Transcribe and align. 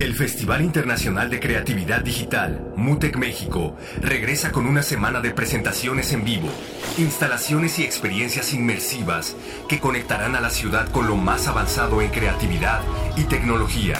El 0.00 0.14
Festival 0.14 0.62
Internacional 0.62 1.28
de 1.28 1.38
Creatividad 1.40 2.00
Digital, 2.00 2.72
MUTEC 2.74 3.16
México, 3.18 3.76
regresa 4.00 4.50
con 4.50 4.64
una 4.64 4.82
semana 4.82 5.20
de 5.20 5.30
presentaciones 5.30 6.14
en 6.14 6.24
vivo, 6.24 6.48
instalaciones 6.96 7.78
y 7.78 7.84
experiencias 7.84 8.54
inmersivas 8.54 9.36
que 9.68 9.78
conectarán 9.78 10.36
a 10.36 10.40
la 10.40 10.48
ciudad 10.48 10.88
con 10.88 11.06
lo 11.06 11.16
más 11.16 11.48
avanzado 11.48 12.00
en 12.00 12.08
creatividad 12.08 12.80
y 13.14 13.24
tecnología. 13.24 13.98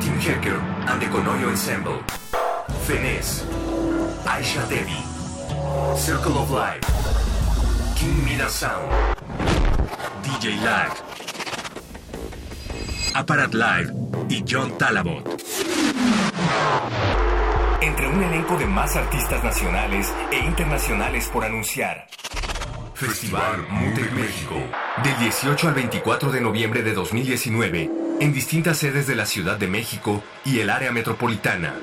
Tim 0.00 0.18
Hacker 0.18 0.56
and 0.86 0.98
the 0.98 1.08
Conoyo 1.10 1.50
Ensemble, 1.50 2.00
Fenes, 2.86 3.44
Aisha 4.24 4.64
Devi, 4.70 5.04
Circle 5.94 6.38
of 6.38 6.50
Life, 6.50 6.80
King 7.96 8.24
Mida 8.24 8.48
Sound, 8.48 8.90
DJ 10.24 10.56
Lag, 10.64 11.09
Aparat 13.14 13.52
Live 13.54 13.92
y 14.28 14.44
John 14.48 14.76
Talabot. 14.78 15.24
Entre 17.80 18.08
un 18.08 18.22
elenco 18.22 18.56
de 18.56 18.66
más 18.66 18.94
artistas 18.96 19.42
nacionales 19.42 20.12
e 20.30 20.38
internacionales 20.38 21.28
por 21.32 21.44
anunciar. 21.44 22.06
Festival 22.94 23.66
Mutec 23.68 24.12
México, 24.12 24.56
del 25.02 25.18
18 25.18 25.68
al 25.68 25.74
24 25.74 26.30
de 26.30 26.40
noviembre 26.40 26.82
de 26.82 26.92
2019, 26.92 27.90
en 28.20 28.32
distintas 28.32 28.78
sedes 28.78 29.06
de 29.06 29.16
la 29.16 29.26
Ciudad 29.26 29.56
de 29.56 29.66
México 29.66 30.22
y 30.44 30.60
el 30.60 30.70
área 30.70 30.92
metropolitana. 30.92 31.74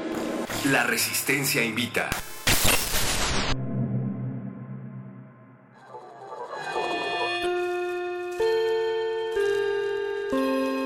La 0.66 0.84
Resistencia 0.84 1.64
invita. 1.64 2.10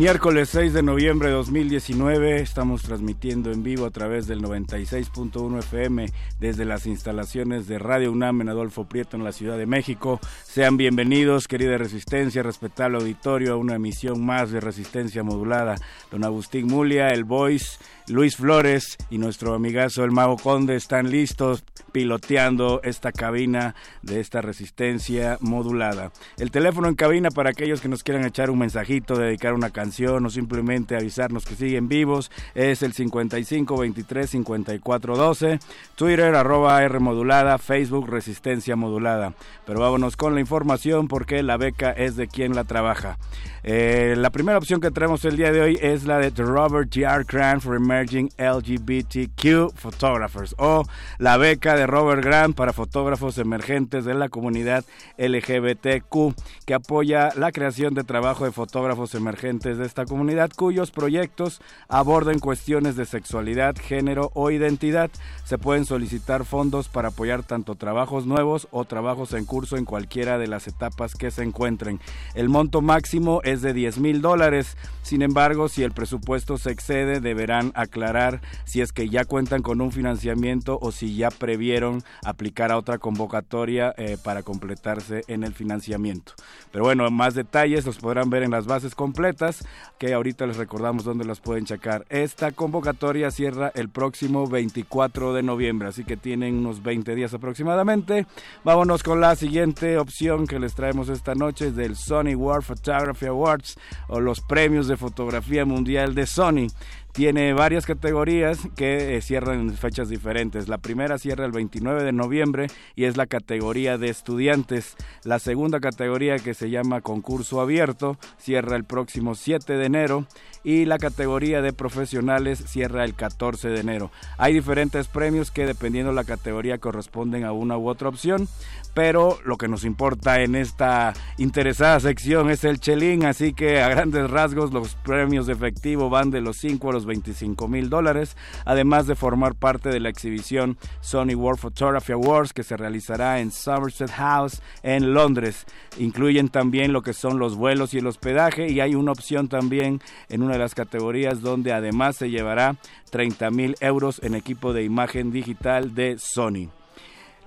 Miércoles 0.00 0.48
6 0.48 0.72
de 0.72 0.82
noviembre 0.82 1.28
de 1.28 1.34
2019 1.34 2.40
estamos 2.40 2.80
transmitiendo 2.80 3.52
en 3.52 3.62
vivo 3.62 3.84
a 3.84 3.90
través 3.90 4.26
del 4.26 4.40
96.1 4.40 5.58
FM 5.58 6.06
desde 6.38 6.64
las 6.64 6.86
instalaciones 6.86 7.68
de 7.68 7.78
Radio 7.78 8.10
UNAM 8.10 8.40
en 8.40 8.48
Adolfo 8.48 8.88
Prieto 8.88 9.18
en 9.18 9.24
la 9.24 9.32
Ciudad 9.32 9.58
de 9.58 9.66
México. 9.66 10.18
Sean 10.42 10.78
bienvenidos, 10.78 11.46
querida 11.46 11.76
Resistencia, 11.76 12.42
respetable 12.42 12.96
auditorio, 12.96 13.52
a 13.52 13.56
una 13.58 13.74
emisión 13.74 14.24
más 14.24 14.50
de 14.50 14.60
Resistencia 14.60 15.22
Modulada. 15.22 15.74
Don 16.10 16.24
Agustín 16.24 16.68
Mulia, 16.68 17.08
el 17.08 17.24
Voice, 17.24 17.76
Luis 18.10 18.36
Flores 18.36 18.98
y 19.08 19.18
nuestro 19.18 19.54
amigazo 19.54 20.02
el 20.02 20.10
Mago 20.10 20.36
Conde 20.36 20.74
están 20.74 21.12
listos 21.12 21.62
piloteando 21.92 22.80
esta 22.82 23.12
cabina 23.12 23.76
de 24.02 24.18
esta 24.18 24.40
Resistencia 24.40 25.38
Modulada. 25.40 26.10
El 26.36 26.50
teléfono 26.50 26.88
en 26.88 26.96
cabina 26.96 27.30
para 27.30 27.50
aquellos 27.50 27.80
que 27.80 27.88
nos 27.88 28.02
quieran 28.02 28.24
echar 28.24 28.50
un 28.50 28.58
mensajito, 28.58 29.16
dedicar 29.16 29.54
una 29.54 29.70
canción 29.70 30.26
o 30.26 30.30
simplemente 30.30 30.96
avisarnos 30.96 31.44
que 31.44 31.54
siguen 31.54 31.88
vivos 31.88 32.32
es 32.56 32.82
el 32.82 32.94
55 32.94 33.78
23 33.78 34.28
54 34.28 35.16
12, 35.16 35.60
Twitter 35.94 36.34
arroba 36.34 36.82
R 36.82 36.98
modulada, 36.98 37.58
Facebook 37.58 38.08
Resistencia 38.08 38.74
modulada. 38.74 39.34
Pero 39.66 39.80
vámonos 39.80 40.16
con 40.16 40.34
la 40.34 40.40
información 40.40 41.06
porque 41.06 41.44
la 41.44 41.56
beca 41.56 41.92
es 41.92 42.16
de 42.16 42.26
quien 42.26 42.56
la 42.56 42.64
trabaja. 42.64 43.18
Eh, 43.62 44.14
la 44.16 44.30
primera 44.30 44.58
opción 44.58 44.80
que 44.80 44.90
traemos 44.90 45.24
el 45.24 45.36
día 45.36 45.52
de 45.52 45.60
hoy 45.60 45.78
es 45.80 46.04
la 46.04 46.18
de 46.18 46.30
Robert 46.30 46.90
G.R. 46.90 47.24
Grant 47.28 47.62
for 47.62 47.78
Emerging 48.00 48.30
LGBTQ 48.38 49.74
Photographers 49.74 50.54
o 50.58 50.84
la 51.18 51.36
beca 51.36 51.76
de 51.76 51.86
Robert 51.86 52.24
Grant 52.24 52.56
para 52.56 52.72
fotógrafos 52.72 53.36
emergentes 53.36 54.06
de 54.06 54.14
la 54.14 54.30
comunidad 54.30 54.86
LGBTQ 55.18 56.34
que 56.64 56.72
apoya 56.74 57.30
la 57.36 57.52
creación 57.52 57.92
de 57.92 58.04
trabajo 58.04 58.46
de 58.46 58.52
fotógrafos 58.52 59.14
emergentes 59.14 59.76
de 59.76 59.84
esta 59.84 60.06
comunidad 60.06 60.50
cuyos 60.56 60.90
proyectos 60.90 61.60
aborden 61.88 62.38
cuestiones 62.38 62.96
de 62.96 63.04
sexualidad, 63.04 63.76
género 63.76 64.30
o 64.34 64.50
identidad. 64.50 65.10
Se 65.44 65.58
pueden 65.58 65.84
solicitar 65.84 66.46
fondos 66.46 66.88
para 66.88 67.08
apoyar 67.08 67.42
tanto 67.42 67.74
trabajos 67.74 68.24
nuevos 68.24 68.66
o 68.70 68.86
trabajos 68.86 69.34
en 69.34 69.44
curso 69.44 69.76
en 69.76 69.84
cualquiera 69.84 70.38
de 70.38 70.46
las 70.46 70.68
etapas 70.68 71.14
que 71.14 71.30
se 71.30 71.42
encuentren. 71.42 72.00
El 72.34 72.48
monto 72.48 72.80
máximo 72.80 73.42
es 73.44 73.60
de 73.60 73.74
10 73.74 73.98
mil 73.98 74.22
dólares. 74.22 74.78
Sin 75.02 75.20
embargo, 75.20 75.68
si 75.68 75.82
el 75.82 75.92
presupuesto 75.92 76.56
se 76.56 76.70
excede, 76.70 77.20
deberán 77.20 77.72
aclarar 77.80 78.40
si 78.64 78.80
es 78.80 78.92
que 78.92 79.08
ya 79.08 79.24
cuentan 79.24 79.62
con 79.62 79.80
un 79.80 79.92
financiamiento 79.92 80.78
o 80.80 80.92
si 80.92 81.16
ya 81.16 81.30
previeron 81.30 82.02
aplicar 82.24 82.72
a 82.72 82.78
otra 82.78 82.98
convocatoria 82.98 83.94
eh, 83.96 84.16
para 84.22 84.42
completarse 84.42 85.22
en 85.28 85.44
el 85.44 85.54
financiamiento. 85.54 86.32
Pero 86.72 86.84
bueno, 86.84 87.10
más 87.10 87.34
detalles 87.34 87.86
los 87.86 87.98
podrán 87.98 88.30
ver 88.30 88.42
en 88.42 88.50
las 88.50 88.66
bases 88.66 88.94
completas, 88.94 89.64
que 89.98 90.14
ahorita 90.14 90.46
les 90.46 90.56
recordamos 90.56 91.04
dónde 91.04 91.24
las 91.24 91.40
pueden 91.40 91.64
checar. 91.64 92.06
Esta 92.08 92.52
convocatoria 92.52 93.30
cierra 93.30 93.72
el 93.74 93.88
próximo 93.88 94.46
24 94.46 95.34
de 95.34 95.42
noviembre, 95.42 95.88
así 95.88 96.04
que 96.04 96.16
tienen 96.16 96.58
unos 96.58 96.82
20 96.82 97.14
días 97.14 97.34
aproximadamente. 97.34 98.26
Vámonos 98.64 99.02
con 99.02 99.20
la 99.20 99.36
siguiente 99.36 99.98
opción 99.98 100.46
que 100.46 100.58
les 100.58 100.74
traemos 100.74 101.08
esta 101.08 101.34
noche 101.34 101.72
del 101.72 101.96
Sony 101.96 102.34
World 102.34 102.64
Photography 102.64 103.26
Award 103.26 103.62
o 104.08 104.20
los 104.20 104.40
premios 104.40 104.88
de 104.88 104.96
fotografía 104.96 105.64
mundial 105.64 106.14
de 106.14 106.26
Sony. 106.26 106.66
Tiene 107.12 107.52
varias 107.54 107.86
categorías 107.86 108.60
que 108.76 109.16
eh, 109.16 109.20
cierran 109.20 109.60
en 109.60 109.74
fechas 109.74 110.08
diferentes. 110.08 110.68
La 110.68 110.78
primera 110.78 111.18
cierra 111.18 111.44
el 111.44 111.52
29 111.52 112.04
de 112.04 112.12
noviembre 112.12 112.68
y 112.94 113.04
es 113.04 113.16
la 113.16 113.26
categoría 113.26 113.98
de 113.98 114.08
estudiantes. 114.08 114.96
La 115.24 115.38
segunda 115.38 115.80
categoría 115.80 116.38
que 116.38 116.54
se 116.54 116.70
llama 116.70 117.00
concurso 117.00 117.60
abierto 117.60 118.16
cierra 118.38 118.76
el 118.76 118.84
próximo 118.84 119.34
7 119.34 119.74
de 119.74 119.84
enero 119.84 120.26
y 120.62 120.84
la 120.84 120.98
categoría 120.98 121.62
de 121.62 121.72
profesionales 121.72 122.62
cierra 122.66 123.04
el 123.04 123.14
14 123.14 123.68
de 123.68 123.80
enero. 123.80 124.10
Hay 124.38 124.54
diferentes 124.54 125.08
premios 125.08 125.50
que 125.50 125.66
dependiendo 125.66 126.12
la 126.12 126.24
categoría 126.24 126.78
corresponden 126.78 127.44
a 127.44 127.52
una 127.52 127.76
u 127.76 127.88
otra 127.88 128.08
opción 128.08 128.48
pero 128.94 129.38
lo 129.44 129.56
que 129.56 129.68
nos 129.68 129.84
importa 129.84 130.40
en 130.42 130.56
esta 130.56 131.14
interesada 131.38 132.00
sección 132.00 132.50
es 132.50 132.64
el 132.64 132.80
chelín, 132.80 133.24
así 133.24 133.52
que 133.52 133.80
a 133.80 133.88
grandes 133.88 134.28
rasgos 134.28 134.72
los 134.72 134.96
premios 134.96 135.46
de 135.46 135.52
efectivo 135.52 136.10
van 136.10 136.30
de 136.30 136.40
los 136.40 136.56
5 136.56 136.90
a 136.90 136.92
los 136.92 137.00
los 137.00 137.06
25 137.06 137.66
mil 137.66 137.88
dólares, 137.88 138.36
además 138.66 139.06
de 139.06 139.14
formar 139.14 139.54
parte 139.54 139.88
de 139.88 140.00
la 140.00 140.10
exhibición 140.10 140.76
Sony 141.00 141.34
World 141.34 141.58
Photography 141.58 142.12
Awards 142.12 142.52
que 142.52 142.62
se 142.62 142.76
realizará 142.76 143.40
en 143.40 143.50
Somerset 143.50 144.10
House 144.10 144.60
en 144.82 145.14
Londres. 145.14 145.64
Incluyen 145.98 146.50
también 146.50 146.92
lo 146.92 147.00
que 147.00 147.14
son 147.14 147.38
los 147.38 147.56
vuelos 147.56 147.94
y 147.94 147.98
el 147.98 148.06
hospedaje 148.06 148.70
y 148.70 148.80
hay 148.80 148.94
una 148.94 149.12
opción 149.12 149.48
también 149.48 150.02
en 150.28 150.42
una 150.42 150.49
de 150.52 150.58
las 150.58 150.74
categorías 150.74 151.40
donde 151.40 151.72
además 151.72 152.16
se 152.16 152.30
llevará 152.30 152.76
30 153.10 153.50
mil 153.50 153.76
euros 153.80 154.20
en 154.22 154.34
equipo 154.34 154.72
de 154.72 154.84
imagen 154.84 155.32
digital 155.32 155.94
de 155.94 156.16
Sony. 156.18 156.68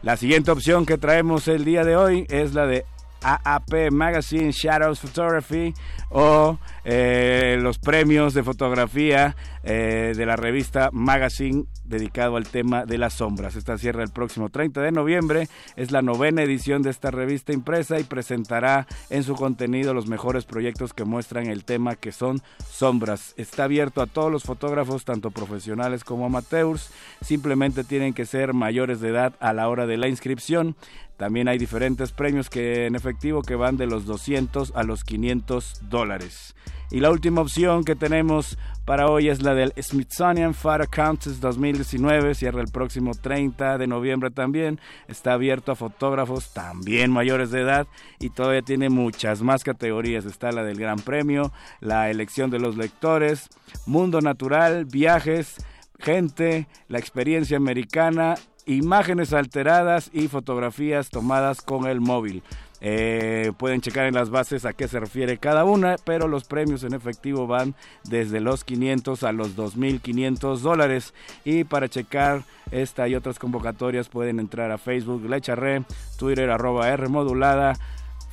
La 0.02 0.18
siguiente 0.18 0.52
opción 0.52 0.86
que 0.86 0.98
traemos 0.98 1.48
el 1.48 1.64
día 1.64 1.86
de 1.86 1.96
hoy 1.96 2.26
es 2.30 2.54
la 2.54 2.66
de 2.66 2.86
AAP 3.24 3.92
Magazine 3.92 4.52
Shadows 4.52 5.00
Photography 5.00 5.74
o 6.10 6.58
eh, 6.86 7.58
los 7.62 7.80
premios 7.80 8.34
de 8.34 8.44
fotografía 8.44 9.36
eh, 9.64 10.14
de 10.16 10.25
la 10.25 10.36
revista 10.36 10.90
Magazine 10.92 11.66
dedicado 11.86 12.38
al 12.38 12.48
tema 12.48 12.86
de 12.86 12.98
las 12.98 13.14
sombras. 13.14 13.56
Esta 13.56 13.78
cierra 13.78 14.04
el 14.04 14.10
próximo 14.10 14.50
30 14.50 14.81
de 14.81 14.92
noviembre, 14.92 15.48
es 15.75 15.92
la 15.92 16.02
novena 16.02 16.44
edición 16.44 16.81
de 16.81 16.90
esta 16.90 17.12
revista 17.12 17.54
impresa 17.54 18.00
y 18.00 18.04
presentará 18.04 18.88
en 19.10 19.24
su 19.24 19.36
contenido 19.36 19.94
los 19.94 20.08
mejores 20.08 20.46
proyectos 20.46 20.94
que 20.94 21.04
muestran 21.04 21.48
el 21.48 21.66
tema 21.66 21.96
que 21.96 22.12
son 22.12 22.42
sombras. 22.70 23.34
Está 23.38 23.66
abierto 23.66 24.02
a 24.02 24.08
todos 24.08 24.31
los 24.31 24.44
fotógrafos, 24.44 25.06
tanto 25.06 25.31
profesionales 25.31 26.04
como 26.04 26.25
amateurs, 26.25 26.92
simplemente 27.22 27.84
tienen 27.84 28.14
que 28.14 28.25
ser 28.25 28.54
mayores 28.54 29.00
de 29.00 29.10
edad 29.10 29.34
a 29.40 29.54
la 29.54 29.70
hora 29.70 29.86
de 29.86 29.98
la 29.98 30.08
inscripción. 30.08 30.75
También 31.18 31.48
hay 31.48 31.57
diferentes 31.57 32.12
premios 32.12 32.50
que 32.50 32.88
en 32.88 32.95
efectivo 32.95 33.42
que 33.42 33.56
van 33.56 33.77
de 33.77 33.88
los 33.88 34.06
200 34.06 34.74
a 34.75 34.83
los 34.83 35.04
500 35.04 35.89
dólares. 35.89 36.56
Y 36.94 37.00
la 37.00 37.10
última 37.10 37.42
opción 37.42 37.83
que 37.83 37.95
tenemos 37.95 38.57
para 38.86 39.07
hoy 39.07 39.30
es 39.30 39.42
la 39.42 39.56
del 39.56 39.74
Smithsonian 39.81 40.54
Photo 40.54 40.86
Contest 40.94 41.39
2019. 41.39 42.36
Cierra 42.36 42.62
el 42.62 42.68
próximo 42.68 43.13
30 43.15 43.77
de 43.80 43.88
noviembre 43.88 44.30
también. 44.30 44.80
Está 45.07 45.33
abierto 45.33 45.71
a 45.71 45.75
fotógrafos 45.75 46.54
también 46.54 47.10
mayores 47.10 47.50
de 47.50 47.62
edad 47.62 47.88
y 48.19 48.30
todavía 48.30 48.62
tiene 48.62 48.89
muchas 48.89 49.42
más 49.42 49.63
categorías. 49.63 50.25
Está 50.25 50.51
la 50.51 50.63
del 50.63 50.77
Gran 50.77 51.00
Premio, 51.00 51.51
la 51.80 52.12
elección 52.12 52.51
de 52.51 52.60
los 52.60 52.77
lectores, 52.77 53.50
mundo 53.88 54.21
natural, 54.21 54.86
viajes, 54.86 55.56
gente, 56.00 56.68
la 56.89 57.00
experiencia 57.00 57.57
americana 57.57 58.36
imágenes 58.65 59.33
alteradas 59.33 60.10
y 60.13 60.27
fotografías 60.27 61.10
tomadas 61.10 61.62
con 61.62 61.88
el 61.88 62.01
móvil. 62.01 62.44
Eh, 62.86 63.54
pueden 63.57 63.80
checar 63.80 64.07
en 64.07 64.13
las 64.13 64.30
bases 64.30 64.65
a 64.65 64.74
qué 64.74 64.89
se 64.89 65.00
refiere 65.00 65.38
cada 65.38 65.63
una, 65.63 65.95
pero 66.04 66.27
los 66.27 66.44
premios 66.44 66.83
en 66.83 66.94
efectivo 66.94 67.48
van 67.48 67.75
desde 68.04 68.42
los 68.42 68.65
500 68.65 69.24
a 69.24 69.31
los 69.31 69.56
2.500 69.56 70.57
dólares. 70.57 71.13
Y 71.45 71.63
para 71.63 71.88
checar 71.88 72.44
esta 72.71 73.07
y 73.07 73.15
otras 73.15 73.39
convocatorias 73.39 74.10
pueden 74.10 74.39
entrar 74.39 74.69
a 74.71 74.77
Facebook 74.77 75.24
Lecharre, 75.30 75.83
Twitter 76.18 76.50
arroba 76.50 76.89
R 76.89 77.07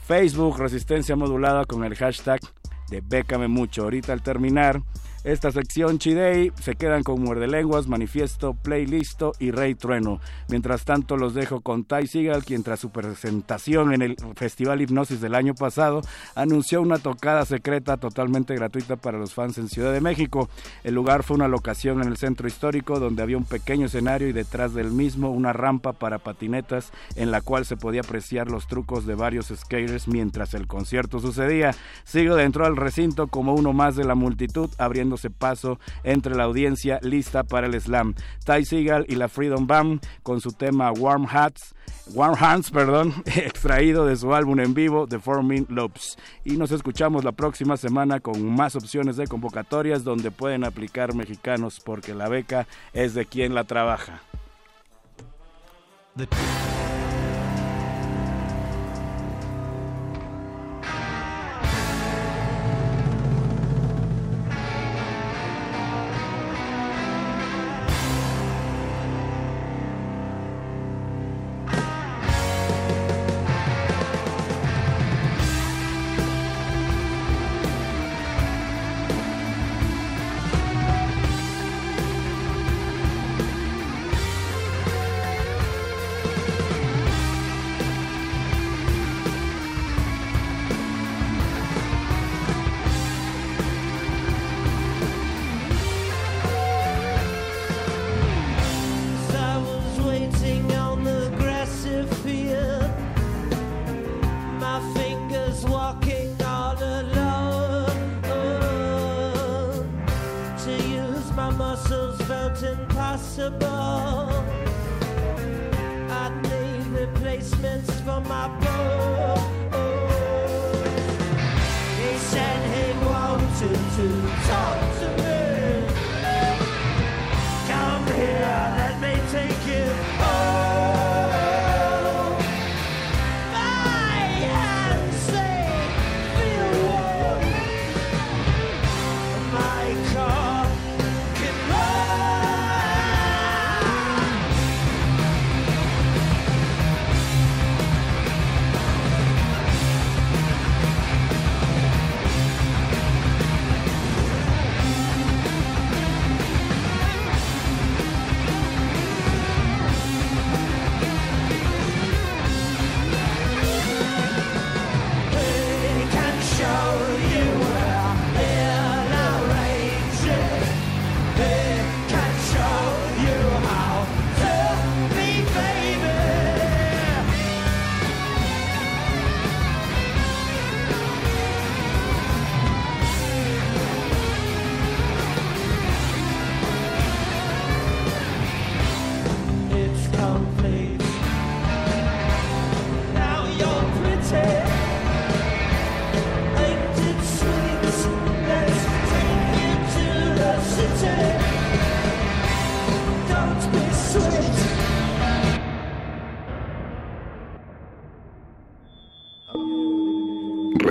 Facebook 0.04 0.58
Resistencia 0.58 1.14
Modulada 1.14 1.64
con 1.64 1.84
el 1.84 1.94
hashtag 1.94 2.40
de 2.88 3.00
Bécame 3.00 3.46
Mucho. 3.46 3.84
Ahorita 3.84 4.12
al 4.12 4.22
terminar 4.22 4.82
esta 5.22 5.52
sección 5.52 5.98
Chidey 5.98 6.50
se 6.62 6.76
quedan 6.76 7.02
con 7.02 7.20
Muerde 7.22 7.46
Lenguas, 7.46 7.88
Manifiesto, 7.88 8.54
Playlisto 8.54 9.32
y 9.38 9.50
Rey 9.50 9.74
Trueno. 9.74 10.18
Mientras 10.48 10.86
tanto 10.86 11.18
los 11.18 11.34
dejo 11.34 11.60
con 11.60 11.84
Ty 11.84 12.06
Seagal, 12.06 12.42
quien 12.42 12.62
tras 12.62 12.80
su 12.80 12.88
presentación 12.88 13.92
en 13.92 14.00
el 14.00 14.16
Festival 14.36 14.80
Hipnosis 14.80 15.20
del 15.20 15.34
año 15.34 15.54
pasado 15.54 16.00
anunció 16.34 16.80
una 16.80 16.98
tocada 16.98 17.44
secreta 17.44 17.98
totalmente 17.98 18.54
gratuita 18.54 18.96
para 18.96 19.18
los 19.18 19.34
fans 19.34 19.58
en 19.58 19.68
Ciudad 19.68 19.92
de 19.92 20.00
México. 20.00 20.48
El 20.84 20.94
lugar 20.94 21.22
fue 21.22 21.36
una 21.36 21.48
locación 21.48 22.00
en 22.00 22.08
el 22.08 22.16
centro 22.16 22.48
histórico 22.48 22.98
donde 22.98 23.22
había 23.22 23.36
un 23.36 23.44
pequeño 23.44 23.86
escenario 23.86 24.28
y 24.28 24.32
detrás 24.32 24.72
del 24.72 24.90
mismo 24.90 25.30
una 25.30 25.52
rampa 25.52 25.92
para 25.92 26.18
patinetas 26.18 26.92
en 27.16 27.30
la 27.30 27.42
cual 27.42 27.66
se 27.66 27.76
podía 27.76 28.00
apreciar 28.00 28.50
los 28.50 28.66
trucos 28.66 29.04
de 29.04 29.16
varios 29.16 29.52
skaters 29.54 30.08
mientras 30.08 30.54
el 30.54 30.66
concierto 30.66 31.20
sucedía. 31.20 31.74
Sigo 32.04 32.36
dentro 32.36 32.64
del 32.64 32.76
recinto 32.76 33.26
como 33.26 33.54
uno 33.54 33.74
más 33.74 33.96
de 33.96 34.04
la 34.04 34.14
multitud 34.14 34.70
abriendo 34.78 35.09
paso 35.30 35.78
entre 36.04 36.34
la 36.34 36.44
audiencia 36.44 36.98
lista 37.02 37.44
para 37.44 37.66
el 37.66 37.80
slam. 37.80 38.14
Ty 38.44 38.64
Seagal 38.64 39.06
y 39.08 39.16
la 39.16 39.28
Freedom 39.28 39.66
Band 39.66 40.00
con 40.22 40.40
su 40.40 40.52
tema 40.52 40.92
Warm 40.92 41.26
Hats, 41.30 41.74
Warm 42.14 42.36
Hands, 42.38 42.70
perdón, 42.70 43.14
extraído 43.26 44.06
de 44.06 44.16
su 44.16 44.34
álbum 44.34 44.60
en 44.60 44.74
vivo 44.74 45.06
The 45.06 45.18
Forming 45.18 45.66
Loops. 45.68 46.16
Y 46.44 46.56
nos 46.56 46.72
escuchamos 46.72 47.24
la 47.24 47.32
próxima 47.32 47.76
semana 47.76 48.20
con 48.20 48.44
más 48.54 48.76
opciones 48.76 49.16
de 49.16 49.26
convocatorias 49.26 50.04
donde 50.04 50.30
pueden 50.30 50.64
aplicar 50.64 51.14
mexicanos 51.14 51.80
porque 51.80 52.14
la 52.14 52.28
beca 52.28 52.66
es 52.92 53.14
de 53.14 53.26
quien 53.26 53.54
la 53.54 53.64
trabaja. 53.64 54.22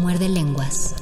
Muerde 0.00 0.28
lenguas. 0.28 0.94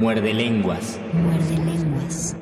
Muerde 0.00 0.34
lenguas. 0.34 1.00
Muerde 1.12 1.56
lenguas. 1.56 2.36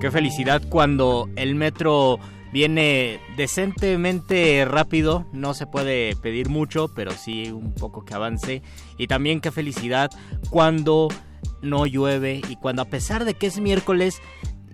Qué 0.00 0.10
felicidad 0.10 0.62
cuando 0.68 1.28
el 1.36 1.54
metro 1.54 2.18
viene 2.52 3.20
decentemente 3.36 4.64
rápido, 4.64 5.26
no 5.32 5.54
se 5.54 5.66
puede 5.66 6.16
pedir 6.16 6.48
mucho, 6.48 6.88
pero 6.94 7.10
sí 7.12 7.50
un 7.50 7.74
poco 7.74 8.04
que 8.04 8.14
avance. 8.14 8.62
Y 8.98 9.06
también 9.06 9.40
qué 9.40 9.50
felicidad 9.50 10.10
cuando 10.50 11.08
no 11.62 11.86
llueve 11.86 12.40
y 12.48 12.56
cuando 12.56 12.82
a 12.82 12.86
pesar 12.86 13.24
de 13.24 13.34
que 13.34 13.46
es 13.46 13.58
miércoles, 13.60 14.20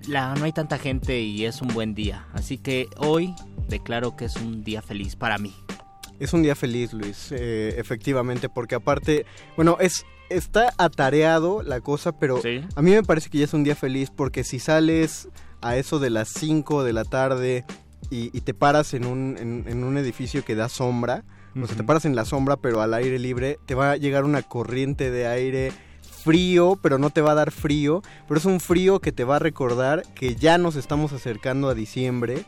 la, 0.06 0.34
no 0.34 0.44
hay 0.44 0.52
tanta 0.52 0.78
gente 0.78 1.20
y 1.20 1.44
es 1.44 1.62
un 1.62 1.68
buen 1.68 1.94
día. 1.94 2.26
Así 2.32 2.58
que 2.58 2.88
hoy 2.98 3.34
declaro 3.68 4.16
que 4.16 4.26
es 4.26 4.36
un 4.36 4.62
día 4.64 4.82
feliz 4.82 5.16
para 5.16 5.38
mí. 5.38 5.54
Es 6.18 6.32
un 6.32 6.42
día 6.42 6.54
feliz, 6.54 6.92
Luis, 6.92 7.32
eh, 7.32 7.74
efectivamente, 7.78 8.48
porque 8.48 8.74
aparte, 8.76 9.26
bueno, 9.56 9.76
es 9.80 10.04
está 10.30 10.72
atareado 10.78 11.62
la 11.62 11.80
cosa, 11.82 12.12
pero 12.12 12.40
Sí. 12.40 12.62
a 12.74 12.80
mí 12.80 12.92
me 12.92 13.02
parece 13.02 13.28
que 13.28 13.36
ya 13.38 13.44
es 13.44 13.52
un 13.52 13.64
día 13.64 13.74
feliz 13.74 14.10
porque 14.10 14.44
si 14.44 14.58
sales 14.60 15.28
a 15.62 15.76
eso 15.76 15.98
de 15.98 16.10
las 16.10 16.28
5 16.28 16.84
de 16.84 16.92
la 16.92 17.04
tarde 17.04 17.64
y, 18.10 18.36
y 18.36 18.42
te 18.42 18.54
paras 18.54 18.94
en 18.94 19.06
un, 19.06 19.36
en, 19.38 19.64
en 19.66 19.84
un 19.84 19.96
edificio 19.96 20.44
que 20.44 20.54
da 20.54 20.68
sombra, 20.68 21.24
o 21.60 21.66
sea, 21.66 21.76
te 21.76 21.84
paras 21.84 22.04
en 22.04 22.16
la 22.16 22.24
sombra 22.24 22.56
pero 22.56 22.82
al 22.82 22.94
aire 22.94 23.18
libre, 23.18 23.58
te 23.66 23.74
va 23.74 23.92
a 23.92 23.96
llegar 23.96 24.24
una 24.24 24.42
corriente 24.42 25.10
de 25.10 25.26
aire 25.26 25.72
frío, 26.22 26.78
pero 26.80 26.98
no 26.98 27.10
te 27.10 27.20
va 27.20 27.32
a 27.32 27.36
dar 27.36 27.50
frío, 27.50 28.02
pero 28.28 28.38
es 28.38 28.46
un 28.46 28.60
frío 28.60 29.00
que 29.00 29.12
te 29.12 29.24
va 29.24 29.36
a 29.36 29.40
recordar 29.40 30.02
que 30.14 30.36
ya 30.36 30.58
nos 30.58 30.76
estamos 30.76 31.12
acercando 31.12 31.68
a 31.68 31.74
diciembre 31.74 32.44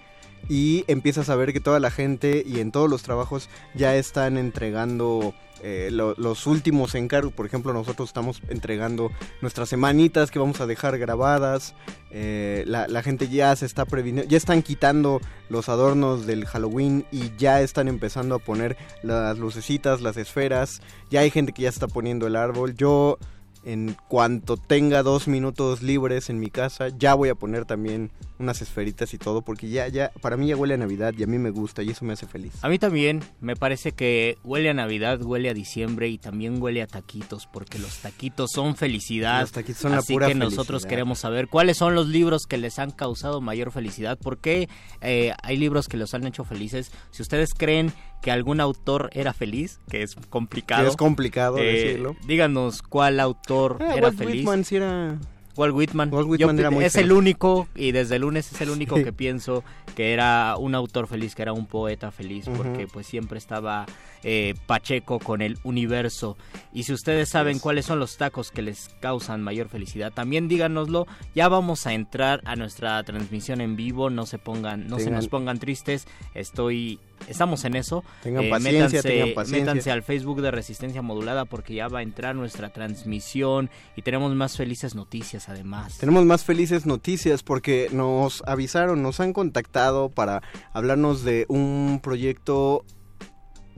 y 0.48 0.84
empiezas 0.88 1.28
a 1.30 1.36
ver 1.36 1.52
que 1.52 1.60
toda 1.60 1.80
la 1.80 1.90
gente 1.90 2.42
y 2.46 2.60
en 2.60 2.72
todos 2.72 2.88
los 2.90 3.02
trabajos 3.02 3.48
ya 3.74 3.96
están 3.96 4.36
entregando 4.36 5.34
eh, 5.66 5.88
lo- 5.90 6.14
los 6.18 6.46
últimos 6.46 6.94
encargos. 6.94 7.32
Por 7.32 7.46
ejemplo, 7.46 7.72
nosotros 7.72 8.10
estamos 8.10 8.42
entregando 8.50 9.10
nuestras 9.40 9.70
semanitas 9.70 10.30
que 10.30 10.38
vamos 10.38 10.60
a 10.60 10.66
dejar 10.66 10.98
grabadas. 10.98 11.74
Eh, 12.10 12.64
la, 12.66 12.86
la 12.86 13.02
gente 13.02 13.28
ya 13.28 13.56
se 13.56 13.64
está 13.64 13.86
previniendo, 13.86 14.28
ya 14.28 14.36
están 14.36 14.60
quitando 14.62 15.20
los 15.48 15.70
adornos 15.70 16.26
del 16.26 16.44
Halloween 16.44 17.06
y 17.10 17.32
ya 17.38 17.62
están 17.62 17.88
empezando 17.88 18.34
a 18.34 18.38
poner 18.40 18.76
las 19.02 19.38
lucecitas, 19.38 20.02
las 20.02 20.18
esferas. 20.18 20.82
Ya 21.10 21.20
hay 21.20 21.30
gente 21.30 21.52
que 21.52 21.62
ya 21.62 21.70
está 21.70 21.88
poniendo 21.88 22.26
el 22.26 22.36
árbol. 22.36 22.74
Yo 22.76 23.16
en 23.64 23.96
cuanto 24.08 24.56
tenga 24.56 25.02
dos 25.02 25.28
minutos 25.28 25.82
libres 25.82 26.30
en 26.30 26.38
mi 26.38 26.50
casa, 26.50 26.88
ya 26.88 27.14
voy 27.14 27.28
a 27.28 27.34
poner 27.34 27.64
también 27.64 28.10
unas 28.38 28.60
esferitas 28.62 29.14
y 29.14 29.18
todo, 29.18 29.42
porque 29.42 29.68
ya, 29.68 29.88
ya, 29.88 30.10
para 30.20 30.36
mí 30.36 30.48
ya 30.48 30.56
huele 30.56 30.74
a 30.74 30.76
Navidad 30.76 31.14
y 31.16 31.22
a 31.22 31.26
mí 31.26 31.38
me 31.38 31.50
gusta 31.50 31.82
y 31.82 31.90
eso 31.90 32.04
me 32.04 32.12
hace 32.12 32.26
feliz. 32.26 32.52
A 32.62 32.68
mí 32.68 32.78
también 32.78 33.22
me 33.40 33.56
parece 33.56 33.92
que 33.92 34.38
huele 34.44 34.70
a 34.70 34.74
Navidad, 34.74 35.22
huele 35.22 35.48
a 35.50 35.54
diciembre 35.54 36.08
y 36.08 36.18
también 36.18 36.60
huele 36.60 36.82
a 36.82 36.86
taquitos, 36.86 37.46
porque 37.46 37.78
los 37.78 37.98
taquitos 37.98 38.50
son 38.52 38.76
felicidad. 38.76 39.40
Los 39.40 39.52
taquitos 39.52 39.82
son 39.82 39.92
la 39.92 39.98
Así 39.98 40.12
pura 40.12 40.28
que 40.28 40.34
nosotros 40.34 40.82
felicidad. 40.82 40.88
queremos 40.90 41.18
saber 41.20 41.48
cuáles 41.48 41.78
son 41.78 41.94
los 41.94 42.08
libros 42.08 42.46
que 42.46 42.58
les 42.58 42.78
han 42.78 42.90
causado 42.90 43.40
mayor 43.40 43.72
felicidad, 43.72 44.18
por 44.18 44.38
qué 44.38 44.68
eh, 45.00 45.32
hay 45.42 45.56
libros 45.56 45.88
que 45.88 45.96
los 45.96 46.12
han 46.14 46.26
hecho 46.26 46.44
felices. 46.44 46.90
Si 47.10 47.22
ustedes 47.22 47.54
creen 47.54 47.92
que 48.24 48.30
algún 48.32 48.58
autor 48.60 49.10
era 49.12 49.34
feliz, 49.34 49.80
que 49.90 50.02
es 50.02 50.16
complicado. 50.30 50.88
Es 50.88 50.96
complicado 50.96 51.58
eh, 51.58 51.64
decirlo. 51.64 52.16
Díganos 52.26 52.80
cuál 52.80 53.20
autor 53.20 53.76
Ah, 53.82 53.92
era 53.94 54.06
Walt 54.06 54.16
feliz. 54.18 54.34
Whitman 54.36 54.64
sí 54.64 54.76
era... 54.76 55.18
Walt 55.56 55.74
Whitman. 55.74 56.12
Walt 56.12 56.24
Yo 56.26 56.30
Whitman 56.32 56.56
pi- 56.56 56.60
era 56.60 56.70
muy 56.70 56.84
es 56.84 56.96
el 56.96 57.12
único, 57.12 57.68
y 57.76 57.92
desde 57.92 58.16
el 58.16 58.22
lunes 58.22 58.50
es 58.50 58.60
el 58.62 58.70
único 58.70 58.96
Sí. 58.96 59.04
que 59.04 59.12
pienso 59.12 59.62
que 59.94 60.14
era 60.14 60.56
un 60.58 60.74
autor 60.74 61.06
feliz, 61.06 61.34
que 61.34 61.42
era 61.42 61.52
un 61.52 61.66
poeta 61.66 62.10
feliz, 62.10 62.46
porque 62.56 62.86
pues 62.92 63.06
siempre 63.06 63.36
estaba 63.38 63.84
eh, 64.24 64.54
Pacheco 64.66 65.18
con 65.18 65.42
el 65.42 65.58
universo. 65.62 66.36
Y 66.72 66.82
si 66.84 66.92
ustedes 66.92 67.28
saben 67.28 67.58
cuáles 67.60 67.86
son 67.86 67.98
los 68.00 68.16
tacos 68.16 68.50
que 68.50 68.62
les 68.62 68.88
causan 69.00 69.42
mayor 69.42 69.68
felicidad, 69.68 70.12
también 70.12 70.48
díganoslo. 70.48 71.06
Ya 71.34 71.48
vamos 71.48 71.86
a 71.86 71.92
entrar 71.92 72.40
a 72.44 72.56
nuestra 72.56 73.02
transmisión 73.04 73.60
en 73.60 73.76
vivo, 73.76 74.10
no 74.10 74.26
se 74.26 74.38
pongan, 74.38 74.88
no 74.88 74.98
se 74.98 75.10
nos 75.10 75.28
pongan 75.28 75.58
tristes. 75.58 76.06
Estoy, 76.34 76.98
estamos 77.28 77.64
en 77.64 77.76
eso. 77.76 78.02
Tengan 78.22 78.44
Eh, 78.44 78.50
paciencia, 78.50 78.80
métanse, 78.86 79.08
tengan 79.08 79.34
paciencia. 79.34 79.64
métanse 79.72 79.90
al 79.92 80.02
Facebook 80.02 80.40
de 80.42 80.50
Resistencia 80.50 81.02
Modulada 81.02 81.44
porque 81.44 81.74
ya 81.74 81.88
va 81.88 82.00
a 82.00 82.02
entrar 82.02 82.34
nuestra 82.34 82.70
transmisión 82.70 83.70
y 83.96 84.02
tenemos 84.02 84.34
más 84.34 84.56
felices 84.56 84.94
noticias 84.94 85.48
además. 85.48 85.98
Tenemos 85.98 86.24
más 86.24 86.44
felices 86.44 86.86
noticias 86.86 87.42
porque 87.42 87.88
nos 87.92 88.42
avisaron, 88.46 89.02
nos 89.02 89.20
han 89.20 89.32
contactado 89.32 90.08
para 90.08 90.42
hablarnos 90.72 91.22
de 91.24 91.44
un 91.48 92.00
proyecto 92.02 92.84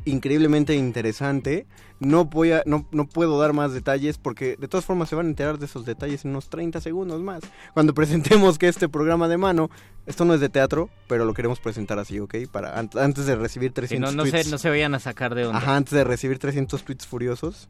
increíblemente 0.07 0.75
interesante. 0.75 1.67
No 2.01 2.25
voy 2.25 2.53
a, 2.53 2.63
no, 2.67 2.87
no 2.93 3.07
puedo 3.07 3.39
dar 3.39 3.53
más 3.53 3.73
detalles 3.73 4.19
porque 4.19 4.57
de 4.57 4.69
todas 4.69 4.85
formas 4.85 5.09
se 5.09 5.15
van 5.17 5.27
a 5.27 5.29
enterar 5.29 5.59
de 5.59 5.67
esos 5.67 5.85
detalles 5.85 6.25
en 6.25 6.31
unos 6.33 6.49
30 6.49 6.81
segundos 6.81 7.21
más. 7.23 7.43
Cuando 7.75 7.93
presentemos 7.95 8.59
que 8.59 8.69
este 8.69 8.89
programa 8.89 9.29
de 9.29 9.37
mano, 9.39 9.71
esto 10.07 10.25
no 10.25 10.33
es 10.35 10.41
de 10.41 10.49
teatro, 10.49 10.89
pero 11.09 11.25
lo 11.25 11.35
queremos 11.35 11.61
presentar 11.61 11.99
así, 11.99 12.19
¿ok? 12.21 12.35
Para 12.51 12.79
an- 12.79 12.91
antes 12.99 13.27
de 13.27 13.37
recibir 13.37 13.71
Si 13.71 13.75
300 13.75 14.15
no, 14.15 14.25
no, 14.25 14.31
se, 14.31 14.51
no 14.51 14.59
se 14.59 14.71
vayan 14.71 14.95
a 14.95 14.99
sacar 15.01 15.35
de 15.35 15.47
onda. 15.47 15.59
Ajá, 15.59 15.77
antes 15.77 15.93
de 15.93 16.05
recibir 16.05 16.39
300 16.39 16.83
tweets 16.85 17.07
furiosos. 17.07 17.69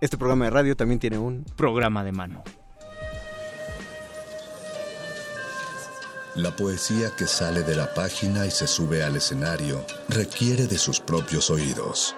Este 0.00 0.16
programa 0.16 0.46
de 0.46 0.50
radio 0.50 0.76
también 0.76 0.98
tiene 1.00 1.18
un 1.18 1.44
Programa 1.56 2.02
de 2.04 2.12
mano. 2.12 2.42
La 6.36 6.54
poesía 6.54 7.16
que 7.16 7.26
sale 7.26 7.62
de 7.62 7.74
la 7.74 7.94
página 7.94 8.44
y 8.44 8.50
se 8.50 8.66
sube 8.66 9.02
al 9.02 9.16
escenario 9.16 9.86
requiere 10.10 10.66
de 10.66 10.76
sus 10.76 11.00
propios 11.00 11.48
oídos. 11.48 12.14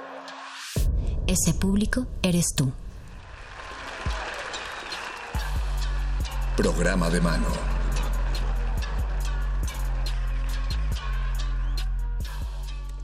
Ese 1.29 1.55
público 1.55 2.05
eres 2.21 2.47
tú. 2.57 2.73
Programa 6.57 7.09
de 7.11 7.21
mano. 7.21 7.47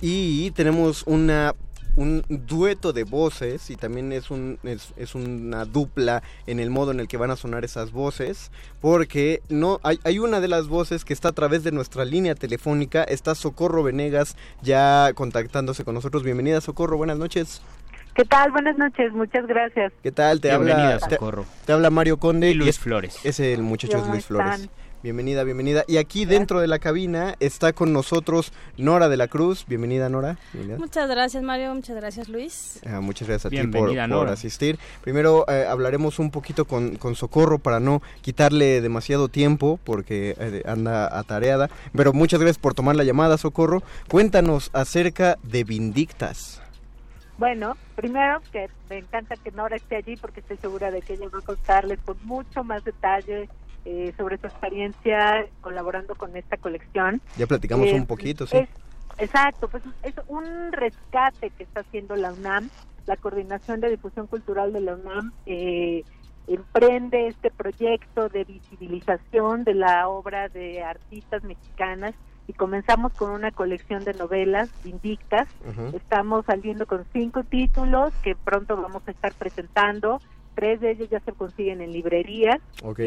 Y 0.01 0.51
tenemos 0.51 1.05
una 1.07 1.55
un 1.97 2.25
dueto 2.29 2.93
de 2.93 3.05
voces 3.05 3.71
y 3.71 3.77
también 3.77 4.13
es 4.13 4.31
un 4.31 4.59
es, 4.65 4.93
es 4.97 5.15
una 5.15 5.65
dupla 5.65 6.23
en 6.47 6.59
el 6.59 6.71
modo 6.71 6.91
en 6.91 6.99
el 7.01 7.07
que 7.09 7.17
van 7.17 7.31
a 7.31 7.37
sonar 7.37 7.65
esas 7.65 7.93
voces 7.93 8.51
porque 8.81 9.43
no 9.49 9.79
hay, 9.85 10.01
hay 10.05 10.19
una 10.19 10.41
de 10.41 10.49
las 10.49 10.67
voces 10.67 11.05
que 11.05 11.13
está 11.13 11.29
a 11.29 11.33
través 11.33 11.63
de 11.63 11.71
nuestra 11.73 12.05
línea 12.05 12.35
telefónica 12.35 13.05
está 13.05 13.35
Socorro 13.35 13.83
Venegas 13.85 14.37
ya 14.63 15.13
contactándose 15.15 15.85
con 15.85 15.95
nosotros 15.95 16.23
bienvenida 16.25 16.61
Socorro 16.61 16.97
buenas 16.97 17.19
noches 17.19 17.63
¿Qué 18.17 18.25
tal? 18.25 18.53
Buenas 18.53 18.79
noches, 18.79 19.13
muchas 19.13 19.45
gracias. 19.49 19.93
qué 20.01 20.13
tal 20.13 20.41
te 20.41 20.47
Bienvenida, 20.49 20.95
habla 20.95 21.09
Socorro. 21.11 21.47
te 21.67 21.73
habla 21.73 21.91
Mario 21.91 22.19
Conde 22.19 22.49
Y 22.51 22.55
Luis 22.55 22.71
es- 22.71 22.79
Flores. 22.79 23.17
es 23.25 23.41
el 23.41 23.63
muchacho 23.63 23.97
es 23.97 24.03
¿Cómo 24.03 24.13
Luis 24.15 24.27
Flores 24.27 24.61
están? 24.61 24.71
Bienvenida 25.05 25.45
bienvenida 25.45 25.85
y 25.87 25.99
aquí 25.99 26.25
dentro 26.25 26.61
de 26.61 26.67
la 26.67 26.79
cabina 26.79 27.35
está 27.39 27.75
con 27.75 27.93
nosotros 27.93 28.55
Nora 28.79 29.11
de 29.11 29.19
la 29.19 29.29
Cruz 29.29 29.67
bienvenida 29.69 30.09
Nora 30.09 30.39
Bienvenida. 30.55 30.79
Muchas 30.79 31.11
gracias 31.11 31.43
Mario, 31.43 31.75
muchas 31.75 31.95
gracias 31.97 32.31
Luis. 32.31 32.81
Ah, 32.87 33.03
muchas 33.03 33.29
gracias 33.29 33.53
a 33.53 33.55
ti 33.55 33.67
por, 33.67 34.29
asistir. 34.29 34.79
Primero 35.03 35.45
eh, 35.47 35.67
hablaremos 35.69 36.19
un 36.19 36.31
poquito 36.31 36.65
con, 36.65 36.97
con 36.97 37.17
Socorro 37.17 37.59
para 37.59 37.81
no 37.81 38.01
quitarle 38.23 38.81
demasiado 38.81 39.29
tiempo 39.29 39.79
porque 39.85 40.37
eh, 40.39 40.63
anda 40.65 41.19
atareada. 41.19 41.69
Pero 41.95 42.15
muchas 42.15 42.41
gracias 42.41 42.57
por 42.57 42.73
tomar 42.73 42.97
la 42.97 43.05
llamada, 43.05 43.37
Socorro. 43.37 43.83
Cuéntanos 44.09 44.71
acerca 44.73 45.37
de 45.43 45.65
Vindictas. 45.65 46.63
Bueno, 47.37 47.77
primero 47.95 48.41
que 48.53 48.71
me 48.89 48.99
encanta 48.99 49.37
que 49.37 49.51
Nora 49.51 49.77
esté 49.77 49.97
allí 49.97 50.17
porque 50.17 50.41
estoy 50.41 50.57
segura 50.57 50.91
de 50.91 51.03
que 51.03 51.13
ella 51.13 51.29
va 51.29 51.41
a 51.41 51.43
contarles 51.43 51.99
con 52.07 52.17
mucho 52.25 52.65
más 52.65 52.83
detalle 52.85 53.51
eh, 53.85 54.13
sobre 54.17 54.39
su 54.39 54.47
experiencia 54.47 55.47
colaborando 55.61 56.15
con 56.15 56.37
esta 56.37 56.57
colección. 56.57 57.21
Ya 57.37 57.47
platicamos 57.47 57.89
Eh, 57.89 57.95
un 57.95 58.07
poquito, 58.07 58.47
sí. 58.47 58.57
es- 58.59 58.69
Exacto, 59.17 59.69
pues 59.69 59.83
es 60.03 60.15
un 60.27 60.73
rescate 60.73 61.51
que 61.51 61.63
está 61.63 61.81
haciendo 61.83 62.17
la 62.17 62.33
UNAM, 62.33 62.69
la 63.07 63.17
Coordinación 63.17 63.81
de 63.81 63.91
Difusión 63.91 64.27
Cultural 64.27 64.73
de 64.73 64.81
la 64.81 64.95
UNAM. 64.95 65.33
Eh, 65.47 66.03
emprende 66.49 67.29
este 67.29 67.51
proyecto 67.51 68.29
de 68.29 68.43
visibilización 68.45 69.65
de 69.65 69.75
la 69.75 70.09
obra 70.09 70.49
de 70.49 70.83
artistas 70.83 71.43
mexicanas 71.45 72.15
y 72.47 72.53
comenzamos 72.55 73.13
con 73.13 73.31
una 73.31 73.51
colección 73.51 74.05
de 74.05 74.15
novelas 74.15 74.69
invictas. 74.85 75.49
Estamos 75.95 76.45
saliendo 76.47 76.87
con 76.87 77.05
cinco 77.13 77.45
títulos 77.45 78.13
que 78.23 78.35
pronto 78.35 78.77
vamos 78.77 79.03
a 79.07 79.13
estar 79.13 79.33
presentando. 79.35 80.21
Tres 80.55 80.81
de 80.81 80.91
ellos 80.91 81.09
ya 81.09 81.21
se 81.21 81.33
consiguen 81.33 81.81
en 81.81 81.93
librerías. 81.93 82.59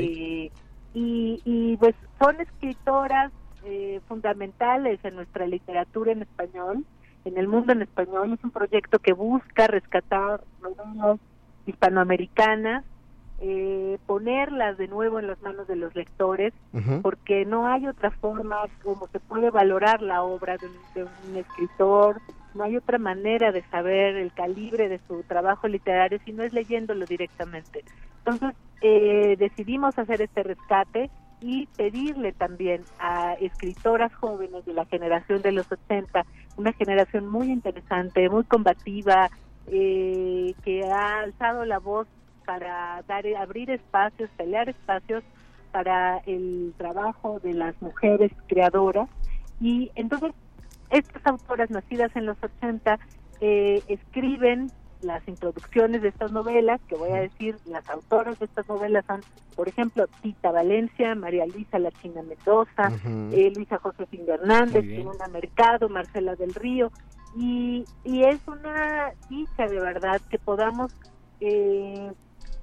Eh, 0.04 0.52
y, 0.98 1.42
y 1.46 1.78
pues 1.78 1.94
son 2.20 2.42
escritoras 2.42 3.32
eh, 3.64 4.02
fundamentales 4.08 5.00
en 5.04 5.16
nuestra 5.16 5.46
literatura 5.46 6.12
en 6.12 6.24
español, 6.24 6.86
en 7.24 7.38
el 7.38 7.48
mundo 7.48 7.74
en 7.74 7.84
español. 7.84 8.34
Es 8.34 8.44
un 8.44 8.50
proyecto 8.50 8.98
que 8.98 9.14
busca 9.14 9.68
rescatar 9.68 10.42
novelas 10.62 11.20
hispanoamericanas 11.68 12.84
eh, 13.40 14.00
ponerlas 14.08 14.78
de 14.80 14.88
nuevo 14.88 15.20
en 15.20 15.28
las 15.28 15.40
manos 15.44 15.68
de 15.68 15.76
los 15.76 15.94
lectores, 15.96 16.54
porque 17.04 17.46
no 17.46 17.68
hay 17.68 17.88
otra 17.88 18.10
forma 18.10 18.58
como 18.84 19.08
se 19.10 19.20
puede 19.20 19.52
valorar 19.52 20.02
la 20.02 20.24
obra 20.24 20.58
de, 20.58 21.04
un 21.04 21.36
escritor, 21.36 22.20
no 22.58 22.64
hay 22.64 22.76
otra 22.76 22.98
manera 22.98 23.52
de 23.52 23.64
saber 23.70 24.16
el 24.16 24.34
calibre 24.34 24.90
de 24.90 25.00
su 25.08 25.24
trabajo 25.24 25.68
literario 25.68 26.20
si 26.26 26.34
no 26.34 26.44
es 26.44 26.54
leyéndolo 26.54 27.06
directamente. 27.06 27.84
Entonces 28.20 28.56
eh, 28.82 29.36
decidimos 29.38 29.98
hacer 29.98 30.22
este 30.22 30.44
rescate 30.44 31.10
y 31.40 31.68
pedirle 31.78 32.34
también 32.34 32.84
a 33.00 33.34
escritoras 33.36 34.14
jóvenes 34.16 34.66
de 34.66 34.74
la 34.74 34.86
generación 34.86 35.42
de 35.42 35.52
los 35.52 35.72
80, 35.72 36.26
una 36.58 36.74
generación 36.74 37.28
muy 37.28 37.52
interesante, 37.52 38.28
muy 38.30 38.44
combativa, 38.44 39.30
eh, 39.68 40.56
que 40.64 40.84
ha 40.86 41.20
alzado 41.20 41.64
la 41.66 41.78
voz 41.78 42.08
para 42.46 43.04
dar 43.08 43.26
abrir 43.38 43.70
espacios, 43.70 44.30
pelear 44.38 44.70
espacios 44.70 45.24
para 45.72 46.20
el 46.26 46.74
trabajo 46.78 47.40
de 47.42 47.54
las 47.54 47.80
mujeres 47.82 48.32
creadoras 48.48 49.10
y 49.60 49.92
entonces 49.96 50.32
estas 50.90 51.26
autoras 51.26 51.70
nacidas 51.70 52.16
en 52.16 52.26
los 52.26 52.38
80 52.42 53.00
eh, 53.42 53.84
escriben 53.88 54.72
las 55.02 55.28
introducciones 55.28 56.02
de 56.02 56.08
estas 56.10 56.32
novelas, 56.32 56.82
que 56.88 56.96
voy 56.96 57.12
a 57.12 57.22
decir, 57.22 57.56
las 57.66 57.88
autoras 57.90 58.40
de 58.40 58.46
estas 58.46 58.68
novelas 58.68 59.06
son, 59.06 59.22
por 59.56 59.68
ejemplo, 59.68 60.08
Tita 60.22 60.52
Valencia, 60.52 61.14
María 61.14 61.46
Luisa 61.46 61.78
La 61.78 61.92
China 61.92 62.24
Mendoza, 62.24 62.92
eh, 63.32 63.52
Luisa 63.56 63.78
Josefina 63.78 64.34
Hernández, 64.34 64.84
Simona 64.84 65.28
Mercado, 65.28 65.88
Marcela 65.90 66.36
del 66.36 66.54
Río, 66.54 66.92
y, 67.36 67.86
y 68.04 68.24
es 68.24 68.40
una 68.48 69.12
dicha 69.30 69.68
de 69.68 69.80
verdad 69.80 70.20
que 70.30 70.40
podamos 70.40 70.96
eh, 71.40 72.12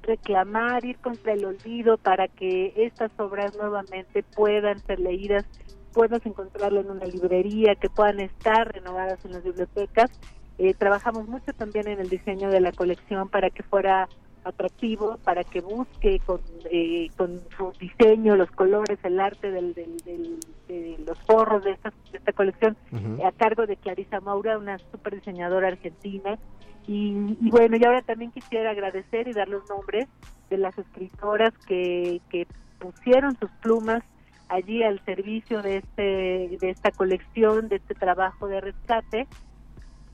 reclamar, 0.03 0.85
ir 0.85 0.99
contra 0.99 1.33
el 1.33 1.45
olvido 1.45 1.97
para 1.99 2.29
que 2.29 2.73
estas 2.77 3.13
obras 3.19 3.57
nuevamente 3.57 4.23
puedan 4.23 4.79
ser 4.81 5.01
leídas, 5.01 5.45
puedas 5.95 6.25
encontrarlo 6.27 6.81
en 6.81 6.91
una 6.91 7.07
librería, 7.07 7.77
que 7.77 7.89
puedan 7.89 8.21
estar 8.21 8.73
renovadas 8.73 9.25
en 9.25 9.33
las 9.33 9.45
bibliotecas. 9.45 10.11
Eh, 10.59 10.75
trabajamos 10.75 11.27
mucho 11.29 11.53
también 11.53 11.89
en 11.89 12.01
el 12.01 12.09
diseño 12.09 12.51
de 12.51 12.61
la 12.61 12.73
colección 12.73 13.29
para 13.29 13.51
que 13.51 13.63
fuera 13.63 14.09
atractivo, 14.45 15.17
para 15.25 15.43
que 15.43 15.61
busque 15.63 16.21
con, 16.27 16.41
eh, 16.71 17.09
con 17.17 17.41
su 17.57 17.73
diseño, 17.81 18.37
los 18.37 18.51
colores, 18.51 18.99
el 19.03 19.19
arte 19.19 19.51
del, 19.51 19.73
de 19.73 20.99
los 21.07 21.19
forros 21.21 21.65
de 21.65 21.71
esta, 21.71 21.93
de 22.13 22.19
esta 22.19 22.33
colección, 22.33 22.77
a 23.25 23.33
cargo 23.33 23.67
de 23.67 23.77
Clarisa 23.77 24.21
Maura, 24.21 24.59
una 24.59 24.79
super 24.91 25.15
diseñadora 25.15 25.69
argentina 25.69 26.39
y, 26.87 27.15
bueno, 27.51 27.77
y 27.79 27.85
ahora 27.85 28.03
también 28.03 28.31
quisiera 28.31 28.71
agradecer 28.71 29.29
y 29.29 29.33
dar 29.33 29.49
los 29.49 29.67
nombres 29.71 30.07
de 30.51 30.59
las 30.59 30.77
escritoras 30.77 31.53
que, 31.67 32.21
que 32.29 32.47
pusieron 32.79 33.39
sus 33.39 33.51
plumas 33.63 34.03
allí 34.49 34.83
al 34.83 35.05
servicio 35.05 35.63
de 35.63 35.79
este 35.79 36.59
de 36.61 36.71
esta 36.71 36.91
colección, 36.91 37.69
de 37.69 37.77
este 37.77 37.95
trabajo 37.95 38.49
de 38.49 38.61
rescate. 38.61 39.27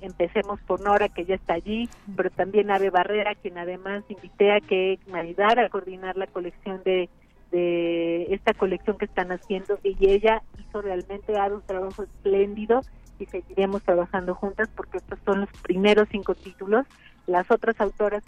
Empecemos 0.00 0.58
por 0.62 0.80
Nora, 0.80 1.10
que 1.10 1.26
ya 1.26 1.34
está 1.34 1.54
allí, 1.54 1.88
pero 2.16 2.30
también 2.30 2.70
Ave 2.70 2.88
Barrera, 2.88 3.34
quien 3.34 3.58
además 3.58 4.02
invité 4.08 4.52
a 4.52 4.60
que 4.60 4.98
me 5.06 5.20
ayudara 5.20 5.66
a 5.66 5.68
coordinar 5.68 6.16
la 6.16 6.26
colección 6.26 6.82
de, 6.84 7.10
de 7.50 8.22
esta 8.30 8.54
colección 8.54 8.96
que 8.96 9.04
están 9.04 9.30
haciendo. 9.30 9.78
Y 9.82 9.96
ella 10.08 10.42
hizo 10.58 10.80
realmente, 10.80 11.34
un 11.52 11.62
trabajo 11.62 12.02
espléndido 12.02 12.80
y 13.18 13.26
seguiremos 13.26 13.82
trabajando 13.82 14.34
juntas 14.34 14.70
porque 14.74 14.98
estos 14.98 15.18
son 15.24 15.40
los 15.42 15.50
primeros 15.62 16.08
cinco 16.10 16.34
títulos. 16.34 16.86
Las 17.26 17.50
otras 17.50 17.78
autoras, 17.80 18.24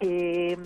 eh, 0.00 0.56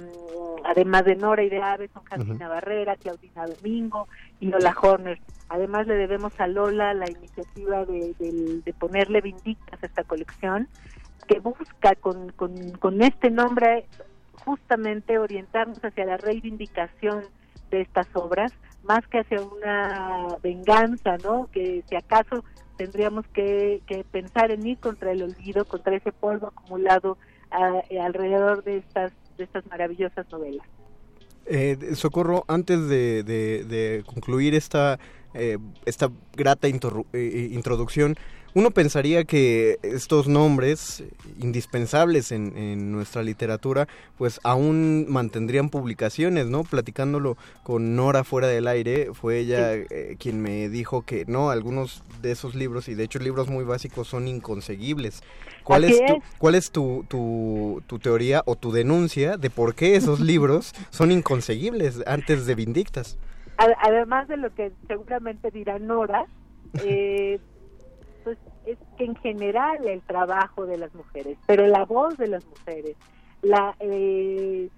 además 0.65 1.05
de 1.05 1.17
Nora 1.17 1.43
y 1.43 1.49
de 1.49 1.63
Ave, 1.63 1.89
son 1.89 2.05
Cantina 2.05 2.49
Barrera, 2.49 2.97
Claudina 2.97 3.47
Domingo 3.47 4.09
y 4.41 4.47
Lola 4.47 4.75
Horner. 4.81 5.19
Además 5.49 5.87
le 5.87 5.95
debemos 5.95 6.39
a 6.41 6.47
Lola 6.47 6.95
la 6.95 7.11
iniciativa 7.11 7.85
de, 7.85 8.75
ponerle 8.79 9.21
vindictas 9.21 9.83
a 9.83 9.87
esta 9.87 10.05
colección 10.05 10.69
que 11.27 11.41
busca 11.41 11.95
con, 11.97 12.31
con, 12.33 12.73
con 12.73 13.03
este 13.03 13.31
nombre 13.31 13.87
justamente 14.45 15.19
orientarnos 15.19 15.79
hacia 15.85 16.05
la 16.05 16.17
reivindicación 16.17 17.25
de 17.71 17.83
estas 17.83 18.09
obras 18.15 18.53
más 18.83 19.07
que 19.09 19.21
hacia 19.21 19.41
una 19.43 20.37
venganza, 20.43 21.17
¿no? 21.23 21.49
Que 21.53 21.85
si 21.89 21.97
acaso 21.97 22.45
tendríamos 22.77 23.27
que, 23.29 23.83
pensar 24.11 24.51
en 24.51 24.67
ir 24.67 24.79
contra 24.79 25.13
el 25.13 25.23
olvido, 25.23 25.65
contra 25.65 25.95
ese 25.95 26.13
polvo 26.13 26.49
acumulado 26.49 27.19
alrededor 27.51 28.65
de 28.65 28.79
estas, 28.79 29.13
de 29.41 29.45
estas 29.45 29.67
maravillosas 29.67 30.31
novelas. 30.31 30.67
Eh, 31.47 31.77
Socorro, 31.95 32.45
antes 32.47 32.89
de, 32.89 34.05
concluir 34.07 34.55
esta, 34.55 35.01
eh, 35.35 35.59
esta 35.85 36.11
grata 36.37 36.69
eh, 36.69 37.49
introducción, 37.51 38.15
uno 38.55 38.71
pensaría 38.71 39.25
que 39.25 39.79
estos 39.83 40.29
nombres 40.29 41.05
indispensables 41.39 42.33
en, 42.33 42.93
nuestra 42.93 43.23
literatura, 43.23 43.87
pues 44.19 44.41
aún 44.43 45.07
mantendrían 45.09 45.71
publicaciones, 45.71 46.47
¿no? 46.47 46.65
Platicándolo 46.65 47.37
con 47.63 47.97
Nora 47.97 48.25
fuera 48.25 48.49
del 48.49 48.67
aire, 48.67 49.11
fue 49.13 49.39
ella 49.39 49.75
eh, 49.75 50.17
quien 50.19 50.41
me 50.41 50.69
dijo 50.69 51.03
que 51.03 51.25
no, 51.27 51.51
algunos 51.51 52.03
de 52.23 52.33
esos 52.33 52.55
libros, 52.55 52.89
y 52.89 52.95
de 52.95 53.05
hecho 53.05 53.19
libros 53.19 53.49
muy 53.49 53.65
básicos, 53.65 54.09
son 54.09 54.29
inconseguibles. 54.29 55.23
¿Cuál 55.63 55.85
es, 55.85 56.05
tu, 56.05 56.23
¿Cuál 56.39 56.55
es 56.55 56.71
tu, 56.71 57.05
tu, 57.09 57.83
tu, 57.87 57.99
teoría 57.99 58.43
o 58.47 58.57
tu 58.57 58.73
denuncia 58.73 59.37
de 59.37 59.51
por 59.51 59.75
qué 59.75 59.97
esos 59.97 60.21
libros 60.33 60.75
son 60.91 61.13
inconseguibles 61.13 62.03
antes 62.07 62.47
de 62.47 62.55
Vindictas? 62.55 63.19
Además 63.83 64.27
de 64.29 64.39
lo 64.39 64.55
que 64.55 64.73
seguramente 64.89 65.51
dirá 65.51 65.79
Nora, 65.79 66.25
eh, 66.83 67.39
pues 68.23 68.39
es 68.67 68.79
que 68.97 69.05
en 69.05 69.17
general 69.17 69.87
el 69.87 70.03
trabajo 70.03 70.67
de 70.67 70.79
las 70.79 70.95
mujeres, 70.95 71.39
pero 71.47 71.67
la 71.67 71.85
voz 71.85 72.17
de 72.17 72.29
las 72.29 72.45
mujeres, 72.47 72.97
la 73.43 73.75
eh, 73.81 74.69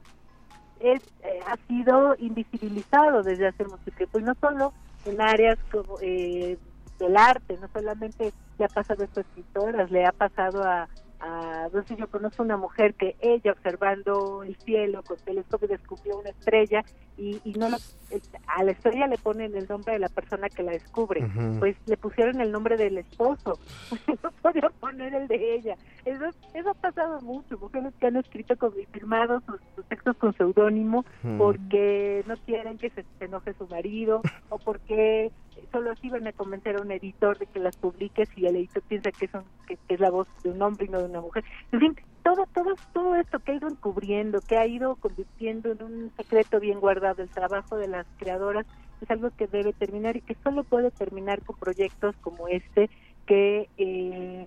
es, 0.80 1.00
eh, 1.22 1.40
ha 1.46 1.56
sido 1.68 2.14
invisibilizado 2.18 3.22
desde 3.22 3.48
hace 3.48 3.64
mucho 3.64 3.90
tiempo 3.96 4.18
y 4.18 4.22
no 4.22 4.34
solo 4.40 4.72
en 5.04 5.20
áreas 5.20 5.58
como 5.70 5.98
eh, 6.00 6.58
del 6.98 7.16
arte, 7.16 7.56
no 7.60 7.68
solamente 7.72 8.32
le 8.58 8.64
ha 8.64 8.68
pasado 8.68 9.02
a 9.02 9.20
escritoras, 9.20 9.90
le 9.90 10.06
ha 10.06 10.12
pasado 10.12 10.62
a, 10.62 10.88
a, 11.22 11.68
sé, 11.86 11.94
yo 11.96 12.08
conozco 12.08 12.42
una 12.42 12.56
mujer 12.56 12.94
que 12.94 13.14
ella 13.20 13.52
observando 13.52 14.42
el 14.42 14.56
cielo 14.56 15.02
con 15.04 15.16
telescopio 15.18 15.68
descubrió 15.68 16.18
una 16.18 16.30
estrella 16.30 16.84
y, 17.16 17.40
y 17.44 17.52
no 17.52 17.66
a 17.66 18.64
la 18.64 18.72
estrella 18.72 19.06
le 19.06 19.16
ponen 19.18 19.56
el 19.56 19.68
nombre 19.68 19.94
de 19.94 20.00
la 20.00 20.08
persona 20.08 20.48
que 20.48 20.62
la 20.62 20.72
descubre, 20.72 21.24
pues 21.60 21.76
le 21.86 21.96
pusieron 21.96 22.40
el 22.40 22.50
nombre 22.50 22.76
del 22.76 22.98
esposo, 22.98 23.58
no 24.22 24.30
podía 24.42 24.68
poner 24.80 25.14
el 25.14 25.28
de 25.28 25.54
ella. 25.54 25.76
Eso, 26.04 26.24
eso 26.54 26.70
ha 26.70 26.74
pasado 26.74 27.20
mucho, 27.20 27.56
mujeres 27.58 27.94
que 28.00 28.06
han 28.08 28.16
escrito 28.16 28.56
con 28.56 28.72
firmado 28.92 29.40
sus, 29.46 29.84
textos 29.86 30.16
con 30.16 30.34
seudónimo 30.34 31.04
porque 31.38 32.24
no 32.26 32.36
quieren 32.38 32.78
que 32.78 32.90
se, 32.90 33.04
enoje 33.20 33.54
su 33.54 33.66
marido 33.68 34.22
o 34.48 34.58
porque 34.58 35.30
solo 35.70 35.90
así 35.90 36.08
van 36.08 36.26
a 36.26 36.32
convencer 36.32 36.76
a 36.76 36.82
un 36.82 36.90
editor 36.90 37.38
de 37.38 37.46
que 37.46 37.58
las 37.58 37.76
publique 37.76 38.26
si 38.26 38.46
el 38.46 38.56
editor 38.56 38.82
piensa 38.82 39.10
que, 39.12 39.28
son, 39.28 39.44
que, 39.66 39.78
es 39.88 40.00
la 40.00 40.10
voz 40.10 40.28
de 40.42 40.50
un 40.50 40.60
hombre 40.62 40.86
y 40.86 40.88
no 40.88 40.98
de 40.98 41.06
una 41.06 41.20
mujer. 41.20 41.44
En 41.72 41.80
fin, 41.80 41.96
todo, 42.22 42.46
todo, 42.54 42.74
todo 42.92 43.16
esto 43.16 43.38
que 43.40 43.52
ha 43.52 43.54
ido 43.56 43.68
encubriendo, 43.68 44.40
que 44.40 44.56
ha 44.56 44.66
ido 44.66 44.96
convirtiendo 44.96 45.72
en 45.72 45.82
un 45.82 46.12
secreto 46.16 46.60
bien 46.60 46.80
guardado 46.80 47.22
el 47.22 47.30
trabajo 47.30 47.76
de 47.76 47.88
las 47.88 48.06
creadoras, 48.18 48.66
es 49.00 49.10
algo 49.10 49.30
que 49.36 49.46
debe 49.46 49.72
terminar 49.72 50.16
y 50.16 50.20
que 50.20 50.36
solo 50.42 50.62
puede 50.64 50.90
terminar 50.90 51.42
con 51.42 51.56
proyectos 51.56 52.14
como 52.20 52.48
este 52.48 52.88
que 53.26 53.68
eh, 53.76 54.46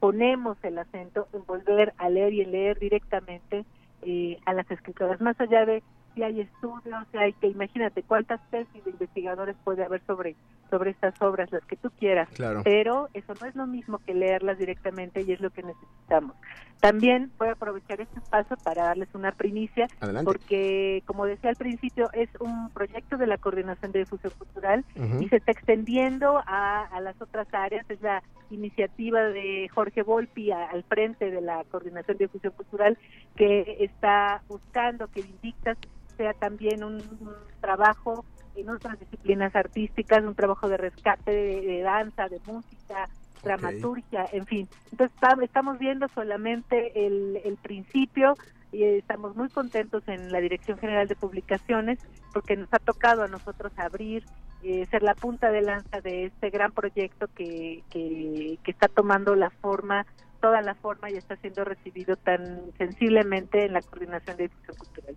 ponemos 0.00 0.56
el 0.62 0.78
acento 0.78 1.28
en 1.32 1.44
volver 1.46 1.94
a 1.98 2.08
leer 2.08 2.32
y 2.32 2.44
leer 2.44 2.78
directamente 2.78 3.64
eh, 4.02 4.38
a 4.46 4.52
las 4.52 4.70
escritoras, 4.70 5.20
más 5.20 5.40
allá 5.40 5.64
de 5.64 5.82
hay 6.22 6.40
estudios, 6.40 7.04
sí 7.12 7.18
hay 7.18 7.32
que 7.34 7.48
imagínate 7.48 8.02
cuántas 8.02 8.40
tesis 8.50 8.84
de 8.84 8.90
investigadores 8.90 9.56
puede 9.64 9.84
haber 9.84 10.02
sobre 10.06 10.36
sobre 10.70 10.90
estas 10.90 11.20
obras, 11.22 11.50
las 11.50 11.64
que 11.64 11.76
tú 11.76 11.90
quieras. 11.98 12.28
Claro. 12.34 12.60
Pero 12.62 13.08
eso 13.14 13.32
no 13.40 13.46
es 13.46 13.56
lo 13.56 13.66
mismo 13.66 14.00
que 14.04 14.12
leerlas 14.12 14.58
directamente 14.58 15.22
y 15.22 15.32
es 15.32 15.40
lo 15.40 15.48
que 15.48 15.62
necesitamos. 15.62 16.36
También 16.80 17.32
voy 17.38 17.48
a 17.48 17.52
aprovechar 17.52 18.02
este 18.02 18.18
espacio 18.18 18.54
para 18.62 18.84
darles 18.84 19.08
una 19.14 19.32
primicia, 19.32 19.88
Adelante. 19.98 20.26
porque 20.26 21.02
como 21.06 21.24
decía 21.24 21.48
al 21.48 21.56
principio, 21.56 22.10
es 22.12 22.28
un 22.38 22.68
proyecto 22.70 23.16
de 23.16 23.26
la 23.26 23.38
Coordinación 23.38 23.92
de 23.92 24.00
Difusión 24.00 24.32
Cultural 24.36 24.84
y 25.20 25.28
se 25.28 25.36
está 25.36 25.52
extendiendo 25.52 26.38
a, 26.46 26.82
a 26.84 27.00
las 27.00 27.18
otras 27.22 27.48
áreas. 27.54 27.88
Es 27.88 28.02
la 28.02 28.22
iniciativa 28.50 29.20
de 29.22 29.68
Jorge 29.74 30.02
Volpi 30.02 30.50
a- 30.52 30.66
al 30.66 30.84
frente 30.84 31.30
de 31.30 31.40
la 31.40 31.64
Coordinación 31.64 32.18
de 32.18 32.26
Difusión 32.26 32.52
Cultural 32.52 32.98
que 33.36 33.78
está 33.80 34.42
buscando 34.48 35.08
que 35.08 35.22
Vindictas 35.22 35.78
sea 36.18 36.34
también 36.34 36.84
un, 36.84 36.96
un 36.96 37.34
trabajo 37.60 38.26
en 38.54 38.68
otras 38.68 38.98
disciplinas 39.00 39.54
artísticas, 39.56 40.22
un 40.22 40.34
trabajo 40.34 40.68
de 40.68 40.76
rescate 40.76 41.30
de, 41.30 41.60
de 41.62 41.80
danza, 41.80 42.28
de 42.28 42.40
música, 42.44 43.08
dramaturgia, 43.42 44.28
en 44.32 44.44
fin. 44.46 44.68
Entonces 44.90 45.16
tam- 45.20 45.42
estamos 45.42 45.78
viendo 45.78 46.06
solamente 46.14 47.06
el, 47.06 47.40
el 47.44 47.56
principio 47.56 48.36
y 48.72 48.82
estamos 48.84 49.34
muy 49.36 49.48
contentos 49.48 50.02
en 50.08 50.30
la 50.30 50.40
Dirección 50.40 50.76
General 50.78 51.08
de 51.08 51.16
Publicaciones 51.16 51.98
porque 52.34 52.56
nos 52.56 52.68
ha 52.72 52.78
tocado 52.78 53.22
a 53.22 53.28
nosotros 53.28 53.72
abrir, 53.76 54.24
eh, 54.62 54.86
ser 54.90 55.02
la 55.02 55.14
punta 55.14 55.50
de 55.50 55.62
lanza 55.62 56.00
de 56.00 56.26
este 56.26 56.50
gran 56.50 56.72
proyecto 56.72 57.28
que, 57.34 57.82
que, 57.90 58.58
que 58.62 58.70
está 58.70 58.88
tomando 58.88 59.34
la 59.36 59.50
forma, 59.50 60.04
toda 60.40 60.62
la 60.62 60.74
forma 60.74 61.10
y 61.10 61.14
está 61.14 61.36
siendo 61.36 61.64
recibido 61.64 62.16
tan 62.16 62.72
sensiblemente 62.78 63.64
en 63.64 63.72
la 63.72 63.82
Coordinación 63.82 64.36
de 64.36 64.44
Difusión 64.44 64.76
Cultural. 64.76 65.14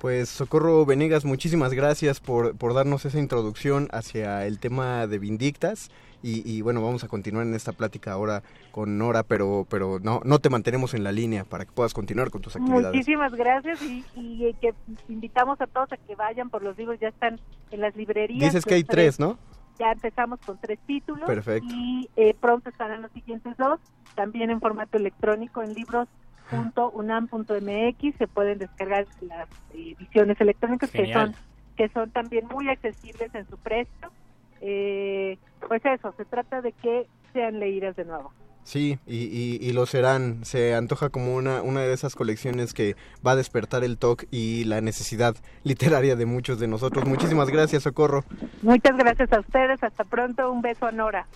Pues 0.00 0.28
Socorro 0.28 0.84
Venegas, 0.84 1.24
muchísimas 1.24 1.72
gracias 1.74 2.20
por, 2.20 2.56
por 2.56 2.74
darnos 2.74 3.04
esa 3.04 3.18
introducción 3.18 3.88
hacia 3.92 4.46
el 4.46 4.58
tema 4.58 5.06
de 5.06 5.18
Vindictas. 5.18 5.90
Y, 6.24 6.48
y 6.48 6.62
bueno, 6.62 6.80
vamos 6.80 7.02
a 7.02 7.08
continuar 7.08 7.44
en 7.44 7.54
esta 7.54 7.72
plática 7.72 8.12
ahora 8.12 8.44
con 8.70 8.96
Nora, 8.96 9.24
pero, 9.24 9.66
pero 9.68 9.98
no, 10.00 10.20
no 10.24 10.38
te 10.38 10.50
mantenemos 10.50 10.94
en 10.94 11.02
la 11.02 11.10
línea 11.10 11.44
para 11.44 11.64
que 11.64 11.72
puedas 11.72 11.94
continuar 11.94 12.30
con 12.30 12.40
tus 12.42 12.54
actividades. 12.54 12.94
Muchísimas 12.94 13.32
gracias 13.32 13.82
y, 13.82 14.04
y, 14.14 14.46
eh, 14.46 14.54
que 14.60 14.72
invitamos 15.08 15.60
a 15.60 15.66
todos 15.66 15.92
a 15.92 15.96
que 15.96 16.14
vayan 16.14 16.48
por 16.48 16.62
los 16.62 16.78
libros, 16.78 17.00
ya 17.00 17.08
están 17.08 17.40
en 17.72 17.80
las 17.80 17.96
librerías. 17.96 18.52
Dices 18.52 18.64
que 18.64 18.74
hay 18.74 18.82
los 18.82 18.90
tres, 18.90 19.18
¿no? 19.18 19.36
Ya 19.82 19.90
empezamos 19.90 20.38
con 20.46 20.58
tres 20.58 20.78
títulos 20.86 21.26
Perfecto. 21.26 21.66
y 21.68 22.08
eh, 22.14 22.36
pronto 22.40 22.70
estarán 22.70 23.02
los 23.02 23.10
siguientes 23.10 23.56
dos, 23.56 23.80
también 24.14 24.50
en 24.50 24.60
formato 24.60 24.96
electrónico 24.96 25.60
en 25.60 25.74
libros.unam.mx, 25.74 28.16
se 28.16 28.28
pueden 28.28 28.58
descargar 28.58 29.08
las 29.22 29.48
ediciones 29.74 30.40
electrónicas 30.40 30.88
que 30.92 31.12
son 31.12 31.34
que 31.76 31.88
son 31.88 32.12
también 32.12 32.46
muy 32.46 32.68
accesibles 32.68 33.34
en 33.34 33.44
su 33.48 33.56
precio. 33.56 34.12
Eh, 34.60 35.36
pues 35.66 35.84
eso, 35.84 36.14
se 36.16 36.24
trata 36.26 36.62
de 36.62 36.70
que 36.70 37.08
sean 37.32 37.58
leídas 37.58 37.96
de 37.96 38.04
nuevo. 38.04 38.32
Sí, 38.64 38.98
y, 39.06 39.16
y, 39.16 39.58
y 39.60 39.72
lo 39.72 39.86
serán. 39.86 40.44
Se 40.44 40.74
antoja 40.74 41.08
como 41.08 41.34
una, 41.34 41.62
una 41.62 41.80
de 41.80 41.92
esas 41.92 42.14
colecciones 42.14 42.74
que 42.74 42.96
va 43.26 43.32
a 43.32 43.36
despertar 43.36 43.84
el 43.84 43.98
TOC 43.98 44.24
y 44.30 44.64
la 44.64 44.80
necesidad 44.80 45.34
literaria 45.64 46.16
de 46.16 46.26
muchos 46.26 46.58
de 46.60 46.68
nosotros. 46.68 47.06
Muchísimas 47.06 47.48
gracias, 47.50 47.82
Socorro. 47.82 48.24
Muchas 48.62 48.96
gracias 48.96 49.32
a 49.32 49.40
ustedes, 49.40 49.82
hasta 49.82 50.04
pronto, 50.04 50.50
un 50.50 50.62
beso 50.62 50.86
a 50.86 50.92
Nora. 50.92 51.26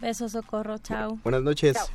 Besos, 0.00 0.32
socorro, 0.32 0.78
chao. 0.78 1.18
Buenas 1.22 1.42
noches. 1.42 1.76
Chao. 1.76 1.86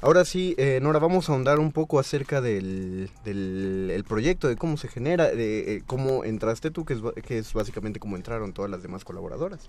Ahora 0.00 0.24
sí, 0.24 0.54
eh, 0.58 0.78
Nora, 0.80 1.00
vamos 1.00 1.28
a 1.28 1.32
ahondar 1.32 1.58
un 1.58 1.72
poco 1.72 1.98
acerca 1.98 2.40
del, 2.40 3.10
del 3.24 3.90
el 3.92 4.04
proyecto, 4.04 4.46
de 4.46 4.54
cómo 4.54 4.76
se 4.76 4.86
genera, 4.86 5.28
de 5.28 5.74
eh, 5.74 5.82
cómo 5.86 6.22
entraste 6.22 6.70
tú, 6.70 6.84
que 6.84 6.94
es, 6.94 7.00
que 7.24 7.38
es 7.38 7.52
básicamente 7.52 7.98
cómo 7.98 8.14
entraron 8.14 8.52
todas 8.52 8.70
las 8.70 8.80
demás 8.82 9.04
colaboradoras. 9.04 9.68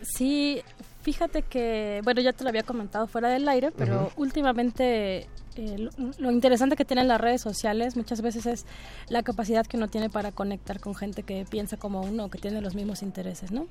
Sí, 0.00 0.62
fíjate 1.02 1.42
que, 1.42 2.00
bueno, 2.04 2.22
ya 2.22 2.32
te 2.32 2.42
lo 2.42 2.48
había 2.48 2.62
comentado 2.62 3.06
fuera 3.06 3.28
del 3.28 3.46
aire, 3.48 3.70
pero 3.70 4.12
últimamente 4.16 5.26
eh, 5.56 5.78
lo, 5.78 5.90
lo 6.18 6.30
interesante 6.30 6.74
que 6.74 6.86
tienen 6.86 7.08
las 7.08 7.20
redes 7.20 7.42
sociales 7.42 7.96
muchas 7.96 8.22
veces 8.22 8.46
es 8.46 8.66
la 9.08 9.22
capacidad 9.22 9.66
que 9.66 9.76
uno 9.76 9.88
tiene 9.88 10.08
para 10.08 10.32
conectar 10.32 10.80
con 10.80 10.94
gente 10.94 11.22
que 11.22 11.44
piensa 11.48 11.76
como 11.76 12.00
uno, 12.00 12.30
que 12.30 12.38
tiene 12.38 12.62
los 12.62 12.74
mismos 12.74 13.02
intereses, 13.02 13.52
¿no? 13.52 13.66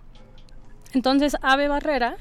Entonces, 0.94 1.36
Ave 1.41 1.68
Barrera, 1.68 2.18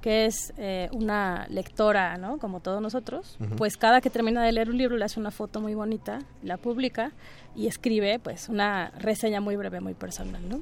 que 0.00 0.26
es 0.26 0.52
eh, 0.58 0.88
una 0.92 1.46
lectora, 1.48 2.16
¿no? 2.18 2.38
Como 2.38 2.60
todos 2.60 2.80
nosotros, 2.80 3.36
pues 3.56 3.76
cada 3.76 4.00
que 4.00 4.10
termina 4.10 4.42
de 4.42 4.52
leer 4.52 4.70
un 4.70 4.78
libro 4.78 4.96
le 4.96 5.04
hace 5.04 5.18
una 5.20 5.30
foto 5.30 5.60
muy 5.60 5.74
bonita, 5.74 6.20
la 6.42 6.56
publica 6.56 7.12
y 7.56 7.66
escribe, 7.66 8.18
pues, 8.18 8.48
una 8.48 8.90
reseña 8.98 9.40
muy 9.40 9.56
breve, 9.56 9.80
muy 9.80 9.94
personal, 9.94 10.48
¿no? 10.48 10.60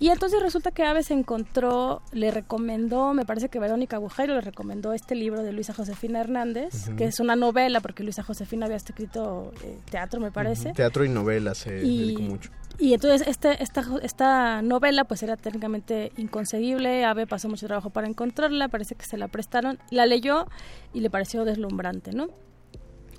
Y 0.00 0.08
entonces 0.08 0.42
resulta 0.42 0.72
que 0.72 0.82
Ave 0.82 1.04
se 1.04 1.14
encontró, 1.14 2.02
le 2.12 2.32
recomendó, 2.32 3.14
me 3.14 3.24
parece 3.24 3.48
que 3.48 3.60
Verónica 3.60 3.98
Bujero 3.98 4.34
le 4.34 4.40
recomendó 4.40 4.92
este 4.92 5.14
libro 5.14 5.42
de 5.44 5.52
Luisa 5.52 5.72
Josefina 5.72 6.20
Hernández, 6.20 6.90
que 6.96 7.04
es 7.04 7.20
una 7.20 7.36
novela, 7.36 7.80
porque 7.80 8.02
Luisa 8.02 8.24
Josefina 8.24 8.66
había 8.66 8.76
escrito 8.76 9.52
eh, 9.62 9.78
teatro, 9.90 10.20
me 10.20 10.32
parece. 10.32 10.72
Teatro 10.72 11.04
y 11.04 11.08
novelas 11.08 11.58
se 11.58 11.84
Y- 11.86 11.98
dedicó 12.00 12.22
mucho. 12.22 12.50
Y 12.78 12.92
entonces 12.92 13.26
este, 13.28 13.62
esta, 13.62 13.84
esta 14.02 14.62
novela 14.62 15.04
pues 15.04 15.22
era 15.22 15.36
técnicamente 15.36 16.12
inconseguible, 16.16 17.04
Ave 17.04 17.26
pasó 17.26 17.48
mucho 17.48 17.66
trabajo 17.66 17.90
para 17.90 18.08
encontrarla, 18.08 18.68
parece 18.68 18.94
que 18.96 19.06
se 19.06 19.16
la 19.16 19.28
prestaron, 19.28 19.78
la 19.90 20.06
leyó 20.06 20.46
y 20.92 21.00
le 21.00 21.10
pareció 21.10 21.44
deslumbrante, 21.44 22.12
¿no? 22.12 22.28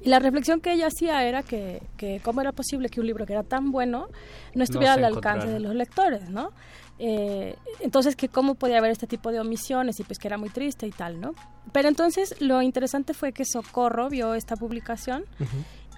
Y 0.02 0.10
la 0.10 0.20
reflexión 0.20 0.62
que 0.62 0.72
ella 0.72 0.88
hacía 0.88 1.24
era 1.24 1.42
que, 1.42 1.82
que 1.98 2.22
cómo 2.24 2.42
era 2.42 2.52
posible 2.52 2.90
que 2.90 3.00
un 3.00 3.08
libro 3.08 3.26
que 3.26 3.34
era 3.34 3.42
tan 3.42 3.72
bueno 3.72 4.08
no 4.54 4.64
estuviera 4.64 4.94
al 4.94 5.04
alcance 5.04 5.48
de 5.48 5.60
los 5.60 5.74
lectores, 5.74 6.30
¿no? 6.30 6.52
Eh, 7.00 7.56
entonces 7.80 8.16
que 8.16 8.30
cómo 8.30 8.56
podía 8.56 8.78
haber 8.78 8.92
este 8.92 9.08
tipo 9.08 9.32
de 9.32 9.40
omisiones 9.40 10.00
y 10.00 10.04
pues 10.04 10.20
que 10.20 10.28
era 10.28 10.38
muy 10.38 10.50
triste 10.50 10.86
y 10.86 10.92
tal, 10.92 11.20
¿no? 11.20 11.34
Pero 11.72 11.90
entonces 11.90 12.40
lo 12.40 12.62
interesante 12.62 13.14
fue 13.14 13.34
que 13.34 13.46
Socorro 13.46 14.10
vio 14.10 14.36
esta 14.36 14.56
publicación 14.56 15.26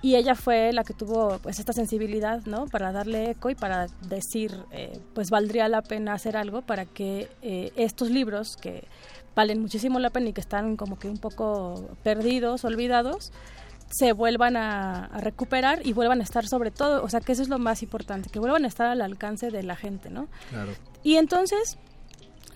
y 0.01 0.15
ella 0.15 0.36
fue 0.36 0.71
la 0.73 0.83
que 0.83 0.93
tuvo 0.93 1.39
pues 1.39 1.60
esta 1.60 1.73
sensibilidad 1.73 2.45
no 2.45 2.67
para 2.67 2.91
darle 2.91 3.31
eco 3.31 3.49
y 3.49 3.55
para 3.55 3.88
decir 4.07 4.55
eh, 4.71 4.99
pues 5.15 5.29
valdría 5.29 5.67
la 5.69 5.81
pena 5.81 6.13
hacer 6.13 6.38
algo 6.38 6.62
para 6.62 6.86
que 6.86 7.27
eh, 7.41 7.71
estos 7.75 8.10
libros 8.12 8.57
que 8.57 8.88
valen 9.36 9.60
muchísimo 9.62 9.99
la 9.99 10.10
pena 10.10 10.29
y 10.29 10.33
que 10.33 10.41
están 10.41 10.77
como 10.77 10.97
que 10.99 11.10
un 11.10 11.17
poco 11.17 11.89
perdidos 12.03 12.63
olvidados 12.65 13.31
se 13.89 14.12
vuelvan 14.12 14.57
a, 14.57 15.05
a 15.05 15.21
recuperar 15.21 15.79
y 15.86 15.93
vuelvan 15.93 16.19
a 16.19 16.23
estar 16.23 16.47
sobre 16.47 16.71
todo 16.71 17.03
o 17.03 17.10
sea 17.10 17.21
que 17.21 17.31
eso 17.31 17.41
es 17.41 17.49
lo 17.49 17.57
más 17.57 17.81
importante 17.83 18.29
que 18.29 18.39
vuelvan 18.39 18.65
a 18.65 18.67
estar 18.67 18.88
al 18.88 19.01
alcance 19.01 19.49
de 19.49 19.63
la 19.63 19.75
gente 19.75 20.10
no 20.10 20.27
Claro. 20.49 20.71
y 21.03 21.15
entonces 21.15 21.77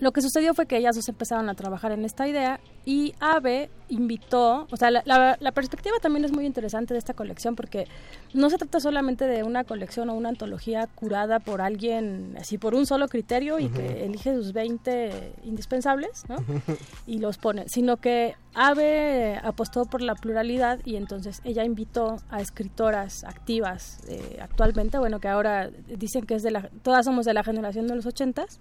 lo 0.00 0.10
que 0.12 0.20
sucedió 0.22 0.52
fue 0.54 0.66
que 0.66 0.76
ellas 0.76 0.96
dos 0.96 1.08
empezaron 1.08 1.48
a 1.48 1.54
trabajar 1.54 1.92
en 1.92 2.04
esta 2.04 2.26
idea 2.26 2.58
y 2.84 3.14
Ave 3.20 3.70
invitó, 3.88 4.66
o 4.70 4.76
sea, 4.76 4.90
la, 4.90 5.02
la- 5.04 5.36
la 5.38 5.52
perspectiva 5.52 5.96
también 6.00 6.24
es 6.24 6.32
muy 6.32 6.44
interesante 6.44 6.92
de 6.94 6.98
esta 6.98 7.14
colección 7.14 7.54
porque 7.54 7.86
no 8.34 8.50
se 8.50 8.58
trata 8.58 8.80
solamente 8.80 9.26
de 9.26 9.44
una 9.44 9.62
colección 9.64 10.10
o 10.10 10.14
una 10.14 10.30
antología 10.30 10.88
curada 10.88 11.38
por 11.38 11.60
alguien, 11.60 12.34
así 12.40 12.58
por 12.58 12.74
un 12.74 12.86
solo 12.86 13.06
criterio 13.06 13.60
y 13.60 13.68
que 13.68 14.04
elige 14.04 14.34
sus 14.34 14.52
20 14.52 15.34
indispensables, 15.44 16.24
¿no? 16.28 16.36
y 17.06 17.18
los 17.18 17.38
pone, 17.38 17.68
sino 17.68 17.98
que 17.98 18.34
Ave 18.54 19.38
apostó 19.44 19.84
por 19.84 20.02
la 20.02 20.14
pluralidad 20.14 20.80
y 20.84 20.96
entonces 20.96 21.40
ella 21.44 21.64
invitó 21.64 22.16
a 22.30 22.40
escritoras 22.40 23.22
activas 23.24 24.00
eh, 24.08 24.38
actualmente, 24.42 24.98
bueno, 24.98 25.20
que 25.20 25.28
ahora 25.28 25.70
dicen 25.96 26.24
que 26.24 26.34
es 26.34 26.42
de 26.42 26.50
la, 26.50 26.68
todas 26.82 27.04
somos 27.04 27.24
de 27.26 27.34
la 27.34 27.44
generación 27.44 27.86
de 27.86 27.94
los 27.94 28.06
ochentas, 28.06 28.58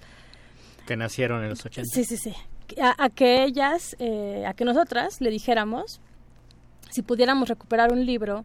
Que 0.91 0.97
nacieron 0.97 1.41
en 1.43 1.49
los 1.49 1.65
80. 1.65 1.89
Sí, 1.93 2.03
sí, 2.03 2.17
sí. 2.17 2.33
A, 2.81 3.01
a 3.05 3.09
que 3.09 3.43
ellas, 3.45 3.95
eh, 3.99 4.43
a 4.45 4.53
que 4.53 4.65
nosotras 4.65 5.21
le 5.21 5.29
dijéramos 5.29 6.01
si 6.89 7.01
pudiéramos 7.01 7.47
recuperar 7.47 7.93
un 7.93 8.05
libro 8.05 8.43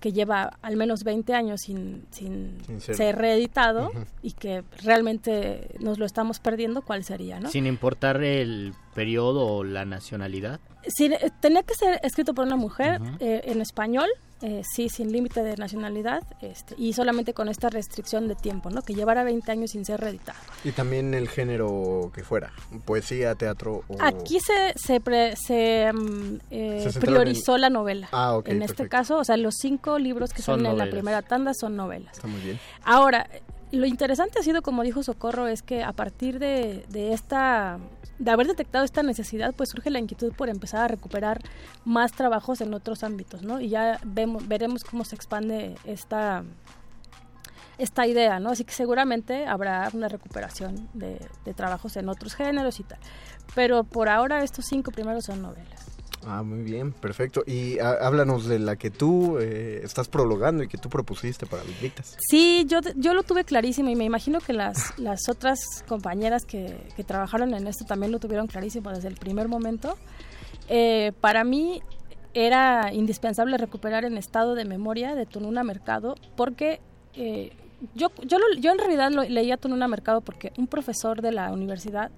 que 0.00 0.12
lleva 0.12 0.58
al 0.60 0.76
menos 0.76 1.04
20 1.04 1.32
años 1.34 1.60
sin, 1.60 2.04
sin, 2.10 2.58
Sin 2.66 2.80
ser, 2.80 2.96
ser- 2.96 3.16
reeditado 3.16 3.92
y 4.22 4.32
que 4.32 4.64
realmente 4.82 5.68
nos 5.78 5.98
lo 5.98 6.04
estamos 6.04 6.40
perdiendo, 6.40 6.82
¿cuál 6.82 7.04
sería? 7.04 7.38
¿no? 7.38 7.48
Sin 7.48 7.66
importar 7.66 8.22
el 8.24 8.74
periodo 8.94 9.46
o 9.46 9.62
la 9.64 9.84
nacionalidad. 9.84 10.58
Sí, 10.88 11.10
tenía 11.40 11.62
que 11.62 11.74
ser 11.74 12.00
escrito 12.02 12.34
por 12.34 12.44
una 12.46 12.56
mujer 12.56 13.00
eh, 13.20 13.42
en 13.44 13.60
español, 13.60 14.08
eh, 14.42 14.62
sí, 14.74 14.88
sin 14.90 15.10
límite 15.12 15.42
de 15.42 15.56
nacionalidad 15.56 16.22
este, 16.42 16.74
y 16.76 16.92
solamente 16.92 17.32
con 17.32 17.48
esta 17.48 17.70
restricción 17.70 18.28
de 18.28 18.34
tiempo, 18.34 18.68
¿no? 18.68 18.82
que 18.82 18.92
llevara 18.94 19.24
20 19.24 19.50
años 19.50 19.70
sin 19.70 19.84
ser 19.86 20.00
reeditado. 20.00 20.38
Y 20.64 20.72
también 20.72 21.14
el 21.14 21.28
género 21.28 22.10
que 22.14 22.22
fuera, 22.22 22.52
poesía, 22.84 23.34
teatro 23.36 23.82
o... 23.88 23.96
Aquí 24.00 24.38
se, 24.40 24.74
se, 24.76 25.00
pre- 25.00 25.34
se, 25.36 25.90
mm, 25.94 26.36
eh, 26.50 26.88
Se 26.92 27.00
priorizó 27.00 27.54
en- 27.54 27.60
la 27.62 27.70
novela. 27.70 28.08
Ah, 28.12 28.36
ok, 28.36 28.48
en 28.48 28.62
este 28.62 28.88
caso, 28.88 29.16
o 29.18 29.24
sea, 29.24 29.36
los 29.38 29.54
cinco 29.58 29.98
libros 29.98 30.32
que 30.34 30.42
Son 30.42 30.60
son, 30.60 30.66
en 30.66 30.76
la 30.78 30.90
primera 30.90 31.22
tanda 31.22 31.52
son 31.54 31.76
novelas. 31.76 32.14
Está 32.16 32.28
muy 32.28 32.40
bien. 32.40 32.58
Ahora, 32.84 33.26
lo 33.72 33.86
interesante 33.86 34.38
ha 34.38 34.42
sido, 34.42 34.60
como 34.62 34.82
dijo 34.82 35.02
Socorro, 35.02 35.48
es 35.48 35.62
que 35.62 35.82
a 35.82 35.92
partir 35.92 36.38
de, 36.38 36.84
de 36.90 37.12
esta 37.14 37.78
de 38.18 38.30
haber 38.30 38.46
detectado 38.46 38.84
esta 38.84 39.02
necesidad, 39.02 39.54
pues 39.54 39.70
surge 39.70 39.90
la 39.90 39.98
inquietud 39.98 40.32
por 40.32 40.48
empezar 40.48 40.84
a 40.84 40.88
recuperar 40.88 41.40
más 41.84 42.12
trabajos 42.12 42.60
en 42.60 42.72
otros 42.74 43.02
ámbitos, 43.02 43.42
¿no? 43.42 43.60
Y 43.60 43.68
ya 43.68 44.00
vemos, 44.04 44.46
veremos 44.46 44.84
cómo 44.84 45.04
se 45.04 45.16
expande 45.16 45.76
esta 45.84 46.44
esta 47.78 48.06
idea, 48.06 48.38
¿no? 48.38 48.50
Así 48.50 48.64
que 48.64 48.72
seguramente 48.72 49.46
habrá 49.46 49.90
una 49.92 50.08
recuperación 50.08 50.88
de, 50.94 51.18
trabajos 51.54 51.96
en 51.96 52.08
otros 52.08 52.34
géneros 52.34 52.80
y 52.80 52.84
tal. 52.84 52.98
Pero 53.54 53.84
por 53.84 54.08
ahora 54.08 54.42
estos 54.44 54.66
cinco 54.66 54.90
primeros 54.90 55.24
son 55.24 55.42
novelas. 55.42 55.93
Ah, 56.26 56.42
muy 56.42 56.62
bien, 56.62 56.92
perfecto. 56.92 57.42
Y 57.46 57.78
háblanos 57.78 58.46
de 58.46 58.58
la 58.58 58.76
que 58.76 58.90
tú 58.90 59.38
eh, 59.38 59.80
estás 59.82 60.08
prologando 60.08 60.62
y 60.62 60.68
que 60.68 60.78
tú 60.78 60.88
propusiste 60.88 61.46
para 61.46 61.64
los 61.64 61.80
dictas. 61.80 62.16
Sí, 62.28 62.64
yo, 62.66 62.80
yo 62.96 63.14
lo 63.14 63.22
tuve 63.22 63.44
clarísimo 63.44 63.90
y 63.90 63.96
me 63.96 64.04
imagino 64.04 64.40
que 64.40 64.52
las, 64.52 64.98
las 64.98 65.28
otras 65.28 65.84
compañeras 65.86 66.44
que, 66.44 66.76
que 66.96 67.04
trabajaron 67.04 67.54
en 67.54 67.66
esto 67.66 67.84
también 67.84 68.12
lo 68.12 68.18
tuvieron 68.18 68.46
clarísimo 68.46 68.90
desde 68.90 69.08
el 69.08 69.16
primer 69.16 69.48
momento. 69.48 69.96
Eh, 70.68 71.12
para 71.20 71.44
mí 71.44 71.82
era 72.32 72.92
indispensable 72.92 73.56
recuperar 73.58 74.04
el 74.04 74.18
estado 74.18 74.54
de 74.54 74.64
memoria 74.64 75.14
de 75.14 75.26
Tununa 75.26 75.62
Mercado 75.62 76.16
porque 76.36 76.80
eh, 77.14 77.52
yo, 77.94 78.10
yo, 78.24 78.38
yo 78.58 78.72
en 78.72 78.78
realidad 78.78 79.10
lo, 79.12 79.22
leía 79.22 79.56
Tununa 79.56 79.88
Mercado 79.88 80.20
porque 80.20 80.52
un 80.56 80.66
profesor 80.66 81.22
de 81.22 81.32
la 81.32 81.52
universidad 81.52 82.10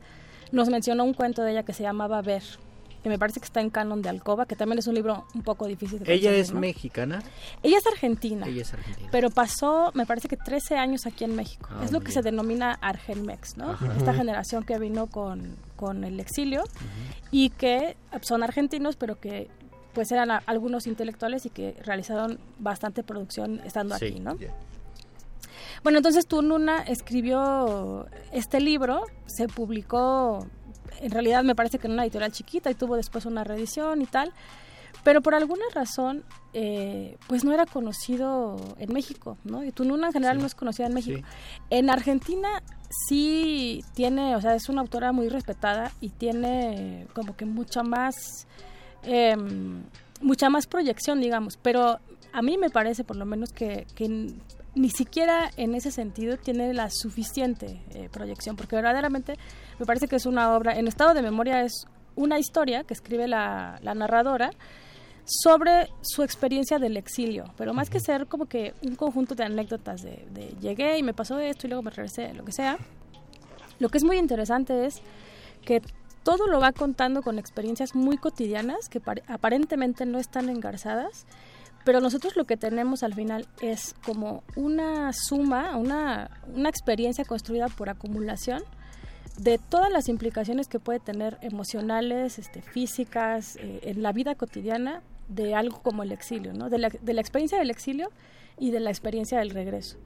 nos 0.52 0.68
mencionó 0.68 1.04
un 1.04 1.12
cuento 1.12 1.42
de 1.42 1.52
ella 1.52 1.64
que 1.64 1.72
se 1.72 1.82
llamaba 1.82 2.22
Ver, 2.22 2.42
que 3.06 3.10
me 3.10 3.20
parece 3.20 3.38
que 3.38 3.44
está 3.44 3.60
en 3.60 3.70
Canon 3.70 4.02
de 4.02 4.08
Alcoba, 4.08 4.46
que 4.46 4.56
también 4.56 4.80
es 4.80 4.88
un 4.88 4.96
libro 4.96 5.26
un 5.32 5.42
poco 5.42 5.68
difícil 5.68 6.00
de 6.00 6.12
¿Ella 6.12 6.34
es 6.34 6.52
mexicana? 6.52 7.22
Ella 7.62 7.78
es 7.78 7.86
argentina. 7.86 8.48
Ella 8.48 8.62
es 8.62 8.74
argentina. 8.74 9.08
Pero 9.12 9.30
pasó, 9.30 9.92
me 9.94 10.06
parece 10.06 10.26
que 10.26 10.36
13 10.36 10.76
años 10.76 11.06
aquí 11.06 11.22
en 11.22 11.36
México. 11.36 11.68
Ah, 11.70 11.82
es 11.84 11.92
lo 11.92 12.00
que 12.00 12.10
se 12.10 12.20
denomina 12.20 12.72
Argenmex, 12.72 13.58
¿no? 13.58 13.78
Esta 13.96 14.12
generación 14.12 14.64
que 14.64 14.76
vino 14.80 15.06
con, 15.06 15.54
con 15.76 16.02
el 16.02 16.18
exilio 16.18 16.64
y 17.30 17.50
que 17.50 17.96
son 18.22 18.42
argentinos, 18.42 18.96
pero 18.96 19.20
que 19.20 19.48
pues 19.94 20.10
eran 20.10 20.42
algunos 20.44 20.88
intelectuales 20.88 21.46
y 21.46 21.50
que 21.50 21.76
realizaron 21.84 22.40
bastante 22.58 23.04
producción 23.04 23.60
estando 23.64 23.94
aquí, 23.94 24.18
¿no? 24.18 24.36
Bueno, 25.84 25.98
entonces 25.98 26.26
Tununa 26.26 26.82
escribió 26.82 28.08
este 28.32 28.58
libro, 28.58 29.04
se 29.26 29.46
publicó, 29.46 30.48
en 31.00 31.10
realidad 31.10 31.44
me 31.44 31.54
parece 31.54 31.78
que 31.78 31.86
en 31.86 31.94
una 31.94 32.04
editorial 32.04 32.32
chiquita 32.32 32.70
y 32.70 32.74
tuvo 32.74 32.96
después 32.96 33.26
una 33.26 33.44
reedición 33.44 34.02
y 34.02 34.06
tal, 34.06 34.32
pero 35.04 35.22
por 35.22 35.34
alguna 35.34 35.64
razón, 35.74 36.24
eh, 36.52 37.16
pues 37.28 37.44
no 37.44 37.52
era 37.52 37.66
conocido 37.66 38.56
en 38.78 38.92
México, 38.92 39.38
¿no? 39.44 39.64
Y 39.64 39.72
Tununa 39.72 40.08
en 40.08 40.12
general 40.12 40.38
no 40.38 40.46
es 40.46 40.54
conocida 40.54 40.86
en 40.86 40.94
México. 40.94 41.26
En 41.70 41.90
Argentina 41.90 42.48
sí 43.08 43.84
tiene, 43.94 44.34
o 44.36 44.40
sea, 44.40 44.54
es 44.54 44.68
una 44.68 44.80
autora 44.80 45.12
muy 45.12 45.28
respetada 45.28 45.92
y 46.00 46.08
tiene 46.10 47.06
como 47.14 47.36
que 47.36 47.44
mucha 47.44 47.82
más 47.82 48.46
Em, 49.06 49.84
mucha 50.20 50.50
más 50.50 50.66
proyección, 50.66 51.20
digamos, 51.20 51.56
pero 51.56 52.00
a 52.32 52.42
mí 52.42 52.58
me 52.58 52.70
parece 52.70 53.04
por 53.04 53.16
lo 53.16 53.24
menos 53.24 53.52
que, 53.52 53.86
ni 54.76 54.90
siquiera 54.90 55.50
en 55.56 55.74
ese 55.74 55.90
sentido 55.90 56.36
tiene 56.36 56.72
la 56.74 56.90
suficiente 56.90 57.80
eh, 57.94 58.08
proyección, 58.12 58.56
porque 58.56 58.76
verdaderamente 58.76 59.36
me 59.78 59.86
parece 59.86 60.06
que 60.06 60.16
es 60.16 60.26
una 60.26 60.54
obra, 60.54 60.78
en 60.78 60.86
estado 60.86 61.14
de 61.14 61.22
memoria 61.22 61.62
es 61.62 61.86
una 62.14 62.38
historia 62.38 62.84
que 62.84 62.92
escribe 62.92 63.26
la, 63.26 63.80
narradora 63.82 64.50
sobre 65.24 65.88
su 66.02 66.22
experiencia 66.22 66.78
del 66.78 66.96
exilio, 66.98 67.52
pero 67.56 67.72
más 67.72 67.88
que 67.88 68.00
ser 68.00 68.26
como 68.26 68.46
que 68.46 68.74
un 68.82 68.96
conjunto 68.96 69.34
de 69.34 69.44
anécdotas 69.44 70.02
de, 70.02 70.24
de 70.30 70.54
llegué 70.60 70.98
y 70.98 71.02
me 71.02 71.14
pasó 71.14 71.38
esto 71.38 71.66
y 71.66 71.70
luego 71.70 71.82
me 71.82 71.90
regresé, 71.90 72.34
lo 72.34 72.44
que 72.44 72.52
sea, 72.52 72.76
lo 73.78 73.88
que 73.88 73.96
es 73.96 74.04
muy 74.04 74.18
interesante 74.18 74.86
es 74.86 75.00
que 75.64 75.80
todo 76.22 76.48
lo 76.48 76.60
va 76.60 76.72
contando 76.72 77.22
con 77.22 77.38
experiencias 77.38 77.94
muy 77.94 78.18
cotidianas 78.18 78.88
que 78.90 79.00
aparentemente 79.26 80.04
no 80.04 80.18
están 80.18 80.50
engarzadas, 80.50 81.24
pero 81.86 82.00
nosotros 82.00 82.34
lo 82.34 82.46
que 82.46 82.56
tenemos 82.56 83.04
al 83.04 83.14
final 83.14 83.46
es 83.60 83.94
como 84.04 84.42
una 84.56 85.12
suma, 85.12 85.76
una, 85.76 86.42
una 86.52 86.68
experiencia 86.68 87.24
construida 87.24 87.68
por 87.68 87.88
acumulación 87.88 88.60
de 89.38 89.58
todas 89.58 89.92
las 89.92 90.08
implicaciones 90.08 90.66
que 90.66 90.80
puede 90.80 90.98
tener 90.98 91.38
emocionales, 91.42 92.40
este, 92.40 92.60
físicas, 92.60 93.54
eh, 93.60 93.78
en 93.84 94.02
la 94.02 94.10
vida 94.10 94.34
cotidiana 94.34 95.00
de 95.28 95.54
algo 95.54 95.80
como 95.80 96.02
el 96.02 96.10
exilio, 96.10 96.52
¿no? 96.54 96.70
de, 96.70 96.78
la, 96.78 96.88
de 96.88 97.14
la 97.14 97.20
experiencia 97.20 97.56
del 97.56 97.70
exilio 97.70 98.10
y 98.58 98.72
de 98.72 98.80
la 98.80 98.90
experiencia 98.90 99.38
del 99.38 99.50
regreso. 99.50 99.96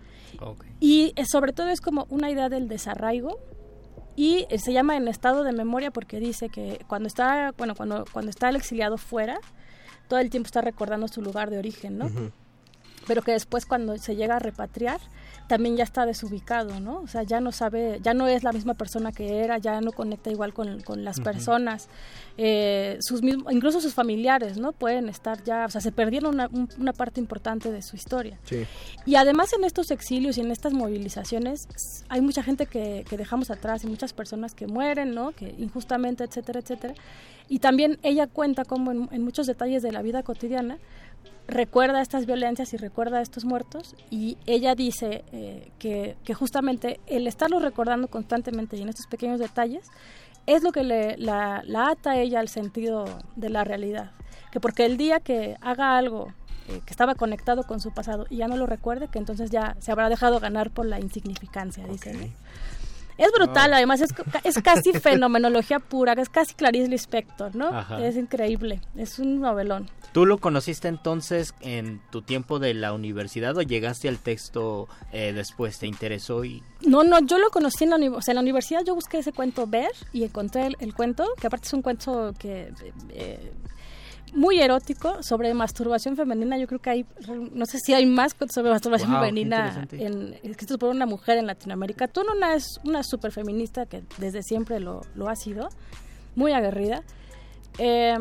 Y 0.80 1.14
eh, 1.16 1.24
sobre 1.24 1.54
todo 1.54 1.70
es 1.70 1.80
como 1.80 2.06
una 2.10 2.30
idea 2.30 2.50
del 2.50 2.68
desarraigo 2.68 3.38
y 4.16 4.44
eh, 4.50 4.58
se 4.58 4.74
llama 4.74 4.98
en 4.98 5.08
estado 5.08 5.44
de 5.44 5.52
memoria 5.52 5.90
porque 5.90 6.20
dice 6.20 6.50
que 6.50 6.84
cuando 6.88 7.06
está 7.06 7.54
bueno 7.56 7.74
cuando 7.74 8.04
cuando 8.12 8.30
está 8.30 8.50
el 8.50 8.56
exiliado 8.56 8.98
fuera 8.98 9.40
todo 10.10 10.18
el 10.18 10.28
tiempo 10.28 10.48
está 10.48 10.60
recordando 10.60 11.06
su 11.06 11.22
lugar 11.22 11.48
de 11.50 11.58
origen 11.58 11.96
no 11.96 12.10
pero 13.06 13.22
que 13.22 13.32
después 13.32 13.66
cuando 13.66 13.96
se 13.98 14.16
llega 14.16 14.36
a 14.36 14.38
repatriar 14.38 15.00
también 15.50 15.76
ya 15.76 15.82
está 15.82 16.06
desubicado, 16.06 16.78
¿no? 16.78 17.00
O 17.00 17.08
sea, 17.08 17.24
ya 17.24 17.40
no 17.40 17.50
sabe, 17.50 17.98
ya 18.04 18.14
no 18.14 18.28
es 18.28 18.44
la 18.44 18.52
misma 18.52 18.74
persona 18.74 19.10
que 19.10 19.40
era, 19.40 19.58
ya 19.58 19.80
no 19.80 19.90
conecta 19.90 20.30
igual 20.30 20.54
con, 20.54 20.80
con 20.82 21.02
las 21.02 21.18
personas, 21.18 21.88
eh, 22.38 22.98
sus 23.00 23.22
mismos, 23.22 23.52
incluso 23.52 23.80
sus 23.80 23.92
familiares, 23.92 24.58
¿no? 24.58 24.70
Pueden 24.70 25.08
estar 25.08 25.42
ya, 25.42 25.64
o 25.66 25.68
sea, 25.68 25.80
se 25.80 25.90
perdieron 25.90 26.34
una, 26.34 26.48
una 26.78 26.92
parte 26.92 27.18
importante 27.18 27.72
de 27.72 27.82
su 27.82 27.96
historia. 27.96 28.38
Sí. 28.44 28.64
Y 29.06 29.16
además 29.16 29.52
en 29.52 29.64
estos 29.64 29.90
exilios 29.90 30.38
y 30.38 30.42
en 30.42 30.52
estas 30.52 30.72
movilizaciones 30.72 31.66
hay 32.08 32.20
mucha 32.20 32.44
gente 32.44 32.66
que, 32.66 33.04
que 33.10 33.16
dejamos 33.16 33.50
atrás 33.50 33.82
y 33.82 33.88
muchas 33.88 34.12
personas 34.12 34.54
que 34.54 34.68
mueren, 34.68 35.16
¿no? 35.16 35.32
Que 35.32 35.52
injustamente, 35.58 36.22
etcétera, 36.22 36.60
etcétera. 36.60 36.94
Y 37.48 37.58
también 37.58 37.98
ella 38.04 38.28
cuenta 38.28 38.64
como 38.64 38.92
en, 38.92 39.08
en 39.10 39.24
muchos 39.24 39.48
detalles 39.48 39.82
de 39.82 39.90
la 39.90 40.02
vida 40.02 40.22
cotidiana, 40.22 40.78
recuerda 41.50 42.00
estas 42.00 42.26
violencias 42.26 42.72
y 42.72 42.76
recuerda 42.76 43.20
estos 43.20 43.44
muertos 43.44 43.94
y 44.10 44.38
ella 44.46 44.74
dice 44.74 45.24
eh, 45.32 45.70
que, 45.78 46.16
justamente 46.34 47.00
el 47.06 47.26
estarlo 47.26 47.58
recordando 47.58 48.08
constantemente 48.08 48.76
y 48.76 48.82
en 48.82 48.88
estos 48.88 49.06
pequeños 49.06 49.40
detalles 49.40 49.90
es 50.46 50.62
lo 50.62 50.72
que 50.72 50.84
le, 50.84 51.16
la, 51.18 51.62
ata 51.74 52.12
a 52.12 52.18
ella 52.18 52.40
al 52.40 52.48
sentido 52.48 53.04
de 53.36 53.50
la 53.50 53.64
realidad. 53.64 54.12
Que 54.50 54.60
porque 54.60 54.86
el 54.86 54.96
día 54.96 55.20
que 55.20 55.56
haga 55.60 55.96
algo 55.96 56.32
eh, 56.68 56.80
que 56.84 56.90
estaba 56.90 57.14
conectado 57.14 57.64
con 57.64 57.80
su 57.80 57.92
pasado 57.92 58.26
y 58.30 58.38
ya 58.38 58.48
no 58.48 58.56
lo 58.56 58.66
recuerde, 58.66 59.08
que 59.08 59.18
entonces 59.18 59.50
ya 59.50 59.76
se 59.78 59.92
habrá 59.92 60.08
dejado 60.08 60.40
ganar 60.40 60.70
por 60.70 60.86
la 60.86 60.98
insignificancia, 60.98 61.86
dice. 61.86 62.32
Es 63.20 63.30
brutal, 63.32 63.74
además 63.74 64.00
es, 64.00 64.14
es 64.44 64.62
casi 64.62 64.92
fenomenología 65.00 65.78
pura, 65.78 66.14
es 66.14 66.30
casi 66.30 66.54
Clarice 66.54 66.88
Lispector, 66.88 67.54
¿no? 67.54 67.70
Es 67.98 68.16
increíble, 68.16 68.80
es 68.96 69.18
un 69.18 69.40
novelón. 69.40 69.90
¿Tú 70.12 70.24
lo 70.24 70.38
conociste 70.38 70.88
entonces 70.88 71.54
en 71.60 72.00
tu 72.10 72.22
tiempo 72.22 72.58
de 72.58 72.72
la 72.72 72.94
universidad 72.94 73.56
o 73.58 73.62
llegaste 73.62 74.08
al 74.08 74.18
texto 74.18 74.88
eh, 75.12 75.34
después? 75.34 75.78
¿Te 75.78 75.86
interesó? 75.86 76.44
y 76.46 76.62
No, 76.80 77.04
no, 77.04 77.20
yo 77.20 77.38
lo 77.38 77.50
conocí 77.50 77.84
en 77.84 77.90
la, 77.90 77.96
o 78.10 78.22
sea, 78.22 78.32
en 78.32 78.36
la 78.36 78.42
universidad. 78.42 78.82
Yo 78.84 78.94
busqué 78.94 79.18
ese 79.18 79.32
cuento 79.32 79.66
ver 79.66 79.90
y 80.14 80.24
encontré 80.24 80.68
el, 80.80 80.94
cuento, 80.94 81.28
que 81.38 81.46
aparte 81.46 81.66
es 81.66 81.74
un 81.74 81.82
cuento 81.82 82.32
que... 82.38 82.72
Eh, 83.10 83.52
muy 84.34 84.60
erótico 84.60 85.22
sobre 85.22 85.52
masturbación 85.54 86.16
femenina. 86.16 86.58
Yo 86.58 86.66
creo 86.66 86.80
que 86.80 86.90
hay, 86.90 87.06
no 87.52 87.66
sé 87.66 87.78
si 87.78 87.94
hay 87.94 88.06
más 88.06 88.34
sobre 88.52 88.70
masturbación 88.70 89.12
femenina 89.12 89.86
en, 89.92 90.34
escrito 90.42 90.78
por 90.78 90.90
una 90.90 91.06
mujer 91.06 91.38
en 91.38 91.46
Latinoamérica. 91.46 92.08
Tú 92.08 92.22
no 92.22 92.46
es 92.46 92.80
una 92.84 93.02
super 93.02 93.32
feminista 93.32 93.86
que 93.86 94.02
desde 94.18 94.42
siempre 94.42 94.80
lo, 94.80 95.02
lo 95.14 95.28
ha 95.28 95.36
sido, 95.36 95.68
muy 96.36 96.52
aguerrida. 96.52 97.02
Eh, 97.78 98.18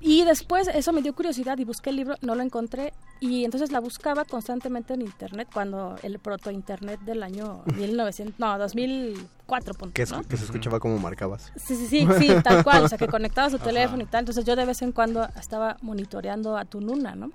y 0.00 0.24
después 0.24 0.68
eso 0.68 0.92
me 0.92 1.02
dio 1.02 1.14
curiosidad 1.14 1.58
y 1.58 1.64
busqué 1.64 1.90
el 1.90 1.96
libro, 1.96 2.14
no 2.22 2.34
lo 2.34 2.42
encontré 2.42 2.94
y 3.20 3.44
entonces 3.44 3.70
la 3.70 3.80
buscaba 3.80 4.24
constantemente 4.24 4.94
en 4.94 5.02
internet 5.02 5.48
cuando 5.52 5.96
el 6.02 6.18
proto 6.18 6.50
internet 6.50 7.00
del 7.00 7.22
año 7.22 7.62
1900, 7.76 8.38
no, 8.38 8.58
2004. 9.58 10.28
que, 10.28 10.36
se 10.36 10.44
escuchaba 10.44 10.80
como 10.80 10.98
marcabas. 10.98 11.52
Sí, 11.56 11.76
sí, 11.76 11.86
sí, 11.86 12.06
sí, 12.18 12.34
tal 12.42 12.64
cual, 12.64 12.84
o 12.84 12.88
sea, 12.88 12.98
que 12.98 13.08
conectaba 13.08 13.50
su 13.50 13.58
teléfono 13.58 14.02
y 14.02 14.06
tal, 14.06 14.20
entonces 14.20 14.44
yo 14.44 14.56
de 14.56 14.64
vez 14.64 14.82
en 14.82 14.92
cuando 14.92 15.26
estaba 15.38 15.76
monitoreando 15.82 16.56
a 16.56 16.64
tu 16.64 16.80
nuna, 16.80 17.14
¿no? 17.14 17.30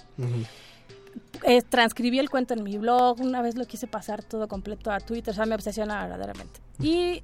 Eh, 1.43 1.61
transcribí 1.61 2.19
el 2.19 2.29
cuento 2.29 2.53
en 2.53 2.63
mi 2.63 2.77
blog, 2.77 3.19
una 3.21 3.41
vez 3.41 3.55
lo 3.55 3.65
quise 3.65 3.87
pasar 3.87 4.23
todo 4.23 4.47
completo 4.47 4.91
a 4.91 4.99
Twitter, 4.99 5.31
o 5.31 5.35
sea, 5.35 5.45
me 5.45 5.55
obsesiona 5.55 6.01
verdaderamente. 6.01 6.59
Y 6.79 7.21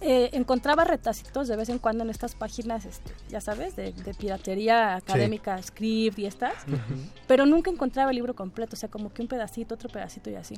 eh, 0.00 0.30
encontraba 0.32 0.84
retacitos 0.84 1.48
de 1.48 1.56
vez 1.56 1.68
en 1.68 1.78
cuando 1.78 2.04
en 2.04 2.10
estas 2.10 2.34
páginas, 2.34 2.84
este, 2.84 3.12
ya 3.28 3.40
sabes, 3.40 3.74
de, 3.74 3.92
piratería 4.18 4.96
académica, 4.96 5.60
Script 5.62 6.18
y 6.18 6.26
estas, 6.26 6.54
pero 7.26 7.46
nunca 7.46 7.70
encontraba 7.70 8.10
el 8.10 8.16
libro 8.16 8.34
completo, 8.34 8.76
o 8.76 8.78
sea, 8.78 8.88
como 8.88 9.12
que 9.12 9.22
un 9.22 9.28
pedacito, 9.28 9.74
otro 9.74 9.88
pedacito 9.88 10.30
y 10.30 10.36
así. 10.36 10.54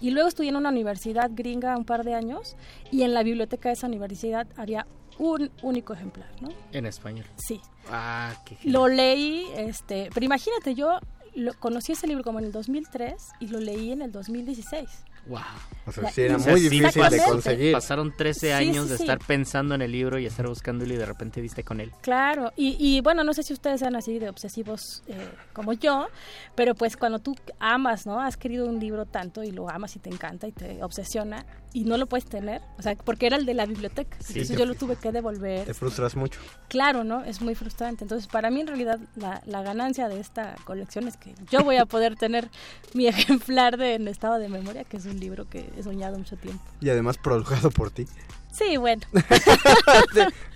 Y 0.00 0.10
luego 0.10 0.28
estudié 0.28 0.50
en 0.50 0.56
una 0.56 0.70
universidad 0.70 1.30
gringa 1.32 1.76
un 1.76 1.84
par 1.84 2.04
de 2.04 2.14
años 2.14 2.56
y 2.90 3.02
en 3.02 3.14
la 3.14 3.22
biblioteca 3.22 3.68
de 3.68 3.74
esa 3.74 3.86
universidad 3.86 4.46
había 4.56 4.86
un 5.18 5.50
único 5.62 5.92
ejemplar, 5.92 6.28
¿no? 6.40 6.48
En 6.72 6.86
español. 6.86 7.26
Sí. 7.36 7.60
Ah, 7.90 8.34
qué 8.44 8.56
Lo 8.64 8.88
leí, 8.88 9.46
este, 9.56 10.10
pero 10.14 10.24
imagínate, 10.24 10.74
yo 10.74 10.98
lo, 11.34 11.54
conocí 11.54 11.92
ese 11.92 12.06
libro 12.06 12.22
como 12.22 12.38
en 12.38 12.46
el 12.46 12.52
2003 12.52 13.14
y 13.40 13.48
lo 13.48 13.60
leí 13.60 13.92
en 13.92 14.02
el 14.02 14.12
2016. 14.12 14.88
Wow. 15.28 15.40
O 15.86 15.92
sea, 15.92 16.10
sí 16.10 16.22
era 16.22 16.36
muy 16.38 16.60
difícil 16.60 17.02
de 17.08 17.22
conseguir. 17.22 17.72
Pasaron 17.72 18.14
13 18.14 18.52
años 18.52 18.88
de 18.88 18.96
estar 18.96 19.18
pensando 19.18 19.74
en 19.74 19.82
el 19.82 19.92
libro 19.92 20.18
y 20.18 20.26
estar 20.26 20.46
buscándolo 20.46 20.92
y 20.92 20.96
de 20.96 21.06
repente 21.06 21.40
diste 21.40 21.64
con 21.64 21.80
él. 21.80 21.92
Claro, 22.02 22.52
y, 22.56 22.76
y 22.78 23.00
bueno, 23.00 23.24
no 23.24 23.32
sé 23.32 23.42
si 23.42 23.52
ustedes 23.52 23.80
sean 23.80 23.96
así 23.96 24.18
de 24.18 24.28
obsesivos 24.28 25.02
eh, 25.06 25.16
como 25.52 25.72
yo, 25.72 26.08
pero 26.54 26.74
pues 26.74 26.96
cuando 26.96 27.18
tú 27.18 27.36
amas, 27.58 28.06
¿no? 28.06 28.20
Has 28.20 28.36
querido 28.36 28.66
un 28.66 28.80
libro 28.80 29.06
tanto 29.06 29.42
y 29.42 29.50
lo 29.50 29.68
amas 29.70 29.96
y 29.96 29.98
te 29.98 30.10
encanta 30.10 30.46
y 30.46 30.52
te 30.52 30.82
obsesiona 30.82 31.46
y 31.72 31.84
no 31.84 31.96
lo 31.96 32.06
puedes 32.06 32.24
tener, 32.24 32.62
o 32.78 32.82
sea, 32.82 32.94
porque 32.96 33.26
era 33.26 33.36
el 33.36 33.46
de 33.46 33.54
la 33.54 33.66
biblioteca, 33.66 34.16
entonces 34.20 34.56
yo 34.56 34.66
lo 34.66 34.74
tuve 34.74 34.96
que 34.96 35.12
devolver. 35.12 35.66
Te 35.66 35.74
frustras 35.74 36.16
mucho. 36.16 36.40
Claro, 36.68 37.04
¿no? 37.04 37.24
Es 37.24 37.40
muy 37.40 37.54
frustrante. 37.54 38.04
Entonces, 38.04 38.26
para 38.26 38.50
mí 38.50 38.60
en 38.60 38.66
realidad 38.66 38.98
la, 39.16 39.42
la 39.46 39.62
ganancia 39.62 40.08
de 40.08 40.20
esta 40.20 40.56
colección 40.64 41.08
es 41.08 41.16
que 41.16 41.34
yo 41.50 41.62
voy 41.62 41.76
a 41.76 41.86
poder 41.86 42.16
tener 42.16 42.50
mi 42.94 43.06
ejemplar 43.06 43.76
de 43.76 43.94
En 43.94 44.08
estado 44.08 44.38
de 44.38 44.48
memoria, 44.48 44.84
que 44.84 44.96
es 44.96 45.06
un 45.06 45.18
libro 45.20 45.48
que 45.48 45.70
he 45.76 45.82
soñado 45.82 46.18
mucho 46.18 46.36
tiempo. 46.36 46.62
Y 46.80 46.90
además 46.90 47.18
prologado 47.18 47.70
por 47.70 47.90
ti. 47.90 48.06
Sí, 48.52 48.76
bueno. 48.76 49.02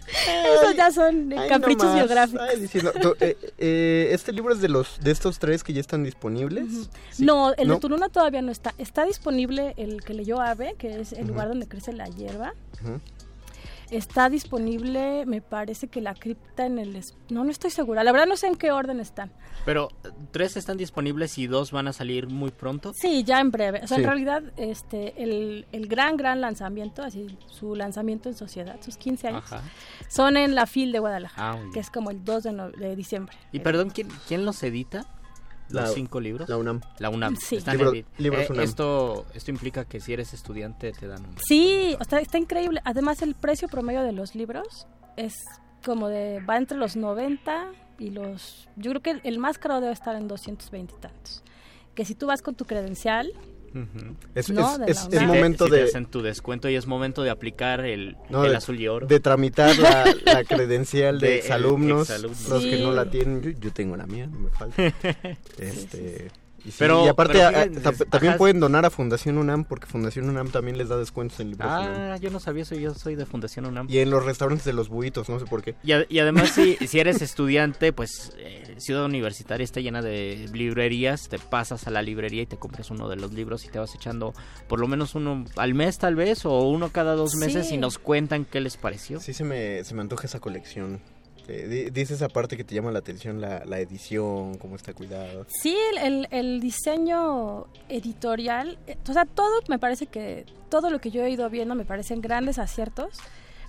Esos 0.55 0.77
ya 0.77 0.93
son 0.93 1.33
caprichos 1.49 1.95
biográficos. 1.95 2.43
Eh, 3.21 3.37
eh, 3.59 4.09
¿Este 4.13 4.33
libro 4.33 4.53
es 4.53 4.61
de 4.61 4.69
los 4.69 5.01
de 5.01 5.11
estos 5.11 5.39
tres 5.39 5.65
que 5.65 5.73
ya 5.73 5.81
están 5.81 6.05
disponibles? 6.05 6.91
No, 7.19 7.55
el 7.55 7.69
de 7.69 7.77
Turuna 7.79 8.09
todavía 8.09 8.43
no 8.43 8.53
está. 8.53 8.75
Está 8.79 9.05
disponible 9.05 9.75
el 9.77 10.03
que 10.03 10.15
leyó 10.15 10.41
Ave, 10.41 10.75
que 10.79 11.01
es 11.01 11.13
el 11.13 11.29
lugar 11.29 11.49
donde 11.49 11.67
crece 11.67 11.93
la 11.93 12.07
hierba. 12.09 12.55
Está 13.93 14.31
disponible, 14.31 15.27
me 15.27 15.43
parece 15.43 15.89
que 15.89 16.01
la 16.01 16.15
cripta 16.15 16.65
en 16.65 16.79
el... 16.79 16.99
No, 17.29 17.45
no 17.45 17.51
estoy 17.51 17.71
segura. 17.71 18.03
La 18.03 18.11
verdad 18.11 18.27
no 18.27 18.37
sé 18.37 18.47
en 18.47 18.57
qué 18.57 18.73
orden 18.73 19.01
están. 19.01 19.31
Pero 19.67 19.91
tres 20.31 20.57
están 20.57 20.79
disponibles 20.79 21.37
y 21.37 21.47
dos 21.47 21.73
van 21.73 21.89
a 21.89 21.93
salir 21.93 22.27
muy 22.27 22.51
pronto. 22.51 22.95
Sí, 22.95 23.23
ya 23.23 23.39
en 23.39 23.51
breve. 23.51 23.81
O 23.85 23.87
sea, 23.87 23.99
en 23.99 24.05
realidad 24.05 24.43
este, 24.57 25.23
el, 25.23 25.67
el, 25.73 25.89
gran, 25.89 26.17
gran 26.17 26.41
lanzamiento, 26.41 27.03
así 27.03 27.37
su 27.47 27.77
lanzamiento 27.77 28.31
en 28.31 28.35
sociedad, 28.35 28.81
sus 28.83 28.97
15 28.97 29.29
años, 29.29 29.45
son 30.09 30.39
en 30.39 30.55
la 30.55 30.67
FIL 30.67 30.91
de 30.91 30.99
Guadalajara, 30.99 31.61
ah, 31.61 31.71
que 31.75 31.81
es 31.81 31.91
como 31.91 32.11
el 32.11 32.25
2 32.25 32.43
de, 32.43 32.73
de 32.79 32.97
diciembre. 32.97 33.37
Y 33.53 33.61
perdón, 33.61 33.91
¿quién, 33.91 34.09
¿quién 34.27 34.47
los 34.47 34.63
edita? 34.63 35.07
Los 35.73 35.95
cinco 35.95 36.21
libros. 36.21 36.49
La 36.49 36.57
UNAM. 36.57 36.81
La 36.99 37.11
UNAM. 37.11 37.37
Sí. 37.37 37.59
libros 38.19 38.51
eh, 38.51 38.63
Esto, 38.63 39.27
esto 39.35 39.51
implica 39.51 39.85
que 39.85 40.01
si 40.01 40.13
eres 40.13 40.35
estudiante 40.35 40.93
te 40.93 41.07
dan 41.07 41.25
un... 41.25 41.37
Sí, 41.39 41.97
o 42.01 42.05
sea, 42.05 42.21
está 42.21 42.39
increíble. 42.39 42.81
Además, 42.85 43.23
el 43.23 43.35
precio 43.35 43.69
promedio 43.69 44.03
de 44.03 44.13
los 44.13 44.35
libros 44.35 44.87
es 45.17 45.35
como 45.85 46.09
de... 46.09 46.41
va 46.41 46.57
entre 46.57 46.79
los 46.79 46.97
90 46.97 47.71
y 47.99 48.11
los... 48.11 48.69
Yo 48.77 48.91
creo 48.93 49.03
que 49.03 49.21
el, 49.25 49.39
más 49.39 49.59
caro 49.59 49.81
debe 49.81 49.93
estar 49.93 50.17
en 50.17 50.29
220 50.29 50.95
y 50.95 51.01
tantos. 51.01 51.43
Que 51.95 52.05
si 52.05 52.15
tú 52.15 52.27
vas 52.27 52.43
con 52.43 52.55
tu 52.55 52.65
credencial, 52.65 53.33
es, 54.35 54.51
es, 54.51 55.23
momento 55.23 55.67
de... 55.67 55.91
tu 56.11 56.23
descuento 56.23 56.69
y 56.69 56.75
es 56.75 56.87
momento 56.87 57.23
de 57.23 57.31
aplicar 57.31 57.85
el, 57.85 58.17
el 58.29 58.55
azul 58.55 58.81
y 58.81 58.89
oro. 58.89 59.07
De 59.07 59.21
tramitar 59.21 59.77
la, 59.79 60.45
credencial 60.49 61.19
de, 61.21 61.39
exalumnos, 61.39 62.09
los 62.49 62.63
que 62.63 62.81
no 62.83 62.93
la 62.93 63.11
tienen. 63.11 63.57
Yo, 63.61 63.73
tengo 63.73 63.97
la 63.97 64.07
mía, 64.07 64.27
no 64.27 64.41
me 64.41 64.51
falta. 64.51 64.83
este... 65.59 66.31
Y, 66.65 66.71
pero, 66.79 67.05
y 67.05 67.09
aparte 67.09 67.41
también 68.11 68.37
pueden 68.37 68.61
donar 68.61 68.85
a 68.85 68.91
Fundación 68.91 69.39
UNAM 69.39 69.65
porque 69.65 69.87
Fundación 69.87 70.29
UNAM 70.29 70.51
también 70.51 70.79
les 70.79 70.89
da 70.89 70.97
descuentos 70.97 71.41
en 71.41 71.51
libros. 71.51 71.69
Ah, 71.71 72.17
yo 72.21 72.31
no 72.31 72.41
sabía 72.41 72.63
eso, 72.63 72.75
yo 72.75 72.95
soy 72.95 73.17
de 73.17 73.27
Fundación 73.27 73.67
UNAM. 73.67 73.87
Y 73.89 73.99
en 73.99 74.11
los 74.11 74.25
restaurantes 74.25 74.65
de 74.65 74.73
los 74.73 74.89
buitos, 74.89 75.29
no 75.29 75.39
sé 75.39 75.47
por 75.47 75.63
qué. 75.63 75.75
Y, 75.83 75.93
y 76.09 76.19
además 76.21 76.51
si, 76.51 76.77
si 76.87 77.01
eres 77.01 77.23
estudiante, 77.23 77.93
pues 77.93 78.33
eh, 78.39 78.77
Ciudad 78.79 79.05
Universitaria 79.05 79.65
está 79.65 79.81
llena 79.81 80.03
de 80.03 80.49
librerías, 80.53 81.29
te 81.29 81.39
pasas 81.39 81.87
a 81.87 81.91
la 81.91 82.03
librería 82.03 82.43
y 82.43 82.47
te 82.47 82.57
compras 82.57 82.91
uno 82.91 83.09
de 83.09 83.17
los 83.17 83.33
libros 83.33 83.65
y 83.65 83.69
te 83.69 83.79
vas 83.79 83.95
echando 83.95 84.35
por 84.69 84.81
lo 84.81 84.89
menos 84.89 85.15
uno 85.15 85.45
al 85.57 85.75
mes 85.75 85.99
tal 85.99 86.15
vez 86.15 86.45
o 86.45 86.69
uno 86.69 86.91
cada 86.91 87.15
dos 87.15 87.35
meses 87.35 87.73
y 87.73 87.79
nos 87.79 87.99
cuentan 87.99 88.45
qué 88.45 88.61
les 88.61 88.77
pareció. 88.77 89.21
Sí, 89.21 89.33
se 89.33 89.45
me, 89.45 89.85
se 89.85 89.95
me 89.95 90.03
antoja 90.03 90.27
esa 90.27 90.41
colección. 90.41 91.01
Eh, 91.49 91.91
dice 91.93 92.15
esa 92.15 92.29
parte 92.29 92.57
que 92.57 92.65
te 92.65 92.75
llama 92.75 92.93
la 92.93 93.01
atención, 93.01 93.41
la, 93.41 93.65
la 93.65 93.81
edición, 93.81 94.57
cómo 94.59 94.77
está 94.77 94.95
cuidado. 94.95 95.47
Sí, 95.49 95.77
el, 96.01 96.29
el, 96.31 96.61
diseño 96.61 97.67
editorial, 97.89 98.79
eh, 98.87 98.97
o 99.09 99.13
sea, 99.13 99.25
todo 99.25 99.61
me 99.69 99.79
parece 99.79 100.07
que, 100.07 100.47
todo 100.69 100.91
lo 100.91 101.01
que 101.01 101.11
yo 101.11 101.25
he 101.25 101.31
ido 101.31 101.49
viendo 101.51 101.75
me 101.75 101.85
parecen 101.85 102.21
grandes 102.21 102.59
aciertos. 102.59 103.19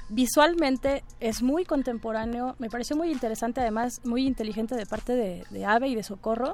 Visualmente 0.10 1.04
es 1.20 1.42
muy 1.42 1.66
contemporáneo, 1.66 2.56
me 2.60 2.70
pareció 2.70 2.96
muy 2.96 3.12
interesante, 3.12 3.62
además 3.62 4.02
muy 4.04 4.28
inteligente 4.28 4.76
de 4.76 4.86
parte 4.86 5.16
de, 5.16 5.44
de 5.50 5.66
Ave 5.66 5.88
y 5.88 5.96
de 5.96 6.04
Socorro. 6.04 6.54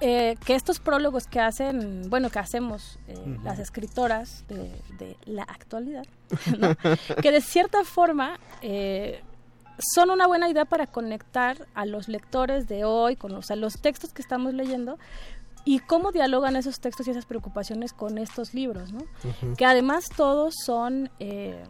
Eh, 0.00 0.36
que 0.44 0.54
estos 0.54 0.78
prólogos 0.78 1.26
que 1.26 1.40
hacen, 1.40 2.10
bueno, 2.10 2.28
que 2.28 2.38
hacemos 2.38 2.98
las 3.42 3.58
escritoras 3.58 4.44
de, 4.46 4.70
de 4.98 5.16
la 5.24 5.44
actualidad, 5.44 6.04
que 7.22 7.32
de 7.32 7.40
cierta 7.40 7.82
forma 7.82 8.38
eh, 8.60 9.22
son 9.78 10.10
una 10.10 10.26
buena 10.26 10.48
idea 10.48 10.64
para 10.64 10.86
conectar 10.86 11.66
a 11.74 11.86
los 11.86 12.08
lectores 12.08 12.68
de 12.68 12.84
hoy 12.84 13.16
con 13.16 13.32
los, 13.32 13.50
los 13.50 13.80
textos 13.80 14.12
que 14.12 14.22
estamos 14.22 14.54
leyendo 14.54 14.98
y 15.64 15.80
cómo 15.80 16.12
dialogan 16.12 16.54
esos 16.54 16.78
textos 16.78 17.08
y 17.08 17.10
esas 17.10 17.26
preocupaciones 17.26 17.92
con 17.92 18.18
estos 18.18 18.54
libros, 18.54 18.92
¿no? 18.92 19.00
Que 19.56 19.66
además 19.66 20.06
todos 20.16 20.54
son 20.64 21.10
eh, 21.18 21.60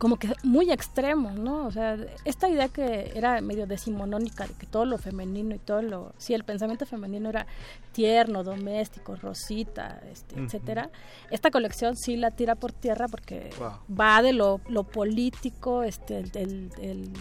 como 0.00 0.16
que 0.16 0.32
muy 0.42 0.72
extremos, 0.72 1.34
¿no? 1.34 1.66
O 1.66 1.70
sea, 1.70 1.94
esta 2.24 2.48
idea 2.48 2.68
que 2.68 3.12
era 3.14 3.42
medio 3.42 3.66
decimonónica, 3.66 4.46
de 4.46 4.54
que 4.54 4.64
todo 4.64 4.86
lo 4.86 4.96
femenino 4.96 5.54
y 5.54 5.58
todo 5.58 5.82
lo... 5.82 6.14
Sí, 6.16 6.32
el 6.32 6.42
pensamiento 6.42 6.86
femenino 6.86 7.28
era 7.28 7.46
tierno, 7.92 8.42
doméstico, 8.42 9.14
rosita, 9.16 10.00
este, 10.10 10.40
etcétera. 10.40 10.88
Esta 11.30 11.50
colección 11.50 11.98
sí 11.98 12.16
la 12.16 12.30
tira 12.30 12.54
por 12.54 12.72
tierra 12.72 13.08
porque 13.08 13.50
va 13.90 14.22
de 14.22 14.32
lo, 14.32 14.62
lo 14.68 14.84
político, 14.84 15.82
este, 15.82 16.20
el, 16.32 16.70
el 16.80 17.12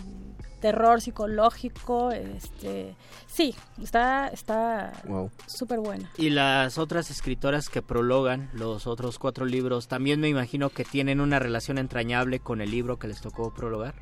terror 0.59 1.01
psicológico, 1.01 2.11
este, 2.11 2.95
sí, 3.27 3.55
está 3.81 4.27
está 4.27 4.93
súper 5.47 5.79
buena. 5.79 6.11
Y 6.17 6.29
las 6.29 6.77
otras 6.77 7.09
escritoras 7.11 7.69
que 7.69 7.81
prologan 7.81 8.49
los 8.53 8.87
otros 8.87 9.19
cuatro 9.19 9.45
libros, 9.45 9.87
también 9.87 10.19
me 10.19 10.29
imagino 10.29 10.69
que 10.69 10.85
tienen 10.85 11.21
una 11.21 11.39
relación 11.39 11.77
entrañable 11.77 12.39
con 12.39 12.61
el 12.61 12.71
libro 12.71 12.97
que 12.99 13.07
les 13.07 13.21
tocó 13.21 13.53
prologar. 13.53 13.95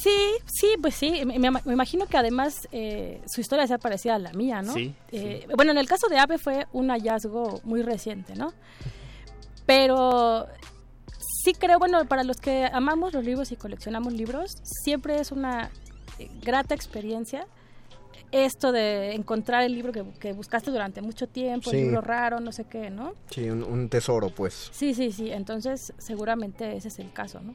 Sí, 0.00 0.16
sí, 0.46 0.74
pues 0.80 0.94
sí, 0.94 1.24
me, 1.24 1.34
imagino 1.34 2.06
que 2.06 2.16
además 2.16 2.68
eh, 2.72 3.20
su 3.26 3.40
historia 3.40 3.66
sea 3.66 3.78
parecida 3.78 4.14
a 4.14 4.18
la 4.18 4.32
mía, 4.32 4.62
¿no? 4.62 4.74
Sí, 4.74 4.94
eh, 5.10 5.46
Bueno, 5.56 5.72
en 5.72 5.78
el 5.78 5.88
caso 5.88 6.08
de 6.08 6.18
Ave 6.18 6.38
fue 6.38 6.66
un 6.72 6.88
hallazgo 6.90 7.60
muy 7.64 7.82
reciente, 7.82 8.34
¿no? 8.36 8.52
Pero 9.66 10.46
sí 11.42 11.54
creo, 11.54 11.78
bueno, 11.78 12.04
para 12.06 12.24
los 12.24 12.36
que 12.36 12.66
amamos 12.72 13.12
los 13.12 13.24
libros 13.24 13.52
y 13.52 13.56
coleccionamos 13.56 14.12
libros, 14.12 14.56
siempre 14.62 15.18
es 15.18 15.32
una 15.32 15.70
eh, 16.18 16.30
grata 16.42 16.74
experiencia 16.74 17.46
esto 18.32 18.72
de 18.72 19.14
encontrar 19.14 19.62
el 19.62 19.74
libro 19.74 19.92
que, 19.92 20.32
buscaste 20.32 20.70
durante 20.70 21.02
mucho 21.02 21.28
tiempo, 21.28 21.70
el 21.70 21.82
libro 21.82 22.00
raro, 22.00 22.40
no 22.40 22.50
sé 22.50 22.64
qué, 22.64 22.88
¿no? 22.88 23.12
Sí, 23.30 23.50
un, 23.50 23.88
tesoro, 23.90 24.30
pues. 24.30 24.70
Sí, 24.72 24.94
sí, 24.94 25.12
sí, 25.12 25.30
entonces 25.30 25.92
seguramente 25.98 26.74
ese 26.74 26.88
es 26.88 26.98
el 26.98 27.12
caso, 27.12 27.40
¿no? 27.40 27.54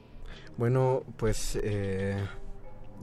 Bueno, 0.56 1.04
pues 1.18 1.58
eh, 1.64 2.24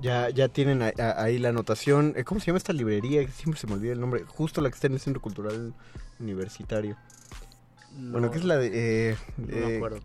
ya, 0.01 0.31
ya 0.31 0.49
tienen 0.49 0.83
ahí 0.83 1.39
la 1.39 1.49
anotación. 1.49 2.15
Eh, 2.17 2.23
¿Cómo 2.23 2.41
se 2.41 2.47
llama 2.47 2.59
esta 2.59 2.73
librería? 2.73 3.27
Siempre 3.29 3.61
se 3.61 3.67
me 3.67 3.75
olvida 3.75 3.93
el 3.93 4.01
nombre. 4.01 4.23
Justo 4.25 4.61
la 4.61 4.71
que 4.71 4.75
está 4.75 4.87
en 4.87 4.95
el 4.95 5.01
Centro 5.01 5.21
Cultural 5.21 5.75
Universitario 6.21 6.97
bueno, 7.97 8.31
¿qué 8.31 8.39
es 8.39 8.45
la 8.45 8.57
de... 8.57 9.11
Eh, 9.13 9.17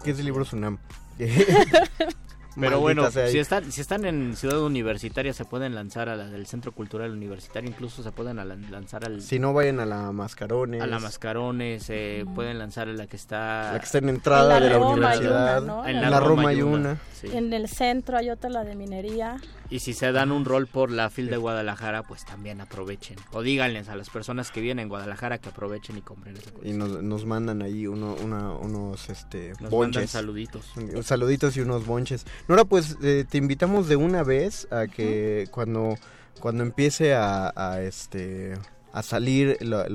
¿Qué 0.03 0.11
es 0.11 0.19
el 0.19 0.25
libro 0.25 0.45
Sunam? 0.45 0.77
Pero 2.59 2.79
bueno, 2.79 3.09
si 3.11 3.37
están, 3.37 3.71
si 3.71 3.81
están 3.81 4.05
en 4.05 4.35
Ciudad 4.35 4.61
Universitaria 4.61 5.33
se 5.33 5.45
pueden 5.45 5.75
lanzar 5.75 6.09
a 6.09 6.15
la 6.15 6.27
del 6.27 6.45
Centro 6.47 6.71
Cultural 6.71 7.11
Universitario, 7.11 7.69
incluso 7.69 8.03
se 8.03 8.11
pueden 8.11 8.37
lanzar 8.71 9.05
al... 9.05 9.21
Si 9.21 9.39
no 9.39 9.53
vayan 9.53 9.79
a 9.79 9.85
la 9.85 10.11
Mascarones. 10.11 10.81
A 10.81 10.87
la 10.87 10.99
Mascarones, 10.99 11.83
se 11.83 12.25
pueden 12.35 12.59
lanzar 12.59 12.89
a 12.89 12.93
la 12.93 13.07
que 13.07 13.15
está... 13.15 13.73
La 13.73 13.79
que 13.79 13.85
está 13.85 13.99
en 13.99 14.09
entrada 14.09 14.59
de 14.59 14.69
la 14.69 14.79
universidad. 14.79 15.87
En, 15.87 16.01
la, 16.01 16.19
Roma 16.19 16.49
hay 16.49 16.61
una. 16.61 16.97
En 17.23 17.53
el 17.53 17.67
centro 17.67 18.17
hay 18.17 18.29
otra, 18.29 18.49
la 18.49 18.63
de 18.63 18.75
minería. 18.75 19.37
Y 19.71 19.79
si 19.79 19.93
se 19.93 20.11
dan 20.11 20.31
un 20.31 20.45
rol 20.45 20.65
por 20.65 20.89
la 20.89 21.09
FIL 21.09 21.29
de 21.29 21.37
Guadalajara, 21.37 22.01
pues 22.03 22.25
también 22.25 22.59
aprovechen. 22.59 23.17
O 23.31 23.43
díganles 23.43 23.87
a 23.89 23.95
las 23.95 24.09
personas 24.09 24.49
que 24.49 24.61
vienen 24.61 24.83
en 24.83 24.89
Guadalajara 24.89 25.37
que 25.37 25.49
aprovechen 25.49 25.97
y 25.97 26.01
compren 26.01 26.37
esa 26.37 26.49
Y 26.63 26.73
nos, 26.73 27.03
nos 27.03 27.25
mandan 27.25 27.61
ahí 27.61 27.85
uno, 27.85 28.15
unos 28.15 29.09
este, 29.09 29.53
nos 29.59 29.69
bonches. 29.69 30.09
saluditos. 30.09 30.73
Saluditos 31.03 31.55
y 31.57 31.61
unos 31.61 31.85
bonches. 31.85 32.25
Nora, 32.47 32.65
pues 32.65 32.97
eh, 33.03 33.25
te 33.29 33.37
invitamos 33.37 33.87
de 33.87 33.95
una 33.95 34.23
vez 34.23 34.67
a 34.71 34.87
que 34.87 35.47
cuando, 35.51 35.95
cuando 36.39 36.63
empiece 36.63 37.13
a, 37.13 37.79
este 37.81 38.55
a 38.91 39.03
salir 39.03 39.57
la- 39.61 39.87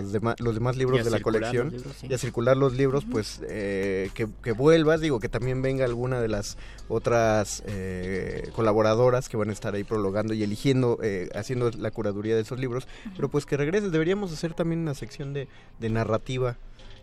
dema- 0.00 0.34
los 0.38 0.54
demás 0.54 0.76
libros 0.76 1.04
de 1.04 1.10
la 1.10 1.20
colección 1.20 1.66
los 1.66 1.74
libros, 1.74 1.96
sí. 2.00 2.06
y 2.08 2.14
a 2.14 2.18
circular 2.18 2.56
los 2.56 2.72
libros, 2.74 3.04
pues 3.10 3.40
eh, 3.48 4.10
que, 4.14 4.28
que 4.42 4.52
vuelvas, 4.52 5.00
digo, 5.00 5.20
que 5.20 5.28
también 5.28 5.60
venga 5.62 5.84
alguna 5.84 6.20
de 6.22 6.28
las 6.28 6.56
otras 6.88 7.62
eh, 7.66 8.48
colaboradoras 8.54 9.28
que 9.28 9.36
van 9.36 9.50
a 9.50 9.52
estar 9.52 9.74
ahí 9.74 9.84
prologando 9.84 10.32
y 10.34 10.42
eligiendo, 10.42 10.98
eh, 11.02 11.28
haciendo 11.34 11.70
la 11.70 11.90
curaduría 11.90 12.34
de 12.34 12.40
esos 12.42 12.58
libros, 12.58 12.88
pero 13.14 13.28
pues 13.28 13.44
que 13.46 13.56
regreses, 13.56 13.92
deberíamos 13.92 14.32
hacer 14.32 14.54
también 14.54 14.80
una 14.80 14.94
sección 14.94 15.32
de, 15.34 15.46
de 15.78 15.90
narrativa. 15.90 16.56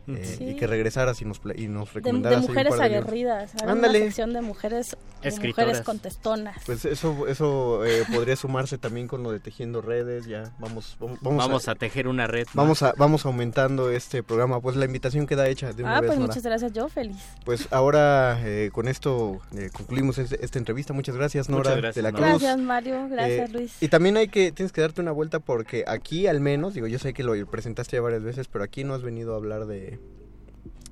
Eh, 0.08 0.26
Sí. 0.38 0.43
Y 0.49 0.55
que 0.55 0.68
regresaras 0.68 1.22
y 1.22 1.26
nos, 1.26 1.41
y 1.55 1.68
nos 1.68 1.89
De, 1.89 1.93
recomendaras 1.95 2.32
de 2.32 2.36
ahí 2.38 2.41
un 2.45 2.47
mujeres 2.51 2.70
par 2.76 2.80
de 2.82 2.89
libros. 2.89 3.03
aguerridas. 3.08 3.51
Ándale. 3.64 3.97
Una 3.99 4.05
sección 4.08 4.34
de 4.34 4.41
mujeres, 4.41 4.97
de 5.22 5.32
mujeres 5.47 5.82
contestonas. 5.82 6.58
Pues 6.66 6.86
eso, 6.86 7.28
eso 7.28 7.86
eh, 7.86 8.03
podría 8.14 8.36
sumarse 8.36 8.78
también 8.78 9.08
con 9.08 9.24
lo 9.24 9.32
de 9.32 9.39
tejiendo 9.39 9.82
redes, 9.82 10.26
ya 10.26 10.53
vamos, 10.60 10.95
vamos, 10.99 11.20
vamos 11.22 11.47
Vamos 11.47 11.68
a 11.68 11.76
tejer 11.76 12.08
una 12.08 12.28
red. 12.28 12.47
Vamos, 12.53 12.84
a, 12.84 12.93
vamos 12.97 13.26
aumentando 13.26 13.89
este 13.91 14.24
programa. 14.24 14.60
Pues 14.62 14.76
la 14.76 14.86
invitación 14.86 15.28
queda 15.28 15.47
hecha 15.47 15.74
de 15.74 15.84
una 15.84 15.97
ah, 15.97 16.01
vez, 16.01 16.10
pues 16.10 16.20
Nora. 16.20 16.28
muchas 16.28 16.43
gracias, 16.43 16.74
yo 16.74 16.88
feliz. 16.89 17.18
Pues 17.45 17.68
ahora 17.72 18.39
eh, 18.43 18.70
con 18.74 18.88
esto 18.88 19.39
eh, 19.55 19.70
concluimos 19.74 20.18
este- 20.18 20.43
esta 20.43 20.60
entrevista. 20.60 20.93
Muchas 20.93 21.16
gracias, 21.16 21.49
Nora 21.49 21.70
Muchas 21.72 21.78
gracias, 21.78 21.95
de 21.95 22.01
la 22.01 22.12
Nora. 22.12 22.30
Cruz. 22.32 22.41
Gracias, 22.41 22.66
Mario. 22.66 23.08
Gracias, 23.10 23.49
Eh, 23.49 23.53
Luis. 23.53 23.74
Y 23.82 23.88
también 23.88 24.18
hay 24.18 24.28
que, 24.28 24.51
tienes 24.51 24.72
que 24.72 24.82
darte 24.82 25.01
una 25.01 25.12
vuelta 25.12 25.39
porque 25.39 25.84
aquí 25.88 26.28
al 26.28 26.39
menos, 26.41 26.74
digo, 26.74 26.88
yo 26.88 26.99
sé 26.99 27.14
que 27.14 27.24
lo 27.24 27.34
presentaste 27.47 27.97
ya 27.97 28.01
varias 28.01 28.24
veces, 28.24 28.47
pero 28.47 28.64
aquí 28.64 28.84
no 28.84 28.93
has 28.93 29.01
venido 29.01 29.34
a 29.34 29.38
hablar 29.38 29.66
de... 29.66 29.97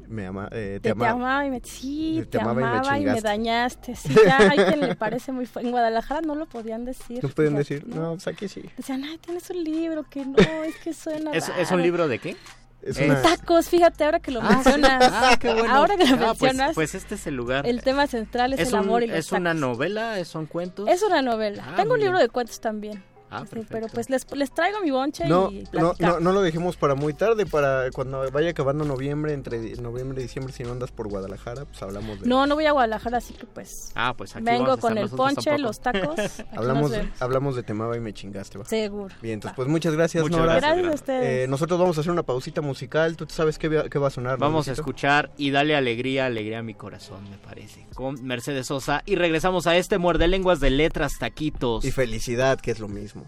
Me 0.08 0.28
ama, 0.28 0.48
eh, 0.52 0.80
Te, 0.82 0.90
te 0.92 0.96
te 0.96 1.06
ama- 1.06 1.10
amaba 1.10 1.46
y 1.46 1.50
me, 1.50 1.62
sí, 1.64 2.18
te 2.22 2.26
te, 2.26 2.42
amaba 2.42 2.62
y 2.62 2.64
me 2.64 2.70
amaba 2.70 3.00
y 3.00 3.06
me, 3.06 3.22
dañaste. 3.22 3.96
Sí, 3.96 4.14
ya 4.26 4.38
hay 4.52 4.58
quien 4.58 4.80
le 4.82 4.96
parece 4.96 5.32
muy 5.32 5.46
fuerte. 5.46 5.68
En 5.68 5.72
Guadalajara 5.72 6.22
no 6.22 6.36
lo 6.36 6.46
podían 6.46 6.86
decir. 6.86 7.24
¿Nos 7.24 7.34
pueden 7.34 7.58
fíjate, 7.58 7.76
decir? 7.76 7.88
No, 7.96 8.12
pues 8.14 8.28
aquí 8.28 8.48
sí. 8.48 8.64
Decían, 8.78 9.04
ay, 9.04 9.18
tienes 9.18 9.50
un 9.50 9.64
libro 9.64 10.04
que 10.10 10.26
no, 10.26 10.38
es 10.64 10.76
que 10.78 10.94
suena 10.94 11.32
¿Es, 11.32 11.48
raro. 11.48 11.62
¿Es 11.62 11.72
un 11.72 11.82
libro 11.82 12.08
de 12.08 12.20
qué? 12.20 12.36
Es 12.82 13.00
Eh, 13.00 13.06
una- 13.06 13.22
Tacos, 13.22 13.68
fíjate, 13.70 14.04
ahora 14.04 14.20
que 14.20 14.30
lo 14.32 14.42
Ah, 14.42 14.50
sí. 14.50 14.56
mencionas. 14.56 15.12
Ah, 15.12 15.38
qué 15.40 15.54
bueno. 15.54 15.74
Ahora 15.74 15.98
que 15.98 16.06
lo 16.06 16.16
Ah, 16.16 16.36
pues- 16.38 16.42
mencionas, 16.42 16.76
Pues, 16.76 16.94
este 16.94 17.16
es 17.16 17.26
el 17.26 17.36
lugar. 17.36 17.66
el 17.66 17.82
tema 17.82 18.06
central 18.06 18.54
es, 18.54 18.60
es 18.60 18.68
el 18.70 18.76
un- 18.76 18.80
amor 18.82 19.02
y 19.04 19.08
los 19.08 19.18
¿Es 19.18 19.32
una 19.32 19.52
tacos. 19.56 19.62
novela? 19.62 20.24
¿Son 20.26 20.46
cuentos? 20.46 20.88
Es 20.88 21.02
una 21.02 21.22
novela. 21.24 21.64
Ah, 21.68 21.74
Tengo 21.78 21.94
un 21.96 22.00
libro 22.00 22.20
de 22.20 22.30
cuentos 22.30 22.60
también. 22.62 23.04
Ah, 23.38 23.42
Sí, 23.42 23.48
perfecto. 23.50 23.74
pero 23.74 23.88
pues 23.88 24.10
les, 24.10 24.26
les 24.34 24.52
traigo 24.54 24.80
mi 24.82 24.92
bonche 24.92 25.28
No, 25.28 25.52
y 25.52 25.64
no, 25.74 25.94
no, 26.00 26.20
no 26.20 26.32
lo 26.32 26.42
dejemos 26.42 26.78
para 26.78 26.96
muy 26.96 27.14
tarde, 27.14 27.46
para 27.46 27.90
cuando 27.92 28.30
vaya 28.32 28.50
acabando 28.52 28.86
noviembre, 28.86 29.34
entre 29.34 29.60
noviembre 29.82 30.20
y 30.22 30.24
diciembre, 30.24 30.54
si 30.54 30.64
no 30.64 30.72
andas 30.72 30.92
por 30.92 31.08
Guadalajara, 31.10 31.66
pues 31.66 31.82
hablamos 31.84 32.22
de... 32.22 32.28
No, 32.28 32.46
no 32.48 32.56
voy 32.56 32.66
a 32.66 32.72
Guadalajara, 32.72 33.18
así 33.18 33.34
que 33.34 33.46
pues 33.46 33.92
Ah, 33.96 34.14
pues 34.18 34.36
aquí 34.36 34.46
vamos 34.46 34.60
a 34.60 34.64
vengo 34.64 34.78
con 34.82 34.98
el 34.98 35.10
ponche, 35.10 35.52
tampoco. 35.52 35.62
los 35.68 35.80
tacos. 35.80 36.20
Hablamos, 36.56 36.92
hablamos 37.20 37.56
de 37.56 37.64
Temaba 37.64 37.96
y 37.98 38.00
me 38.00 38.14
chingaste, 38.14 38.58
¿va? 38.58 38.66
Seguro. 38.66 39.14
Bien, 39.22 39.36
entonces 39.36 39.56
pues 39.56 39.68
muchas 39.68 39.94
gracias, 39.94 40.24
Muchas 40.24 40.40
Nora. 40.40 40.54
gracias. 40.56 40.74
Gracias 40.76 40.92
a 40.92 40.96
ustedes. 40.96 41.46
Eh, 41.46 41.48
nosotros 41.48 41.80
vamos 41.80 41.98
a 41.98 42.02
hacer 42.02 42.12
una 42.12 42.24
pausita 42.24 42.62
musical. 42.62 43.16
¿Tú 43.18 43.26
sabes 43.30 43.58
qué, 43.60 43.68
va- 43.70 43.90
qué 43.90 44.00
va 44.00 44.08
a 44.08 44.12
sonar? 44.12 44.40
¿no, 44.40 44.46
Vamos 44.46 44.68
a 44.68 44.72
escuchar 44.72 45.32
y 45.38 45.52
dale 45.52 45.76
alegría, 45.76 46.26
alegría 46.26 46.60
a 46.60 46.64
mi 46.64 46.74
corazón, 46.74 47.30
me 47.30 47.38
parece. 47.38 47.86
Con 47.96 48.24
Mercedes 48.26 48.68
Sosa. 48.68 49.04
Y 49.06 49.16
regresamos 49.16 49.68
a 49.68 49.76
este 49.78 49.98
muerde 49.98 50.28
lenguas 50.28 50.60
de 50.60 50.70
letras 50.70 51.14
taquitos. 51.20 51.86
Y 51.86 51.92
felicidad, 51.92 52.60
que 52.60 52.72
es 52.72 52.80
lo 52.80 52.88
mismo. 52.88 53.25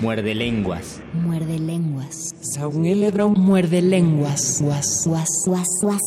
Muerde 0.00 0.34
lenguas. 0.34 1.00
Muerde 1.12 1.58
lenguas. 1.58 2.34
Muerde 3.38 3.82
lenguas. 3.82 4.60
Guas, 4.62 5.04
guas, 5.06 5.28
guas, 5.46 5.68
guas. 5.82 6.00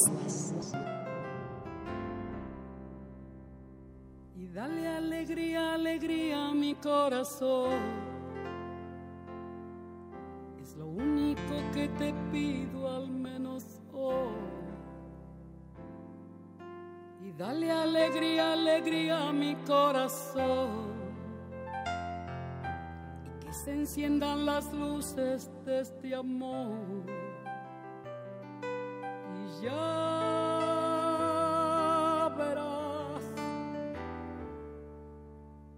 Y 4.35 4.47
dale 4.47 4.87
alegría, 4.87 5.75
alegría 5.75 6.47
a 6.47 6.53
mi 6.53 6.73
corazón. 6.75 7.71
Es 10.61 10.75
lo 10.75 10.87
único 10.87 11.55
que 11.73 11.87
te 11.99 12.13
pido 12.31 12.89
al 12.89 13.09
menos 13.09 13.63
hoy. 13.93 14.33
Y 17.25 17.31
dale 17.37 17.71
alegría, 17.71 18.53
alegría 18.53 19.29
a 19.29 19.33
mi 19.33 19.55
corazón. 19.67 20.96
Se 23.63 23.71
enciendan 23.73 24.45
las 24.45 24.71
luces 24.71 25.49
de 25.65 25.79
este 25.81 26.15
amor. 26.15 26.77
Y 29.33 29.63
ya 29.63 29.73
verás 32.37 33.23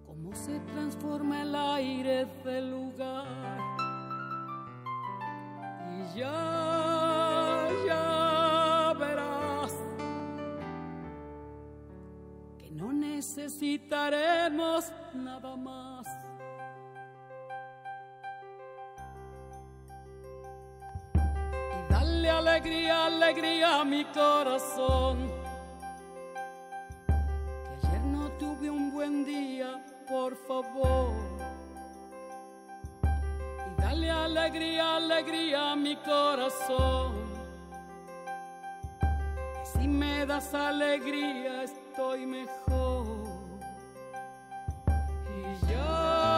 cómo 0.05 0.36
se 0.36 0.59
transforma 0.59 1.41
el 1.41 1.55
aire 1.55 2.25
del 2.43 2.69
lugar. 2.69 3.57
Y 5.95 6.19
ya, 6.19 7.69
ya 7.88 8.93
verás 8.99 9.73
que 12.57 12.69
no 12.71 12.91
necesitaremos 12.91 14.91
nada 15.13 15.55
más. 15.55 16.18
Dale 21.89 22.29
alegría, 22.29 23.05
alegría 23.05 23.81
a 23.81 23.85
mi 23.85 24.05
corazón. 24.05 25.31
Que 27.07 27.87
ayer 27.87 28.01
no 28.01 28.29
tuve 28.33 28.69
un 28.69 28.91
buen 28.91 29.25
día, 29.25 29.83
por 30.07 30.35
favor. 30.47 31.11
Y 33.03 33.81
dale 33.81 34.09
alegría, 34.11 34.95
alegría 34.97 35.71
a 35.71 35.75
mi 35.75 35.95
corazón. 35.97 37.13
Que 39.01 39.65
si 39.65 39.87
me 39.87 40.25
das 40.25 40.53
alegría, 40.53 41.63
estoy 41.63 42.25
mejor. 42.25 43.07
Y 45.37 45.71
ya 45.71 46.28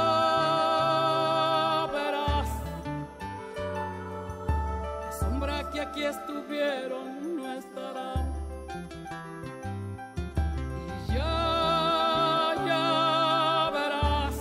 estuvieron 6.11 7.37
no 7.37 7.53
estarán. 7.53 8.25
Y 11.07 11.13
ya, 11.13 12.53
ya 12.67 13.69
verás 13.77 14.35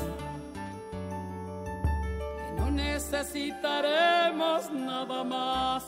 que 2.39 2.49
no 2.59 2.67
necesitaremos 2.71 4.61
nada 4.73 5.23
más. 5.25 5.83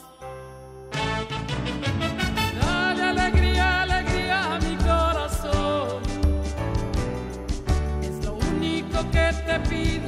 Dale 2.61 3.03
alegría, 3.13 3.81
alegría 3.81 4.37
a 4.55 4.59
mi 4.65 4.75
corazón. 4.89 6.01
Es 8.07 8.15
lo 8.25 8.33
único 8.35 8.97
que 9.11 9.27
te 9.47 9.55
pido 9.69 10.02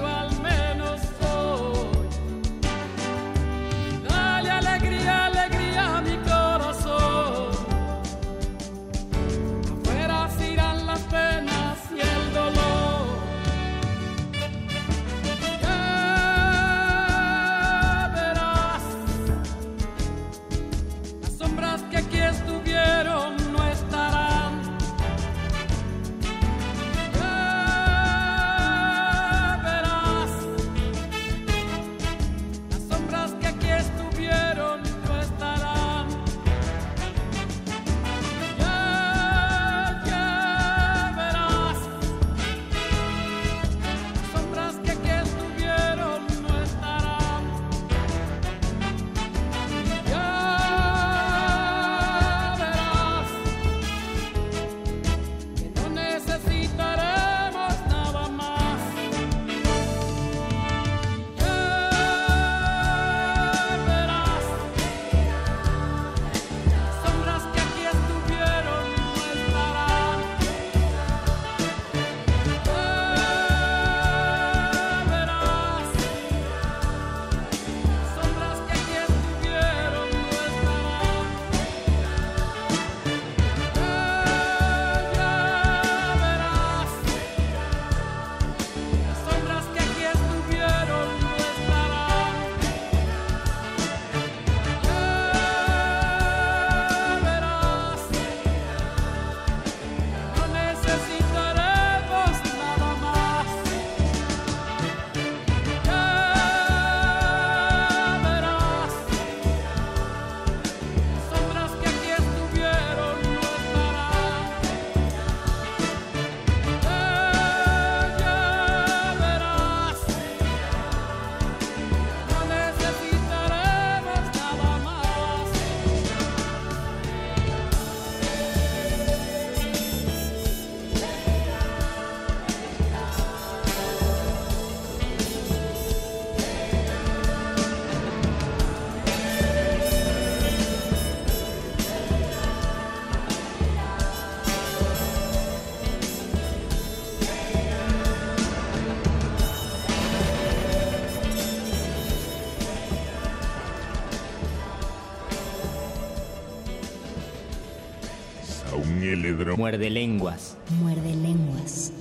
Muerde 159.57 159.89
lenguas. 159.89 160.57
Muerde 160.81 161.15
lenguas. 161.15 161.91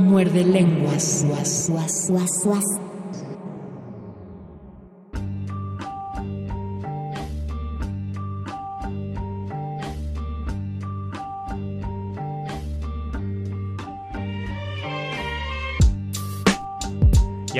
Muerde 0.00 0.44
lenguas. 0.44 1.24
Guas, 1.26 1.66
guas, 1.68 2.08
guas, 2.44 2.81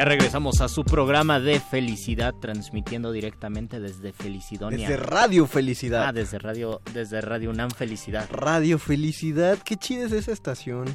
Ya 0.03 0.09
regresamos 0.09 0.61
a 0.61 0.66
su 0.68 0.82
programa 0.82 1.38
de 1.38 1.61
felicidad, 1.61 2.34
transmitiendo 2.34 3.12
directamente 3.12 3.78
desde 3.78 4.12
Felicidonia. 4.12 4.88
Desde 4.88 4.96
Radio 5.00 5.46
Felicidad. 5.46 6.09
Ah, 6.09 6.12
desde 6.12 6.40
Radio, 6.40 6.80
desde 6.92 7.20
Radio 7.20 7.50
UNAM 7.50 7.70
Felicidad. 7.70 8.28
Radio 8.32 8.80
Felicidad, 8.80 9.59
qué 9.64 9.76
chida 9.76 10.07
es 10.07 10.11
esa 10.11 10.32
estación. 10.32 10.86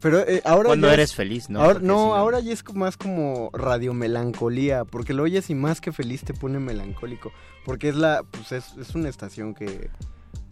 Pero 0.00 0.20
eh, 0.20 0.40
ahora 0.46 0.68
Cuando 0.68 0.90
eres 0.90 1.10
es- 1.10 1.14
feliz, 1.14 1.50
¿no? 1.50 1.60
Ahora, 1.60 1.80
no, 1.80 2.14
ahora 2.14 2.40
ya 2.40 2.54
es 2.54 2.64
más 2.72 2.96
como 2.96 3.50
radio 3.52 3.92
melancolía, 3.92 4.86
porque 4.86 5.12
lo 5.12 5.24
oyes 5.24 5.50
y 5.50 5.54
más 5.54 5.82
que 5.82 5.92
feliz 5.92 6.22
te 6.24 6.32
pone 6.32 6.58
melancólico, 6.58 7.32
porque 7.66 7.90
es 7.90 7.96
la, 7.96 8.22
pues 8.30 8.50
es, 8.50 8.78
es 8.78 8.94
una 8.94 9.10
estación 9.10 9.52
que 9.52 9.90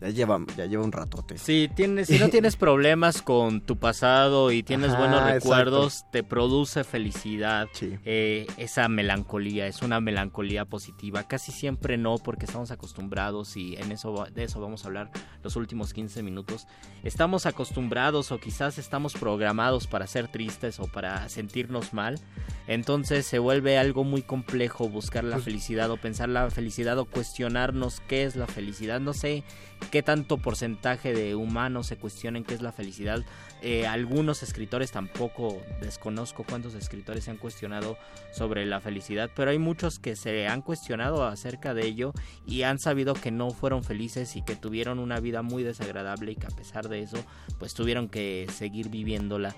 ya 0.00 0.08
lleva, 0.10 0.38
ya 0.56 0.66
lleva 0.66 0.84
un 0.84 0.92
ratote. 0.92 1.38
Si, 1.38 1.70
tienes, 1.74 2.08
si 2.08 2.18
no 2.18 2.28
tienes 2.30 2.56
problemas 2.56 3.22
con 3.22 3.60
tu 3.60 3.76
pasado 3.76 4.52
y 4.52 4.62
tienes 4.62 4.90
Ajá, 4.90 4.98
buenos 4.98 5.20
exacto. 5.20 5.34
recuerdos, 5.48 6.04
te 6.12 6.22
produce 6.22 6.84
felicidad. 6.84 7.68
Sí. 7.72 7.98
Eh, 8.04 8.46
esa 8.56 8.88
melancolía 8.88 9.66
es 9.66 9.82
una 9.82 10.00
melancolía 10.00 10.64
positiva. 10.64 11.22
Casi 11.24 11.52
siempre 11.52 11.96
no, 11.96 12.18
porque 12.18 12.44
estamos 12.46 12.70
acostumbrados 12.70 13.56
y 13.56 13.76
en 13.76 13.92
eso 13.92 14.26
de 14.34 14.44
eso 14.44 14.60
vamos 14.60 14.84
a 14.84 14.88
hablar 14.88 15.10
los 15.42 15.56
últimos 15.56 15.92
15 15.94 16.22
minutos. 16.22 16.66
Estamos 17.02 17.46
acostumbrados 17.46 18.30
o 18.32 18.38
quizás 18.38 18.78
estamos 18.78 19.14
programados 19.14 19.86
para 19.86 20.06
ser 20.06 20.28
tristes 20.28 20.80
o 20.80 20.86
para 20.86 21.28
sentirnos 21.28 21.92
mal. 21.94 22.20
Entonces 22.66 23.26
se 23.26 23.38
vuelve 23.38 23.78
algo 23.78 24.04
muy 24.04 24.22
complejo 24.22 24.88
buscar 24.88 25.24
la 25.24 25.36
Pues- 25.36 25.44
felicidad 25.44 25.90
o 25.90 25.96
pensar 25.96 26.28
la 26.28 26.50
felicidad 26.50 26.98
o 26.98 27.04
cuestionarnos 27.04 28.00
qué 28.08 28.24
es 28.24 28.36
la 28.36 28.46
felicidad. 28.46 29.00
No 29.00 29.12
sé 29.12 29.44
qué 29.90 30.02
tanto 30.02 30.38
porcentaje 30.38 31.12
de 31.12 31.34
humanos 31.34 31.86
se 31.86 31.96
cuestionen 31.96 32.44
qué 32.44 32.54
es 32.54 32.62
la 32.62 32.72
felicidad. 32.72 33.24
Eh, 33.62 33.86
algunos 33.86 34.42
escritores 34.42 34.90
tampoco 34.92 35.62
desconozco 35.80 36.44
cuántos 36.44 36.74
escritores 36.74 37.24
se 37.24 37.30
han 37.30 37.36
cuestionado 37.36 37.96
sobre 38.32 38.66
la 38.66 38.80
felicidad, 38.80 39.30
pero 39.34 39.50
hay 39.50 39.58
muchos 39.58 39.98
que 39.98 40.16
se 40.16 40.48
han 40.48 40.62
cuestionado 40.62 41.24
acerca 41.24 41.74
de 41.74 41.86
ello 41.86 42.12
y 42.46 42.62
han 42.62 42.78
sabido 42.78 43.14
que 43.14 43.30
no 43.30 43.50
fueron 43.50 43.84
felices 43.84 44.36
y 44.36 44.42
que 44.42 44.56
tuvieron 44.56 44.98
una 44.98 45.20
vida 45.20 45.42
muy 45.42 45.62
desagradable 45.62 46.32
y 46.32 46.36
que 46.36 46.46
a 46.46 46.50
pesar 46.50 46.88
de 46.88 47.00
eso 47.00 47.18
pues 47.58 47.74
tuvieron 47.74 48.08
que 48.08 48.46
seguir 48.52 48.88
viviéndola. 48.88 49.54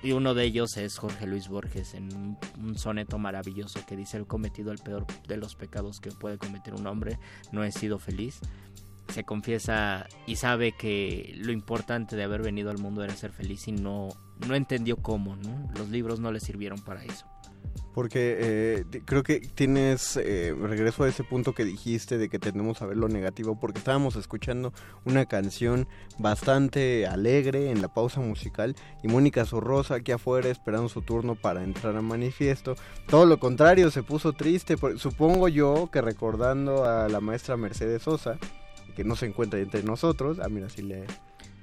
Y 0.00 0.12
uno 0.12 0.34
de 0.34 0.44
ellos 0.44 0.76
es 0.76 0.96
Jorge 0.96 1.26
Luis 1.26 1.48
Borges 1.48 1.94
en 1.94 2.36
un, 2.60 2.78
soneto 2.78 3.18
maravilloso 3.18 3.84
que 3.86 3.96
dice 3.96 4.18
he 4.18 4.24
cometido 4.24 4.70
el 4.70 4.78
peor 4.78 5.06
de 5.26 5.36
los 5.36 5.56
pecados 5.56 5.98
que 5.98 6.12
puede 6.12 6.38
cometer 6.38 6.74
un 6.74 6.86
hombre, 6.86 7.18
no 7.50 7.64
he 7.64 7.72
sido 7.72 7.98
feliz 7.98 8.40
se 9.12 9.24
confiesa 9.24 10.06
y 10.26 10.36
sabe 10.36 10.72
que 10.72 11.34
lo 11.38 11.52
importante 11.52 12.16
de 12.16 12.24
haber 12.24 12.42
venido 12.42 12.70
al 12.70 12.78
mundo 12.78 13.02
era 13.02 13.14
ser 13.14 13.32
feliz 13.32 13.68
y 13.68 13.72
no, 13.72 14.08
no 14.46 14.54
entendió 14.54 14.96
cómo, 14.96 15.36
¿no? 15.36 15.70
Los 15.76 15.88
libros 15.88 16.20
no 16.20 16.32
le 16.32 16.40
sirvieron 16.40 16.80
para 16.80 17.04
eso. 17.04 17.26
Porque 17.94 18.36
eh, 18.38 18.84
creo 19.06 19.24
que 19.24 19.40
tienes, 19.40 20.16
eh, 20.16 20.54
regreso 20.56 21.02
a 21.02 21.08
ese 21.08 21.24
punto 21.24 21.52
que 21.52 21.64
dijiste 21.64 22.16
de 22.16 22.28
que 22.28 22.38
tendemos 22.38 22.80
a 22.80 22.86
ver 22.86 22.96
lo 22.96 23.08
negativo, 23.08 23.58
porque 23.58 23.78
estábamos 23.78 24.14
escuchando 24.14 24.72
una 25.04 25.26
canción 25.26 25.88
bastante 26.16 27.08
alegre 27.08 27.72
en 27.72 27.82
la 27.82 27.92
pausa 27.92 28.20
musical 28.20 28.76
y 29.02 29.08
Mónica 29.08 29.44
Sorrosa 29.46 29.96
aquí 29.96 30.12
afuera 30.12 30.48
esperando 30.48 30.88
su 30.88 31.02
turno 31.02 31.34
para 31.34 31.64
entrar 31.64 31.96
a 31.96 32.02
manifiesto. 32.02 32.76
Todo 33.08 33.26
lo 33.26 33.40
contrario, 33.40 33.90
se 33.90 34.04
puso 34.04 34.32
triste, 34.32 34.76
supongo 34.96 35.48
yo 35.48 35.90
que 35.90 36.00
recordando 36.00 36.84
a 36.84 37.08
la 37.08 37.20
maestra 37.20 37.56
Mercedes 37.56 38.02
Sosa, 38.02 38.38
que 38.98 39.04
no 39.04 39.14
se 39.14 39.26
encuentra 39.26 39.60
entre 39.60 39.84
nosotros, 39.84 40.38
ah 40.42 40.48
mira, 40.48 40.68
si 40.68 40.82
le 40.82 41.04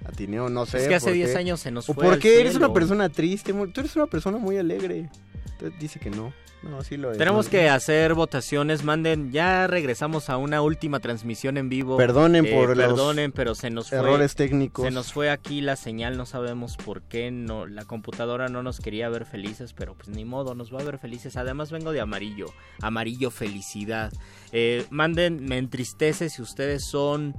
atiné 0.06 0.40
o 0.40 0.48
no 0.50 0.66
sé. 0.66 0.78
es 0.84 0.88
que 0.88 0.96
hace 0.96 1.08
por 1.08 1.14
10 1.16 1.32
qué. 1.32 1.38
años 1.38 1.60
se 1.60 1.70
nos 1.70 1.90
¿O 1.90 1.94
fue 1.94 2.06
por 2.06 2.14
al 2.14 2.20
qué 2.20 2.40
eres 2.40 2.54
cielo. 2.54 2.68
una 2.68 2.74
persona 2.74 3.10
triste? 3.10 3.52
Tú 3.54 3.82
eres 3.82 3.94
una 3.98 4.06
persona 4.08 4.38
muy 4.38 4.56
alegre. 4.58 5.10
Entonces 5.52 5.78
dice 5.78 6.00
que 6.00 6.10
no. 6.10 6.32
No, 6.70 6.82
sí 6.82 6.98
lo 6.98 7.12
es. 7.12 7.18
Tenemos 7.18 7.48
que 7.48 7.70
hacer 7.70 8.16
votaciones, 8.16 8.84
manden, 8.84 9.32
ya 9.32 9.68
regresamos 9.68 10.30
a 10.30 10.38
una 10.38 10.62
última 10.62 11.00
transmisión 11.00 11.58
en 11.58 11.70
vivo. 11.70 11.96
Perdonen 11.98 12.46
Eh, 12.46 12.52
por 12.54 12.76
los 12.76 12.88
perdonen, 12.88 13.32
pero 13.32 13.54
se 13.54 13.70
nos 13.70 13.90
fue 13.90 14.00
errores 14.00 14.36
técnicos. 14.36 14.84
Se 14.84 14.92
nos 14.92 15.14
fue 15.14 15.30
aquí 15.30 15.62
la 15.62 15.76
señal, 15.76 16.18
no 16.18 16.26
sabemos 16.26 16.78
por 16.78 17.04
qué, 17.04 17.30
no 17.32 17.68
la 17.68 17.86
computadora 17.86 18.50
no 18.50 18.64
nos 18.64 18.80
quería 18.80 19.10
ver 19.10 19.26
felices, 19.26 19.74
pero 19.74 19.94
pues 19.96 20.10
ni 20.10 20.26
modo, 20.26 20.56
nos 20.56 20.74
va 20.74 20.80
a 20.82 20.84
ver 20.84 20.98
felices. 20.98 21.38
Además 21.38 21.72
vengo 21.72 21.92
de 21.92 22.02
amarillo, 22.02 22.48
amarillo 22.82 23.30
felicidad. 23.32 24.12
Eh, 24.52 24.86
manden, 24.90 25.46
me 25.46 25.58
entristece 25.58 26.30
si 26.30 26.42
ustedes 26.42 26.84
son 26.86 27.36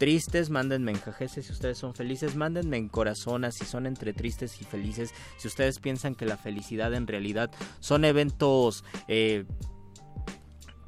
tristes, 0.00 0.48
mándenme 0.48 0.92
en 0.92 0.98
jajese 0.98 1.42
si 1.42 1.52
ustedes 1.52 1.76
son 1.76 1.94
felices, 1.94 2.34
mándenme 2.34 2.78
en 2.78 2.88
corazonas 2.88 3.54
si 3.54 3.66
son 3.66 3.84
entre 3.84 4.14
tristes 4.14 4.58
y 4.62 4.64
felices, 4.64 5.12
si 5.36 5.46
ustedes 5.46 5.78
piensan 5.78 6.14
que 6.14 6.24
la 6.24 6.38
felicidad 6.38 6.94
en 6.94 7.06
realidad 7.06 7.50
son 7.80 8.06
eventos 8.06 8.82
eh, 9.08 9.44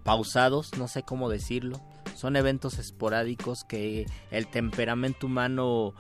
pausados, 0.03 0.71
no 0.79 0.89
sé 0.89 1.03
cómo 1.03 1.29
decirlo, 1.29 1.79
son 2.17 2.37
eventos 2.37 2.79
esporádicos 2.79 3.65
que 3.65 4.07
el 4.31 4.47
temperamento 4.47 5.27
humano 5.27 5.93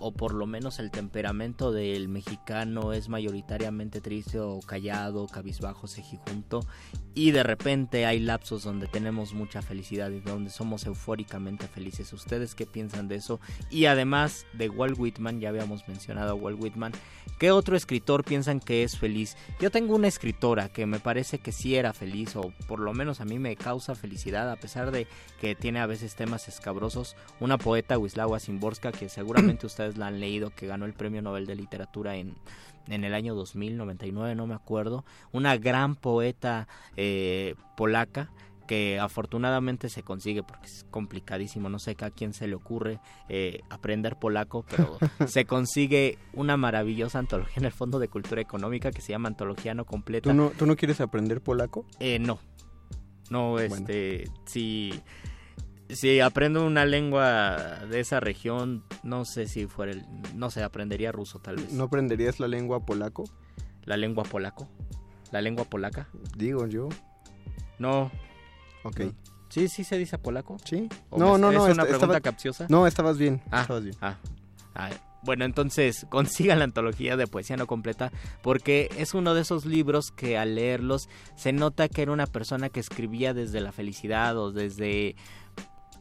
o 0.00 0.12
por 0.12 0.34
lo 0.34 0.46
menos 0.46 0.78
el 0.78 0.90
temperamento 0.90 1.72
del 1.72 2.08
mexicano 2.08 2.92
es 2.92 3.08
mayoritariamente 3.08 4.00
triste 4.00 4.40
o 4.40 4.60
callado, 4.60 5.26
cabizbajo, 5.26 5.86
cejijunto 5.86 6.60
y 7.14 7.30
de 7.30 7.42
repente 7.42 8.04
hay 8.04 8.20
lapsos 8.20 8.62
donde 8.62 8.88
tenemos 8.88 9.32
mucha 9.32 9.62
felicidad 9.62 10.10
y 10.10 10.20
donde 10.20 10.50
somos 10.50 10.84
eufóricamente 10.84 11.66
felices. 11.66 12.12
¿Ustedes 12.12 12.54
qué 12.54 12.66
piensan 12.66 13.08
de 13.08 13.16
eso? 13.16 13.40
Y 13.70 13.86
además 13.86 14.46
de 14.52 14.68
Walt 14.68 14.98
Whitman, 14.98 15.40
ya 15.40 15.48
habíamos 15.48 15.88
mencionado 15.88 16.32
a 16.32 16.34
Walt 16.34 16.60
Whitman, 16.60 16.92
¿qué 17.38 17.50
otro 17.50 17.74
escritor 17.74 18.22
piensan 18.22 18.60
que 18.60 18.82
es 18.82 18.98
feliz? 18.98 19.36
Yo 19.60 19.70
tengo 19.70 19.94
una 19.94 20.08
escritora 20.08 20.68
que 20.68 20.84
me 20.84 21.00
parece 21.00 21.38
que 21.38 21.52
sí 21.52 21.76
era 21.76 21.94
feliz 21.94 22.36
o 22.36 22.52
por 22.66 22.80
lo 22.80 22.92
menos 22.92 23.22
a 23.22 23.24
mí 23.24 23.38
me 23.38 23.56
causa 23.56 23.94
felicidad 23.94 24.50
a 24.50 24.56
pesar 24.56 24.90
de 24.90 25.06
que 25.40 25.54
tiene 25.54 25.80
a 25.80 25.86
veces 25.86 26.16
temas 26.16 26.48
escabrosos, 26.48 27.16
una 27.40 27.56
poeta 27.56 27.98
Wisława 27.98 28.40
Szymborska 28.40 28.92
que 28.92 29.08
seguramente 29.08 29.66
ustedes 29.66 29.85
la 29.96 30.08
han 30.08 30.20
leído 30.20 30.50
que 30.50 30.66
ganó 30.66 30.84
el 30.84 30.94
Premio 30.94 31.22
Nobel 31.22 31.46
de 31.46 31.54
Literatura 31.54 32.16
en 32.16 32.34
en 32.88 33.04
el 33.04 33.14
año 33.14 33.34
2099, 33.34 34.34
no 34.34 34.46
me 34.46 34.54
acuerdo, 34.54 35.04
una 35.32 35.56
gran 35.56 35.96
poeta 35.96 36.68
eh, 36.96 37.54
polaca 37.76 38.30
que 38.66 38.98
afortunadamente 38.98 39.88
se 39.88 40.02
consigue 40.02 40.42
porque 40.42 40.66
es 40.66 40.86
complicadísimo, 40.90 41.68
no 41.68 41.78
sé 41.78 41.96
a 42.00 42.10
quién 42.10 42.32
se 42.32 42.48
le 42.48 42.56
ocurre 42.56 42.98
eh, 43.28 43.60
aprender 43.70 44.16
polaco, 44.16 44.64
pero 44.68 44.98
se 45.28 45.44
consigue 45.44 46.18
una 46.32 46.56
maravillosa 46.56 47.20
antología 47.20 47.54
en 47.58 47.64
el 47.64 47.72
Fondo 47.72 48.00
de 48.00 48.08
Cultura 48.08 48.40
Económica 48.40 48.90
que 48.90 49.02
se 49.02 49.12
llama 49.12 49.28
Antología 49.28 49.74
No 49.74 49.84
Completa. 49.84 50.28
¿Tú 50.30 50.34
no, 50.34 50.50
¿Tú 50.50 50.66
no 50.66 50.74
quieres 50.74 51.00
aprender 51.00 51.40
polaco? 51.40 51.86
Eh, 52.00 52.18
no, 52.18 52.40
no, 53.30 53.60
este, 53.60 54.28
si, 54.46 55.00
si 55.88 56.20
aprendo 56.20 56.64
una 56.66 56.84
lengua 56.84 57.56
de 57.90 58.00
esa 58.00 58.20
región, 58.20 58.84
no 59.02 59.24
sé 59.24 59.46
si 59.46 59.66
fuera 59.66 59.92
el, 59.92 60.04
no 60.34 60.50
sé, 60.50 60.62
aprendería 60.62 61.12
ruso 61.12 61.38
tal 61.38 61.56
vez. 61.56 61.72
¿No 61.72 61.84
aprenderías 61.84 62.40
la 62.40 62.48
lengua 62.48 62.84
polaco? 62.84 63.24
La 63.84 63.96
lengua 63.96 64.24
polaco, 64.24 64.68
la 65.30 65.40
lengua 65.40 65.64
polaca. 65.64 66.08
Digo 66.36 66.66
yo. 66.66 66.88
No. 67.78 68.10
Ok. 68.82 69.00
No. 69.00 69.14
Sí, 69.48 69.68
sí 69.68 69.84
se 69.84 69.96
dice 69.96 70.18
polaco. 70.18 70.56
Sí. 70.64 70.88
¿O 71.10 71.18
No, 71.18 71.34
me- 71.34 71.38
no, 71.38 71.50
¿Es 71.50 71.56
no. 71.56 71.62
una 71.64 71.70
esta- 71.70 71.82
pregunta 71.84 71.96
estaba- 72.06 72.20
capciosa? 72.20 72.66
No, 72.68 72.86
estabas 72.86 73.16
bien. 73.16 73.40
Ah, 73.50 73.60
estabas 73.62 73.84
bien. 73.84 73.96
ah, 74.00 74.16
ah, 74.74 74.90
bueno, 75.22 75.44
entonces 75.44 76.04
consigan 76.10 76.58
la 76.58 76.64
antología 76.64 77.16
de 77.16 77.26
poesía 77.28 77.56
no 77.56 77.66
completa 77.68 78.10
porque 78.42 78.90
es 78.98 79.14
uno 79.14 79.34
de 79.34 79.42
esos 79.42 79.64
libros 79.64 80.10
que 80.10 80.36
al 80.36 80.56
leerlos 80.56 81.08
se 81.36 81.52
nota 81.52 81.88
que 81.88 82.02
era 82.02 82.12
una 82.12 82.26
persona 82.26 82.68
que 82.70 82.80
escribía 82.80 83.34
desde 83.34 83.60
la 83.60 83.70
felicidad 83.72 84.36
o 84.36 84.50
desde 84.52 85.14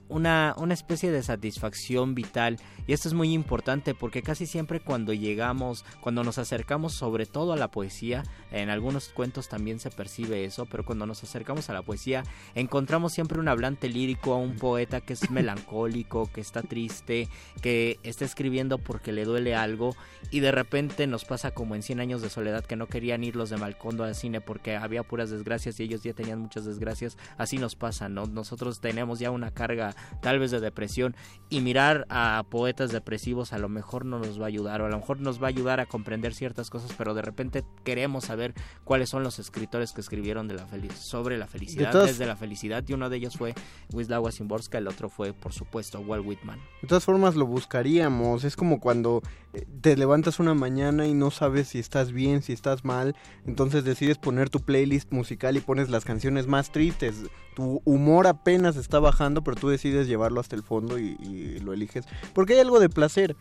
una, 0.10 0.54
una 0.58 0.74
especie 0.74 1.12
de 1.12 1.24
satisfacción 1.24 2.16
vital. 2.16 2.58
Y 2.88 2.94
esto 2.94 3.08
es 3.08 3.14
muy 3.14 3.34
importante 3.34 3.96
porque 3.96 4.22
casi 4.22 4.46
siempre 4.46 4.80
cuando 4.80 5.14
llegamos, 5.14 5.86
cuando 6.02 6.24
nos 6.24 6.38
acercamos 6.38 6.94
sobre 6.94 7.26
todo 7.26 7.54
a 7.54 7.58
la 7.58 7.72
poesía, 7.72 8.24
en 8.52 8.70
algunos 8.70 9.10
cuentos 9.10 9.50
también 9.50 9.80
se 9.80 9.90
percibe 9.90 10.46
eso, 10.46 10.66
pero 10.66 10.86
cuando 10.86 11.06
nos 11.06 11.24
acercamos 11.24 11.70
a 11.70 11.74
la 11.74 11.82
poesía 11.82 12.24
encontramos 12.54 13.14
siempre 13.14 13.40
un 13.40 13.48
hablante 13.48 13.90
lírico, 13.90 14.34
a 14.34 14.38
un 14.38 14.56
poeta 14.56 15.02
que 15.02 15.14
es 15.14 15.30
melancólico, 15.32 16.32
que 16.32 16.42
está 16.42 16.62
triste, 16.62 17.28
que 17.62 18.00
está 18.04 18.26
escribiendo 18.26 18.78
porque 18.78 19.12
le 19.12 19.26
duele 19.26 19.56
algo 19.56 19.96
y 20.32 20.40
de 20.42 20.52
repente 20.52 21.08
nos 21.08 21.26
pasa 21.26 21.52
como 21.52 21.76
en 21.76 21.84
100 21.84 22.00
años 22.00 22.22
de 22.22 22.30
soledad 22.30 22.66
que 22.66 22.76
no 22.76 22.88
querían 22.88 23.24
ir 23.24 23.36
los 23.36 23.50
de 23.50 23.58
Malcondo 23.58 24.04
al 24.04 24.16
cine 24.16 24.42
porque 24.42 24.76
había 24.76 25.04
puras 25.04 25.30
desgracias 25.30 25.80
y 25.80 25.84
ellos 25.84 26.04
ya 26.04 26.14
tenían 26.14 26.40
muchas 26.40 26.66
desgracias, 26.66 27.18
así 27.38 27.58
nos 27.58 27.76
pasa, 27.76 28.10
¿no? 28.10 28.26
Nosotros 28.26 28.80
tenemos 28.80 29.20
ya 29.20 29.32
una 29.32 29.52
carga 29.52 29.95
tal 30.22 30.40
vez 30.40 30.52
de 30.52 30.60
depresión, 30.60 31.16
y 31.50 31.62
mirar 31.62 32.06
a 32.10 32.44
poetas 32.50 32.92
depresivos 32.92 33.54
a 33.54 33.58
lo 33.58 33.70
mejor 33.70 34.06
no 34.06 34.20
nos 34.20 34.40
va 34.40 34.46
a 34.46 34.48
ayudar, 34.48 34.82
o 34.82 34.86
a 34.86 34.90
lo 34.90 34.98
mejor 34.98 35.20
nos 35.20 35.42
va 35.42 35.48
a 35.48 35.50
ayudar 35.50 35.80
a 35.80 35.86
comprender 35.86 36.34
ciertas 36.34 36.70
cosas, 36.70 36.92
pero 36.98 37.14
de 37.14 37.22
repente 37.22 37.64
queremos 37.84 38.26
saber 38.26 38.54
cuáles 38.84 39.10
son 39.10 39.24
los 39.24 39.40
escritores 39.40 39.94
que 39.94 40.02
escribieron 40.02 40.48
de 40.48 40.56
la 40.56 40.68
sobre 40.96 41.38
la 41.38 41.48
felicidad, 41.48 41.94
desde 42.06 42.26
la 42.26 42.36
felicidad, 42.36 42.84
y 42.88 42.94
uno 42.94 43.10
de 43.10 43.18
ellos 43.18 43.38
fue 43.38 43.54
Wisława 43.94 44.32
Szymborska, 44.32 44.78
el 44.78 44.88
otro 44.88 45.10
fue, 45.10 45.34
por 45.34 45.54
supuesto, 45.54 46.00
Walt 46.00 46.26
Whitman. 46.26 46.60
De 46.82 46.88
todas 46.88 47.06
formas 47.06 47.36
lo 47.36 47.46
buscaríamos, 47.46 48.44
es 48.44 48.56
como 48.56 48.80
cuando 48.80 49.22
eh, 49.54 49.66
te 49.82 49.96
levantas 49.96 50.40
una 50.40 50.54
mañana 50.54 51.08
y 51.08 51.14
no 51.14 51.32
sabes 51.32 51.70
si 51.70 51.80
estás 51.80 52.12
bien, 52.12 52.42
si 52.42 52.54
estás 52.54 52.84
mal, 52.84 53.16
entonces 53.46 53.84
decides 53.84 54.18
poner 54.18 54.50
tu 54.50 54.60
playlist 54.60 55.12
musical 55.12 55.58
y 55.58 55.62
pones 55.62 55.90
las 55.90 56.06
canciones 56.06 56.48
más 56.48 56.72
tristes. 56.72 57.24
Tu 57.56 57.82
humor 57.86 58.28
apenas 58.28 58.76
está 58.76 59.00
bajando, 59.00 59.44
pero 59.44 59.58
tú 59.58 59.70
decides 59.70 60.08
llevarlo 60.08 60.40
hasta 60.40 60.56
el 60.56 60.64
fondo 60.64 61.00
y, 61.00 61.60
lo 61.60 61.74
eliges. 61.74 62.06
Porque 62.34 62.54
hay 62.54 62.60
algo 62.60 62.80
de 62.80 62.90
placer. 62.90 63.36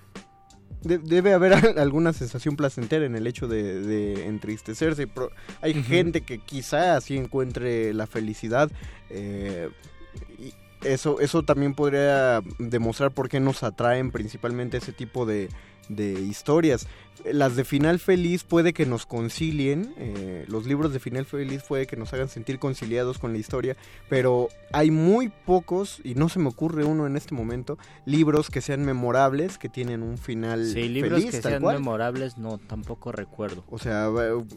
debe 0.82 1.32
haber 1.32 1.52
alguna 1.78 2.12
sensación 2.12 2.56
placentera 2.56 3.04
en 3.04 3.16
el 3.16 3.26
hecho 3.26 3.48
de, 3.48 4.26
entristecerse. 4.26 5.08
hay 5.60 5.82
gente 5.82 6.22
que 6.22 6.38
quizá 6.38 6.96
así 6.96 7.16
encuentre 7.16 7.92
la 7.92 8.06
felicidad. 8.06 8.70
Eh, 9.10 9.68
y 10.38 10.54
eso, 10.84 11.20
eso 11.20 11.42
también 11.42 11.74
podría 11.74 12.40
demostrar 12.58 13.10
por 13.10 13.28
qué 13.28 13.40
nos 13.40 13.62
atraen 13.62 14.12
principalmente 14.12 14.76
ese 14.76 14.92
tipo 14.92 15.26
de, 15.26 15.48
de 15.88 16.12
historias. 16.20 16.86
Las 17.24 17.56
de 17.56 17.64
final 17.64 17.98
feliz 17.98 18.44
puede 18.44 18.72
que 18.72 18.86
nos 18.86 19.06
concilien, 19.06 19.94
eh, 19.96 20.44
los 20.48 20.66
libros 20.66 20.92
de 20.92 21.00
final 21.00 21.24
feliz 21.24 21.62
puede 21.66 21.86
que 21.86 21.96
nos 21.96 22.12
hagan 22.12 22.28
sentir 22.28 22.58
conciliados 22.58 23.18
con 23.18 23.32
la 23.32 23.38
historia, 23.38 23.76
pero 24.08 24.48
hay 24.72 24.90
muy 24.90 25.30
pocos, 25.46 26.00
y 26.04 26.14
no 26.14 26.28
se 26.28 26.38
me 26.38 26.48
ocurre 26.48 26.84
uno 26.84 27.06
en 27.06 27.16
este 27.16 27.34
momento, 27.34 27.78
libros 28.04 28.50
que 28.50 28.60
sean 28.60 28.84
memorables, 28.84 29.58
que 29.58 29.68
tienen 29.68 30.02
un 30.02 30.18
final 30.18 30.66
sí, 30.66 30.88
libros 30.88 31.24
que 31.24 31.40
sean 31.40 31.62
memorables, 31.62 32.38
no, 32.38 32.58
tampoco 32.58 33.12
recuerdo. 33.12 33.64
O 33.70 33.78
sea, 33.78 34.10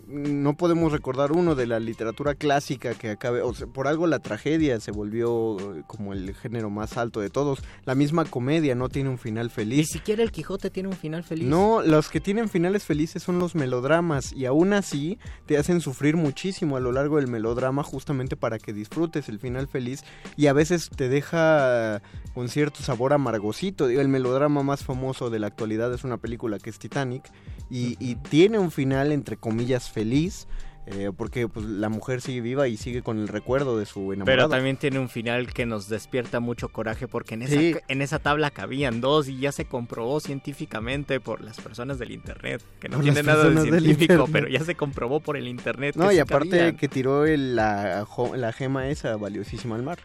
no 0.07 0.57
podemos 0.57 0.91
recordar 0.91 1.31
uno 1.31 1.55
de 1.55 1.67
la 1.67 1.79
literatura 1.79 2.35
clásica 2.35 2.93
que 2.95 3.11
acabe, 3.11 3.41
o 3.41 3.53
sea, 3.53 3.67
por 3.67 3.87
algo 3.87 4.07
la 4.07 4.19
tragedia 4.19 4.79
se 4.79 4.91
volvió 4.91 5.57
eh, 5.75 5.83
como 5.87 6.13
el 6.13 6.33
género 6.35 6.69
más 6.69 6.97
alto 6.97 7.19
de 7.19 7.29
todos. 7.29 7.59
La 7.85 7.95
misma 7.95 8.25
comedia 8.25 8.75
no 8.75 8.89
tiene 8.89 9.09
un 9.09 9.17
final 9.17 9.49
feliz. 9.49 9.77
Ni 9.77 9.85
siquiera 9.85 10.23
el 10.23 10.31
Quijote 10.31 10.69
tiene 10.69 10.89
un 10.89 10.95
final 10.95 11.23
feliz. 11.23 11.47
No, 11.47 11.81
los 11.81 12.09
que 12.09 12.19
tienen 12.19 12.46
finales 12.49 12.83
felices 12.83 13.23
son 13.23 13.39
los 13.39 13.55
melodramas 13.55 14.33
y 14.33 14.45
aún 14.45 14.73
así 14.73 15.19
te 15.45 15.57
hacen 15.57 15.81
sufrir 15.81 16.15
muchísimo 16.15 16.77
a 16.77 16.79
lo 16.79 16.91
largo 16.91 17.17
del 17.17 17.27
melodrama 17.27 17.83
justamente 17.83 18.35
para 18.35 18.59
que 18.59 18.73
disfrutes 18.73 19.29
el 19.29 19.39
final 19.39 19.67
feliz 19.67 20.03
y 20.35 20.47
a 20.47 20.53
veces 20.53 20.89
te 20.89 21.09
deja 21.09 22.01
con 22.33 22.49
cierto 22.49 22.83
sabor 22.83 23.13
amargosito. 23.13 23.89
El 23.89 24.07
melodrama 24.07 24.63
más 24.63 24.83
famoso 24.83 25.29
de 25.29 25.39
la 25.39 25.47
actualidad 25.47 25.93
es 25.93 26.03
una 26.03 26.17
película 26.17 26.59
que 26.59 26.69
es 26.69 26.79
Titanic 26.79 27.23
y, 27.69 27.97
y 27.99 28.15
tiene 28.15 28.59
un 28.59 28.71
final 28.71 29.11
entre 29.11 29.37
comillas 29.37 29.89
feliz 29.89 30.47
eh, 30.89 31.11
porque 31.15 31.49
pues 31.49 31.65
la 31.65 31.89
mujer 31.89 32.21
sigue 32.21 32.39
viva 32.39 32.69
y 32.69 32.77
sigue 32.77 33.01
con 33.01 33.19
el 33.19 33.27
recuerdo 33.27 33.77
de 33.77 33.85
su 33.85 34.13
enamorado. 34.13 34.25
Pero 34.25 34.49
también 34.49 34.77
tiene 34.77 34.99
un 34.99 35.09
final 35.09 35.51
que 35.51 35.65
nos 35.65 35.89
despierta 35.89 36.39
mucho 36.39 36.69
coraje 36.69 37.09
porque 37.09 37.33
en 37.33 37.41
esa, 37.41 37.81
en 37.89 38.01
esa 38.01 38.19
tabla 38.19 38.51
cabían 38.51 39.01
dos 39.01 39.27
y 39.27 39.37
ya 39.37 39.51
se 39.51 39.65
comprobó 39.65 40.21
científicamente 40.21 41.19
por 41.19 41.41
las 41.41 41.59
personas 41.59 41.99
del 41.99 42.11
internet, 42.11 42.63
que 42.79 42.87
no 42.87 43.01
tiene 43.01 43.21
nada 43.21 43.49
de 43.49 43.61
científico, 43.63 44.29
pero 44.31 44.47
ya 44.47 44.63
se 44.63 44.75
comprobó 44.75 45.19
por 45.19 45.35
el 45.35 45.49
internet. 45.49 45.97
No, 45.97 46.09
y 46.09 46.19
aparte 46.19 46.77
que 46.77 46.87
tiró 46.87 47.25
la, 47.25 48.07
la 48.35 48.53
gema 48.53 48.87
esa 48.87 49.17
valiosísima 49.17 49.75
al 49.75 49.83
mar. 49.83 49.99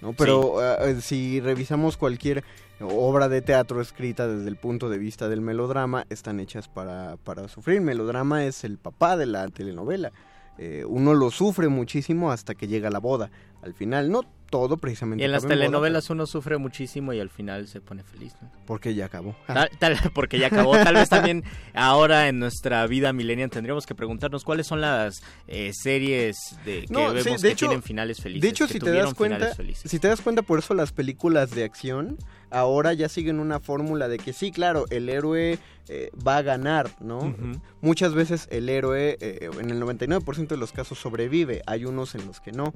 ¿No? 0.00 0.12
Pero 0.12 0.62
eh, 0.62 1.00
si 1.00 1.40
revisamos 1.40 1.96
cualquier 1.96 2.44
obra 2.80 3.28
de 3.28 3.42
teatro 3.42 3.80
escrita 3.80 4.28
desde 4.28 4.48
el 4.48 4.56
punto 4.56 4.88
de 4.88 4.98
vista 4.98 5.28
del 5.28 5.40
melodrama, 5.40 6.06
están 6.10 6.40
hechas 6.40 6.68
para, 6.68 7.16
para 7.24 7.48
sufrir. 7.48 7.80
Melodrama 7.80 8.44
es 8.44 8.64
el 8.64 8.78
papá 8.78 9.16
de 9.16 9.26
la 9.26 9.48
telenovela. 9.48 10.12
Eh, 10.58 10.84
uno 10.86 11.14
lo 11.14 11.30
sufre 11.30 11.68
muchísimo 11.68 12.32
hasta 12.32 12.54
que 12.54 12.66
llega 12.66 12.90
la 12.90 12.98
boda. 12.98 13.30
Al 13.62 13.74
final, 13.74 14.10
no 14.10 14.22
todo 14.50 14.76
precisamente. 14.78 15.22
Y 15.22 15.26
en 15.26 15.32
las 15.32 15.46
telenovelas 15.46 16.10
uno 16.10 16.26
sufre 16.26 16.58
muchísimo 16.58 17.12
y 17.12 17.20
al 17.20 17.30
final 17.30 17.68
se 17.68 17.80
pone 17.80 18.02
feliz. 18.02 18.34
Porque 18.66 18.94
ya 18.94 19.06
acabó. 19.06 19.36
Tal, 19.46 19.96
porque 20.14 20.38
ya 20.38 20.48
acabó. 20.48 20.72
Tal 20.72 20.94
vez 20.94 21.08
también 21.08 21.44
ahora 21.74 22.28
en 22.28 22.38
nuestra 22.38 22.86
vida 22.86 23.12
millennial 23.12 23.50
tendríamos 23.50 23.86
que 23.86 23.94
preguntarnos 23.94 24.44
cuáles 24.44 24.66
son 24.66 24.80
las 24.80 25.22
eh, 25.46 25.72
series 25.74 26.56
de, 26.64 26.86
que 26.86 27.08
vemos 27.08 27.42
que 27.42 27.54
tienen 27.54 27.82
finales 27.82 28.20
felices. 28.20 28.42
De 28.42 28.48
hecho, 28.48 28.66
si 28.66 28.78
te 28.78 28.90
das 28.90 29.14
cuenta, 29.14 29.52
si 29.54 29.98
te 29.98 30.08
das 30.08 30.20
cuenta, 30.20 30.42
por 30.42 30.58
eso 30.58 30.74
las 30.74 30.92
películas 30.92 31.50
de 31.50 31.64
acción 31.64 32.16
ahora 32.50 32.94
ya 32.94 33.08
siguen 33.08 33.40
una 33.40 33.60
fórmula 33.60 34.08
de 34.08 34.18
que 34.18 34.32
sí, 34.32 34.50
claro, 34.50 34.86
el 34.88 35.08
héroe 35.10 35.58
eh, 35.88 36.10
va 36.26 36.38
a 36.38 36.42
ganar, 36.42 36.90
¿no? 37.00 37.34
Muchas 37.80 38.14
veces 38.14 38.48
el 38.50 38.68
héroe, 38.68 39.18
eh, 39.20 39.50
en 39.60 39.70
el 39.70 39.82
99% 39.82 40.48
de 40.48 40.56
los 40.56 40.72
casos 40.72 40.98
sobrevive. 40.98 41.62
Hay 41.66 41.84
unos 41.84 42.14
en 42.14 42.26
los 42.26 42.40
que 42.40 42.52
no. 42.52 42.72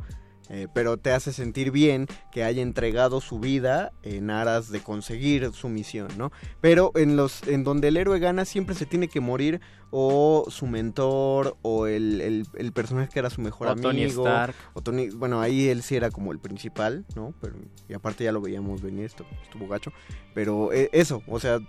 Eh, 0.48 0.68
pero 0.72 0.96
te 0.96 1.12
hace 1.12 1.32
sentir 1.32 1.70
bien 1.70 2.06
que 2.30 2.44
haya 2.44 2.62
entregado 2.62 3.20
su 3.20 3.38
vida 3.38 3.92
en 4.02 4.30
aras 4.30 4.70
de 4.70 4.80
conseguir 4.80 5.52
su 5.52 5.68
misión, 5.68 6.08
¿no? 6.18 6.32
Pero 6.60 6.92
en 6.94 7.16
los 7.16 7.46
en 7.46 7.64
donde 7.64 7.88
el 7.88 7.96
héroe 7.96 8.18
gana 8.18 8.44
siempre 8.44 8.74
se 8.74 8.84
tiene 8.84 9.08
que 9.08 9.20
morir 9.20 9.60
o 9.90 10.46
su 10.48 10.66
mentor 10.66 11.56
o 11.62 11.86
el, 11.86 12.46
el, 12.54 12.72
personaje 12.72 13.10
que 13.12 13.18
era 13.18 13.30
su 13.30 13.40
mejor 13.40 13.68
amigo. 13.68 13.90
Tony 13.90 14.04
Stark. 14.04 14.54
O 14.72 14.80
Tony, 14.80 15.10
bueno, 15.10 15.40
ahí 15.40 15.68
él 15.68 15.82
sí 15.82 15.96
era 15.96 16.10
como 16.10 16.32
el 16.32 16.38
principal, 16.38 17.04
¿no? 17.14 17.34
Pero 17.40 17.54
y 17.88 17.94
aparte 17.94 18.24
ya 18.24 18.32
lo 18.32 18.40
veíamos 18.40 18.82
venir, 18.82 19.04
esto 19.04 19.24
estuvo 19.42 19.68
gacho, 19.68 19.92
pero 20.34 20.72
eh, 20.72 20.88
eso, 20.92 21.22
o 21.28 21.38
sea, 21.38 21.60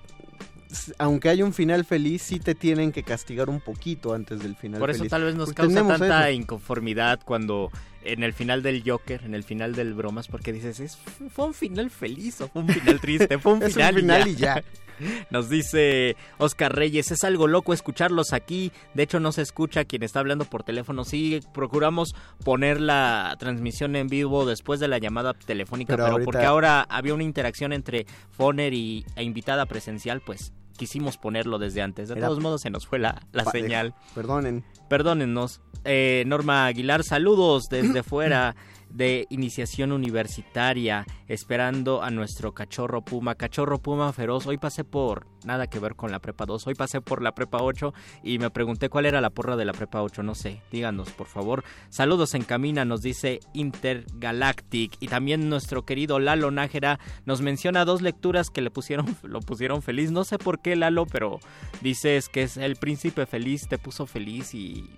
aunque 0.97 1.29
haya 1.29 1.45
un 1.45 1.53
final 1.53 1.85
feliz, 1.85 2.21
sí 2.21 2.39
te 2.39 2.55
tienen 2.55 2.91
que 2.91 3.03
castigar 3.03 3.49
un 3.49 3.59
poquito 3.59 4.13
antes 4.13 4.41
del 4.41 4.55
final 4.55 4.79
Por 4.79 4.89
eso 4.89 5.05
tal 5.05 5.23
vez 5.23 5.35
nos 5.35 5.53
causa 5.53 5.85
tanta 5.85 6.31
inconformidad 6.31 7.19
cuando 7.23 7.71
en 8.05 8.23
el 8.23 8.33
final 8.33 8.63
del 8.63 8.83
Joker, 8.85 9.21
en 9.23 9.35
el 9.35 9.43
final 9.43 9.75
del 9.75 9.93
Bromas, 9.93 10.27
porque 10.27 10.53
dices, 10.53 10.79
¿es, 10.79 10.97
¿fue 11.29 11.45
un 11.45 11.53
final 11.53 11.89
feliz 11.89 12.41
o 12.41 12.47
fue 12.47 12.61
un 12.61 12.69
final 12.69 12.99
triste? 12.99 13.37
Fue 13.37 13.53
un 13.53 13.61
final, 13.71 14.27
y 14.27 14.35
ya. 14.35 14.63
Nos 15.31 15.49
dice 15.49 16.15
Oscar 16.37 16.75
Reyes, 16.75 17.11
es 17.11 17.23
algo 17.23 17.47
loco 17.47 17.73
escucharlos 17.73 18.31
aquí. 18.31 18.71
De 18.93 19.03
hecho, 19.03 19.19
no 19.19 19.31
se 19.31 19.41
escucha 19.41 19.85
quien 19.85 20.03
está 20.03 20.19
hablando 20.19 20.45
por 20.45 20.63
teléfono. 20.63 21.03
Sí, 21.03 21.39
procuramos 21.53 22.15
poner 22.43 22.79
la 22.79 23.35
transmisión 23.39 23.95
en 23.95 24.07
vivo 24.07 24.45
después 24.45 24.79
de 24.79 24.87
la 24.87 24.99
llamada 24.99 25.33
telefónica, 25.33 25.97
pero, 25.97 26.23
porque 26.23 26.45
ahora 26.45 26.81
había 26.81 27.13
una 27.13 27.23
interacción 27.23 27.73
entre 27.73 28.05
Foner 28.29 28.73
y, 28.73 29.05
e 29.15 29.23
invitada 29.23 29.65
presencial, 29.65 30.21
pues 30.21 30.53
quisimos 30.77 31.17
ponerlo 31.17 31.59
desde 31.59 31.81
antes. 31.81 32.09
De 32.09 32.15
todos 32.15 32.39
modos 32.39 32.61
se 32.61 32.69
nos 32.69 32.87
fue 32.87 32.99
la, 32.99 33.21
la 33.31 33.45
señal. 33.45 33.93
Perdonen. 34.15 34.63
Perdónennos. 34.89 35.61
Eh, 35.85 36.23
Norma 36.27 36.65
Aguilar, 36.65 37.03
saludos 37.03 37.67
desde 37.69 38.03
fuera 38.03 38.55
de 38.93 39.25
iniciación 39.29 39.91
universitaria, 39.91 41.05
esperando 41.27 42.03
a 42.03 42.11
nuestro 42.11 42.53
cachorro 42.53 43.01
Puma. 43.01 43.35
Cachorro 43.35 43.79
Puma 43.79 44.13
feroz, 44.13 44.45
hoy 44.47 44.57
pasé 44.57 44.83
por, 44.83 45.27
nada 45.43 45.67
que 45.67 45.79
ver 45.79 45.95
con 45.95 46.11
la 46.11 46.19
prepa 46.19 46.45
2, 46.45 46.67
hoy 46.67 46.75
pasé 46.75 47.01
por 47.01 47.21
la 47.21 47.33
prepa 47.33 47.61
8 47.61 47.93
y 48.23 48.37
me 48.39 48.51
pregunté 48.51 48.89
cuál 48.89 49.05
era 49.05 49.19
la 49.19 49.31
porra 49.31 49.55
de 49.55 49.65
la 49.65 49.73
prepa 49.73 50.01
8, 50.01 50.23
no 50.23 50.35
sé, 50.35 50.61
díganos 50.71 51.11
por 51.11 51.27
favor. 51.27 51.63
Saludos 51.89 52.35
en 52.35 52.43
camina, 52.43 52.85
nos 52.85 53.01
dice 53.01 53.39
Intergalactic 53.53 54.95
y 54.99 55.07
también 55.07 55.49
nuestro 55.49 55.85
querido 55.85 56.19
Lalo 56.19 56.51
Nájera 56.51 56.99
nos 57.25 57.41
menciona 57.41 57.85
dos 57.85 58.01
lecturas 58.01 58.49
que 58.49 58.61
le 58.61 58.69
pusieron, 58.71 59.17
lo 59.23 59.39
pusieron 59.39 59.81
feliz, 59.81 60.11
no 60.11 60.23
sé 60.23 60.37
por 60.37 60.61
qué 60.61 60.75
Lalo, 60.75 61.05
pero 61.07 61.39
dices 61.81 62.29
que 62.29 62.43
es 62.43 62.57
El 62.57 62.75
Príncipe 62.75 63.25
Feliz, 63.25 63.67
te 63.67 63.77
puso 63.77 64.05
feliz 64.05 64.53
y 64.53 64.89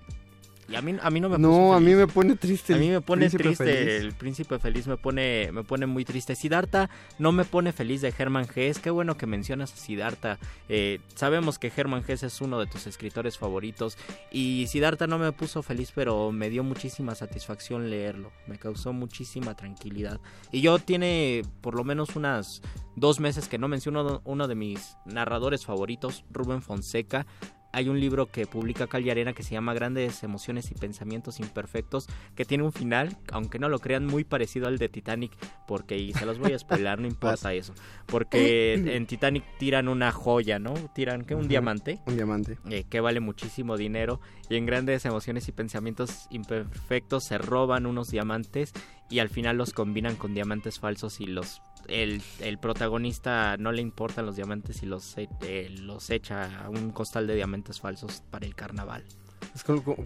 y 0.67 0.75
a 0.75 0.81
mí, 0.81 0.95
a 0.99 1.09
mí 1.09 1.19
no 1.19 1.29
me 1.29 1.37
No, 1.37 1.73
a 1.73 1.79
mí 1.79 1.93
me 1.93 2.07
pone 2.07 2.35
triste. 2.35 2.73
A 2.73 2.77
mí 2.77 2.89
me 2.89 3.01
pone 3.01 3.29
triste. 3.29 3.97
El 3.97 4.13
príncipe 4.13 4.57
feliz 4.57 4.87
me 4.87 4.97
pone, 4.97 5.49
me 5.51 5.63
pone 5.63 5.85
muy 5.85 6.05
triste. 6.05 6.35
Siddhartha 6.35 6.89
no 7.19 7.31
me 7.31 7.45
pone 7.45 7.71
feliz 7.71 8.01
de 8.01 8.13
Herman 8.17 8.47
Hesse. 8.53 8.79
Qué 8.79 8.89
bueno 8.89 9.15
que 9.15 9.27
mencionas 9.27 9.73
a 9.73 9.77
Siddhartha. 9.77 10.39
Eh, 10.67 10.99
sabemos 11.13 11.59
que 11.59 11.71
Herman 11.75 12.03
Hesse 12.07 12.23
es 12.23 12.41
uno 12.41 12.59
de 12.59 12.65
tus 12.65 12.87
escritores 12.87 13.37
favoritos. 13.37 13.97
Y 14.31 14.65
Siddhartha 14.67 15.05
no 15.05 15.19
me 15.19 15.31
puso 15.31 15.61
feliz, 15.61 15.91
pero 15.93 16.31
me 16.31 16.49
dio 16.49 16.63
muchísima 16.63 17.13
satisfacción 17.13 17.89
leerlo. 17.89 18.31
Me 18.47 18.57
causó 18.57 18.91
muchísima 18.91 19.55
tranquilidad. 19.55 20.19
Y 20.51 20.61
yo 20.61 20.79
tiene 20.79 21.43
por 21.61 21.75
lo 21.75 21.83
menos 21.83 22.15
unas 22.15 22.61
dos 22.95 23.19
meses 23.19 23.47
que 23.47 23.57
no 23.57 23.67
menciono 23.67 24.21
uno 24.23 24.47
de 24.47 24.55
mis 24.55 24.97
narradores 25.05 25.65
favoritos, 25.65 26.25
Rubén 26.31 26.61
Fonseca 26.61 27.27
hay 27.75 27.89
un 27.89 27.99
libro 27.99 28.27
que 28.27 28.47
publica 28.47 28.87
Cal 28.87 29.07
Arena 29.09 29.33
que 29.33 29.43
se 29.43 29.51
llama 29.51 29.73
Grandes 29.73 30.23
Emociones 30.23 30.71
y 30.71 30.75
Pensamientos 30.75 31.41
Imperfectos, 31.41 32.07
que 32.33 32.45
tiene 32.45 32.63
un 32.63 32.71
final, 32.71 33.17
aunque 33.33 33.59
no 33.59 33.67
lo 33.67 33.79
crean, 33.79 34.05
muy 34.05 34.23
parecido 34.23 34.67
al 34.67 34.77
de 34.77 34.87
Titanic, 34.87 35.33
porque, 35.67 35.97
y 35.97 36.13
se 36.13 36.25
los 36.25 36.39
voy 36.39 36.53
a 36.53 36.59
spoiler, 36.59 36.97
no 36.99 37.07
importa 37.15 37.53
eso, 37.53 37.73
porque 38.05 38.75
en 38.95 39.05
Titanic 39.05 39.43
tiran 39.59 39.89
una 39.89 40.13
joya, 40.13 40.57
¿no? 40.57 40.73
Tiran, 40.93 41.25
¿qué? 41.25 41.35
Un 41.35 41.49
diamante. 41.49 41.99
Un 42.05 42.15
diamante. 42.15 42.57
Eh, 42.69 42.85
que 42.89 43.01
vale 43.01 43.19
muchísimo 43.19 43.75
dinero, 43.75 44.21
y 44.49 44.55
en 44.55 44.65
Grandes 44.65 45.03
Emociones 45.03 45.49
y 45.49 45.51
Pensamientos 45.51 46.27
Imperfectos 46.29 47.25
se 47.25 47.37
roban 47.37 47.87
unos 47.87 48.07
diamantes 48.09 48.71
y 49.09 49.19
al 49.19 49.27
final 49.27 49.57
los 49.57 49.73
combinan 49.73 50.15
con 50.15 50.33
diamantes 50.33 50.79
falsos 50.79 51.19
y 51.19 51.25
los 51.25 51.61
el, 51.87 52.21
el 52.39 52.57
protagonista 52.57 53.57
no 53.57 53.71
le 53.71 53.81
importan 53.81 54.25
los 54.25 54.35
diamantes 54.35 54.83
y 54.83 54.85
los, 54.85 55.15
eh, 55.17 55.69
los 55.79 56.09
echa 56.09 56.63
a 56.63 56.69
un 56.69 56.91
costal 56.91 57.27
de 57.27 57.35
diamantes 57.35 57.79
falsos 57.79 58.23
para 58.29 58.45
el 58.45 58.55
carnaval. 58.55 59.03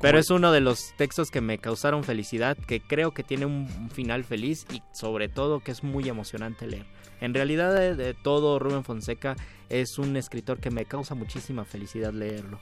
Pero 0.01 0.19
es 0.19 0.29
uno 0.29 0.51
de 0.51 0.61
los 0.61 0.93
textos 0.95 1.31
que 1.31 1.41
me 1.41 1.57
causaron 1.57 2.03
felicidad, 2.03 2.57
que 2.57 2.81
creo 2.81 3.13
que 3.13 3.23
tiene 3.23 3.45
un 3.45 3.89
final 3.89 4.23
feliz 4.23 4.65
y 4.71 4.83
sobre 4.91 5.27
todo 5.27 5.61
que 5.61 5.71
es 5.71 5.83
muy 5.83 6.07
emocionante 6.07 6.67
leer. 6.67 6.85
En 7.21 7.33
realidad 7.33 7.73
de, 7.95 8.13
todo 8.13 8.59
Rubén 8.59 8.83
Fonseca 8.83 9.35
es 9.69 9.97
un 9.97 10.15
escritor 10.17 10.59
que 10.59 10.69
me 10.69 10.85
causa 10.85 11.15
muchísima 11.15 11.65
felicidad 11.65 12.13
leerlo. 12.13 12.59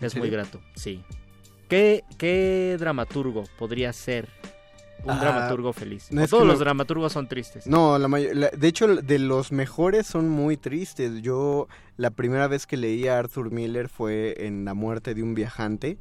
Es 0.00 0.16
muy 0.16 0.30
grato, 0.30 0.60
sí. 0.74 1.02
¿Qué, 1.68 2.04
¿Qué 2.18 2.76
dramaturgo 2.78 3.44
podría 3.58 3.92
ser 3.92 4.28
un 5.04 5.10
ah, 5.10 5.20
dramaturgo 5.20 5.72
feliz. 5.72 6.08
todos 6.28 6.46
los 6.46 6.58
dramaturgos 6.58 7.12
son 7.12 7.26
tristes. 7.28 7.66
No, 7.66 7.98
la, 7.98 8.08
de 8.08 8.68
hecho 8.68 8.86
de 8.96 9.18
los 9.18 9.52
mejores 9.52 10.06
son 10.06 10.28
muy 10.28 10.56
tristes. 10.56 11.22
Yo 11.22 11.68
la 11.96 12.10
primera 12.10 12.48
vez 12.48 12.66
que 12.66 12.76
leí 12.76 13.08
a 13.08 13.18
Arthur 13.18 13.50
Miller 13.50 13.88
fue 13.88 14.46
en 14.46 14.64
La 14.64 14.74
muerte 14.74 15.14
de 15.14 15.22
un 15.22 15.34
viajante 15.34 15.98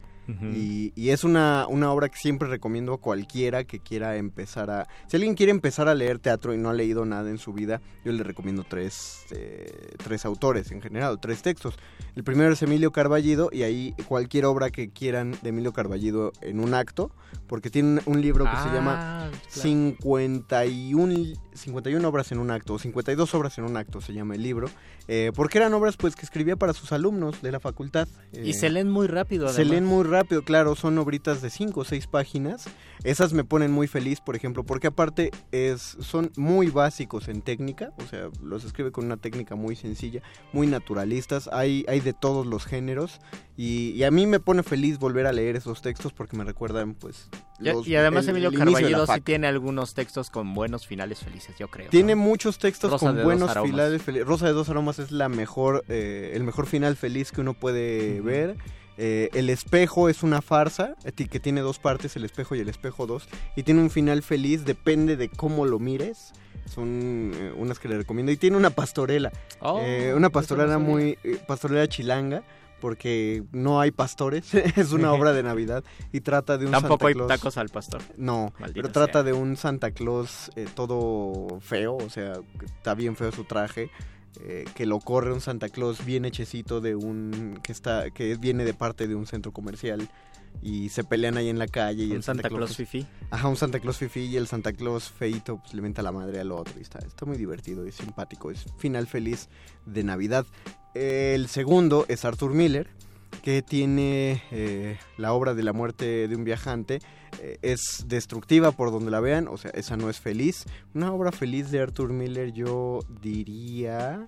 y, 0.53 1.09
es 1.09 1.23
una, 1.23 1.65
una, 1.67 1.91
obra 1.91 2.09
que 2.09 2.17
siempre 2.17 2.47
recomiendo 2.47 2.93
a 2.93 2.97
cualquiera 2.99 3.63
que 3.63 3.79
quiera 3.79 4.15
empezar 4.15 4.69
a... 4.69 4.87
Si 5.07 5.17
alguien 5.17 5.35
quiere 5.35 5.51
empezar 5.51 5.87
a 5.87 5.95
leer 5.95 6.19
teatro 6.19 6.53
y 6.53 6.57
no 6.57 6.69
ha 6.69 6.73
leído 6.73 7.05
nada 7.05 7.29
en 7.29 7.37
su 7.37 7.53
vida, 7.53 7.81
yo 8.05 8.11
le 8.11 8.23
recomiendo 8.23 8.63
tres, 8.63 9.25
eh, 9.31 9.95
tres 9.97 10.25
autores 10.25 10.71
en 10.71 10.81
general, 10.81 11.19
tres 11.19 11.41
textos. 11.41 11.75
El 12.15 12.23
primero 12.23 12.53
es 12.53 12.61
Emilio 12.61 12.91
Carballido 12.91 13.49
y 13.51 13.63
ahí 13.63 13.95
cualquier 14.07 14.45
obra 14.45 14.69
que 14.69 14.89
quieran 14.89 15.35
de 15.41 15.49
Emilio 15.49 15.73
Carballido 15.73 16.31
en 16.41 16.59
un 16.59 16.73
acto, 16.73 17.11
porque 17.47 17.69
tiene 17.69 18.01
un 18.05 18.21
libro 18.21 18.45
que 18.45 18.57
se 18.57 18.75
llama 18.75 19.25
ah, 19.25 19.29
claro. 19.31 19.61
51 19.61 21.39
51 21.59 22.07
obras 22.07 22.31
en 22.31 22.39
un 22.39 22.51
acto, 22.51 22.73
o 22.73 22.79
52 22.79 23.33
obras 23.35 23.57
en 23.57 23.65
un 23.65 23.77
acto 23.77 24.01
se 24.01 24.13
llama 24.13 24.35
el 24.35 24.43
libro, 24.43 24.69
eh, 25.07 25.31
porque 25.35 25.57
eran 25.57 25.73
obras 25.73 25.97
pues 25.97 26.15
que 26.15 26.25
escribía 26.25 26.55
para 26.55 26.73
sus 26.73 26.91
alumnos 26.91 27.41
de 27.41 27.51
la 27.51 27.59
facultad. 27.59 28.07
y 28.31 28.53
se 28.53 28.69
leen 28.69 28.89
muy 28.89 29.07
rápido. 29.07 29.47
Además. 29.47 29.55
Se 29.55 29.65
leen 29.65 29.85
muy 29.85 30.03
rápido, 30.03 30.18
claro, 30.45 30.75
son 30.75 30.97
obritas 30.97 31.41
de 31.41 31.49
5 31.49 31.79
o 31.79 31.83
6 31.83 32.07
páginas. 32.07 32.67
Esas 33.03 33.31
me 33.31 33.43
ponen 33.43 33.71
muy 33.71 33.87
feliz, 33.87 34.19
por 34.19 34.35
ejemplo, 34.35 34.63
porque 34.63 34.87
aparte 34.87 35.31
es, 35.51 35.97
son 36.01 36.31
muy 36.35 36.67
básicos 36.67 37.29
en 37.29 37.41
técnica, 37.41 37.93
o 37.97 38.05
sea, 38.05 38.29
los 38.43 38.65
escribe 38.65 38.91
con 38.91 39.05
una 39.05 39.15
técnica 39.15 39.55
muy 39.55 39.77
sencilla, 39.77 40.21
muy 40.51 40.67
naturalistas, 40.67 41.49
hay, 41.53 41.85
hay 41.87 42.01
de 42.01 42.11
todos 42.11 42.45
los 42.45 42.65
géneros, 42.65 43.21
y, 43.61 44.03
a 44.03 44.11
mí 44.11 44.25
me 44.25 44.39
pone 44.39 44.63
feliz 44.63 44.99
volver 44.99 45.27
a 45.27 45.33
leer 45.33 45.57
esos 45.57 45.81
textos 45.81 46.13
porque 46.13 46.37
me 46.37 46.45
recuerdan 46.45 46.93
pues... 46.93 47.27
y 47.85 47.95
además 47.95 48.25
Emilio 48.25 48.53
Carballido 48.53 49.05
sí 49.05 49.19
tiene 49.19 49.47
algunos 49.47 49.93
textos 49.93 50.29
con 50.29 50.53
buenos 50.53 50.87
finales 50.87 51.19
felices 51.19 51.57
yo 51.59 51.67
creo. 51.67 51.89
Tiene 51.89 52.15
muchos 52.15 52.57
textos 52.57 52.97
con 52.97 53.21
buenos 53.21 53.51
finales 53.61 54.01
felices. 54.01 54.25
Rosa 54.25 54.45
de 54.45 54.53
dos 54.53 54.69
aromas 54.69 54.99
es 54.99 55.11
la 55.11 55.27
mejor, 55.27 55.83
eh, 55.89 56.31
el 56.35 56.45
mejor 56.45 56.67
final 56.67 56.95
feliz 56.95 57.33
que 57.33 57.41
uno 57.41 57.53
puede 57.53 58.21
ver. 58.21 58.55
Eh, 59.01 59.29
el 59.33 59.49
espejo 59.49 60.09
es 60.09 60.23
una 60.23 60.41
farsa 60.41 60.95
eh, 61.05 61.13
que 61.13 61.39
tiene 61.39 61.61
dos 61.61 61.79
partes, 61.79 62.17
el 62.17 62.25
espejo 62.25 62.55
y 62.55 62.59
el 62.59 62.67
espejo 62.67 63.07
2, 63.07 63.29
y 63.55 63.63
tiene 63.63 63.81
un 63.81 63.89
final 63.89 64.21
feliz, 64.23 64.65
depende 64.65 65.15
de 65.15 65.29
cómo 65.29 65.65
lo 65.65 65.79
mires. 65.79 66.33
Son 66.65 67.31
unas 67.57 67.79
que 67.79 67.87
le 67.87 67.97
recomiendo. 67.97 68.31
Y 68.31 68.37
tiene 68.37 68.57
una 68.57 68.69
pastorela, 68.69 69.31
oh, 69.61 69.81
una 70.15 70.29
pastorela 70.29 70.77
muy, 70.77 71.17
pastorela 71.47 71.87
chilanga, 71.87 72.43
porque 72.79 73.43
no 73.51 73.79
hay 73.79 73.91
pastores, 73.91 74.53
es 74.75 74.91
una 74.91 75.13
obra 75.13 75.33
de 75.33 75.43
Navidad 75.43 75.83
y 76.11 76.21
trata 76.21 76.57
de 76.57 76.65
un 76.65 76.71
Tampoco 76.71 77.07
hay 77.07 77.15
tacos 77.27 77.57
al 77.57 77.69
pastor. 77.69 78.01
No, 78.17 78.53
pero 78.73 78.91
trata 78.91 79.23
de 79.23 79.33
un 79.33 79.57
Santa 79.57 79.91
Claus 79.91 80.51
eh, 80.55 80.67
todo 80.73 81.59
feo, 81.61 81.95
o 81.95 82.09
sea, 82.09 82.33
está 82.65 82.95
bien 82.95 83.15
feo 83.15 83.31
su 83.31 83.43
traje. 83.43 83.89
Eh, 84.41 84.65
que 84.73 84.85
lo 84.85 84.99
corre 84.99 85.33
un 85.33 85.41
Santa 85.41 85.67
Claus 85.67 86.05
bien 86.05 86.23
hechecito 86.23 86.79
de 86.79 86.95
un 86.95 87.59
que 87.61 87.73
está 87.73 88.09
que 88.09 88.35
viene 88.35 88.63
de 88.63 88.73
parte 88.73 89.05
de 89.05 89.15
un 89.15 89.27
centro 89.27 89.51
comercial 89.51 90.09
y 90.61 90.89
se 90.89 91.03
pelean 91.03 91.35
ahí 91.35 91.49
en 91.49 91.59
la 91.59 91.67
calle 91.67 92.05
y 92.05 92.13
el 92.13 92.23
Santa, 92.23 92.47
Claus, 92.47 92.77
fifi 92.77 93.05
ajá 93.31 93.49
un 93.49 93.57
Santa 93.57 93.79
Claus 93.79 93.97
fifi 93.97 94.21
y 94.21 94.37
el 94.37 94.47
Santa 94.47 94.71
Claus 94.71 95.11
feito 95.11 95.57
pues 95.57 95.73
le 95.73 95.81
menta 95.81 96.01
la 96.01 96.13
madre 96.13 96.39
al 96.39 96.53
otro 96.53 96.73
y 96.77 96.81
está 96.81 96.99
está 96.99 97.25
muy 97.25 97.37
divertido 97.37 97.85
y 97.85 97.91
simpático. 97.91 98.49
Es 98.49 98.65
final 98.77 99.07
feliz 99.07 99.49
de 99.85 100.03
Navidad. 100.03 100.45
El 100.93 101.47
segundo 101.47 102.05
es 102.07 102.23
Arthur 102.23 102.53
Miller, 102.53 102.89
que 103.43 103.61
tiene 103.61 104.43
eh, 104.51 104.97
la 105.17 105.33
obra 105.33 105.53
de 105.53 105.63
la 105.63 105.73
muerte 105.73 106.27
de 106.27 106.35
un 106.35 106.43
viajante. 106.43 106.99
Eh, 107.41 107.57
es 107.61 108.05
destructiva 108.07 108.71
por 108.71 108.91
donde 108.91 109.11
la 109.11 109.19
vean, 109.19 109.47
o 109.47 109.57
sea, 109.57 109.71
esa 109.71 109.97
no 109.97 110.09
es 110.09 110.19
feliz. 110.19 110.65
Una 110.93 111.13
obra 111.13 111.31
feliz 111.31 111.71
de 111.71 111.81
Arthur 111.81 112.11
Miller 112.11 112.51
yo 112.53 112.99
diría... 113.21 114.27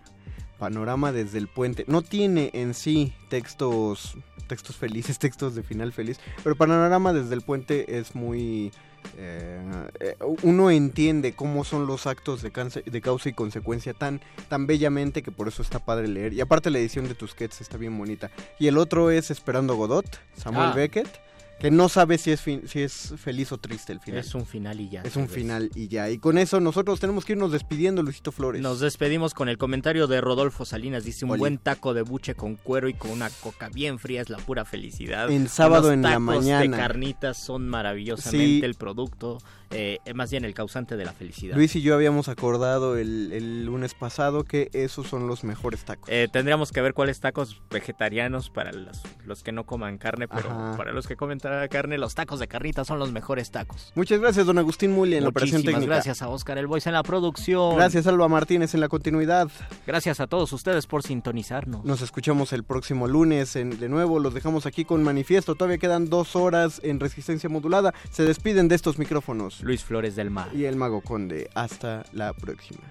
Panorama 0.58 1.12
desde 1.12 1.40
el 1.40 1.48
puente. 1.48 1.86
No 1.88 2.04
tiene 2.04 2.52
en 2.54 2.76
sí 2.76 3.16
textos, 3.30 4.16
textos 4.46 4.76
felices, 4.76 5.18
textos 5.20 5.56
de 5.56 5.64
final 5.64 5.92
feliz, 5.92 6.20
pero 6.44 6.56
Panorama 6.56 7.14
desde 7.14 7.34
el 7.34 7.42
puente 7.42 7.98
es 7.98 8.14
muy 8.14 8.72
eh, 9.18 9.62
eh, 10.00 10.16
uno 10.44 10.72
entiende 10.72 11.34
cómo 11.34 11.64
son 11.64 11.88
los 11.88 12.08
actos 12.08 12.42
de, 12.42 12.52
de, 12.86 13.02
causa 13.02 13.30
y 13.30 13.34
consecuencia 13.34 13.94
tan, 13.94 14.22
tan 14.50 14.68
bellamente 14.68 15.22
que 15.22 15.32
por 15.32 15.48
eso 15.48 15.62
está 15.62 15.80
padre 15.80 16.08
leer. 16.08 16.34
Y 16.34 16.42
aparte 16.42 16.70
la 16.70 16.80
edición 16.80 17.08
de 17.08 17.16
Tusquets 17.16 17.62
está 17.62 17.78
bien 17.78 17.98
bonita. 17.98 18.32
Y 18.60 18.68
el 18.68 18.78
otro 18.78 19.12
es 19.12 19.32
Esperando 19.32 19.76
Godot, 19.76 20.20
Samuel 20.36 20.70
ah. 20.72 20.74
Beckett 20.74 21.31
que 21.62 21.70
no 21.70 21.90
sabe 21.90 22.18
si 22.18 22.32
es, 22.32 22.42
si 22.42 22.82
es 22.82 23.14
feliz 23.18 23.52
o 23.52 23.60
triste 23.60 23.94
el 23.94 24.00
final. 24.00 24.20
Es 24.20 24.34
un 24.34 24.48
final 24.48 24.80
y 24.82 24.90
ya. 24.90 25.02
Es 25.04 25.16
un 25.16 25.30
final 25.30 25.70
y 25.76 25.88
ya. 25.88 26.10
Y 26.10 26.18
con 26.18 26.40
eso 26.40 26.60
nosotros 26.60 27.00
tenemos 27.00 27.24
que 27.24 27.34
irnos 27.34 27.52
despidiendo, 27.52 28.02
Luisito 28.02 28.32
Flores. 28.32 28.62
Nos 28.62 28.80
despedimos 28.80 29.36
con 29.36 29.48
el 29.48 29.60
comentario 29.60 30.08
de 30.08 30.22
Rodolfo 30.22 30.66
Salinas. 30.66 31.04
Dice, 31.04 31.26
un 31.26 31.38
buen 31.38 31.60
taco 31.60 31.94
de 31.94 32.02
buche 32.02 32.34
con 32.34 32.56
cuero 32.56 32.90
y 32.90 32.96
con 32.96 33.12
una 33.12 33.30
coca 33.30 33.70
bien 33.70 34.00
fría 34.00 34.22
es 34.22 34.30
la 34.30 34.38
pura 34.38 34.66
felicidad. 34.66 35.30
En 35.30 35.48
sábado 35.48 35.92
en 35.92 36.02
la 36.02 36.18
mañana. 36.18 36.62
de 36.62 36.70
carnitas 36.72 37.38
son 37.38 37.70
maravillosamente 37.70 38.66
el 38.66 38.74
producto. 38.74 39.38
Eh, 39.72 40.00
más 40.14 40.32
bien 40.32 40.46
el 40.46 40.54
causante 40.54 40.98
de 40.98 41.06
la 41.06 41.14
felicidad. 41.14 41.56
Luis 41.56 41.76
y 41.76 41.82
yo 41.82 41.96
habíamos 41.96 42.28
acordado 42.28 42.98
el, 42.98 43.66
lunes 43.66 43.94
pasado 43.94 44.44
que 44.44 44.70
esos 44.74 45.08
son 45.08 45.28
los 45.28 45.44
mejores 45.44 45.86
tacos. 45.86 46.10
Eh, 46.10 46.28
tendríamos 46.32 46.72
que 46.72 46.82
ver 46.82 46.94
cuáles 46.94 47.20
tacos 47.20 47.62
vegetarianos 47.70 48.50
para 48.50 48.72
los, 48.72 49.02
los 49.26 49.44
que 49.44 49.52
no 49.52 49.66
coman 49.66 49.98
carne, 49.98 50.28
pero 50.28 50.50
para 50.78 50.92
los 50.92 51.08
que 51.08 51.16
comen 51.16 51.40
carne, 51.40 51.98
los 51.98 52.16
tacos 52.16 52.40
de 52.40 52.48
carnita 52.48 52.84
son 52.86 53.00
los 53.00 53.12
mejores 53.12 53.52
tacos. 53.52 53.92
Muchas 53.96 54.20
gracias, 54.20 54.46
don 54.46 54.58
Agustín 54.58 54.92
Muli, 54.92 55.16
en 55.16 55.24
la 55.24 55.30
operación 55.30 55.64
técnica. 55.64 55.86
gracias 55.86 56.22
a 56.22 56.30
Oscar 56.30 56.58
El 56.58 56.68
Voice 56.68 56.90
en 56.90 56.94
la 56.94 57.04
producción. 57.04 57.76
Gracias, 57.76 58.08
Alba 58.08 58.28
Martínez, 58.28 58.74
en 58.74 58.82
la 58.82 58.90
continuidad. 58.90 59.50
Gracias 59.88 60.20
a 60.20 60.28
todos 60.28 60.52
ustedes 60.54 60.88
por 60.88 61.04
sintonizarnos. 61.04 61.86
Nos 61.86 62.02
escuchamos 62.02 62.54
el 62.54 62.64
próximo 62.64 63.08
lunes 63.08 63.56
en, 63.56 63.80
de 63.80 63.90
nuevo. 63.90 64.20
Los 64.20 64.34
dejamos 64.34 64.66
aquí 64.66 64.86
con 64.86 65.04
manifiesto. 65.04 65.56
Todavía 65.56 65.78
quedan 65.78 66.10
dos 66.10 66.36
horas 66.36 66.82
en 66.84 67.00
resistencia 67.00 67.50
modulada. 67.50 67.94
Se 68.12 68.24
despiden 68.24 68.68
de 68.68 68.76
estos 68.76 69.00
micrófonos. 69.00 69.61
Luis 69.62 69.84
Flores 69.84 70.16
del 70.16 70.30
Mar. 70.30 70.50
Y 70.54 70.66
el 70.66 70.76
Mago 70.76 71.02
Conde. 71.02 71.50
Hasta 71.54 72.06
la 72.14 72.34
próxima. 72.34 72.82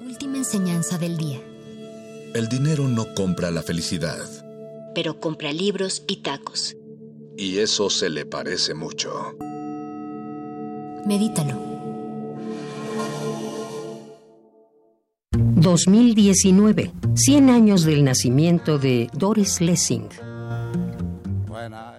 Última 0.00 0.38
enseñanza 0.38 0.98
del 0.98 1.16
día. 1.16 1.40
El 2.34 2.48
dinero 2.48 2.86
no 2.88 3.14
compra 3.14 3.50
la 3.50 3.62
felicidad. 3.62 4.26
Pero 4.94 5.18
compra 5.18 5.52
libros 5.52 6.04
y 6.06 6.22
tacos. 6.22 6.76
Y 7.36 7.58
eso 7.58 7.90
se 7.90 8.10
le 8.10 8.26
parece 8.26 8.74
mucho. 8.74 9.36
Medítalo. 11.06 11.69
2019, 15.60 16.90
100 17.14 17.50
años 17.50 17.84
del 17.84 18.02
nacimiento 18.02 18.78
de 18.78 19.10
Doris 19.12 19.60
Lessing. 19.60 20.08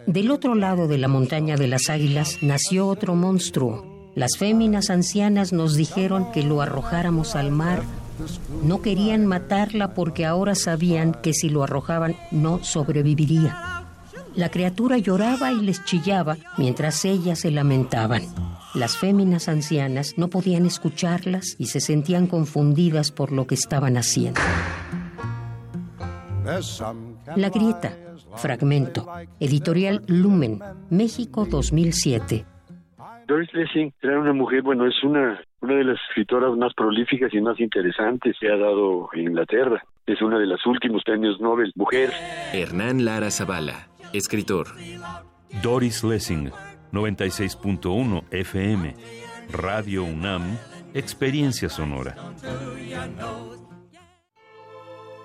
Del 0.07 0.31
otro 0.31 0.55
lado 0.55 0.87
de 0.87 0.97
la 0.97 1.07
montaña 1.07 1.57
de 1.57 1.67
las 1.67 1.89
águilas 1.89 2.39
nació 2.41 2.87
otro 2.87 3.13
monstruo. 3.13 3.85
Las 4.15 4.37
féminas 4.37 4.89
ancianas 4.89 5.53
nos 5.53 5.75
dijeron 5.75 6.31
que 6.31 6.41
lo 6.41 6.61
arrojáramos 6.61 7.35
al 7.35 7.51
mar. 7.51 7.83
No 8.63 8.81
querían 8.81 9.27
matarla 9.27 9.93
porque 9.93 10.25
ahora 10.25 10.55
sabían 10.55 11.13
que 11.13 11.33
si 11.33 11.49
lo 11.49 11.63
arrojaban 11.63 12.15
no 12.31 12.63
sobreviviría. 12.63 13.85
La 14.35 14.49
criatura 14.49 14.97
lloraba 14.97 15.51
y 15.51 15.61
les 15.61 15.85
chillaba 15.85 16.37
mientras 16.57 17.05
ellas 17.05 17.39
se 17.39 17.51
lamentaban. 17.51 18.23
Las 18.73 18.97
féminas 18.97 19.49
ancianas 19.49 20.17
no 20.17 20.29
podían 20.29 20.65
escucharlas 20.65 21.55
y 21.59 21.65
se 21.65 21.81
sentían 21.81 22.27
confundidas 22.27 23.11
por 23.11 23.31
lo 23.31 23.45
que 23.45 23.55
estaban 23.55 23.97
haciendo. 23.97 24.39
La 27.35 27.49
grieta, 27.49 27.91
fragmento, 28.37 29.07
editorial 29.39 30.01
Lumen, 30.07 30.59
México 30.89 31.45
2007. 31.45 32.45
Doris 33.27 33.53
Lessing 33.53 33.93
era 34.01 34.19
una 34.19 34.33
mujer, 34.33 34.61
bueno, 34.61 34.87
es 34.87 35.03
una, 35.03 35.39
una 35.61 35.75
de 35.75 35.83
las 35.83 35.97
escritoras 36.09 36.57
más 36.57 36.73
prolíficas 36.73 37.33
y 37.33 37.41
más 37.41 37.59
interesantes 37.59 38.35
que 38.39 38.47
ha 38.47 38.57
dado 38.57 39.09
Inglaterra. 39.13 39.83
es 40.05 40.21
uno 40.21 40.39
de 40.39 40.47
los 40.47 40.65
últimos 40.65 41.03
premios 41.03 41.39
Nobel 41.39 41.71
mujer. 41.75 42.11
Hernán 42.53 43.05
Lara 43.05 43.31
Zavala, 43.31 43.87
escritor. 44.13 44.67
Doris 45.61 46.03
Lessing, 46.03 46.51
96.1 46.91 48.23
FM. 48.31 48.95
Radio 49.51 50.03
UNAM, 50.03 50.57
Experiencia 50.93 51.69
Sonora. 51.69 52.15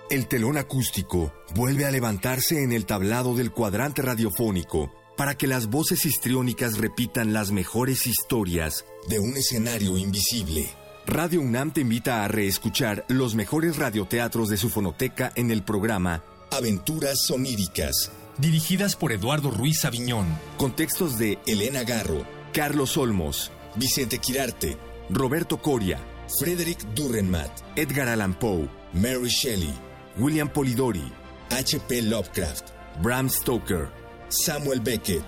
El 0.09 0.27
telón 0.27 0.57
acústico 0.57 1.33
vuelve 1.53 1.85
a 1.85 1.91
levantarse 1.91 2.63
en 2.63 2.71
el 2.71 2.85
tablado 2.85 3.35
del 3.35 3.51
cuadrante 3.51 4.01
radiofónico 4.01 4.91
para 5.17 5.35
que 5.35 5.47
las 5.47 5.67
voces 5.67 6.05
histriónicas 6.05 6.77
repitan 6.77 7.33
las 7.33 7.51
mejores 7.51 8.07
historias 8.07 8.85
de 9.09 9.19
un 9.19 9.35
escenario 9.35 9.97
invisible. 9.97 10.69
Radio 11.05 11.41
UNAM 11.41 11.71
te 11.71 11.81
invita 11.81 12.23
a 12.23 12.27
reescuchar 12.27 13.03
los 13.09 13.35
mejores 13.35 13.77
radioteatros 13.77 14.49
de 14.49 14.57
su 14.57 14.69
fonoteca 14.69 15.31
en 15.35 15.51
el 15.51 15.63
programa 15.63 16.23
Aventuras 16.51 17.25
Soníricas. 17.25 18.11
Dirigidas 18.37 18.95
por 18.95 19.11
Eduardo 19.11 19.49
Ruiz 19.49 19.83
Aviñón. 19.83 20.27
Con 20.57 20.75
textos 20.75 21.17
de 21.17 21.39
Elena 21.47 21.83
Garro, 21.83 22.23
Carlos 22.53 22.95
Olmos, 22.95 23.51
Vicente 23.75 24.19
Quirarte, 24.19 24.77
Roberto 25.09 25.59
Coria, 25.59 25.99
Frederick 26.39 26.79
Durrenmatt, 26.93 27.51
Edgar 27.75 28.09
Allan 28.09 28.37
Poe, 28.37 28.69
Mary 28.93 29.29
Shelley, 29.29 29.73
William 30.19 30.49
Polidori, 30.49 31.11
H.P. 31.49 32.03
Lovecraft, 32.03 32.69
Bram 33.01 33.27
Stoker, 33.27 33.89
Samuel 34.29 34.81
Beckett, 34.81 35.25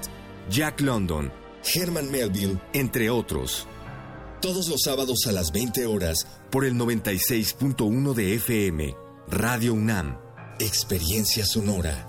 Jack 0.51 0.79
London, 0.81 1.31
Herman 1.63 2.11
Melville, 2.11 2.59
entre 2.73 3.09
otros. 3.09 3.65
Todos 4.39 4.67
los 4.67 4.83
sábados 4.83 5.25
a 5.27 5.31
las 5.31 5.51
20 5.51 5.87
horas 5.87 6.27
por 6.51 6.63
el 6.63 6.75
96.1 6.75 8.13
de 8.13 8.35
FM, 8.35 8.95
Radio 9.29 9.73
UNAM, 9.73 10.17
Experiencia 10.59 11.45
Sonora. 11.45 12.08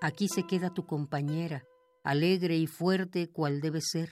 Aquí 0.00 0.28
se 0.28 0.46
queda 0.46 0.72
tu 0.72 0.86
compañera, 0.86 1.64
alegre 2.04 2.56
y 2.56 2.66
fuerte 2.66 3.30
cual 3.30 3.60
debe 3.60 3.80
ser. 3.80 4.10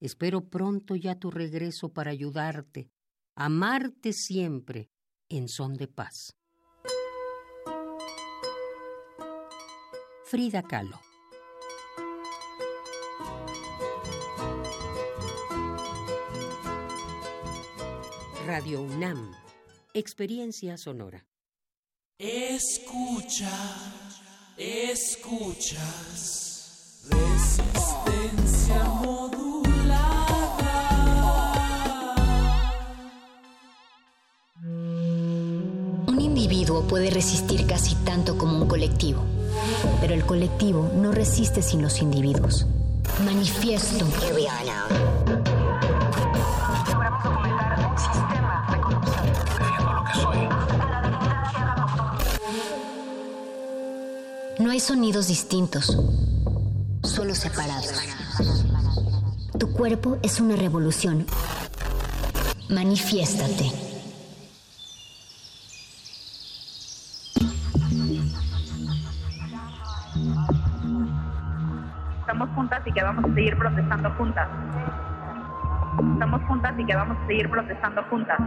Espero 0.00 0.48
pronto 0.48 0.96
ya 0.96 1.14
tu 1.14 1.30
regreso 1.30 1.92
para 1.92 2.10
ayudarte, 2.10 2.90
amarte 3.34 4.12
siempre 4.14 4.90
en 5.28 5.48
son 5.48 5.74
de 5.74 5.88
paz. 5.88 6.36
Frida 10.30 10.62
Kahlo 10.62 11.00
Radio 18.46 18.80
UNAM 18.82 19.32
Experiencia 19.92 20.76
Sonora 20.76 21.26
Escucha 22.16 23.50
Escuchas 24.62 26.50
resistencia 27.08 28.84
modulada. 29.02 29.64
Un 36.06 36.20
individuo 36.20 36.82
puede 36.82 37.08
resistir 37.08 37.66
casi 37.66 37.94
tanto 38.04 38.36
como 38.36 38.58
un 38.58 38.68
colectivo, 38.68 39.22
pero 40.02 40.12
el 40.12 40.26
colectivo 40.26 40.90
no 40.94 41.10
resiste 41.10 41.62
sin 41.62 41.80
los 41.80 42.02
individuos. 42.02 42.66
Manifiesto. 43.24 44.04
Logramos 44.04 45.09
No 54.70 54.74
hay 54.74 54.78
sonidos 54.78 55.26
distintos, 55.26 55.98
solo 57.02 57.34
separados. 57.34 57.92
Tu 59.58 59.72
cuerpo 59.72 60.18
es 60.22 60.40
una 60.40 60.54
revolución. 60.54 61.26
Manifiéstate. 62.68 63.64
Estamos 72.20 72.48
juntas 72.54 72.82
y 72.86 72.92
que 72.92 73.02
vamos 73.02 73.24
a 73.24 73.34
seguir 73.34 73.58
protestando 73.58 74.10
juntas. 74.12 74.48
Estamos 76.12 76.42
juntas 76.46 76.74
y 76.78 76.86
que 76.86 76.94
vamos 76.94 77.18
a 77.18 77.26
seguir 77.26 77.50
protestando 77.50 78.04
juntas. 78.04 78.38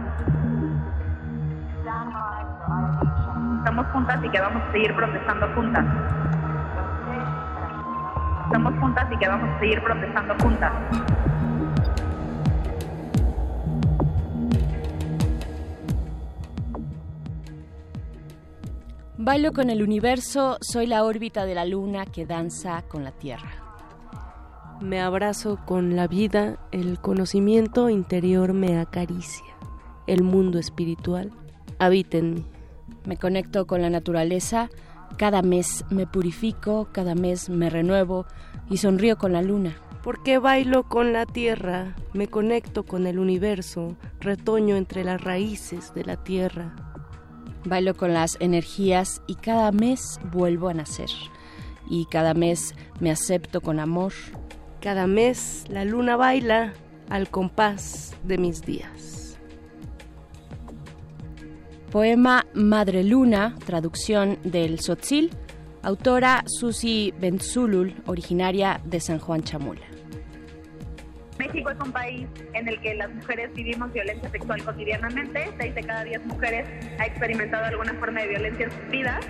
Estamos 3.64 3.86
juntas 3.92 4.22
y 4.22 4.28
que 4.28 4.40
vamos 4.42 4.62
a 4.62 4.72
seguir 4.72 4.94
protestando 4.94 5.48
juntas. 5.54 5.86
Estamos 8.44 8.74
juntas 8.78 9.06
y 9.10 9.16
que 9.16 9.26
vamos 9.26 9.48
a 9.48 9.58
seguir 9.58 9.82
protestando 9.82 10.34
juntas. 10.42 10.72
Bailo 19.16 19.52
con 19.52 19.70
el 19.70 19.82
universo, 19.82 20.58
soy 20.60 20.86
la 20.86 21.02
órbita 21.02 21.46
de 21.46 21.54
la 21.54 21.64
luna 21.64 22.04
que 22.04 22.26
danza 22.26 22.82
con 22.82 23.02
la 23.02 23.12
Tierra. 23.12 23.48
Me 24.82 25.00
abrazo 25.00 25.58
con 25.64 25.96
la 25.96 26.06
vida, 26.06 26.58
el 26.70 27.00
conocimiento 27.00 27.88
interior 27.88 28.52
me 28.52 28.78
acaricia. 28.78 29.54
El 30.06 30.22
mundo 30.22 30.58
espiritual 30.58 31.32
habita 31.78 32.18
en 32.18 32.34
mí. 32.34 32.53
Me 33.04 33.16
conecto 33.16 33.66
con 33.66 33.82
la 33.82 33.90
naturaleza, 33.90 34.70
cada 35.16 35.42
mes 35.42 35.84
me 35.90 36.06
purifico, 36.06 36.88
cada 36.90 37.14
mes 37.14 37.48
me 37.48 37.70
renuevo 37.70 38.26
y 38.70 38.78
sonrío 38.78 39.16
con 39.16 39.32
la 39.32 39.42
luna. 39.42 39.76
Porque 40.02 40.38
bailo 40.38 40.88
con 40.88 41.12
la 41.12 41.24
tierra, 41.24 41.94
me 42.12 42.28
conecto 42.28 42.84
con 42.84 43.06
el 43.06 43.18
universo, 43.18 43.96
retoño 44.20 44.76
entre 44.76 45.04
las 45.04 45.22
raíces 45.22 45.94
de 45.94 46.04
la 46.04 46.16
tierra. 46.22 46.74
Bailo 47.64 47.94
con 47.94 48.12
las 48.12 48.36
energías 48.40 49.22
y 49.26 49.36
cada 49.36 49.72
mes 49.72 50.20
vuelvo 50.32 50.68
a 50.68 50.74
nacer. 50.74 51.08
Y 51.88 52.06
cada 52.06 52.34
mes 52.34 52.74
me 53.00 53.10
acepto 53.10 53.60
con 53.60 53.78
amor. 53.78 54.12
Cada 54.80 55.06
mes 55.06 55.64
la 55.68 55.84
luna 55.84 56.16
baila 56.16 56.74
al 57.08 57.30
compás 57.30 58.14
de 58.24 58.38
mis 58.38 58.62
días. 58.62 59.13
Poema 61.94 62.44
Madre 62.54 63.04
Luna, 63.04 63.54
traducción 63.64 64.36
del 64.42 64.80
Sotzil, 64.80 65.30
autora 65.84 66.42
Susi 66.44 67.14
Benzulul, 67.20 67.94
originaria 68.06 68.80
de 68.84 68.98
San 68.98 69.20
Juan 69.20 69.44
Chamula. 69.44 69.86
México 71.38 71.70
es 71.70 71.78
un 71.78 71.92
país 71.92 72.26
en 72.52 72.66
el 72.66 72.80
que 72.80 72.94
las 72.96 73.14
mujeres 73.14 73.54
vivimos 73.54 73.92
violencia 73.92 74.28
sexual 74.28 74.64
cotidianamente. 74.64 75.54
Seis 75.56 75.72
de 75.72 75.84
cada 75.84 76.02
diez 76.02 76.26
mujeres 76.26 76.66
ha 76.98 77.06
experimentado 77.06 77.64
alguna 77.66 77.94
forma 77.94 78.22
de 78.22 78.28
violencia 78.28 78.64
en 78.64 78.72
sus 78.72 78.88
vidas. 78.88 79.24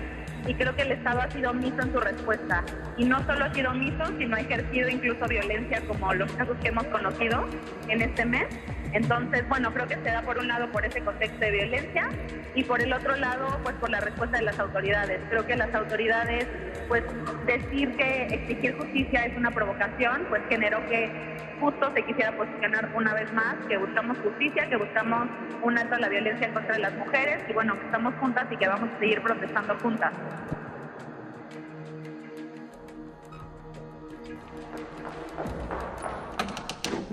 Y 0.47 0.55
creo 0.55 0.75
que 0.75 0.81
el 0.81 0.93
Estado 0.93 1.21
ha 1.21 1.29
sido 1.29 1.51
omiso 1.51 1.79
en 1.83 1.93
su 1.93 1.99
respuesta. 1.99 2.63
Y 2.97 3.05
no 3.05 3.23
solo 3.27 3.45
ha 3.45 3.53
sido 3.53 3.69
omiso, 3.69 4.05
sino 4.17 4.37
ha 4.37 4.39
ejercido 4.39 4.89
incluso 4.89 5.27
violencia 5.27 5.85
como 5.87 6.15
los 6.15 6.31
casos 6.31 6.57
que 6.63 6.69
hemos 6.69 6.85
conocido 6.85 7.45
en 7.89 8.01
este 8.01 8.25
mes. 8.25 8.47
Entonces, 8.95 9.45
bueno, 9.49 9.73
creo 9.73 9.87
que 9.87 9.95
se 9.95 10.09
da 10.09 10.21
por 10.21 10.37
un 10.37 10.47
lado 10.47 10.71
por 10.71 10.85
ese 10.85 11.01
contexto 11.01 11.37
de 11.37 11.51
violencia 11.51 12.09
y 12.55 12.63
por 12.63 12.81
el 12.81 12.93
otro 12.93 13.17
lado, 13.17 13.59
pues 13.61 13.75
por 13.75 13.89
la 13.89 13.99
respuesta 13.99 14.37
de 14.37 14.43
las 14.43 14.57
autoridades. 14.57 15.19
Creo 15.29 15.45
que 15.45 15.57
las 15.57 15.75
autoridades, 15.75 16.47
pues 16.87 17.03
decir 17.45 17.93
que 17.97 18.27
exigir 18.27 18.77
justicia 18.77 19.25
es 19.25 19.35
una 19.35 19.51
provocación, 19.51 20.25
pues 20.29 20.41
generó 20.47 20.79
que 20.87 21.11
justo 21.59 21.91
se 21.93 22.05
quisiera 22.05 22.37
posicionar 22.37 22.89
una 22.95 23.13
vez 23.13 23.33
más, 23.33 23.55
que 23.67 23.75
buscamos 23.75 24.17
justicia, 24.19 24.69
que 24.69 24.77
buscamos 24.77 25.27
un 25.61 25.77
alto 25.77 25.95
a 25.95 25.99
la 25.99 26.07
violencia 26.07 26.53
contra 26.53 26.79
las 26.79 26.93
mujeres 26.93 27.43
y 27.49 27.53
bueno, 27.53 27.77
que 27.77 27.85
estamos 27.87 28.13
juntas 28.21 28.45
y 28.49 28.55
que 28.55 28.67
vamos 28.69 28.89
a 28.95 28.99
seguir 28.99 29.21
protestando 29.21 29.77
juntas. 29.79 30.13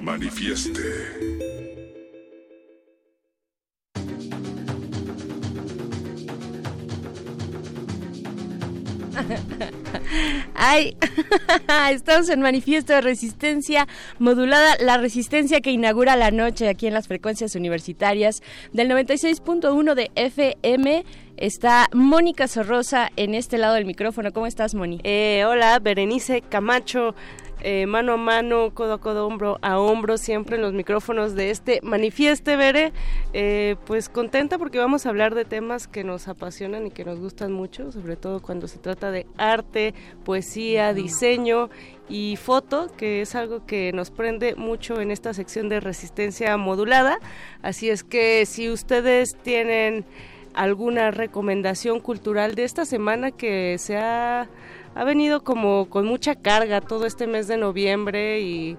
Manifieste. 0.00 1.51
Ay, 10.54 10.96
estamos 11.90 12.28
en 12.28 12.40
manifiesto 12.40 12.92
de 12.92 13.00
resistencia 13.00 13.86
modulada, 14.18 14.76
la 14.80 14.98
resistencia 14.98 15.60
que 15.60 15.70
inaugura 15.70 16.16
la 16.16 16.30
noche 16.30 16.68
aquí 16.68 16.86
en 16.86 16.94
las 16.94 17.08
frecuencias 17.08 17.54
universitarias 17.54 18.42
del 18.72 18.88
96.1 18.90 19.94
de 19.94 20.10
FM. 20.14 21.04
Está 21.36 21.88
Mónica 21.92 22.46
Sorrosa 22.46 23.10
en 23.16 23.34
este 23.34 23.58
lado 23.58 23.74
del 23.74 23.86
micrófono. 23.86 24.32
¿Cómo 24.32 24.46
estás, 24.46 24.74
Moni? 24.74 25.00
Eh, 25.02 25.44
hola, 25.46 25.78
Berenice 25.78 26.42
Camacho. 26.42 27.14
Eh, 27.64 27.86
mano 27.86 28.14
a 28.14 28.16
mano, 28.16 28.74
codo 28.74 28.94
a 28.94 29.00
codo, 29.00 29.24
hombro 29.24 29.58
a 29.62 29.78
hombro, 29.78 30.18
siempre 30.18 30.56
en 30.56 30.62
los 30.62 30.72
micrófonos 30.72 31.36
de 31.36 31.50
este 31.50 31.80
Manifieste 31.82 32.56
Veré. 32.56 32.92
Eh, 33.32 33.76
pues 33.86 34.08
contenta 34.08 34.58
porque 34.58 34.80
vamos 34.80 35.06
a 35.06 35.10
hablar 35.10 35.36
de 35.36 35.44
temas 35.44 35.86
que 35.86 36.02
nos 36.02 36.26
apasionan 36.26 36.88
y 36.88 36.90
que 36.90 37.04
nos 37.04 37.20
gustan 37.20 37.52
mucho, 37.52 37.92
sobre 37.92 38.16
todo 38.16 38.42
cuando 38.42 38.66
se 38.66 38.78
trata 38.78 39.12
de 39.12 39.26
arte, 39.36 39.94
poesía, 40.24 40.92
diseño 40.92 41.70
y 42.08 42.36
foto, 42.36 42.90
que 42.96 43.22
es 43.22 43.36
algo 43.36 43.64
que 43.64 43.92
nos 43.92 44.10
prende 44.10 44.56
mucho 44.56 45.00
en 45.00 45.12
esta 45.12 45.32
sección 45.32 45.68
de 45.68 45.78
resistencia 45.78 46.56
modulada. 46.56 47.18
Así 47.62 47.90
es 47.90 48.02
que 48.02 48.44
si 48.44 48.70
ustedes 48.70 49.36
tienen 49.36 50.04
alguna 50.54 51.10
recomendación 51.10 52.00
cultural 52.00 52.54
de 52.54 52.64
esta 52.64 52.84
semana 52.84 53.30
que 53.30 53.76
sea 53.78 54.42
ha 54.42 54.48
venido 55.04 55.42
como 55.42 55.88
con 55.88 56.06
mucha 56.06 56.34
carga 56.34 56.80
todo 56.80 57.06
este 57.06 57.26
mes 57.26 57.48
de 57.48 57.56
noviembre 57.56 58.40
y, 58.40 58.76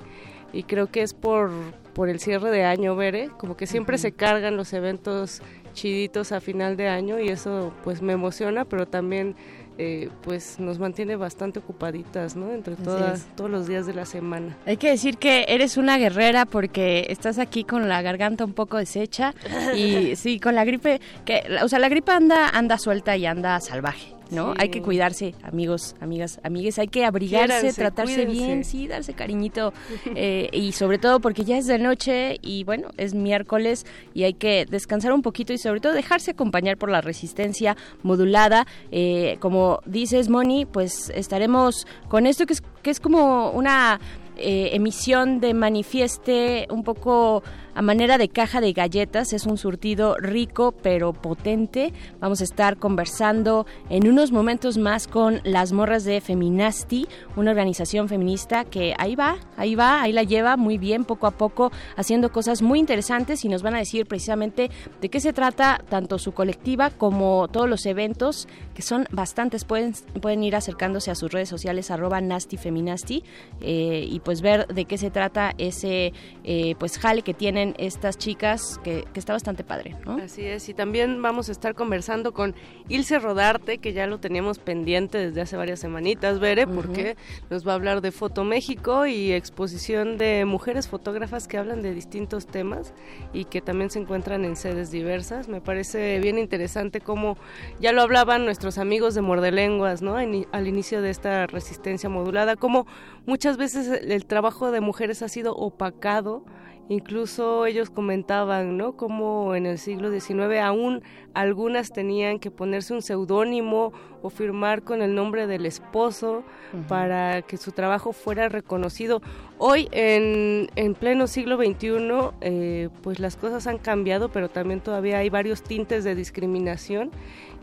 creo 0.67 0.87
que 0.87 1.01
es 1.01 1.13
por, 1.13 1.51
por 1.93 2.09
el 2.09 2.19
cierre 2.19 2.51
de 2.51 2.63
año, 2.63 2.95
Bere, 2.95 3.29
como 3.37 3.57
que 3.57 3.65
siempre 3.65 3.97
se 3.97 4.11
cargan 4.11 4.55
los 4.55 4.73
eventos 4.73 5.41
chiditos 5.73 6.31
a 6.31 6.39
final 6.39 6.77
de 6.77 6.87
año 6.87 7.19
y 7.19 7.29
eso 7.29 7.73
pues 7.83 8.01
me 8.01 8.13
emociona, 8.13 8.63
pero 8.65 8.87
también 8.87 9.35
eh, 9.79 10.09
pues 10.21 10.59
nos 10.59 10.77
mantiene 10.77 11.15
bastante 11.15 11.57
ocupaditas, 11.57 12.35
¿no? 12.35 12.51
Entre 12.51 12.75
todas, 12.75 13.25
todos 13.35 13.49
los 13.49 13.67
días 13.67 13.87
de 13.87 13.95
la 13.95 14.05
semana. 14.05 14.55
Hay 14.67 14.77
que 14.77 14.89
decir 14.89 15.17
que 15.17 15.45
eres 15.47 15.77
una 15.77 15.97
guerrera 15.97 16.45
porque 16.45 17.07
estás 17.09 17.39
aquí 17.39 17.63
con 17.63 17.89
la 17.89 18.03
garganta 18.03 18.45
un 18.45 18.53
poco 18.53 18.77
deshecha 18.77 19.33
y 19.75 20.15
sí, 20.15 20.39
con 20.39 20.53
la 20.53 20.63
gripe, 20.63 21.01
que, 21.25 21.43
o 21.63 21.67
sea, 21.67 21.79
la 21.79 21.89
gripe 21.89 22.11
anda, 22.11 22.49
anda 22.49 22.77
suelta 22.77 23.17
y 23.17 23.25
anda 23.25 23.59
salvaje. 23.59 24.13
¿No? 24.33 24.53
Hay 24.57 24.69
que 24.69 24.81
cuidarse, 24.81 25.35
amigos, 25.43 25.95
amigas, 25.99 26.39
amigues, 26.43 26.79
hay 26.79 26.87
que 26.87 27.05
abrigarse, 27.05 27.73
tratarse 27.73 28.25
bien, 28.25 28.63
sí, 28.63 28.87
darse 28.87 29.13
cariñito 29.13 29.73
eh, 30.15 30.49
y 30.51 30.71
sobre 30.73 30.97
todo 30.97 31.19
porque 31.19 31.43
ya 31.43 31.57
es 31.57 31.67
de 31.67 31.79
noche 31.79 32.37
y 32.41 32.63
bueno, 32.63 32.89
es 32.97 33.13
miércoles 33.13 33.85
y 34.13 34.23
hay 34.23 34.33
que 34.33 34.65
descansar 34.69 35.13
un 35.13 35.21
poquito 35.21 35.53
y 35.53 35.57
sobre 35.57 35.79
todo 35.79 35.93
dejarse 35.93 36.31
acompañar 36.31 36.77
por 36.77 36.89
la 36.89 37.01
resistencia 37.01 37.77
modulada. 38.01 38.65
Eh, 38.91 39.37
como 39.39 39.79
dices, 39.85 40.29
Moni, 40.29 40.65
pues 40.65 41.11
estaremos 41.15 41.87
con 42.09 42.25
esto 42.25 42.45
que 42.45 42.53
es, 42.53 42.63
que 42.81 42.89
es 42.89 42.99
como 42.99 43.51
una 43.51 43.99
eh, 44.35 44.71
emisión 44.73 45.39
de 45.39 45.53
manifieste 45.53 46.67
un 46.71 46.83
poco 46.83 47.43
a 47.75 47.81
manera 47.81 48.17
de 48.17 48.29
caja 48.29 48.61
de 48.61 48.73
galletas. 48.73 49.33
Es 49.33 49.45
un 49.45 49.57
surtido 49.57 50.17
rico 50.17 50.73
pero 50.81 51.13
potente. 51.13 51.93
Vamos 52.19 52.41
a 52.41 52.43
estar 52.43 52.77
conversando 52.77 53.65
en 53.89 54.07
unos 54.07 54.31
momentos 54.31 54.77
más 54.77 55.07
con 55.07 55.41
las 55.43 55.71
morras 55.71 56.03
de 56.03 56.21
Feminasti, 56.21 57.07
una 57.35 57.51
organización 57.51 58.09
feminista 58.09 58.65
que 58.65 58.93
ahí 58.97 59.15
va, 59.15 59.37
ahí 59.57 59.75
va, 59.75 60.01
ahí 60.01 60.11
la 60.11 60.23
lleva 60.23 60.57
muy 60.57 60.77
bien, 60.77 61.05
poco 61.05 61.27
a 61.27 61.31
poco, 61.31 61.71
haciendo 61.95 62.31
cosas 62.31 62.61
muy 62.61 62.79
interesantes 62.79 63.45
y 63.45 63.49
nos 63.49 63.63
van 63.63 63.75
a 63.75 63.79
decir 63.79 64.05
precisamente 64.05 64.69
de 65.01 65.09
qué 65.09 65.19
se 65.19 65.33
trata 65.33 65.81
tanto 65.89 66.19
su 66.19 66.33
colectiva 66.33 66.89
como 66.89 67.47
todos 67.47 67.69
los 67.69 67.85
eventos, 67.85 68.47
que 68.73 68.81
son 68.81 69.05
bastantes. 69.11 69.65
Pueden, 69.65 69.93
pueden 70.21 70.43
ir 70.43 70.55
acercándose 70.55 71.11
a 71.11 71.15
sus 71.15 71.31
redes 71.31 71.49
sociales, 71.49 71.91
arroba 71.91 72.21
nastifeminasti, 72.21 73.23
eh, 73.61 74.05
y 74.09 74.19
pues 74.19 74.41
ver 74.41 74.67
de 74.67 74.85
qué 74.85 74.97
se 74.97 75.11
trata 75.11 75.53
ese 75.57 76.13
eh, 76.43 76.75
pues 76.79 76.97
jale 76.97 77.21
que 77.21 77.33
tienen 77.33 77.75
estas 77.77 78.17
chicas, 78.17 78.79
que, 78.83 79.05
está 79.15 79.33
bastante 79.33 79.63
padre, 79.63 79.95
¿no? 80.05 80.17
Así 80.17 80.43
es, 80.43 80.67
y 80.69 80.73
también 80.73 81.21
vamos 81.21 81.49
a 81.49 81.51
estar 81.51 81.75
conversando 81.75 82.33
con 82.33 82.55
Ilse 82.89 83.19
Rodarte, 83.19 83.77
que 83.77 83.93
ya 83.93 84.07
lo 84.07 84.19
teníamos 84.19 84.59
pendiente 84.59 85.17
desde 85.17 85.41
hace 85.41 85.55
varias 85.55 85.79
semanitas, 85.79 86.39
Bere, 86.39 86.67
porque 86.67 87.15
nos 87.49 87.65
va 87.67 87.73
a 87.73 87.75
hablar 87.75 88.01
de 88.01 88.11
Foto 88.11 88.43
México 88.43 89.05
y 89.05 89.31
exposición 89.31 90.17
de 90.17 90.45
mujeres 90.45 90.87
fotógrafas 90.87 91.47
que 91.47 91.57
hablan 91.57 91.81
de 91.81 91.93
distintos 91.93 92.47
temas 92.47 92.93
y 93.33 93.45
que 93.45 93.61
también 93.61 93.89
se 93.89 93.99
encuentran 93.99 94.45
en 94.45 94.55
sedes 94.55 94.91
diversas. 94.91 95.47
Me 95.47 95.61
parece 95.61 96.19
bien 96.19 96.37
interesante 96.37 97.01
cómo 97.01 97.37
ya 97.79 97.91
lo 97.91 98.01
hablaban 98.01 98.45
nuestros 98.45 98.62
amigos 98.77 99.13
de 99.13 99.21
Mordelenguas, 99.21 100.01
¿no? 100.01 100.15
al 100.15 100.67
inicio 100.67 101.01
de 101.01 101.09
esta 101.09 101.47
resistencia 101.47 102.09
modulada, 102.09 102.55
cómo 102.55 102.87
muchas 103.25 103.57
veces 103.57 103.87
el 103.87 104.25
trabajo 104.25 104.71
de 104.71 104.79
mujeres 104.79 105.21
ha 105.21 105.27
sido 105.27 105.53
opacado 105.55 106.43
Incluso 106.89 107.65
ellos 107.65 107.89
comentaban, 107.89 108.75
¿no? 108.75 108.97
Como 108.97 109.55
en 109.55 109.65
el 109.65 109.77
siglo 109.77 110.11
XIX 110.11 110.59
aún 110.61 111.01
algunas 111.33 111.93
tenían 111.93 112.39
que 112.39 112.51
ponerse 112.51 112.93
un 112.93 113.01
seudónimo 113.01 113.93
o 114.21 114.29
firmar 114.29 114.83
con 114.83 115.01
el 115.01 115.15
nombre 115.15 115.47
del 115.47 115.65
esposo 115.65 116.43
para 116.89 117.41
que 117.41 117.55
su 117.55 117.71
trabajo 117.71 118.11
fuera 118.11 118.49
reconocido. 118.49 119.21
Hoy, 119.65 119.87
en, 119.93 120.69
en 120.75 120.93
pleno 120.93 121.25
siglo 121.25 121.55
XXI, 121.55 121.97
eh, 122.41 122.89
pues 123.01 123.19
las 123.19 123.37
cosas 123.37 123.65
han 123.65 123.77
cambiado, 123.77 124.27
pero 124.27 124.49
también 124.49 124.81
todavía 124.81 125.19
hay 125.19 125.29
varios 125.29 125.63
tintes 125.63 126.03
de 126.03 126.15
discriminación. 126.15 127.11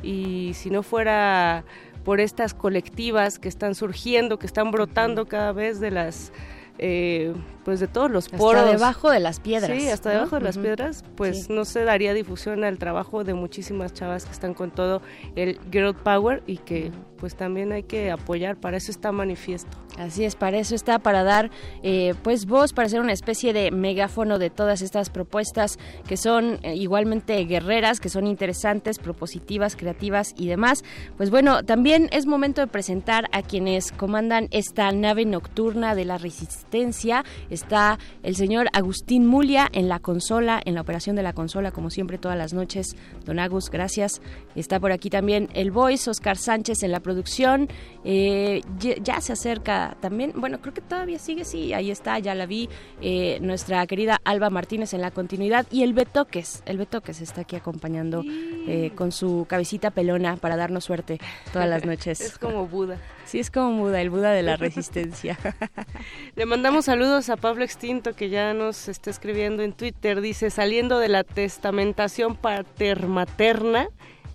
Y 0.03 0.53
si 0.55 0.71
no 0.71 0.83
fuera 0.83 1.63
por 2.03 2.21
estas 2.21 2.55
colectivas 2.55 3.39
que 3.39 3.49
están 3.51 3.75
surgiendo, 3.75 4.39
que 4.39 4.47
están 4.47 4.71
brotando 4.71 5.27
cada 5.27 5.53
vez 5.53 5.79
de 5.79 5.91
las 5.91 6.33
eh, 6.79 7.35
pues 7.65 7.81
de 7.81 7.87
todos 7.87 8.11
los 8.11 8.29
poros. 8.29 8.63
Hasta 8.63 8.73
debajo 8.73 9.11
de 9.11 9.21
las 9.21 9.41
piedras. 9.41 9.79
Sí, 9.79 9.89
hasta 9.89 10.11
debajo 10.11 10.37
de 10.37 10.43
las 10.43 10.59
piedras, 10.59 11.05
pues 11.17 11.51
no 11.51 11.65
se 11.65 11.85
daría 11.85 12.15
difusión 12.15 12.65
al 12.65 12.79
trabajo 12.79 13.25
de 13.25 13.35
muchísimas 13.35 13.93
chavas 13.93 14.25
que 14.25 14.33
están 14.33 14.55
con 14.55 14.71
todo 14.71 15.03
el 15.37 15.59
Girl 15.71 15.95
Power 15.95 16.43
y 16.47 16.59
que 16.59 16.91
pues 17.21 17.37
también 17.37 17.71
hay 17.71 17.83
que 17.83 18.11
apoyar, 18.11 18.57
para 18.57 18.79
eso 18.79 18.91
está 18.91 19.13
manifiesto. 19.13 19.77
Así 19.99 20.25
es, 20.25 20.35
para 20.37 20.59
eso 20.59 20.75
está, 20.75 20.99
para 20.99 21.23
dar 21.23 21.51
eh, 21.83 22.15
pues 22.23 22.47
voz, 22.47 22.73
para 22.73 22.89
ser 22.89 23.01
una 23.01 23.13
especie 23.13 23.53
de 23.53 23.71
megáfono 23.71 24.39
de 24.39 24.49
todas 24.49 24.81
estas 24.81 25.11
propuestas 25.11 25.79
que 26.09 26.17
son 26.17 26.59
eh, 26.63 26.75
igualmente 26.75 27.45
guerreras, 27.45 28.01
que 28.01 28.09
son 28.09 28.27
interesantes, 28.27 28.99
propositivas, 28.99 29.77
creativas 29.77 30.33
y 30.39 30.49
demás. 30.49 30.83
Pues 31.19 31.31
bueno, 31.31 31.63
también 31.63 32.09
es 32.13 32.25
momento 32.25 32.63
de 32.63 32.67
presentar 32.69 33.29
a 33.33 33.43
quienes 33.43 33.93
comandan 33.93 34.49
esta 34.51 34.91
nave 34.93 35.27
nocturna 35.27 35.95
de 35.95 36.07
la 36.07 36.17
resistencia. 36.17 37.25
Está 37.51 37.99
el 38.23 38.37
señor 38.37 38.69
Agustín 38.73 39.27
Mulia 39.27 39.69
en 39.73 39.89
la 39.89 39.99
consola, 39.99 40.61
en 40.65 40.75
la 40.75 40.81
operación 40.81 41.17
de 41.17 41.23
la 41.23 41.33
consola, 41.33 41.73
como 41.73 41.91
siempre 41.91 42.19
todas 42.19 42.39
las 42.39 42.53
noches. 42.53 42.97
Don 43.25 43.39
Agus, 43.39 43.71
gracias. 43.71 44.23
Está 44.55 44.81
por 44.81 44.93
aquí 44.93 45.11
también 45.11 45.49
el 45.55 45.71
voice, 45.71 46.09
Oscar 46.09 46.37
Sánchez 46.37 46.83
en 46.83 46.93
la 46.93 47.01
producción. 47.01 47.69
Eh, 48.05 48.63
ya 49.03 49.21
se 49.21 49.33
acerca 49.33 49.97
también, 50.01 50.33
bueno, 50.37 50.61
creo 50.61 50.73
que 50.75 50.81
todavía 50.81 51.19
sigue, 51.19 51.45
sí, 51.45 51.73
ahí 51.73 51.91
está, 51.91 52.19
ya 52.19 52.35
la 52.35 52.47
vi, 52.47 52.69
eh, 53.01 53.39
nuestra 53.41 53.87
querida 53.87 54.21
Alba 54.25 54.51
Martínez 54.51 54.95
en 54.95 55.01
la 55.01 55.11
continuidad 55.11 55.67
y 55.71 55.83
el 55.83 55.93
Betoques, 55.93 56.63
el 56.67 56.79
Betoques 56.79 57.21
está 57.21 57.43
aquí 57.43 57.57
acompañando 57.57 58.23
eh, 58.25 58.93
con 58.95 59.13
su 59.13 59.47
cabecita 59.49 59.91
pelona 59.91 60.37
para 60.37 60.57
darnos 60.57 60.85
suerte 60.85 61.19
todas 61.53 61.69
las 61.69 61.85
noches. 61.85 62.21
es 62.21 62.39
como 62.39 62.67
Buda. 62.67 62.99
Sí, 63.25 63.39
es 63.39 63.51
como 63.51 63.77
Buda, 63.79 64.01
el 64.01 64.11
Buda 64.11 64.33
de 64.33 64.43
la 64.43 64.57
resistencia. 64.57 65.39
Le 66.37 66.47
mandamos 66.47 66.85
saludos 66.85 67.29
a 67.31 67.37
Pablo 67.41 67.65
Extinto 67.65 68.15
que 68.15 68.29
ya 68.29 68.53
nos 68.53 68.89
está 68.89 69.11
escribiendo 69.11 69.63
en 69.63 69.73
Twitter, 69.73 70.21
dice, 70.21 70.51
saliendo 70.51 70.99
de 70.99 71.09
la 71.09 71.25
testamentación 71.25 72.37
patermaterna 72.37 73.89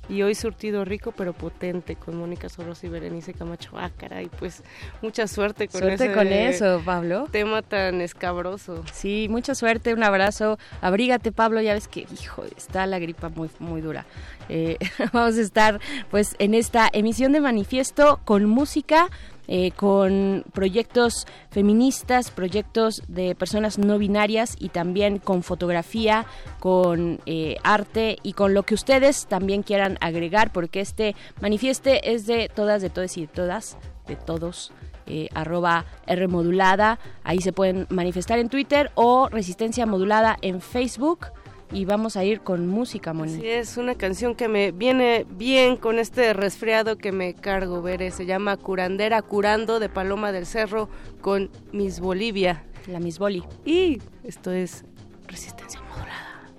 y 0.10 0.22
hoy 0.22 0.36
surtido 0.36 0.86
rico 0.86 1.14
pero 1.16 1.34
potente 1.34 1.96
con 1.96 2.16
Mónica 2.16 2.50
Soros 2.50 2.84
y 2.84 2.90
Berenice 2.90 3.34
Camacho. 3.34 3.72
Ah, 3.76 3.92
caray, 3.96 4.30
pues 4.40 4.64
mucha 5.02 5.28
suerte 5.28 5.68
con, 5.68 5.82
suerte 5.82 6.12
con 6.14 6.28
eso, 6.28 6.82
Pablo. 6.84 7.28
Tema 7.32 7.62
tan 7.62 8.02
escabroso. 8.02 8.84
Sí, 8.92 9.28
mucha 9.30 9.56
suerte, 9.56 9.94
un 9.94 10.04
abrazo. 10.04 10.58
Abrígate, 10.82 11.32
Pablo, 11.32 11.62
ya 11.62 11.74
ves 11.74 11.88
que, 11.88 12.08
hijo, 12.12 12.44
está 12.58 12.86
la 12.86 13.00
gripa 13.00 13.30
muy, 13.30 13.50
muy 13.60 13.82
dura. 13.82 14.06
Eh, 14.50 14.78
vamos 15.14 15.38
a 15.38 15.42
estar 15.42 15.80
pues 16.12 16.36
en 16.40 16.54
esta 16.54 16.90
emisión 16.92 17.32
de 17.32 17.42
manifiesto 17.42 18.20
con 18.26 18.46
música 18.46 19.10
eh, 19.48 19.72
con 19.72 20.44
proyectos 20.54 21.28
feministas, 21.50 22.32
proyectos 22.32 23.04
de 23.08 23.36
personas 23.36 23.78
no 23.78 23.98
binarias 23.98 24.56
y 24.60 24.70
también 24.70 25.20
con 25.20 25.44
fotografía, 25.44 26.26
con 26.60 27.20
eh, 27.26 27.58
arte 27.64 28.18
y 28.24 28.34
con 28.34 28.54
lo 28.54 28.64
que 28.64 28.74
ustedes 28.74 29.28
también 29.28 29.64
quieran 29.64 29.98
agregar, 30.02 30.52
porque 30.52 30.80
este 30.80 31.16
manifieste 31.42 32.14
es 32.14 32.26
de 32.26 32.50
todas, 32.54 32.82
de 32.82 32.90
todas 32.90 33.18
y 33.18 33.22
de 33.22 33.28
todas, 33.28 33.78
de 34.08 34.16
todos 34.16 34.72
eh, 35.08 35.30
arroba 35.36 35.86
R 36.08 36.28
modulada, 36.28 36.98
ahí 37.24 37.40
se 37.40 37.54
pueden 37.54 37.86
manifestar 37.90 38.40
en 38.40 38.50
Twitter 38.50 38.92
o 38.96 39.30
Resistencia 39.30 39.86
Modulada 39.86 40.38
en 40.42 40.62
Facebook 40.62 41.28
y 41.72 41.86
vamos 41.86 42.16
a 42.18 42.24
ir 42.24 42.42
con 42.42 42.68
música, 42.68 43.14
Moni. 43.14 43.34
Sí, 43.34 43.48
es 43.48 43.78
una 43.78 43.96
canción 43.96 44.36
que 44.36 44.48
me 44.48 44.72
viene 44.72 45.26
bien 45.30 45.78
con 45.78 46.00
este 46.00 46.34
resfriado 46.34 46.98
que 46.98 47.12
me 47.12 47.34
cargo, 47.34 47.82
veré. 47.82 48.12
Se 48.12 48.26
llama 48.26 48.58
Curandera 48.58 49.22
Curando 49.22 49.80
de 49.80 49.90
Paloma 49.90 50.32
del 50.32 50.46
Cerro 50.46 50.90
con 51.22 51.50
Miss 51.72 52.00
Bolivia. 52.00 52.64
La 52.88 53.00
Miss 53.00 53.18
Boli. 53.18 53.44
Y 53.66 54.00
esto 54.24 54.52
es 54.52 54.86
Resistencia 55.28 55.82
Modulada. 55.82 56.52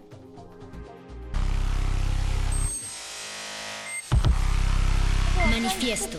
Manifiesto. 5.51 6.19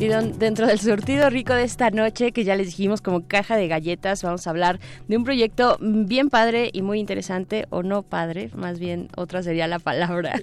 Y 0.00 0.08
dentro 0.08 0.66
del 0.66 0.80
surtido 0.80 1.28
rico 1.28 1.52
de 1.52 1.64
esta 1.64 1.90
noche, 1.90 2.32
que 2.32 2.42
ya 2.42 2.56
les 2.56 2.68
dijimos 2.68 3.02
como 3.02 3.28
caja 3.28 3.58
de 3.58 3.68
galletas, 3.68 4.22
vamos 4.22 4.46
a 4.46 4.50
hablar 4.50 4.80
de 5.08 5.18
un 5.18 5.24
proyecto 5.24 5.76
bien 5.78 6.30
padre 6.30 6.70
y 6.72 6.80
muy 6.80 6.98
interesante, 6.98 7.66
o 7.68 7.82
no 7.82 8.00
padre, 8.00 8.48
más 8.54 8.78
bien 8.78 9.10
otra 9.14 9.42
sería 9.42 9.66
la 9.66 9.78
palabra. 9.78 10.40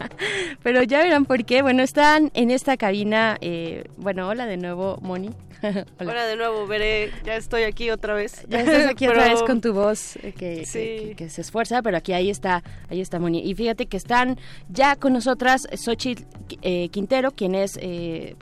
Pero 0.62 0.82
ya 0.82 1.02
verán 1.02 1.26
por 1.26 1.44
qué. 1.44 1.60
Bueno, 1.60 1.82
están 1.82 2.30
en 2.32 2.50
esta 2.50 2.78
cabina, 2.78 3.36
eh, 3.42 3.84
bueno, 3.98 4.26
hola 4.26 4.46
de 4.46 4.56
nuevo, 4.56 4.98
Moni. 5.02 5.28
hola. 6.00 6.26
de 6.26 6.36
nuevo, 6.36 6.66
veré, 6.66 7.10
ya 7.24 7.36
estoy 7.36 7.62
aquí 7.62 7.90
otra 7.90 8.14
vez. 8.14 8.44
Ya 8.48 8.60
estás 8.60 8.86
aquí 8.86 9.06
otra 9.06 9.28
vez 9.28 9.42
con 9.46 9.60
tu 9.60 9.72
voz 9.72 10.16
eh, 10.16 10.32
que, 10.32 11.14
que, 11.16 11.28
se 11.28 11.40
esfuerza, 11.40 11.82
pero 11.82 11.96
aquí 11.96 12.12
ahí 12.12 12.30
está, 12.30 12.62
ahí 12.90 13.00
está 13.00 13.18
Moni. 13.18 13.40
Y 13.40 13.54
fíjate 13.54 13.86
que 13.86 13.96
están 13.96 14.38
ya 14.68 14.96
con 14.96 15.12
nosotras 15.12 15.66
Xochitl 15.74 16.24
eh, 16.62 16.88
Quintero, 16.90 17.32
quien 17.32 17.54
es 17.54 17.78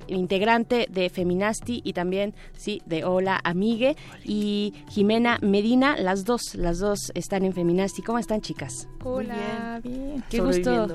integrante 0.07 0.87
de 0.91 1.11
Feminasti 1.11 1.81
y 1.85 1.93
también, 1.93 2.35
sí, 2.57 2.83
de 2.87 3.05
Hola 3.05 3.41
Amigue 3.45 3.97
y 4.25 4.75
Jimena 4.91 5.39
Medina, 5.43 5.97
las 5.97 6.25
dos, 6.25 6.55
las 6.55 6.79
dos 6.79 7.13
están 7.15 7.45
en 7.45 7.53
Feminasti. 7.53 8.03
¿Cómo 8.03 8.19
están, 8.19 8.41
chicas? 8.41 8.89
Hola, 9.05 9.81
bien. 9.83 10.25
Qué 10.29 10.41
gusto. 10.41 10.89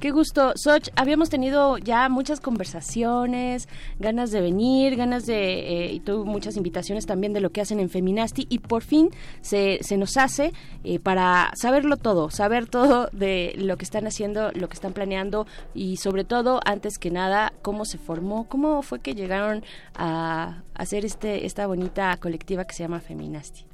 Qué 0.00 0.12
gusto. 0.12 0.52
Soch, 0.54 0.90
habíamos 0.94 1.28
tenido 1.28 1.76
ya 1.76 2.08
muchas 2.08 2.38
conversaciones, 2.38 3.68
ganas 3.98 4.30
de 4.30 4.40
venir, 4.40 4.94
ganas 4.94 5.26
de... 5.26 5.86
Eh, 5.86 5.92
y 5.92 5.98
tuve 5.98 6.24
muchas 6.24 6.56
invitaciones 6.56 7.04
también 7.04 7.32
de 7.32 7.40
lo 7.40 7.50
que 7.50 7.62
hacen 7.62 7.80
en 7.80 7.90
Feminasti 7.90 8.46
y 8.48 8.60
por 8.60 8.84
fin 8.84 9.10
se, 9.40 9.80
se 9.82 9.96
nos 9.96 10.16
hace 10.16 10.52
eh, 10.84 11.00
para 11.00 11.50
saberlo 11.56 11.96
todo, 11.96 12.30
saber 12.30 12.68
todo 12.68 13.08
de 13.10 13.54
lo 13.56 13.76
que 13.76 13.84
están 13.84 14.06
haciendo, 14.06 14.52
lo 14.52 14.68
que 14.68 14.74
están 14.74 14.92
planeando 14.92 15.48
y 15.74 15.96
sobre 15.96 16.22
todo, 16.22 16.60
antes 16.64 16.96
que 16.98 17.10
nada, 17.10 17.52
cómo 17.62 17.84
se 17.84 17.98
formó, 17.98 18.48
cómo 18.48 18.82
fue 18.82 19.00
que 19.00 19.16
llegaron 19.16 19.64
a 19.96 20.62
hacer 20.74 21.04
este, 21.04 21.44
esta 21.44 21.66
bonita 21.66 22.16
colectiva 22.18 22.64
que 22.66 22.74
se 22.74 22.84
llama 22.84 23.00
Feminasti. 23.00 23.67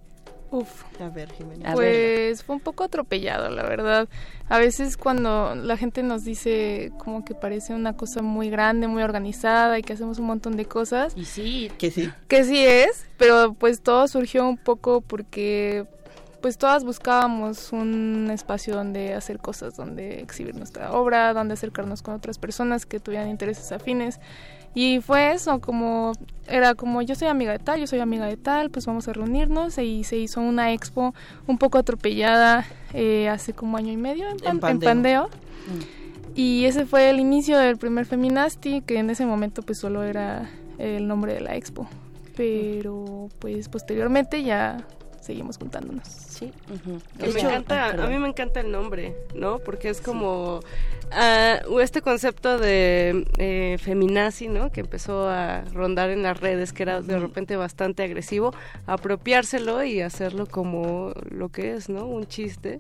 Uf. 0.55 0.85
A 1.01 1.09
ver, 1.09 1.35
Pues 1.73 2.45
fue 2.45 2.55
un 2.55 2.61
poco 2.61 2.85
atropellado, 2.85 3.51
la 3.51 3.65
verdad. 3.65 4.09
A 4.49 4.59
veces 4.59 4.97
cuando 4.97 5.57
la 5.57 5.77
gente 5.77 6.05
nos 6.05 6.25
dice 6.25 6.93
como 6.99 7.25
que 7.25 7.35
parece 7.35 7.75
una 7.75 7.97
cosa 7.97 8.23
muy 8.23 8.51
grande, 8.51 8.87
muy 8.87 9.03
organizada 9.03 9.79
y 9.81 9.83
que 9.83 9.95
hacemos 9.95 10.21
un 10.21 10.27
montón 10.27 10.57
de 10.57 10.67
cosas. 10.67 11.13
Y 11.17 11.25
sí, 11.25 11.73
que 11.77 11.91
sí. 11.91 12.09
Que 12.29 12.45
sí 12.45 12.65
es, 12.65 13.05
pero 13.17 13.55
pues 13.55 13.81
todo 13.81 14.07
surgió 14.07 14.49
un 14.49 14.57
poco 14.57 15.01
porque 15.01 15.87
pues 16.41 16.57
todas 16.57 16.85
buscábamos 16.85 17.73
un 17.73 18.31
espacio 18.31 18.75
donde 18.75 19.15
hacer 19.15 19.39
cosas, 19.39 19.77
donde 19.77 20.21
exhibir 20.21 20.55
nuestra 20.55 20.93
obra, 20.93 21.33
donde 21.33 21.55
acercarnos 21.55 22.03
con 22.03 22.15
otras 22.15 22.39
personas 22.39 22.87
que 22.87 23.01
tuvieran 23.01 23.29
intereses 23.29 23.73
afines. 23.73 24.21
Y 24.75 25.01
fue 25.01 25.33
eso, 25.33 25.61
como 25.61 26.13
era 26.47 26.75
como 26.75 27.01
yo 27.03 27.15
soy 27.15 27.29
amiga 27.29 27.53
de 27.53 27.59
tal, 27.59 27.81
yo 27.81 27.87
soy 27.87 28.01
amiga 28.01 28.27
de 28.27 28.37
tal, 28.37 28.71
pues 28.71 28.87
vamos 28.87 29.09
a 29.09 29.13
reunirnos 29.13 29.79
y 29.79 30.05
se 30.05 30.17
hizo 30.17 30.41
una 30.41 30.73
expo 30.73 31.15
un 31.47 31.59
poco 31.59 31.79
atropellada 31.79 32.67
eh, 32.93 33.29
hace 33.29 33.53
como 33.53 33.77
año 33.77 33.93
y 33.93 33.97
medio 33.97 34.27
en, 34.29 34.61
Pandeo. 34.61 35.29
Mm. 35.29 36.05
Y 36.35 36.65
ese 36.65 36.85
fue 36.85 37.11
el 37.11 37.21
inicio 37.21 37.57
del 37.59 37.77
primer 37.77 38.07
Feminasti, 38.07 38.81
que 38.81 38.99
en 38.99 39.11
ese 39.11 39.25
momento 39.25 39.63
pues 39.63 39.79
solo 39.79 40.03
era 40.03 40.51
el 40.79 41.07
nombre 41.07 41.35
de 41.35 41.41
la 41.41 41.55
expo. 41.55 41.89
Pero 42.37 43.29
pues 43.39 43.69
posteriormente 43.69 44.43
ya 44.43 44.85
seguimos 45.25 45.59
juntándonos. 45.59 46.07
Sí. 46.07 46.53
me 47.19 47.41
encanta, 47.41 47.91
a 47.91 48.07
mí 48.07 48.19
me 48.19 48.29
encanta 48.29 48.61
el 48.61 48.71
nombre, 48.71 49.17
¿no? 49.35 49.59
Porque 49.59 49.89
es 49.89 50.01
como 50.01 50.59
uh, 50.59 51.79
este 51.81 52.03
concepto 52.03 52.59
de 52.59 53.27
eh, 53.39 53.79
feminazi, 53.81 54.49
¿no? 54.49 54.71
Que 54.71 54.81
empezó 54.81 55.29
a 55.29 55.63
rondar 55.73 56.11
en 56.11 56.23
las 56.23 56.39
redes, 56.39 56.73
que 56.73 56.83
era 56.83 57.01
de 57.01 57.19
repente 57.19 57.57
bastante 57.57 58.03
agresivo, 58.03 58.55
apropiárselo 58.87 59.83
y 59.83 60.01
hacerlo 60.01 60.47
como 60.47 61.13
lo 61.31 61.49
que 61.49 61.75
es, 61.75 61.89
¿no? 61.89 62.07
Un 62.07 62.27
chiste 62.27 62.79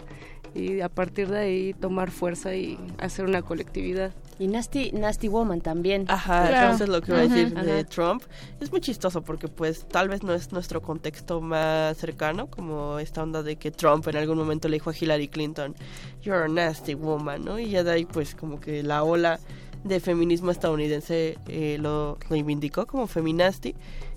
y 0.55 0.81
a 0.81 0.89
partir 0.89 1.29
de 1.29 1.39
ahí 1.39 1.75
tomar 1.75 2.11
fuerza 2.11 2.55
y 2.55 2.79
hacer 2.99 3.25
una 3.25 3.43
colectividad. 3.43 4.13
Y 4.39 4.49
Nasty, 4.49 4.91
Nasty 4.93 5.29
Woman 5.29 5.61
también. 5.61 6.07
Ajá, 6.09 6.73
eso 6.73 6.85
es 6.85 6.91
lo 6.91 7.01
que 7.01 7.13
iba 7.13 7.21
a 7.21 7.29
decir 7.29 7.55
de 7.55 7.85
Trump. 7.85 8.23
Es 8.61 8.71
muy 8.71 8.81
chistoso 8.81 9.23
porque 9.23 9.49
pues 9.49 9.87
tal 9.87 10.09
vez 10.09 10.23
no 10.23 10.35
es 10.35 10.53
nuestro 10.53 10.83
contexto 10.83 11.41
más 11.41 11.97
cercano, 11.97 12.49
como 12.49 12.99
esta 12.99 13.23
onda 13.23 13.43
de 13.43 13.57
que 13.57 13.71
Trump 13.71 14.07
en 14.09 14.17
algún 14.17 14.39
momento 14.39 14.69
le 14.69 14.77
dijo 14.77 14.91
a 14.91 14.95
Hillary 14.99 15.29
Clinton, 15.29 15.75
you're 16.23 16.45
a 16.45 16.49
nasty 16.49 16.95
woman, 16.95 17.45
¿no? 17.45 17.59
Y 17.59 17.71
ya 17.71 17.85
de 17.85 17.93
ahí 17.93 18.05
pues 18.05 18.35
como 18.35 18.61
que 18.61 18.83
la 18.83 19.05
ola 19.05 19.39
de 19.85 20.01
feminismo 20.01 20.51
estadounidense 20.51 21.39
eh, 21.47 21.77
lo 21.79 22.19
reivindicó 22.29 22.87
como 22.87 23.07
feminasti 23.07 23.75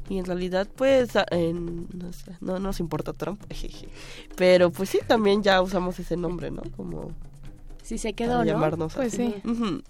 y 0.10 0.18
en 0.18 0.26
realidad 0.26 0.68
pues 0.76 1.10
no, 1.16 2.24
no 2.40 2.60
nos 2.60 2.80
importa 2.80 3.12
Trump 3.12 3.44
pero 4.38 4.72
pues 4.72 4.90
sí 4.90 5.00
también 5.06 5.44
ya 5.44 5.62
usamos 5.62 6.00
ese 6.00 6.16
nombre 6.16 6.52
no 6.52 6.64
como 6.78 7.12
Sí, 7.88 7.98
se 7.98 8.12
quedó, 8.12 8.44
¿no? 8.44 8.90
Pues 8.90 9.14
sí. 9.14 9.34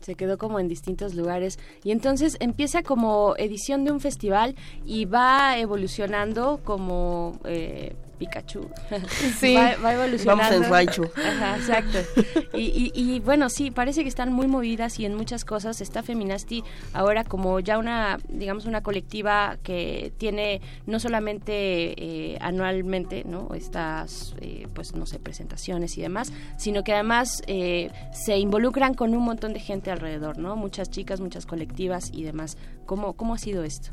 Se 0.02 0.14
quedó 0.14 0.38
como 0.38 0.60
en 0.60 0.68
distintos 0.68 1.16
lugares. 1.16 1.58
Y 1.84 1.90
entonces 1.90 2.38
empieza 2.40 2.84
como 2.84 3.34
edición 3.38 3.86
de 3.86 3.92
un 3.92 4.00
festival 4.00 4.54
y 4.86 5.06
va 5.06 5.58
evolucionando 5.58 6.60
como 6.64 7.40
eh, 7.44 7.96
Pikachu. 8.18 8.70
Sí, 9.40 9.56
va, 9.56 9.94
evolucionando. 9.94 10.44
Vamos 10.44 10.66
en 10.66 10.72
Raichu. 10.72 11.10
Ajá, 11.16 11.58
exacto. 11.58 12.00
Y, 12.54 12.92
y, 12.94 13.20
bueno, 13.20 13.50
sí, 13.50 13.72
parece 13.72 14.04
que 14.04 14.10
están 14.10 14.32
muy 14.32 14.48
movidas 14.48 15.00
y 15.00 15.06
en 15.06 15.16
muchas 15.16 15.46
cosas. 15.46 15.82
Está 15.82 16.04
Feminasti 16.04 16.64
ahora 16.94 17.24
como 17.24 17.60
ya 17.60 17.78
una, 17.78 18.18
digamos, 18.30 18.66
una 18.66 18.82
colectiva 18.82 19.58
que 19.64 20.12
tiene 20.18 20.62
no 20.86 21.00
solamente 21.00 21.52
eh, 21.54 22.38
anualmente, 22.42 23.24
¿no? 23.26 23.54
Estas, 23.54 24.36
eh, 24.42 24.68
pues, 24.74 24.96
no 24.96 25.06
sé, 25.06 25.20
presentaciones 25.20 25.98
y 25.98 26.02
demás, 26.02 26.32
sino 26.58 26.84
que 26.84 26.94
además 26.94 27.44
eh, 27.48 27.92
se 28.12 28.38
involucran 28.38 28.94
con 28.94 29.16
un 29.16 29.24
montón 29.24 29.54
de 29.54 29.60
gente 29.60 29.92
alrededor, 29.92 30.38
¿no? 30.38 30.56
Muchas 30.56 30.90
chicas, 30.90 31.20
muchas 31.20 31.46
colectivas 31.46 32.12
y 32.14 32.24
demás. 32.24 32.58
¿Cómo, 32.86 33.14
cómo 33.14 33.34
ha 33.34 33.38
sido 33.38 33.64
esto? 33.64 33.92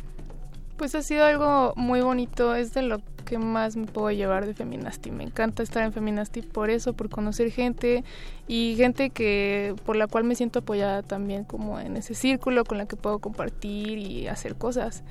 Pues 0.76 0.94
ha 0.94 1.02
sido 1.02 1.24
algo 1.24 1.72
muy 1.76 2.01
bonito, 2.01 2.55
es 2.55 2.74
de 2.74 2.82
lo 2.82 3.01
que 3.24 3.38
más 3.38 3.76
me 3.76 3.86
puedo 3.86 4.10
llevar 4.10 4.46
de 4.46 4.55
Feminasti. 4.55 5.10
Me 5.10 5.24
encanta 5.24 5.62
estar 5.62 5.82
en 5.82 5.92
Feminasti 5.92 6.42
por 6.42 6.70
eso, 6.70 6.92
por 6.92 7.09
conocer 7.09 7.51
gente 7.51 8.05
y 8.48 8.74
gente 8.76 9.10
que 9.10 9.74
por 9.84 9.96
la 9.96 10.06
cual 10.06 10.24
me 10.24 10.34
siento 10.34 10.60
apoyada 10.60 11.02
también 11.02 11.44
como 11.44 11.80
en 11.80 11.96
ese 11.96 12.14
círculo 12.14 12.64
con 12.64 12.78
la 12.78 12.86
que 12.86 12.96
puedo 12.96 13.18
compartir 13.18 13.98
y 13.98 14.28
hacer 14.28 14.56
cosas. 14.56 15.02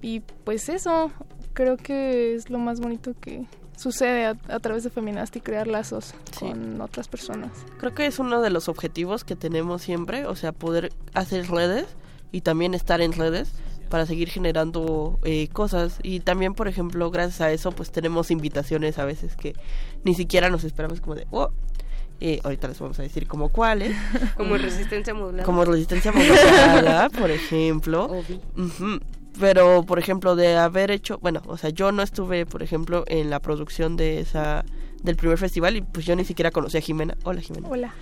Y 0.00 0.20
pues 0.44 0.68
eso, 0.68 1.10
creo 1.54 1.76
que 1.76 2.34
es 2.34 2.50
lo 2.50 2.58
más 2.58 2.80
bonito 2.80 3.14
que 3.20 3.46
sucede 3.76 4.26
a, 4.26 4.58
través 4.60 4.84
de 4.84 4.90
Feminasti, 4.90 5.40
crear 5.40 5.66
lazos 5.66 6.14
con 6.38 6.80
otras 6.80 7.08
personas. 7.08 7.52
Creo 7.78 7.94
que 7.94 8.06
es 8.06 8.18
uno 8.18 8.40
de 8.40 8.50
los 8.50 8.68
objetivos 8.68 9.24
que 9.24 9.36
tenemos 9.36 9.82
siempre, 9.82 10.26
o 10.26 10.34
sea, 10.34 10.52
poder 10.52 10.92
hacer 11.14 11.48
redes 11.48 11.86
y 12.32 12.40
también 12.40 12.74
estar 12.74 13.00
en 13.00 13.12
redes 13.12 13.52
para 13.88 14.06
seguir 14.06 14.28
generando 14.28 15.18
eh, 15.24 15.48
cosas. 15.48 15.98
Y 16.02 16.20
también 16.20 16.54
por 16.54 16.68
ejemplo 16.68 17.10
gracias 17.10 17.40
a 17.40 17.52
eso 17.52 17.72
pues 17.72 17.90
tenemos 17.90 18.30
invitaciones 18.30 18.98
a 18.98 19.04
veces 19.04 19.36
que 19.36 19.54
ni 20.04 20.14
siquiera 20.14 20.50
nos 20.50 20.64
esperamos 20.64 21.00
como 21.00 21.14
de 21.14 21.26
oh 21.30 21.50
eh, 22.20 22.40
ahorita 22.42 22.66
les 22.66 22.80
vamos 22.80 22.98
a 22.98 23.02
decir 23.02 23.28
como 23.28 23.48
cuáles 23.50 23.96
como 24.36 24.56
resistencia 24.56 25.14
modulada. 25.14 25.44
Como 25.44 25.64
resistencia 25.64 26.12
modulada 26.12 27.08
por 27.10 27.30
ejemplo. 27.30 28.22
Pero 29.38 29.84
por 29.84 29.98
ejemplo 29.98 30.34
de 30.34 30.56
haber 30.56 30.90
hecho 30.90 31.18
bueno 31.18 31.42
o 31.46 31.56
sea 31.56 31.70
yo 31.70 31.92
no 31.92 32.02
estuve 32.02 32.44
por 32.44 32.62
ejemplo 32.62 33.04
en 33.06 33.30
la 33.30 33.40
producción 33.40 33.96
de 33.96 34.20
esa 34.20 34.64
del 35.02 35.14
primer 35.14 35.38
festival 35.38 35.76
y 35.76 35.82
pues 35.82 36.06
yo 36.06 36.16
ni 36.16 36.24
siquiera 36.24 36.50
conocí 36.50 36.76
a 36.76 36.80
Jimena. 36.80 37.16
Hola 37.22 37.40
Jimena. 37.40 37.68
Hola 37.68 37.94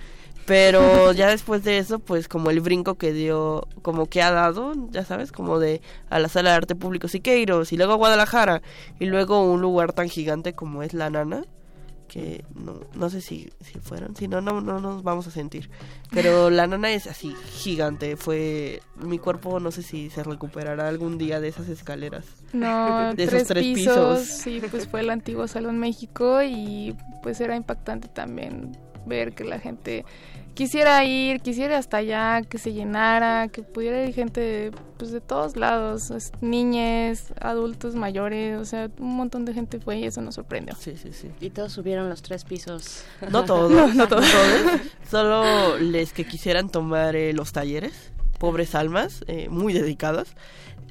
pero 0.47 1.11
ya 1.11 1.27
después 1.27 1.65
de 1.65 1.77
eso, 1.77 1.99
pues 1.99 2.29
como 2.29 2.49
el 2.49 2.61
brinco 2.61 2.95
que 2.95 3.11
dio, 3.11 3.67
como 3.81 4.05
que 4.05 4.21
ha 4.21 4.31
dado, 4.31 4.73
ya 4.91 5.03
sabes, 5.03 5.33
como 5.33 5.59
de 5.59 5.81
a 6.09 6.19
la 6.19 6.29
sala 6.29 6.51
de 6.51 6.55
arte 6.55 6.73
público 6.73 7.09
Siqueiros 7.09 7.73
y 7.73 7.77
luego 7.77 7.91
a 7.91 7.97
Guadalajara 7.97 8.61
y 8.97 9.07
luego 9.07 9.43
un 9.43 9.61
lugar 9.61 9.91
tan 9.91 10.07
gigante 10.07 10.53
como 10.53 10.83
es 10.83 10.93
La 10.93 11.09
Nana, 11.09 11.43
que 12.07 12.45
no, 12.55 12.79
no 12.95 13.09
sé 13.09 13.19
si, 13.19 13.51
si 13.59 13.77
fueron, 13.79 14.15
si 14.15 14.29
no, 14.29 14.39
no, 14.39 14.61
no 14.61 14.79
nos 14.79 15.03
vamos 15.03 15.27
a 15.27 15.31
sentir. 15.31 15.69
Pero 16.11 16.49
La 16.49 16.65
Nana 16.65 16.91
es 16.91 17.07
así, 17.07 17.35
gigante, 17.51 18.15
fue, 18.15 18.81
mi 18.95 19.19
cuerpo 19.19 19.59
no 19.59 19.71
sé 19.71 19.83
si 19.83 20.09
se 20.09 20.23
recuperará 20.23 20.87
algún 20.87 21.17
día 21.17 21.41
de 21.41 21.49
esas 21.49 21.67
escaleras. 21.67 22.25
No, 22.53 23.13
de 23.15 23.21
esos 23.21 23.43
tres 23.43 23.63
pisos, 23.65 24.19
pisos. 24.19 24.27
Sí, 24.27 24.61
pues 24.71 24.87
fue 24.87 25.01
el 25.01 25.09
antiguo 25.09 25.45
Salón 25.49 25.77
México 25.77 26.41
y 26.41 26.95
pues 27.21 27.41
era 27.41 27.57
impactante 27.57 28.07
también 28.07 28.77
ver 29.07 29.33
que 29.33 29.43
la 29.43 29.59
gente 29.59 30.05
quisiera 30.53 31.03
ir, 31.05 31.39
quisiera 31.41 31.77
hasta 31.77 31.97
allá, 31.97 32.41
que 32.41 32.57
se 32.57 32.73
llenara, 32.73 33.47
que 33.47 33.61
pudiera 33.61 34.03
ir 34.03 34.13
gente 34.13 34.71
pues 34.97 35.11
de 35.11 35.21
todos 35.21 35.55
lados, 35.55 36.09
es- 36.09 36.31
niñes, 36.41 37.31
adultos 37.39 37.93
mayores, 37.93 38.57
o 38.59 38.65
sea, 38.65 38.89
un 38.99 39.15
montón 39.15 39.45
de 39.45 39.53
gente 39.53 39.79
fue 39.79 39.99
y 39.99 40.05
eso 40.05 40.21
nos 40.21 40.33
sorprendió. 40.35 40.73
Sí, 40.79 40.97
sí, 40.97 41.13
sí. 41.13 41.29
Y 41.39 41.51
todos 41.51 41.73
subieron 41.73 42.09
los 42.09 42.23
tres 42.23 42.43
pisos. 42.43 43.03
No 43.31 43.45
todos, 43.45 43.93
no 43.95 44.07
todos. 44.07 44.25
todos. 44.31 44.81
Solo 45.09 45.77
les 45.77 46.11
que 46.13 46.25
quisieran 46.25 46.69
tomar 46.69 47.15
eh, 47.15 47.33
los 47.33 47.51
talleres, 47.51 48.11
pobres 48.39 48.73
almas, 48.73 49.23
eh, 49.27 49.49
muy 49.49 49.73
dedicadas. 49.73 50.29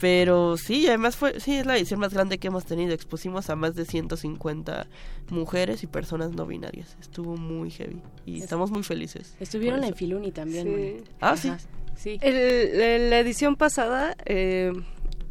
Pero 0.01 0.57
sí, 0.59 0.87
además 0.87 1.17
fue, 1.17 1.41
sí, 1.41 1.55
es 1.57 1.65
la 1.67 1.77
edición 1.77 2.01
más 2.01 2.13
grande 2.13 2.39
que 2.39 2.49
hemos 2.49 2.65
tenido. 2.67 2.93
Expusimos 2.93 3.49
a 3.49 3.57
más 3.57 3.75
de 3.75 3.85
150 3.87 4.87
mujeres 5.31 5.83
y 5.83 5.87
personas 5.87 6.33
no 6.33 6.47
binarias. 6.47 6.97
Estuvo 7.01 7.37
muy 7.37 7.71
heavy 7.71 8.01
y 8.27 8.41
estamos 8.43 8.71
muy 8.71 8.83
felices. 8.83 9.35
Estuvieron 9.41 9.83
en. 9.85 9.95
Filuni 9.95 10.33
también. 10.33 10.67
Sí. 10.99 11.05
Ah, 11.21 11.37
sí. 11.37 11.51
Sí. 11.97 12.19
El- 12.21 12.35
el- 12.35 13.11
la 13.11 13.19
edición 13.21 13.57
pasada 13.57 14.15
eh, 14.27 14.71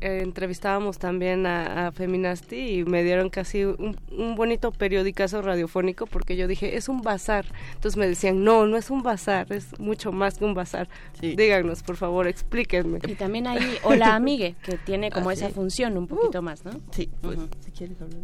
eh, 0.02 0.20
entrevistábamos 0.24 0.98
también 1.00 1.46
a, 1.46 1.88
a 1.88 1.92
Feminasti 1.92 2.80
y 2.80 2.84
me 2.86 3.04
dieron 3.04 3.30
casi 3.30 3.64
un, 3.64 3.98
un 4.12 4.36
bonito 4.36 4.72
periodicazo 4.72 5.42
radiofónico 5.42 6.06
porque 6.06 6.36
yo 6.36 6.48
dije, 6.48 6.78
es 6.78 6.90
un 6.90 7.02
bazar. 7.02 7.46
Entonces 7.76 7.98
me 7.98 8.08
decían, 8.08 8.44
no, 8.44 8.66
no 8.66 8.78
es 8.78 8.90
un 8.90 9.04
bazar, 9.04 9.52
es 9.52 9.80
mucho 9.80 10.12
más 10.12 10.38
que 10.38 10.46
un 10.46 10.54
bazar. 10.54 10.88
Díganos, 11.22 11.84
por 11.84 11.96
favor, 11.96 12.28
explíquenme. 12.28 13.00
Y 13.08 13.16
también 13.16 13.48
hay 13.48 13.60
Hola 13.84 14.16
Amigue, 14.16 14.56
que 14.64 14.78
tiene 14.78 15.12
como 15.12 15.30
Ah, 15.30 15.34
esa 15.34 15.48
sí. 15.48 15.54
función 15.54 15.98
un 15.98 16.08
poquito 16.08 16.42
más, 16.42 16.64
¿no? 16.66 16.72
Sí, 16.92 17.10
pues 17.22 17.40
si 17.64 17.72
quieres 17.72 18.00
hablar. 18.02 18.20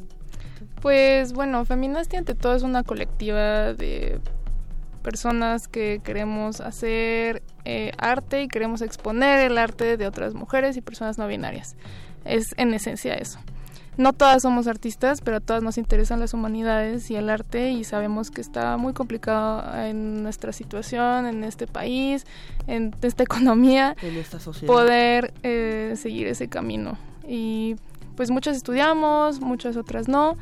Pues 0.82 1.34
bueno, 1.34 1.64
Feminasti 1.66 2.18
ante 2.18 2.36
todo 2.36 2.56
es 2.56 2.64
una 2.64 2.84
colectiva 2.84 3.74
de 3.74 4.20
personas 5.02 5.68
que 5.68 6.00
queremos 6.04 6.62
hacer 6.62 7.42
eh, 7.66 7.92
arte 7.98 8.44
y 8.44 8.48
queremos 8.48 8.82
exponer 8.82 9.40
el 9.40 9.58
arte 9.58 9.98
de 9.98 10.08
otras 10.08 10.34
mujeres 10.34 10.78
y 10.78 10.82
personas 10.82 11.18
no 11.18 11.28
binarias. 11.28 11.76
Es 12.26 12.54
en 12.58 12.74
esencia 12.74 13.14
eso. 13.16 13.40
No 13.98 14.14
todas 14.14 14.44
somos 14.44 14.68
artistas, 14.68 15.22
pero 15.22 15.38
a 15.38 15.40
todas 15.42 15.64
nos 15.64 15.78
interesan 15.78 16.20
las 16.20 16.34
humanidades 16.34 17.12
y 17.12 17.18
el 17.18 17.30
arte 17.30 17.72
y 17.72 17.84
sabemos 17.84 18.32
que 18.32 18.40
está 18.40 18.78
muy 18.78 18.94
complicado 18.94 19.64
en 19.84 20.24
nuestra 20.24 20.54
situación, 20.54 21.26
en 21.26 21.44
este 21.44 21.68
país, 21.68 22.26
en 22.68 22.96
esta 23.02 23.24
economía, 23.30 23.96
En 24.02 24.16
esta 24.16 24.40
sociedad. 24.40 24.74
poder 24.74 25.34
eh, 25.44 25.96
seguir 25.98 26.28
ese 26.28 26.48
camino. 26.48 26.98
Y 27.28 27.76
pues 28.16 28.32
muchas 28.32 28.56
estudiamos, 28.56 29.42
muchas 29.42 29.76
otras 29.76 30.08
no, 30.08 30.38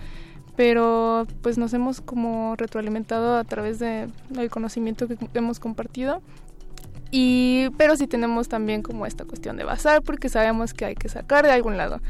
pero 0.56 1.26
pues 1.42 1.58
nos 1.58 1.74
hemos 1.74 2.02
como 2.02 2.56
retroalimentado 2.56 3.36
a 3.36 3.44
través 3.46 3.80
de 3.80 4.10
el 4.38 4.50
conocimiento 4.50 5.08
que 5.08 5.18
hemos 5.34 5.60
compartido. 5.60 6.22
Y 7.12 7.70
pero 7.78 7.96
sí 7.96 8.08
tenemos 8.08 8.50
también 8.50 8.84
como 8.84 9.06
esta 9.06 9.26
cuestión 9.26 9.58
de 9.58 9.64
bazar 9.64 10.04
porque 10.04 10.30
sabemos 10.30 10.74
que 10.74 10.86
hay 10.86 10.96
que 10.96 11.10
sacar 11.10 11.46
de 11.46 11.52
algún 11.52 11.78
lado. 11.78 12.02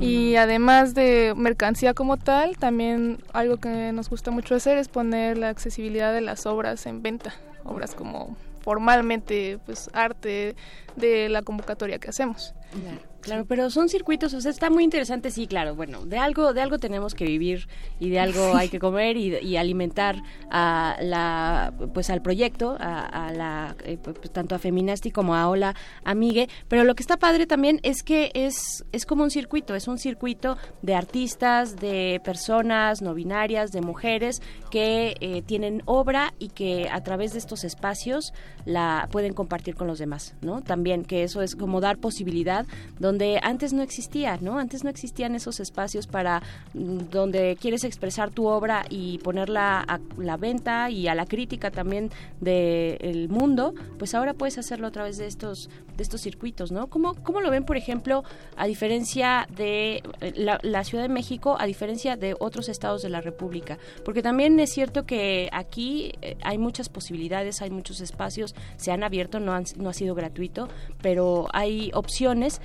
Y 0.00 0.34
además 0.36 0.94
de 0.94 1.34
mercancía 1.36 1.94
como 1.94 2.16
tal, 2.16 2.56
también 2.56 3.18
algo 3.32 3.58
que 3.58 3.92
nos 3.92 4.10
gusta 4.10 4.32
mucho 4.32 4.56
hacer 4.56 4.76
es 4.76 4.88
poner 4.88 5.38
la 5.38 5.50
accesibilidad 5.50 6.12
de 6.12 6.20
las 6.20 6.46
obras 6.46 6.86
en 6.86 7.00
venta, 7.00 7.32
obras 7.64 7.94
como 7.94 8.36
formalmente 8.62 9.58
pues 9.66 9.90
arte 9.92 10.56
de 10.96 11.28
la 11.28 11.42
convocatoria 11.42 11.98
que 11.98 12.08
hacemos. 12.08 12.54
Claro, 12.72 12.98
claro, 13.24 13.46
pero 13.46 13.70
son 13.70 13.88
circuitos, 13.88 14.34
o 14.34 14.40
sea, 14.40 14.50
está 14.50 14.70
muy 14.70 14.84
interesante, 14.84 15.30
sí, 15.30 15.46
claro, 15.46 15.74
bueno, 15.74 16.04
de 16.06 16.18
algo, 16.18 16.52
de 16.52 16.60
algo 16.60 16.78
tenemos 16.78 17.14
que 17.14 17.24
vivir 17.24 17.68
y 17.98 18.10
de 18.10 18.20
algo 18.20 18.54
hay 18.54 18.68
que 18.68 18.78
comer 18.78 19.16
y, 19.16 19.36
y 19.38 19.56
alimentar 19.56 20.22
a 20.50 20.96
la, 21.00 21.72
pues 21.92 22.10
al 22.10 22.22
proyecto, 22.22 22.76
a, 22.78 23.28
a 23.28 23.32
la, 23.32 23.76
eh, 23.84 23.96
pues, 23.96 24.30
tanto 24.30 24.54
a 24.54 24.58
Feminasti 24.58 25.10
como 25.10 25.34
a 25.34 25.48
Hola 25.48 25.74
Amigue, 26.04 26.48
pero 26.68 26.84
lo 26.84 26.94
que 26.94 27.02
está 27.02 27.16
padre 27.16 27.46
también 27.46 27.80
es 27.82 28.02
que 28.02 28.30
es, 28.34 28.84
es 28.92 29.06
como 29.06 29.24
un 29.24 29.30
circuito, 29.30 29.74
es 29.74 29.88
un 29.88 29.98
circuito 29.98 30.56
de 30.82 30.94
artistas, 30.94 31.76
de 31.76 32.20
personas 32.24 33.00
no 33.00 33.14
binarias, 33.14 33.72
de 33.72 33.80
mujeres 33.80 34.42
que 34.70 35.16
eh, 35.20 35.42
tienen 35.42 35.82
obra 35.86 36.34
y 36.38 36.48
que 36.48 36.88
a 36.90 37.02
través 37.02 37.32
de 37.32 37.38
estos 37.38 37.64
espacios 37.64 38.32
la 38.64 39.08
pueden 39.10 39.32
compartir 39.32 39.74
con 39.74 39.86
los 39.86 39.98
demás, 39.98 40.34
¿no? 40.42 40.62
También 40.62 41.04
que 41.04 41.22
eso 41.22 41.42
es 41.42 41.56
como 41.56 41.80
dar 41.80 41.98
posibilidad 41.98 42.66
donde 42.98 43.13
antes 43.42 43.72
no 43.72 43.82
existía, 43.82 44.38
¿no? 44.40 44.58
Antes 44.58 44.84
no 44.84 44.90
existían 44.90 45.34
esos 45.34 45.60
espacios 45.60 46.06
para 46.06 46.42
mm, 46.74 46.98
donde 47.10 47.56
quieres 47.60 47.84
expresar 47.84 48.30
tu 48.30 48.46
obra 48.46 48.84
y 48.90 49.18
ponerla 49.18 49.80
a 49.80 50.00
la 50.18 50.36
venta 50.36 50.90
y 50.90 51.08
a 51.08 51.14
la 51.14 51.26
crítica 51.26 51.70
también 51.70 52.10
del 52.40 53.28
mundo, 53.28 53.74
pues 53.98 54.14
ahora 54.14 54.34
puedes 54.34 54.58
hacerlo 54.58 54.86
a 54.86 54.90
través 54.90 55.16
de 55.18 55.26
estos 55.26 55.68
de 55.96 56.02
estos 56.02 56.22
circuitos, 56.22 56.72
¿no? 56.72 56.88
¿Cómo, 56.88 57.14
cómo 57.22 57.40
lo 57.40 57.50
ven, 57.52 57.64
por 57.64 57.76
ejemplo, 57.76 58.24
a 58.56 58.66
diferencia 58.66 59.46
de 59.56 60.02
eh, 60.20 60.32
la, 60.34 60.58
la 60.62 60.82
Ciudad 60.82 61.04
de 61.04 61.08
México, 61.08 61.56
a 61.56 61.66
diferencia 61.66 62.16
de 62.16 62.34
otros 62.40 62.68
estados 62.68 63.00
de 63.02 63.10
la 63.10 63.20
República? 63.20 63.78
Porque 64.04 64.20
también 64.20 64.58
es 64.58 64.70
cierto 64.72 65.06
que 65.06 65.48
aquí 65.52 66.10
eh, 66.20 66.36
hay 66.42 66.58
muchas 66.58 66.88
posibilidades, 66.88 67.62
hay 67.62 67.70
muchos 67.70 68.00
espacios, 68.00 68.56
se 68.76 68.90
han 68.90 69.04
abierto, 69.04 69.38
no, 69.38 69.52
han- 69.52 69.66
no 69.76 69.88
ha 69.88 69.92
sido 69.94 70.16
gratuito, 70.16 70.68
pero 71.00 71.46
hay 71.52 71.92
opciones 71.94 72.60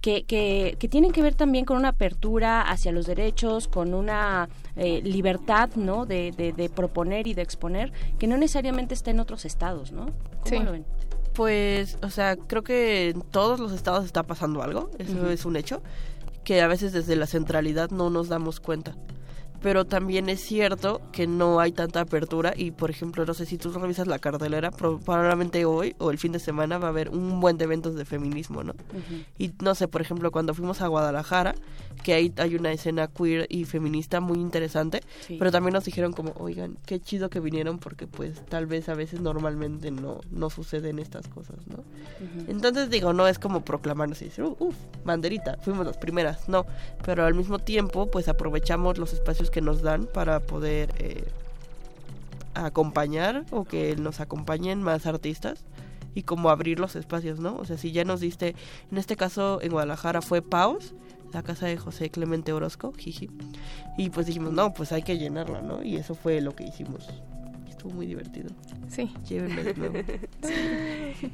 que, 0.00 0.24
que, 0.24 0.76
que 0.78 0.88
tienen 0.88 1.12
que 1.12 1.22
ver 1.22 1.34
también 1.34 1.64
con 1.64 1.76
una 1.76 1.88
apertura 1.88 2.62
hacia 2.62 2.92
los 2.92 3.06
derechos, 3.06 3.66
con 3.68 3.94
una 3.94 4.48
eh, 4.76 5.00
libertad 5.02 5.70
¿no? 5.76 6.06
De, 6.06 6.32
de, 6.36 6.52
de 6.52 6.68
proponer 6.70 7.26
y 7.26 7.34
de 7.34 7.42
exponer, 7.42 7.92
que 8.18 8.26
no 8.26 8.36
necesariamente 8.36 8.94
está 8.94 9.10
en 9.10 9.20
otros 9.20 9.44
estados, 9.44 9.90
¿no? 9.92 10.06
¿Cómo 10.06 10.46
Sí. 10.46 10.58
lo 10.60 10.72
ven? 10.72 10.84
Pues, 11.34 11.98
o 12.02 12.10
sea, 12.10 12.36
creo 12.36 12.62
que 12.64 13.10
en 13.10 13.22
todos 13.22 13.60
los 13.60 13.72
estados 13.72 14.04
está 14.04 14.22
pasando 14.24 14.62
algo, 14.62 14.90
eso 14.98 15.30
es 15.30 15.44
un 15.44 15.56
hecho, 15.56 15.82
que 16.42 16.62
a 16.62 16.66
veces 16.66 16.92
desde 16.92 17.14
la 17.14 17.26
centralidad 17.26 17.90
no 17.90 18.10
nos 18.10 18.28
damos 18.28 18.58
cuenta. 18.60 18.96
Pero 19.60 19.84
también 19.84 20.28
es 20.28 20.40
cierto 20.40 21.00
que 21.10 21.26
no 21.26 21.58
hay 21.58 21.72
tanta 21.72 22.00
apertura 22.00 22.52
y, 22.56 22.70
por 22.70 22.90
ejemplo, 22.90 23.24
no 23.26 23.34
sé 23.34 23.44
si 23.44 23.58
tú 23.58 23.72
revisas 23.72 24.06
la 24.06 24.18
cartelera, 24.20 24.70
pro- 24.70 25.00
probablemente 25.00 25.64
hoy 25.64 25.96
o 25.98 26.10
el 26.12 26.18
fin 26.18 26.30
de 26.32 26.38
semana 26.38 26.78
va 26.78 26.86
a 26.86 26.90
haber 26.90 27.08
un 27.10 27.40
buen 27.40 27.58
de 27.58 27.64
eventos 27.64 27.94
de 27.96 28.04
feminismo, 28.04 28.62
¿no? 28.62 28.74
Y 29.36 29.52
no 29.62 29.74
sé, 29.74 29.88
por 29.88 30.00
ejemplo, 30.00 30.30
cuando 30.30 30.54
fuimos 30.54 30.80
a 30.80 30.86
Guadalajara, 30.86 31.54
que 32.04 32.14
ahí 32.14 32.32
hay 32.36 32.54
una 32.54 32.70
escena 32.70 33.08
queer 33.08 33.46
y 33.48 33.64
feminista 33.64 34.20
muy 34.20 34.38
interesante, 34.38 35.00
Sí. 35.26 35.36
pero 35.38 35.50
también 35.50 35.72
nos 35.74 35.84
dijeron 35.84 36.12
como, 36.12 36.32
oigan, 36.38 36.76
qué 36.86 37.00
chido 37.00 37.28
que 37.28 37.40
vinieron 37.40 37.78
porque 37.80 38.06
pues 38.06 38.44
tal 38.46 38.66
vez 38.66 38.88
a 38.88 38.94
veces 38.94 39.20
normalmente 39.20 39.90
no, 39.90 40.20
no 40.30 40.50
suceden 40.50 41.00
estas 41.00 41.26
cosas, 41.26 41.56
¿no? 41.66 41.82
Entonces 42.46 42.90
digo, 42.90 43.12
no 43.12 43.26
es 43.26 43.38
como 43.40 43.64
proclamarnos 43.64 44.22
y 44.22 44.26
decir, 44.26 44.44
"Uh, 44.44 44.56
uff, 44.60 44.76
banderita, 45.04 45.56
fuimos 45.62 45.84
las 45.86 45.96
primeras, 45.96 46.48
no, 46.48 46.64
pero 47.04 47.24
al 47.24 47.34
mismo 47.34 47.58
tiempo 47.58 48.08
pues 48.10 48.28
aprovechamos 48.28 48.98
los 48.98 49.12
espacios 49.12 49.47
que 49.50 49.60
nos 49.60 49.82
dan 49.82 50.06
para 50.06 50.40
poder 50.40 50.94
eh, 50.98 51.24
acompañar 52.54 53.44
o 53.50 53.64
que 53.64 53.96
nos 53.96 54.20
acompañen 54.20 54.82
más 54.82 55.06
artistas 55.06 55.64
y 56.14 56.22
como 56.22 56.50
abrir 56.50 56.80
los 56.80 56.96
espacios, 56.96 57.38
¿no? 57.38 57.56
O 57.56 57.64
sea, 57.64 57.78
si 57.78 57.92
ya 57.92 58.04
nos 58.04 58.20
diste, 58.20 58.54
en 58.90 58.98
este 58.98 59.16
caso 59.16 59.60
en 59.62 59.70
Guadalajara 59.70 60.22
fue 60.22 60.42
Paus, 60.42 60.94
la 61.32 61.42
casa 61.42 61.66
de 61.66 61.76
José 61.76 62.10
Clemente 62.10 62.52
Orozco, 62.52 62.92
jiji, 62.92 63.30
y 63.96 64.10
pues 64.10 64.26
dijimos, 64.26 64.52
no, 64.52 64.72
pues 64.72 64.92
hay 64.92 65.02
que 65.02 65.18
llenarla, 65.18 65.60
¿no? 65.60 65.82
Y 65.82 65.96
eso 65.96 66.14
fue 66.14 66.40
lo 66.40 66.56
que 66.56 66.64
hicimos. 66.64 67.08
Estuvo 67.68 67.92
muy 67.92 68.06
divertido. 68.06 68.50
Sí. 68.88 69.12
Llévenme 69.28 69.62
de 69.62 69.74
nuevo. 69.74 69.94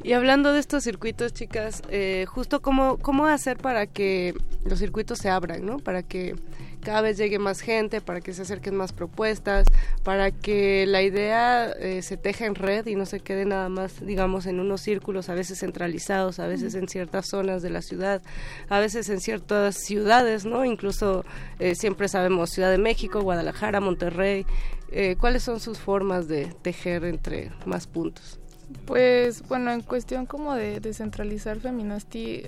Y 0.02 0.12
hablando 0.12 0.52
de 0.52 0.60
estos 0.60 0.84
circuitos, 0.84 1.32
chicas, 1.32 1.82
eh, 1.88 2.26
justo 2.28 2.60
cómo, 2.60 2.98
cómo 2.98 3.26
hacer 3.26 3.56
para 3.56 3.86
que 3.86 4.34
los 4.64 4.78
circuitos 4.78 5.18
se 5.18 5.30
abran, 5.30 5.64
¿no? 5.64 5.78
Para 5.78 6.02
que 6.02 6.36
cada 6.84 7.00
vez 7.00 7.16
llegue 7.16 7.40
más 7.40 7.60
gente, 7.60 8.00
para 8.00 8.20
que 8.20 8.32
se 8.32 8.42
acerquen 8.42 8.76
más 8.76 8.92
propuestas, 8.92 9.66
para 10.04 10.30
que 10.30 10.86
la 10.86 11.02
idea 11.02 11.72
eh, 11.72 12.02
se 12.02 12.16
teja 12.16 12.46
en 12.46 12.54
red 12.54 12.86
y 12.86 12.94
no 12.94 13.06
se 13.06 13.20
quede 13.20 13.44
nada 13.44 13.68
más, 13.68 14.04
digamos, 14.04 14.46
en 14.46 14.60
unos 14.60 14.82
círculos, 14.82 15.28
a 15.28 15.34
veces 15.34 15.58
centralizados, 15.58 16.38
a 16.38 16.46
veces 16.46 16.74
en 16.74 16.86
ciertas 16.88 17.26
zonas 17.26 17.62
de 17.62 17.70
la 17.70 17.82
ciudad, 17.82 18.22
a 18.68 18.78
veces 18.78 19.08
en 19.08 19.20
ciertas 19.20 19.76
ciudades, 19.76 20.44
¿no? 20.44 20.64
Incluso 20.64 21.24
eh, 21.58 21.74
siempre 21.74 22.08
sabemos 22.08 22.50
Ciudad 22.50 22.70
de 22.70 22.78
México, 22.78 23.22
Guadalajara, 23.22 23.80
Monterrey. 23.80 24.46
Eh, 24.92 25.16
¿Cuáles 25.18 25.42
son 25.42 25.58
sus 25.58 25.78
formas 25.78 26.28
de 26.28 26.46
tejer 26.62 27.04
entre 27.04 27.50
más 27.64 27.86
puntos? 27.86 28.38
Pues 28.86 29.46
bueno, 29.48 29.72
en 29.72 29.80
cuestión 29.80 30.26
como 30.26 30.54
de 30.54 30.80
descentralizar 30.80 31.58
Feminasti, 31.60 32.42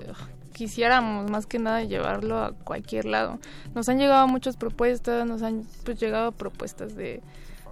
quisiéramos 0.57 1.31
más 1.31 1.45
que 1.45 1.59
nada 1.59 1.85
llevarlo 1.85 2.39
a 2.39 2.53
cualquier 2.53 3.05
lado. 3.05 3.39
Nos 3.75 3.91
han 3.91 3.99
llegado 3.99 4.27
muchas 4.27 4.57
propuestas, 4.57 5.27
nos 5.27 5.43
han 5.43 5.67
pues 5.85 6.01
llegado 6.01 6.33
propuestas 6.33 6.97
de, 6.97 7.21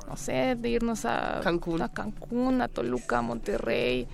no 0.07 0.19
sé, 0.19 0.55
de 0.55 0.69
irnos 0.69 1.07
a 1.07 1.41
Cancún. 1.43 1.81
a, 1.81 1.89
Cancún, 1.89 2.61
a 2.61 2.69
Toluca, 2.69 3.19
a 3.19 3.23
Monterrey, 3.23 4.07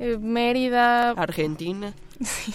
eh, 0.00 0.18
Mérida. 0.18 1.10
Argentina. 1.12 1.94
Sí, 2.24 2.52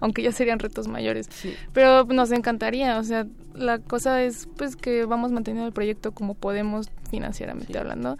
aunque 0.00 0.22
ya 0.22 0.32
serían 0.32 0.58
retos 0.58 0.88
mayores. 0.88 1.28
Pero 1.72 2.04
nos 2.04 2.32
encantaría, 2.32 2.98
o 2.98 3.04
sea, 3.04 3.26
la 3.54 3.78
cosa 3.78 4.22
es 4.22 4.48
pues 4.56 4.76
que 4.76 5.04
vamos 5.04 5.30
manteniendo 5.30 5.66
el 5.66 5.74
proyecto 5.74 6.12
como 6.12 6.34
podemos 6.34 6.88
financieramente 7.10 7.78
hablando 7.78 8.18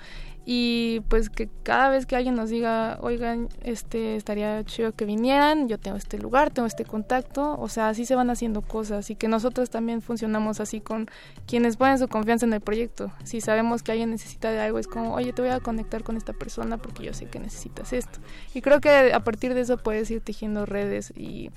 y 0.50 1.00
pues 1.10 1.28
que 1.28 1.50
cada 1.62 1.90
vez 1.90 2.06
que 2.06 2.16
alguien 2.16 2.34
nos 2.34 2.48
diga, 2.48 2.96
oigan, 3.02 3.50
este 3.64 4.16
estaría 4.16 4.64
chido 4.64 4.92
que 4.92 5.04
vinieran, 5.04 5.68
yo 5.68 5.76
tengo 5.76 5.98
este 5.98 6.16
lugar, 6.16 6.48
tengo 6.48 6.66
este 6.66 6.86
contacto, 6.86 7.60
o 7.60 7.68
sea, 7.68 7.90
así 7.90 8.06
se 8.06 8.14
van 8.14 8.30
haciendo 8.30 8.62
cosas 8.62 9.10
y 9.10 9.14
que 9.14 9.28
nosotros 9.28 9.68
también 9.68 10.00
funcionamos 10.00 10.60
así 10.60 10.80
con 10.80 11.10
quienes 11.46 11.76
ponen 11.76 11.98
su 11.98 12.08
confianza 12.08 12.46
en 12.46 12.54
el 12.54 12.62
proyecto. 12.62 13.12
Si 13.24 13.42
sabemos 13.42 13.82
que 13.82 13.92
alguien 13.92 14.10
necesita 14.10 14.50
de 14.50 14.58
algo, 14.58 14.78
es 14.78 14.86
como, 14.86 15.12
oye, 15.12 15.34
te 15.34 15.42
voy 15.42 15.50
a 15.50 15.60
conectar 15.60 16.02
con 16.02 16.16
esta 16.16 16.32
persona 16.32 16.78
porque 16.78 17.04
yo 17.04 17.12
sé 17.12 17.26
que 17.26 17.40
necesitas 17.40 17.92
esto. 17.92 18.18
Y 18.54 18.62
creo 18.62 18.80
que 18.80 19.12
a 19.12 19.20
partir 19.20 19.52
de 19.52 19.60
eso 19.60 19.76
puedes 19.76 20.10
ir 20.10 20.22
tejiendo 20.22 20.64
redes 20.64 21.12
y 21.14 21.50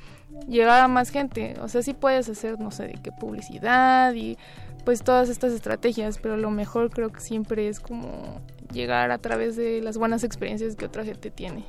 llegar 0.50 0.82
a 0.82 0.90
más 0.90 1.12
gente. 1.12 1.56
O 1.62 1.70
sea, 1.70 1.82
sí 1.82 1.94
puedes 1.94 2.28
hacer, 2.28 2.60
no 2.60 2.72
sé, 2.72 2.88
de 2.88 3.00
qué 3.02 3.14
publicidad 3.14 4.14
y 4.16 4.38
pues 4.84 5.04
todas 5.04 5.30
estas 5.30 5.54
estrategias, 5.54 6.18
pero 6.18 6.38
lo 6.38 6.50
mejor 6.50 6.90
creo 6.90 7.12
que 7.12 7.20
siempre 7.20 7.68
es 7.68 7.80
como 7.80 8.42
llegar 8.72 9.12
a 9.12 9.18
través 9.18 9.56
de 9.56 9.82
las 9.82 9.98
buenas 9.98 10.24
experiencias 10.24 10.76
que 10.76 10.86
otra 10.86 11.04
gente 11.04 11.32
tiene. 11.32 11.64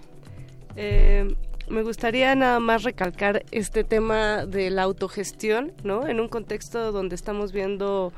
Eh, 0.77 1.35
me 1.69 1.83
gustaría 1.83 2.35
nada 2.35 2.61
más 2.61 2.83
recalcar 2.83 3.45
este 3.51 3.85
tema 3.85 4.47
de 4.47 4.71
la 4.71 4.83
autogestión, 4.83 5.73
¿no? 5.85 6.07
En 6.07 6.21
un 6.21 6.29
contexto 6.29 6.93
donde 6.93 7.15
estamos 7.15 7.53
viendo, 7.53 8.13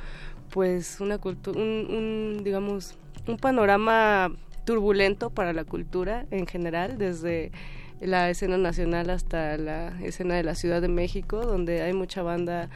pues, 0.51 1.01
una 1.01 1.19
cultura, 1.19 1.61
un, 1.61 2.41
digamos, 2.43 2.97
un 3.27 3.37
panorama 3.37 4.33
turbulento 4.65 5.31
para 5.31 5.53
la 5.53 5.65
cultura 5.65 6.27
en 6.31 6.47
general, 6.47 6.97
desde 6.99 7.53
la 8.01 8.31
escena 8.31 8.59
nacional 8.59 9.11
hasta 9.11 9.57
la 9.57 10.01
escena 10.03 10.35
de 10.35 10.43
la 10.43 10.55
Ciudad 10.55 10.81
de 10.81 10.89
México, 10.89 11.39
donde 11.45 11.83
hay 11.83 11.93
mucha 11.93 12.23
banda 12.23 12.71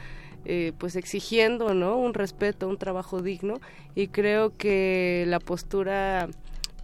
eh, 0.45 0.73
pues 0.77 0.95
exigiendo 0.95 1.73
no 1.73 1.97
un 1.97 2.13
respeto 2.13 2.67
un 2.67 2.77
trabajo 2.77 3.21
digno. 3.21 3.59
Y 3.95 4.07
creo 4.07 4.55
que 4.57 5.25
la 5.27 5.39
postura 5.39 6.29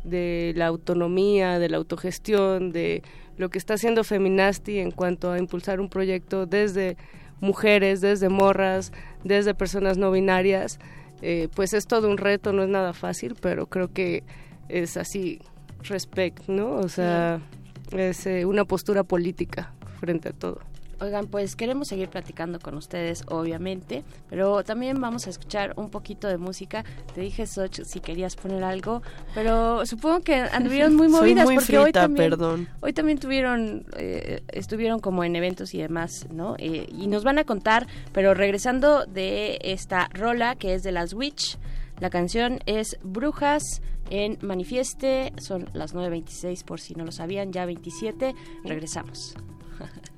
de 0.06 0.54
la 0.56 0.68
autonomía 0.68 1.60
de 1.60 1.70
la 1.70 1.78
autogestión 1.78 2.72
de 2.72 3.04
lo 3.38 3.50
que 3.50 3.58
está 3.58 3.74
haciendo 3.74 4.04
Feminasti 4.04 4.80
en 4.80 4.92
cuanto 4.92 5.32
a 5.32 5.40
impulsar 5.40 5.80
un 5.80 5.90
proyecto 5.90 6.46
desde 6.46 6.96
mujeres 7.42 8.02
desde 8.02 8.30
morras 8.30 8.94
desde 9.24 9.54
personas 9.54 9.98
no 9.98 10.12
binarias 10.12 10.80
eh, 11.22 11.50
pues 11.56 11.74
es 11.74 11.88
todo 11.88 12.08
un 12.08 12.18
reto 12.18 12.54
no 12.54 12.64
es 12.64 12.70
nada 12.70 12.94
fácil 12.94 13.36
pero 13.42 13.68
creo 13.68 13.92
que 13.92 14.24
es 14.70 14.96
así 14.96 15.40
respect 15.82 16.48
no 16.48 16.76
o 16.76 16.88
sea 16.88 17.42
es 17.92 18.26
eh, 18.26 18.46
una 18.46 18.64
postura 18.64 19.04
política 19.04 19.74
frente 20.00 20.30
a 20.30 20.34
todo 20.34 20.60
Oigan, 21.00 21.28
pues 21.28 21.56
queremos 21.56 21.90
seguir 21.90 22.10
platicando 22.10 22.60
con 22.60 22.76
ustedes, 22.76 23.24
obviamente, 23.28 24.04
pero 24.30 24.64
también 24.64 25.02
vamos 25.02 25.28
a 25.28 25.30
escuchar 25.30 25.74
un 25.76 25.90
poquito 25.90 26.28
de 26.28 26.38
música. 26.38 26.84
Te 27.14 27.22
dije, 27.22 27.46
Soch, 27.48 27.82
si 27.84 28.00
querías 28.00 28.36
poner 28.36 28.64
algo, 28.64 29.02
pero 29.34 29.86
supongo 29.86 30.22
que 30.22 30.36
anduvieron 30.36 30.96
muy 30.96 31.08
movidas 31.10 31.46
muy 31.46 31.56
porque 31.56 31.66
frita, 31.68 31.84
hoy 31.84 31.92
también, 31.92 32.30
perdón. 32.30 32.70
hoy 32.80 32.94
también 32.94 33.20
tuvieron, 33.20 33.86
eh, 33.98 34.42
estuvieron 34.48 35.00
como 35.00 35.24
en 35.24 35.36
eventos 35.36 35.74
y 35.74 35.80
demás, 35.80 36.28
¿no? 36.32 36.56
Eh, 36.60 36.88
y 36.90 37.08
nos 37.08 37.24
van 37.24 37.40
a 37.40 37.44
contar, 37.44 37.88
pero 38.14 38.34
regresando 38.34 39.06
de 39.06 39.60
esta 39.62 40.10
rola 40.14 40.56
que 40.56 40.76
es 40.76 40.84
de 40.84 40.92
las 40.92 41.14
Witch, 41.14 41.58
la 42.00 42.10
canción 42.10 42.60
es 42.66 42.98
Brujas 43.04 43.82
en 44.10 44.38
Manifieste, 44.42 45.34
son 45.38 45.70
las 45.74 45.94
9.26 45.94 46.64
por 46.64 46.80
si 46.80 46.94
no 46.96 47.06
lo 47.06 47.12
sabían, 47.12 47.52
ya 47.52 47.66
27, 47.66 48.34
regresamos. 48.64 49.36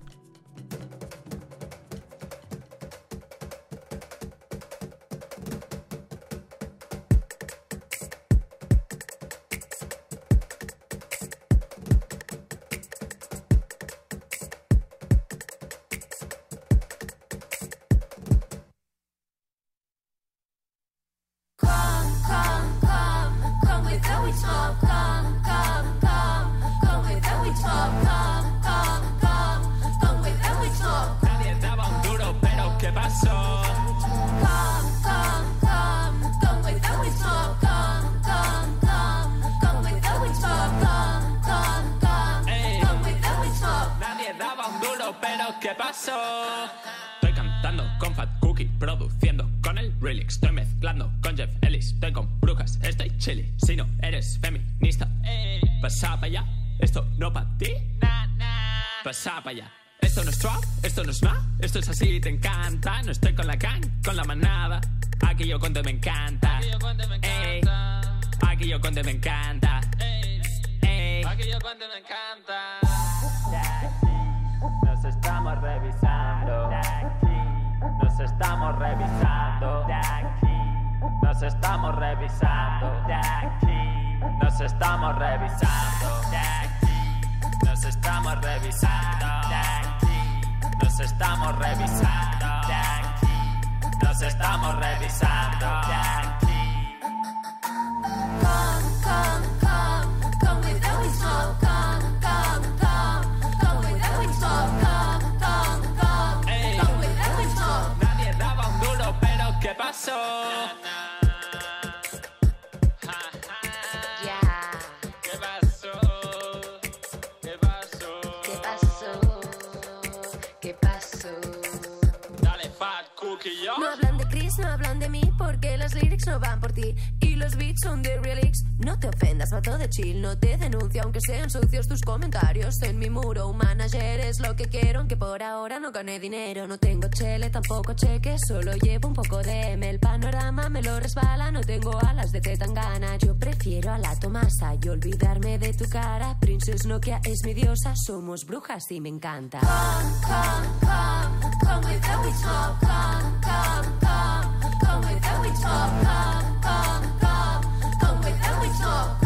aunque 131.18 131.22
sean 131.22 131.50
sucios 131.50 131.88
tus 131.88 132.02
comentarios. 132.02 132.82
En 132.84 133.00
mi 133.00 133.10
muro, 133.10 133.50
un 133.50 133.58
manager 133.58 134.20
es 134.20 134.40
lo 134.40 134.56
que 134.56 134.66
quiero, 134.66 135.00
aunque 135.00 135.18
por 135.18 135.42
ahora 135.42 135.80
no 135.80 135.92
gane 135.92 136.20
dinero. 136.20 136.68
No 136.68 136.78
tengo 136.78 137.08
chele, 137.10 137.50
tampoco 137.50 137.94
cheque, 137.94 138.36
solo 138.48 138.74
llevo 138.74 139.10
un 139.10 139.14
poco 139.14 139.42
de 139.42 139.74
M. 139.74 139.90
El 139.90 140.00
panorama 140.00 140.70
me 140.70 140.82
lo 140.82 141.00
resbala, 141.00 141.52
no 141.52 141.62
tengo 141.62 141.98
alas 142.06 142.32
de 142.32 142.40
gana. 142.40 143.18
Yo 143.18 143.36
prefiero 143.38 143.94
a 143.94 143.98
la 143.98 144.16
Tomasa 144.20 144.76
y 144.82 144.90
olvidarme 144.90 145.58
de 145.58 145.74
tu 145.74 145.86
cara. 145.86 146.38
Princess 146.40 146.86
Nokia 146.86 147.20
es 147.24 147.40
mi 147.46 147.54
diosa, 147.54 147.94
somos 147.96 148.46
brujas 148.46 148.90
y 148.92 149.02
me 149.02 149.10
encanta. 149.10 149.60
Come, 149.60 150.12
come, 150.22 150.68
come, 150.82 151.52
come 151.62 151.86
with 151.86 152.02
the 152.02 152.18
witch 152.24 152.46
mob. 152.46 152.80
Come, 152.80 153.42
come, 153.42 154.00
come, 154.02 154.80
come 154.82 155.06
with 155.08 155.22
the 155.22 155.42
witch 155.42 155.62
mob. 155.64 155.92
Come, 156.04 156.62
come, 156.62 157.20
come, 157.20 157.64
come 158.00 158.20
with 158.20 158.42
the 158.42 158.60
witch 158.62 158.80
mob. 158.82 159.17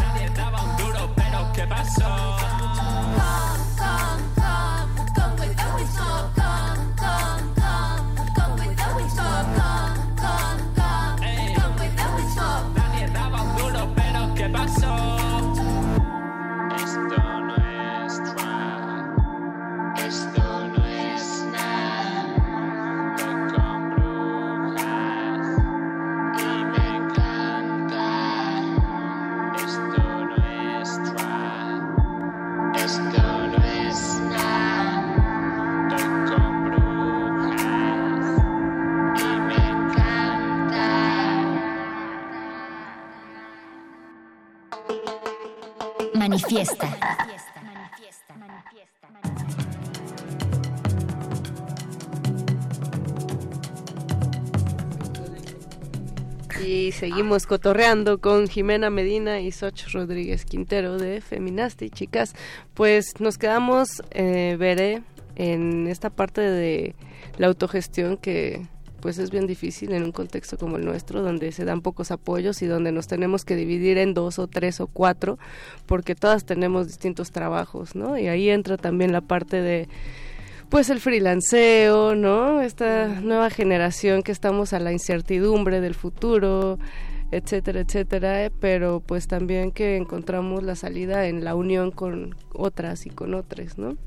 Pero 1.94 2.36
¿qué 2.38 2.51
seguimos 57.02 57.48
cotorreando 57.48 58.20
con 58.20 58.46
Jimena 58.46 58.88
Medina 58.88 59.40
y 59.40 59.50
Soch 59.50 59.88
Rodríguez 59.92 60.44
Quintero 60.44 60.98
de 60.98 61.20
Feminasti. 61.20 61.90
Chicas, 61.90 62.32
pues 62.74 63.14
nos 63.18 63.38
quedamos, 63.38 64.04
eh, 64.12 64.54
veré, 64.56 65.02
en 65.34 65.88
esta 65.88 66.10
parte 66.10 66.42
de 66.42 66.94
la 67.38 67.48
autogestión 67.48 68.18
que 68.18 68.68
pues 69.00 69.18
es 69.18 69.32
bien 69.32 69.48
difícil 69.48 69.92
en 69.94 70.04
un 70.04 70.12
contexto 70.12 70.56
como 70.56 70.76
el 70.76 70.84
nuestro, 70.84 71.22
donde 71.22 71.50
se 71.50 71.64
dan 71.64 71.80
pocos 71.80 72.12
apoyos 72.12 72.62
y 72.62 72.66
donde 72.66 72.92
nos 72.92 73.08
tenemos 73.08 73.44
que 73.44 73.56
dividir 73.56 73.98
en 73.98 74.14
dos 74.14 74.38
o 74.38 74.46
tres 74.46 74.80
o 74.80 74.86
cuatro, 74.86 75.40
porque 75.86 76.14
todas 76.14 76.44
tenemos 76.44 76.86
distintos 76.86 77.32
trabajos, 77.32 77.96
¿no? 77.96 78.16
Y 78.16 78.28
ahí 78.28 78.48
entra 78.48 78.76
también 78.76 79.10
la 79.10 79.22
parte 79.22 79.60
de 79.60 79.88
pues 80.72 80.88
el 80.88 81.00
freelanceo, 81.00 82.14
¿no? 82.14 82.62
Esta 82.62 83.06
nueva 83.06 83.50
generación 83.50 84.22
que 84.22 84.32
estamos 84.32 84.72
a 84.72 84.78
la 84.78 84.90
incertidumbre 84.90 85.82
del 85.82 85.94
futuro, 85.94 86.78
etcétera, 87.30 87.80
etcétera, 87.80 88.50
pero 88.58 89.00
pues 89.04 89.28
también 89.28 89.70
que 89.70 89.98
encontramos 89.98 90.62
la 90.62 90.74
salida 90.74 91.26
en 91.26 91.44
la 91.44 91.54
unión 91.54 91.90
con 91.90 92.34
otras 92.54 93.04
y 93.04 93.10
con 93.10 93.34
otras, 93.34 93.76
¿no? 93.76 93.98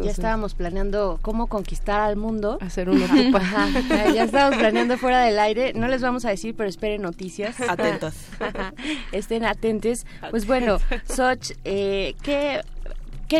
ya 0.00 0.12
estábamos 0.12 0.54
planeando 0.54 1.18
cómo 1.22 1.48
conquistar 1.48 2.00
al 2.00 2.14
mundo. 2.14 2.56
Hacer 2.60 2.88
una 2.88 3.04
ocupa. 3.12 3.42
ya 4.14 4.22
estábamos 4.22 4.60
planeando 4.60 4.98
fuera 4.98 5.24
del 5.24 5.40
aire. 5.40 5.72
No 5.74 5.88
les 5.88 6.02
vamos 6.02 6.24
a 6.24 6.30
decir, 6.30 6.54
pero 6.56 6.68
esperen 6.68 7.02
noticias. 7.02 7.60
Atentos. 7.60 8.14
Estén 9.10 9.44
atentes. 9.44 10.06
Pues 10.30 10.46
bueno, 10.46 10.78
Soch, 11.08 11.50
eh, 11.64 12.14
¿qué 12.22 12.60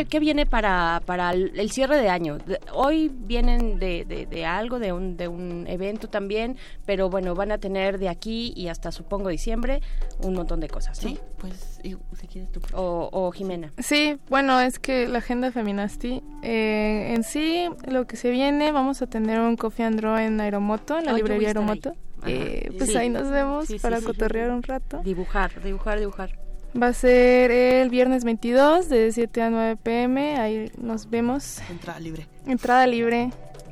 ¿Qué, 0.09 0.19
viene 0.19 0.47
para, 0.47 1.03
para 1.05 1.31
el, 1.33 1.69
cierre 1.69 1.97
de 1.97 2.09
año? 2.09 2.39
Hoy 2.73 3.11
vienen 3.13 3.77
de, 3.77 4.05
de, 4.05 4.45
algo, 4.45 4.79
de 4.79 4.91
un, 4.91 5.17
de 5.17 5.27
un 5.27 5.67
evento 5.67 6.09
también, 6.09 6.57
pero 6.85 7.11
bueno, 7.11 7.35
van 7.35 7.51
a 7.51 7.59
tener 7.59 7.99
de 7.99 8.09
aquí 8.09 8.53
y 8.55 8.69
hasta 8.69 8.91
supongo 8.91 9.29
diciembre 9.29 9.81
un 10.23 10.33
montón 10.33 10.59
de 10.61 10.67
cosas, 10.67 10.97
Sí, 10.97 11.19
pues 11.37 11.79
si 12.19 12.27
quieres 12.27 12.51
tú. 12.51 12.59
O, 12.73 13.09
o, 13.11 13.31
Jimena. 13.31 13.71
Sí, 13.77 14.17
bueno, 14.29 14.59
es 14.61 14.79
que 14.79 15.07
la 15.07 15.19
agenda 15.19 15.51
Feminasti, 15.51 16.23
eh, 16.41 17.13
en 17.15 17.23
sí, 17.23 17.69
lo 17.87 18.07
que 18.07 18.15
se 18.15 18.31
viene, 18.31 18.71
vamos 18.71 19.01
a 19.03 19.07
tener 19.07 19.41
un 19.41 19.57
Coffee 19.57 19.85
and 19.85 19.99
Draw 19.99 20.17
en 20.17 20.41
Aeromoto, 20.41 20.97
en 20.97 21.05
la 21.05 21.13
librería 21.13 21.49
Aeromoto. 21.49 21.93
Eh, 22.25 22.71
pues 22.77 22.95
ahí 22.95 23.09
nos 23.09 23.29
vemos 23.29 23.67
para 23.81 24.01
cotorrear 24.01 24.49
un 24.49 24.63
rato. 24.63 25.01
Dibujar, 25.03 25.61
dibujar, 25.61 25.99
dibujar. 25.99 26.42
Va 26.81 26.87
a 26.87 26.93
ser 26.93 27.51
el 27.51 27.89
viernes 27.89 28.23
22 28.23 28.89
de 28.89 29.11
7 29.11 29.41
a 29.43 29.49
9 29.51 29.77
pm. 29.81 30.37
Ahí 30.37 30.71
nos 30.77 31.09
vemos. 31.09 31.59
Entrada 31.69 31.99
libre. 31.99 32.27
Entrada 32.47 32.87
libre. 32.87 33.29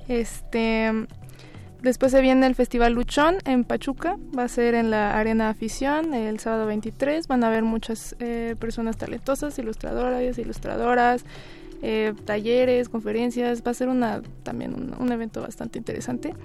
Este. 0.08 0.92
Después 1.82 2.12
se 2.12 2.22
viene 2.22 2.46
el 2.46 2.54
Festival 2.54 2.94
Luchón 2.94 3.38
en 3.46 3.64
Pachuca. 3.64 4.18
Va 4.38 4.44
a 4.44 4.48
ser 4.48 4.76
en 4.76 4.92
la 4.92 5.18
Arena 5.18 5.50
Afición 5.50 6.14
el 6.14 6.40
sábado 6.40 6.68
23. 6.68 7.28
Van 7.28 7.44
a 7.44 7.48
haber 7.48 7.64
muchas 7.64 8.16
eh, 8.20 8.56
personas 8.60 8.98
talentosas, 8.98 9.58
ilustradoras, 9.58 10.38
ilustradoras, 10.38 11.26
eh, 11.82 12.14
talleres, 12.26 12.88
conferencias. 12.88 13.64
Va 13.66 13.72
a 13.72 13.74
ser 13.74 13.90
una 13.90 14.22
también 14.44 14.94
un 15.00 15.12
evento 15.12 15.42
bastante 15.42 15.80
interesante. 15.80 16.36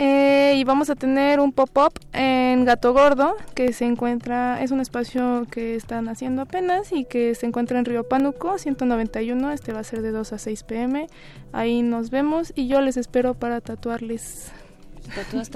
Eh, 0.00 0.54
y 0.56 0.62
vamos 0.62 0.90
a 0.90 0.94
tener 0.94 1.40
un 1.40 1.50
pop-up 1.50 1.92
en 2.12 2.64
Gato 2.64 2.92
Gordo, 2.92 3.34
que 3.56 3.72
se 3.72 3.84
encuentra, 3.84 4.62
es 4.62 4.70
un 4.70 4.78
espacio 4.78 5.44
que 5.50 5.74
están 5.74 6.08
haciendo 6.08 6.42
apenas 6.42 6.92
y 6.92 7.04
que 7.04 7.34
se 7.34 7.46
encuentra 7.46 7.80
en 7.80 7.84
Río 7.84 8.04
Pánuco, 8.04 8.58
191. 8.58 9.50
Este 9.50 9.72
va 9.72 9.80
a 9.80 9.84
ser 9.84 10.00
de 10.02 10.12
2 10.12 10.32
a 10.32 10.38
6 10.38 10.62
pm. 10.62 11.08
Ahí 11.52 11.82
nos 11.82 12.10
vemos 12.10 12.52
y 12.54 12.68
yo 12.68 12.80
les 12.80 12.96
espero 12.96 13.34
para 13.34 13.60
tatuarles. 13.60 14.52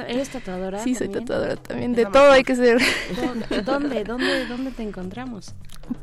¿Eres 0.09 0.29
tatuadora? 0.31 0.79
Sí, 0.79 0.95
soy 0.95 1.09
tatuadora 1.09 1.57
también. 1.57 1.93
De 1.93 2.07
todo 2.07 2.31
hay 2.31 2.43
que 2.43 2.57
ser. 2.57 2.81
¿Dónde, 3.65 4.05
dónde, 4.05 4.47
dónde 4.47 4.71
te 4.71 4.83
encontramos? 4.83 5.55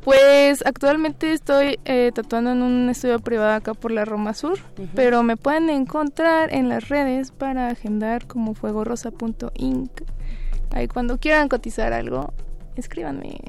Pues 0.03 0.65
actualmente 0.65 1.33
estoy 1.33 1.79
eh, 1.85 2.11
tatuando 2.13 2.51
en 2.51 2.61
un 2.61 2.89
estudio 2.89 3.19
privado 3.19 3.53
acá 3.53 3.73
por 3.73 3.91
la 3.91 4.05
Roma 4.05 4.33
Sur, 4.33 4.59
pero 4.95 5.23
me 5.23 5.37
pueden 5.37 5.69
encontrar 5.69 6.53
en 6.53 6.69
las 6.69 6.89
redes 6.89 7.31
para 7.31 7.67
agendar 7.67 8.27
como 8.27 8.53
fuegorosa.inc. 8.53 10.01
Ahí 10.71 10.87
cuando 10.87 11.17
quieran 11.17 11.49
cotizar 11.49 11.93
algo, 11.93 12.33
escríbanme. 12.75 13.39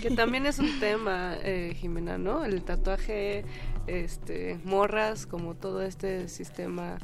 Que 0.00 0.10
también 0.10 0.46
es 0.46 0.58
un 0.58 0.80
tema, 0.80 1.34
eh, 1.42 1.76
Jimena, 1.80 2.18
¿no? 2.18 2.44
El 2.44 2.62
tatuaje, 2.62 3.44
este, 3.86 4.58
morras, 4.64 5.26
como 5.26 5.54
todo 5.54 5.82
este 5.82 6.28
sistema 6.28 6.98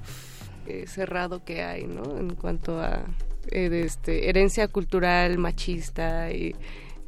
eh, 0.70 0.86
cerrado 0.86 1.44
que 1.44 1.62
hay, 1.62 1.84
¿no? 1.84 2.18
En 2.18 2.34
cuanto 2.34 2.80
a 2.80 3.04
este, 3.50 4.28
herencia 4.28 4.68
cultural 4.68 5.38
machista 5.38 6.30
y 6.30 6.54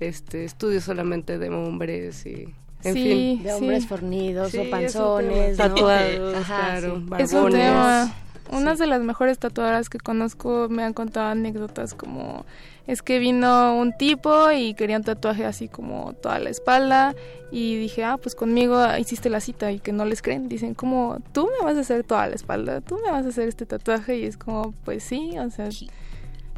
este 0.01 0.45
estudios 0.45 0.85
solamente 0.85 1.39
de 1.39 1.49
hombres 1.51 2.27
y 2.27 2.49
en 2.83 2.95
fin. 2.95 3.43
de 3.43 3.53
hombres 3.53 3.87
fornidos 3.87 4.53
o 4.55 4.71
panzones, 4.71 5.57
tatuados, 5.57 6.45
claro, 6.47 7.03
Es 7.19 7.33
un 7.33 7.53
tema. 7.53 8.13
Unas 8.53 8.79
de 8.79 8.87
las 8.87 9.01
mejores 9.01 9.39
tatuadoras 9.39 9.89
que 9.89 9.99
conozco 9.99 10.69
me 10.69 10.85
han 10.85 10.93
contado 10.93 11.29
anécdotas 11.29 11.95
como 11.95 12.45
es 12.87 13.03
que 13.03 13.19
vino 13.19 13.77
un 13.77 13.97
tipo 13.97 14.51
y 14.51 14.75
quería 14.75 14.97
un 14.97 15.05
tatuaje 15.05 15.45
así 15.45 15.69
como 15.69 16.13
toda 16.15 16.39
la 16.39 16.51
espalda 16.51 17.15
y 17.51 17.77
dije, 17.77 18.05
ah, 18.05 18.17
pues 18.17 18.35
conmigo 18.35 18.85
hiciste 18.99 19.31
la 19.31 19.41
cita 19.41 19.71
y 19.73 19.79
que 19.79 19.93
no 19.93 20.05
les 20.05 20.23
creen. 20.23 20.49
Dicen, 20.49 20.75
como, 20.75 21.19
tú 21.33 21.49
me 21.59 21.65
vas 21.65 21.77
a 21.77 21.81
hacer 21.81 22.05
toda 22.05 22.27
la 22.27 22.35
espalda, 22.35 22.81
tú 22.81 22.99
me 23.05 23.11
vas 23.11 23.25
a 23.25 23.29
hacer 23.29 23.49
este 23.49 23.67
tatuaje 23.67 24.17
y 24.17 24.25
es 24.25 24.37
como, 24.37 24.73
pues 24.85 25.05
sí, 25.05 25.39
o 25.39 25.51
sea, 25.51 25.69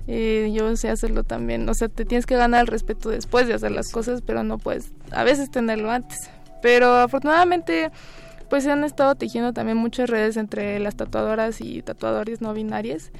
eh, 0.07 0.51
yo 0.55 0.77
sé 0.77 0.89
hacerlo 0.91 1.25
también. 1.25 1.69
O 1.69 1.75
sea, 1.75 1.89
te 1.89 2.05
tienes 2.05 2.27
que 2.27 2.37
ganar 2.37 2.63
el 2.63 2.67
respeto 2.69 3.11
después 3.11 3.47
de 3.47 3.55
hacer 3.55 3.73
las 3.73 3.91
cosas, 3.91 4.23
pero 4.23 4.43
no 4.43 4.59
puedes 4.59 4.93
a 5.11 5.25
veces 5.25 5.51
tenerlo 5.51 5.91
antes. 5.91 6.31
Pero 6.63 6.95
afortunadamente, 6.95 7.91
pues 8.49 8.65
se 8.65 8.71
han 8.71 8.85
estado 8.85 9.15
tejiendo 9.15 9.53
también 9.53 9.77
muchas 9.77 10.09
redes 10.09 10.37
entre 10.37 10.79
las 10.79 10.97
tatuadoras 10.97 11.61
y 11.61 11.83
tatuadores 11.83 12.41
no 12.41 12.55
binarios. 12.55 13.11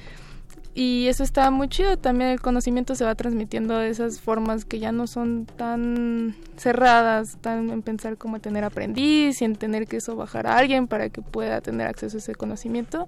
Y 0.77 1.07
eso 1.07 1.23
está 1.23 1.49
muy 1.51 1.69
chido. 1.69 1.97
También 1.97 2.31
el 2.31 2.41
conocimiento 2.41 2.95
se 2.95 3.05
va 3.05 3.15
transmitiendo 3.15 3.77
de 3.77 3.89
esas 3.89 4.19
formas 4.19 4.65
que 4.65 4.79
ya 4.79 4.91
no 4.91 5.07
son 5.07 5.45
tan 5.45 6.35
cerradas, 6.57 7.37
tan 7.39 7.69
en 7.69 7.81
pensar 7.81 8.17
como 8.17 8.41
tener 8.41 8.65
aprendiz 8.65 9.41
y 9.41 9.45
en 9.45 9.55
tener 9.55 9.87
que 9.87 9.97
eso 9.97 10.17
bajar 10.17 10.47
a 10.47 10.57
alguien 10.57 10.87
para 10.87 11.09
que 11.09 11.21
pueda 11.21 11.61
tener 11.61 11.87
acceso 11.87 12.17
a 12.17 12.19
ese 12.19 12.35
conocimiento. 12.35 13.07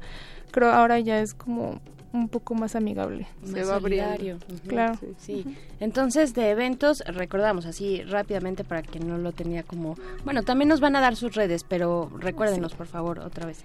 Creo 0.52 0.72
ahora 0.72 0.98
ya 1.00 1.20
es 1.20 1.34
como 1.34 1.82
un 2.14 2.30
poco 2.30 2.56
más 2.56 2.76
amigable. 2.76 3.28
Se 3.44 3.64
va 3.64 3.76
abriendo. 3.76 4.46
Claro. 4.68 4.98
Sí. 5.18 5.46
Entonces, 5.80 6.34
de 6.34 6.50
eventos, 6.50 7.04
recordamos 7.06 7.66
así 7.66 8.04
rápidamente 8.04 8.64
para 8.64 8.82
quien 8.82 9.08
no 9.08 9.18
lo 9.18 9.32
tenía 9.32 9.64
como... 9.64 9.96
Bueno, 10.26 10.44
también 10.44 10.70
nos 10.70 10.80
van 10.80 10.96
a 10.96 11.02
dar 11.02 11.16
sus 11.16 11.36
redes, 11.36 11.64
pero 11.64 12.12
recuérdenos, 12.18 12.74
por 12.74 12.88
favor, 12.88 13.20
otra 13.20 13.46
vez. 13.46 13.64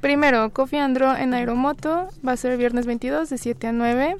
Primero, 0.00 0.50
Coffee 0.50 0.80
Andro 0.80 1.14
en 1.14 1.34
Aeromoto, 1.34 2.08
va 2.26 2.32
a 2.32 2.36
ser 2.36 2.52
el 2.52 2.58
viernes 2.58 2.86
22 2.86 3.28
de 3.28 3.38
7 3.38 3.66
a 3.66 3.72
9. 3.72 4.16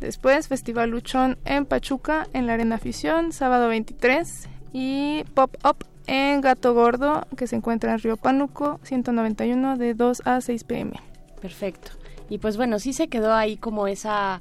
Después, 0.00 0.48
Festival 0.48 0.90
Luchón 0.90 1.38
en 1.44 1.66
Pachuca, 1.66 2.28
en 2.32 2.46
la 2.46 2.54
Arena 2.54 2.76
Afición, 2.76 3.32
sábado 3.32 3.68
23. 3.68 4.48
Y 4.72 5.24
Pop 5.34 5.54
Up 5.64 5.84
en 6.06 6.40
Gato 6.40 6.72
Gordo, 6.72 7.26
que 7.36 7.46
se 7.46 7.56
encuentra 7.56 7.92
en 7.92 7.98
Río 7.98 8.16
Pánuco, 8.16 8.80
191, 8.84 9.76
de 9.76 9.94
2 9.94 10.22
a 10.24 10.40
6 10.40 10.64
pm. 10.64 10.92
Perfecto. 11.40 11.97
Y 12.28 12.38
pues 12.38 12.56
bueno, 12.56 12.78
sí 12.78 12.92
se 12.92 13.08
quedó 13.08 13.34
ahí 13.34 13.56
como 13.56 13.86
esa 13.86 14.40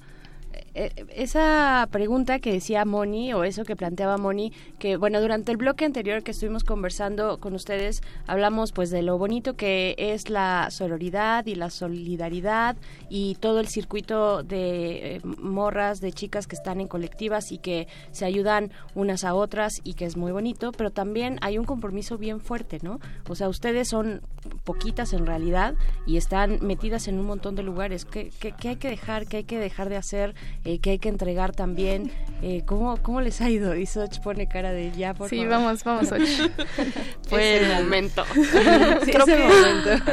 esa 1.10 1.88
pregunta 1.92 2.40
que 2.40 2.52
decía 2.52 2.86
Moni 2.86 3.34
o 3.34 3.44
eso 3.44 3.64
que 3.64 3.76
planteaba 3.76 4.18
Moni, 4.18 4.54
que 4.80 4.98
bueno, 4.98 5.20
durante 5.22 5.52
el 5.52 5.58
bloque 5.58 5.86
anterior 5.86 6.24
que 6.24 6.32
estuvimos 6.32 6.64
conversando 6.64 7.40
con 7.40 7.54
ustedes, 7.54 8.02
hablamos 8.28 8.72
pues 8.72 8.90
de 8.90 9.02
lo 9.02 9.18
bonito 9.18 9.56
que 9.56 9.96
es 9.98 10.30
la 10.30 10.70
sororidad 10.70 11.46
y 11.48 11.56
la 11.56 11.70
solidaridad 11.70 12.78
y 13.10 13.36
todo 13.36 13.60
el 13.60 13.68
circuito 13.68 14.44
de 14.44 15.16
eh, 15.16 15.22
morras, 15.24 16.00
de 16.00 16.12
chicas 16.12 16.48
que 16.48 16.56
están 16.56 16.80
en 16.80 16.88
colectivas 16.88 17.52
y 17.52 17.58
que 17.58 17.88
se 18.12 18.26
ayudan 18.26 18.72
unas 18.96 19.24
a 19.24 19.34
otras 19.34 19.82
y 19.84 19.96
que 19.96 20.06
es 20.06 20.16
muy 20.16 20.32
bonito, 20.32 20.72
pero 20.72 20.92
también 20.92 21.40
hay 21.42 21.58
un 21.58 21.66
compromiso 21.66 22.18
bien 22.18 22.40
fuerte, 22.40 22.80
¿no? 22.82 23.00
O 23.28 23.36
sea, 23.36 23.50
ustedes 23.50 23.90
son 23.90 24.22
poquitas 24.64 25.14
en 25.14 25.26
realidad 25.26 25.76
y 26.06 26.18
están 26.18 26.60
metidas 26.62 27.08
en 27.08 27.20
un 27.20 27.26
montón 27.26 27.56
de 27.56 27.64
lugares. 27.64 28.06
¿Qué, 28.06 28.32
qué, 28.40 28.54
qué 28.54 28.70
hay 28.70 28.76
que 28.76 28.90
dejar? 28.90 29.28
¿Qué 29.28 29.38
hay 29.38 29.44
que 29.44 29.60
dejar 29.60 29.90
de 29.90 29.98
hacer? 29.98 30.36
Eh, 30.68 30.80
que 30.80 30.92
hay 30.92 31.00
que 31.00 31.10
entregar 31.10 31.54
también. 31.56 32.12
Eh, 32.44 32.62
¿cómo, 32.68 32.98
¿Cómo 33.02 33.22
les 33.22 33.42
ha 33.42 33.50
ido? 33.50 33.76
Y 33.76 33.86
Soch 33.88 34.20
pone 34.22 34.48
cara 34.48 34.72
de 34.72 34.92
ya, 34.92 35.14
por 35.16 35.30
Sí, 35.30 35.38
favor. 35.38 35.50
vamos, 35.52 35.84
vamos, 35.84 36.10
Soch. 36.10 36.20
Fue 37.30 37.58
el 37.58 37.84
momento. 37.84 38.24
Sí, 38.36 39.12
Creo 39.12 39.26
es 39.26 39.28
el 39.28 39.38
que- 39.38 39.48
momento. 39.48 40.12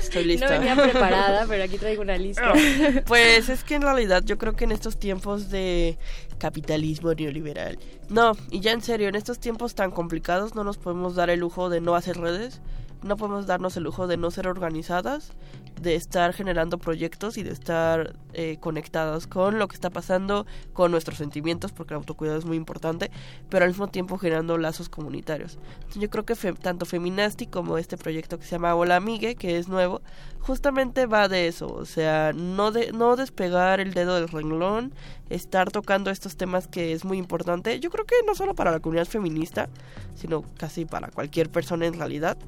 Estoy 0.00 0.24
lista. 0.24 0.46
No 0.46 0.58
venía 0.58 0.76
preparada, 0.76 1.46
pero 1.48 1.64
aquí 1.64 1.78
traigo 1.78 2.02
una 2.02 2.16
lista. 2.18 2.52
Pues 3.06 3.48
es 3.48 3.64
que 3.64 3.76
en 3.76 3.82
realidad 3.82 4.22
yo 4.24 4.36
creo 4.36 4.54
que 4.54 4.64
en 4.64 4.72
estos 4.72 4.98
tiempos 4.98 5.48
de 5.50 5.96
capitalismo 6.38 7.14
neoliberal, 7.14 7.78
no, 8.08 8.32
y 8.50 8.60
ya 8.60 8.72
en 8.72 8.82
serio, 8.82 9.08
en 9.08 9.14
estos 9.14 9.38
tiempos 9.38 9.74
tan 9.74 9.90
complicados 9.90 10.54
no 10.54 10.64
nos 10.64 10.76
podemos 10.76 11.14
dar 11.14 11.30
el 11.30 11.40
lujo 11.40 11.70
de 11.70 11.80
no 11.80 11.94
hacer 11.94 12.18
redes, 12.18 12.60
no 13.04 13.16
podemos 13.16 13.46
darnos 13.46 13.76
el 13.76 13.84
lujo 13.84 14.06
de 14.06 14.16
no 14.16 14.30
ser 14.30 14.48
organizadas, 14.48 15.32
de 15.80 15.94
estar 15.94 16.32
generando 16.32 16.78
proyectos 16.78 17.36
y 17.36 17.42
de 17.42 17.50
estar 17.50 18.16
eh, 18.32 18.56
conectadas 18.60 19.26
con 19.26 19.58
lo 19.58 19.68
que 19.68 19.74
está 19.74 19.90
pasando, 19.90 20.46
con 20.72 20.90
nuestros 20.90 21.18
sentimientos, 21.18 21.72
porque 21.72 21.94
el 21.94 21.98
autocuidado 21.98 22.38
es 22.38 22.44
muy 22.44 22.56
importante, 22.56 23.10
pero 23.50 23.64
al 23.64 23.70
mismo 23.70 23.88
tiempo 23.88 24.16
generando 24.18 24.56
lazos 24.56 24.88
comunitarios. 24.88 25.58
Yo 25.94 26.08
creo 26.10 26.24
que 26.24 26.36
fe- 26.36 26.54
tanto 26.54 26.86
Feminasti 26.86 27.46
como 27.46 27.76
este 27.76 27.96
proyecto 27.96 28.38
que 28.38 28.44
se 28.44 28.52
llama 28.52 28.74
Hola 28.74 28.96
Amigue, 28.96 29.34
que 29.34 29.58
es 29.58 29.68
nuevo, 29.68 30.00
justamente 30.40 31.06
va 31.06 31.28
de 31.28 31.48
eso, 31.48 31.66
o 31.66 31.84
sea, 31.84 32.32
no, 32.34 32.70
de, 32.70 32.92
no 32.92 33.16
despegar 33.16 33.80
el 33.80 33.92
dedo 33.94 34.14
del 34.14 34.28
renglón, 34.28 34.92
estar 35.28 35.70
tocando 35.70 36.10
estos 36.10 36.36
temas 36.36 36.66
que 36.68 36.92
es 36.92 37.04
muy 37.04 37.18
importante, 37.18 37.80
yo 37.80 37.90
creo 37.90 38.06
que 38.06 38.14
no 38.26 38.34
solo 38.34 38.54
para 38.54 38.70
la 38.70 38.80
comunidad 38.80 39.06
feminista, 39.06 39.68
sino 40.14 40.44
casi 40.56 40.84
para 40.84 41.08
cualquier 41.08 41.50
persona 41.50 41.86
en 41.86 41.94
realidad. 41.94 42.38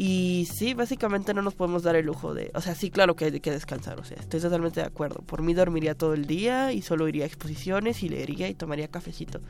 Y 0.00 0.46
sí, 0.48 0.74
básicamente 0.74 1.34
no 1.34 1.42
nos 1.42 1.56
podemos 1.56 1.82
dar 1.82 1.96
el 1.96 2.06
lujo 2.06 2.32
de... 2.32 2.52
O 2.54 2.60
sea, 2.60 2.76
sí, 2.76 2.88
claro 2.88 3.16
que 3.16 3.24
hay 3.24 3.40
que 3.40 3.50
descansar, 3.50 3.98
o 3.98 4.04
sea, 4.04 4.16
estoy 4.16 4.40
totalmente 4.40 4.78
de 4.78 4.86
acuerdo. 4.86 5.22
Por 5.22 5.42
mí 5.42 5.54
dormiría 5.54 5.96
todo 5.96 6.14
el 6.14 6.26
día 6.26 6.72
y 6.72 6.82
solo 6.82 7.08
iría 7.08 7.24
a 7.24 7.26
exposiciones 7.26 8.04
y 8.04 8.08
leería 8.08 8.48
y 8.48 8.54
tomaría 8.54 8.86
cafecito. 8.86 9.40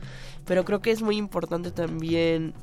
Pero 0.45 0.65
creo 0.65 0.81
que 0.81 0.89
es 0.89 1.03
muy 1.03 1.17
importante 1.17 1.69
también 1.69 2.55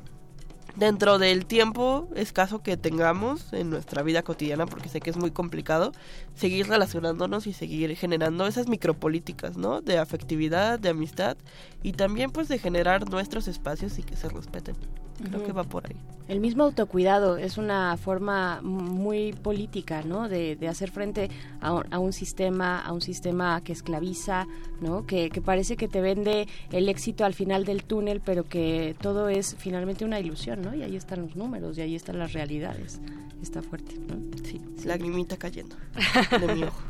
dentro 0.75 1.17
del 1.17 1.45
tiempo 1.45 2.09
escaso 2.13 2.61
que 2.61 2.75
tengamos 2.75 3.53
en 3.53 3.69
nuestra 3.69 4.03
vida 4.03 4.21
cotidiana, 4.21 4.65
porque 4.65 4.89
sé 4.89 4.99
que 4.99 5.09
es 5.09 5.15
muy 5.15 5.31
complicado, 5.31 5.93
seguir 6.35 6.67
relacionándonos 6.67 7.47
y 7.47 7.53
seguir 7.53 7.95
generando 7.95 8.47
esas 8.47 8.67
micropolíticas, 8.67 9.55
¿no? 9.55 9.79
De 9.79 9.97
afectividad, 9.97 10.77
de 10.77 10.89
amistad 10.89 11.37
y 11.83 11.93
también 11.93 12.31
pues 12.31 12.49
de 12.49 12.59
generar 12.59 13.09
nuestros 13.09 13.47
espacios 13.47 13.97
y 13.97 14.03
que 14.03 14.17
se 14.17 14.27
respeten. 14.27 14.75
Creo 15.23 15.43
que 15.43 15.51
va 15.51 15.63
por 15.63 15.85
ahí. 15.85 15.95
El 16.27 16.41
mismo 16.41 16.63
autocuidado 16.63 17.37
es 17.37 17.57
una 17.57 17.95
forma 17.95 18.61
muy 18.61 19.31
política, 19.31 20.01
¿no? 20.01 20.27
De, 20.27 20.57
de 20.57 20.67
hacer 20.67 20.91
frente 20.91 21.29
a 21.61 21.73
un, 21.73 21.93
a 21.93 21.99
un 21.99 22.11
sistema, 22.11 22.81
a 22.81 22.91
un 22.91 23.01
sistema 23.01 23.61
que 23.61 23.71
esclaviza, 23.71 24.45
¿no? 24.81 25.05
Que, 25.05 25.29
que 25.29 25.41
parece 25.41 25.77
que 25.77 25.87
te 25.87 26.01
vende 26.01 26.47
el 26.71 26.89
éxito 26.89 27.23
al 27.23 27.33
final 27.33 27.63
del 27.63 27.83
túnel, 27.83 28.21
pero 28.23 28.43
que 28.43 28.95
todo 29.01 29.29
es 29.29 29.55
finalmente 29.57 30.03
una 30.03 30.19
ilusión, 30.19 30.61
¿no? 30.61 30.75
Y 30.75 30.83
ahí 30.83 30.97
están 30.97 31.21
los 31.21 31.35
números 31.37 31.77
y 31.77 31.81
ahí 31.81 31.95
están 31.95 32.19
las 32.19 32.33
realidades. 32.33 32.99
Está 33.41 33.61
fuerte, 33.61 33.95
¿no? 33.97 34.17
Sí, 34.43 34.59
lagrimita 34.83 35.37
cayendo 35.37 35.77
de 36.41 36.55
mi 36.55 36.63
ojo. 36.63 36.81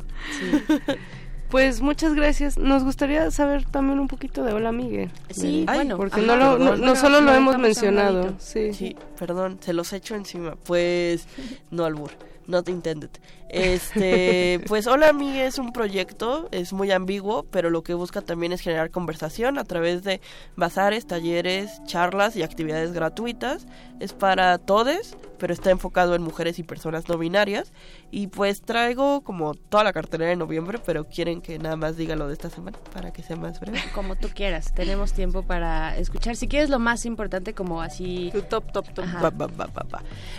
Pues 1.50 1.80
muchas 1.80 2.14
gracias. 2.14 2.58
Nos 2.58 2.84
gustaría 2.84 3.30
saber 3.30 3.64
también 3.64 3.98
un 3.98 4.08
poquito 4.08 4.44
de 4.44 4.52
Hola 4.52 4.70
Miguel. 4.70 5.10
Sí, 5.30 5.64
Ay, 5.66 5.78
bueno, 5.78 5.96
porque 5.96 6.20
ajá, 6.20 6.26
no, 6.26 6.36
lo, 6.36 6.58
no, 6.58 6.76
no 6.76 6.96
solo 6.96 7.20
lo 7.20 7.32
hemos 7.32 7.58
mencionado. 7.58 8.34
Sí. 8.38 8.74
Sí, 8.74 8.96
perdón, 9.18 9.58
se 9.60 9.72
los 9.72 9.92
echo 9.92 10.14
encima. 10.14 10.56
Pues, 10.64 11.26
no 11.70 11.86
albur, 11.86 12.10
not 12.46 12.68
intended. 12.68 13.10
Este, 13.48 14.60
pues 14.66 14.86
Hola 14.86 15.14
Mi 15.14 15.40
es 15.40 15.58
un 15.58 15.72
proyecto, 15.72 16.48
es 16.50 16.74
muy 16.74 16.90
ambiguo, 16.90 17.44
pero 17.44 17.70
lo 17.70 17.82
que 17.82 17.94
busca 17.94 18.20
también 18.20 18.52
es 18.52 18.60
generar 18.60 18.90
conversación 18.90 19.58
a 19.58 19.64
través 19.64 20.02
de 20.02 20.20
bazares, 20.56 21.06
talleres, 21.06 21.82
charlas 21.86 22.36
y 22.36 22.42
actividades 22.42 22.92
gratuitas. 22.92 23.66
Es 24.00 24.12
para 24.12 24.58
todes, 24.58 25.16
pero 25.38 25.52
está 25.52 25.70
enfocado 25.70 26.14
en 26.14 26.22
mujeres 26.22 26.58
y 26.58 26.62
personas 26.62 27.08
no 27.08 27.16
binarias. 27.16 27.72
Y 28.10 28.28
pues 28.28 28.62
traigo 28.62 29.20
como 29.20 29.54
toda 29.54 29.84
la 29.84 29.92
cartelera 29.92 30.30
de 30.30 30.36
noviembre, 30.36 30.78
pero 30.84 31.04
quieren 31.04 31.42
que 31.42 31.58
nada 31.58 31.76
más 31.76 31.96
diga 31.96 32.16
lo 32.16 32.26
de 32.26 32.32
esta 32.32 32.48
semana 32.48 32.78
para 32.92 33.12
que 33.12 33.22
sea 33.22 33.36
más 33.36 33.60
breve. 33.60 33.78
Como 33.94 34.16
tú 34.16 34.28
quieras, 34.34 34.72
tenemos 34.74 35.12
tiempo 35.12 35.42
para 35.42 35.96
escuchar. 35.98 36.36
Si 36.36 36.48
quieres 36.48 36.70
lo 36.70 36.78
más 36.78 37.04
importante, 37.04 37.52
como 37.52 37.82
así. 37.82 38.30
Tu 38.32 38.42
top, 38.42 38.72
top, 38.72 38.94
top. 38.94 39.04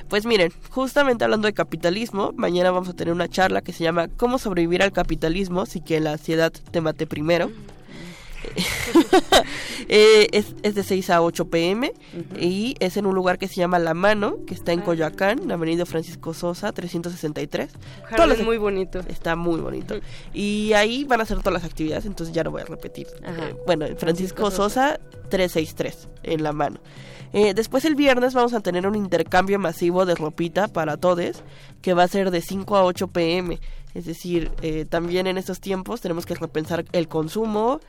Pues 0.08 0.26
miren, 0.26 0.52
justamente 0.70 1.24
hablando 1.24 1.46
de 1.48 1.54
capitalismo, 1.54 2.32
mañana 2.36 2.72
vamos 2.72 2.90
a 2.90 2.94
tener 2.94 3.14
una 3.14 3.28
charla 3.28 3.62
que 3.62 3.74
se 3.74 3.84
llama 3.84 4.08
¿Cómo 4.08 4.40
sobrevivir 4.40 4.82
al 4.82 4.92
capitalismo 4.92 5.66
si 5.66 5.82
que 5.82 6.00
la 6.00 6.14
ansiedad 6.14 6.52
te 6.52 6.82
mate 6.82 7.06
primero? 7.06 7.52
Eh, 9.92 10.28
es, 10.34 10.54
es 10.62 10.76
de 10.76 10.84
6 10.84 11.10
a 11.10 11.22
8 11.24 11.46
pm 11.50 11.94
y 12.40 12.76
es 12.80 12.96
en 12.98 13.08
un 13.08 13.16
lugar 13.16 13.40
que 13.40 13.48
se 13.48 13.56
llama 13.56 13.80
La 13.80 13.96
Mano, 13.96 14.38
que 14.46 14.54
está 14.54 14.72
en 14.72 14.82
Coyoacán, 14.82 15.40
en 15.42 15.52
Avenida 15.52 15.84
Francisco 15.88 16.36
Sosa, 16.36 16.72
363. 16.72 17.72
Todas 17.72 18.10
Jardín 18.10 18.30
las- 18.38 18.46
muy 18.46 18.58
bonito. 18.58 19.00
Está 19.08 19.36
muy 19.36 19.60
bonito. 19.60 19.96
Y 20.32 20.74
ahí 20.74 21.06
van 21.06 21.22
a 21.22 21.24
hacer 21.24 21.40
todas 21.40 21.54
las 21.54 21.64
actividades, 21.64 22.06
entonces 22.06 22.36
ya 22.36 22.44
no 22.44 22.52
voy 22.52 22.62
a 22.62 22.66
repetir. 22.66 23.08
Eh, 23.24 23.56
bueno, 23.66 23.86
en 23.88 23.98
Francisco, 23.98 24.42
Francisco 24.44 24.52
Sosa, 24.52 25.00
363, 25.30 26.08
en 26.22 26.44
la 26.44 26.54
mano. 26.54 26.80
Eh, 27.34 27.54
después 27.56 27.86
el 27.86 27.96
viernes 27.96 28.34
vamos 28.36 28.54
a 28.54 28.60
tener 28.60 28.86
un 28.86 28.96
intercambio 28.96 29.58
masivo 29.60 30.06
de 30.06 30.14
ropita 30.16 30.68
para 30.68 30.98
todos, 30.98 31.44
que 31.82 31.94
va 31.94 32.04
a 32.04 32.08
ser 32.08 32.30
de 32.32 32.42
5 32.42 32.76
a 32.76 32.84
8 32.84 33.08
pm. 33.08 33.60
Es 33.96 34.06
decir, 34.06 34.52
eh, 34.62 34.86
también 34.86 35.26
en 35.26 35.38
estos 35.38 35.60
tiempos 35.60 36.00
tenemos 36.00 36.26
que 36.26 36.36
repensar 36.36 36.86
el 36.92 37.08
consumo, 37.08 37.80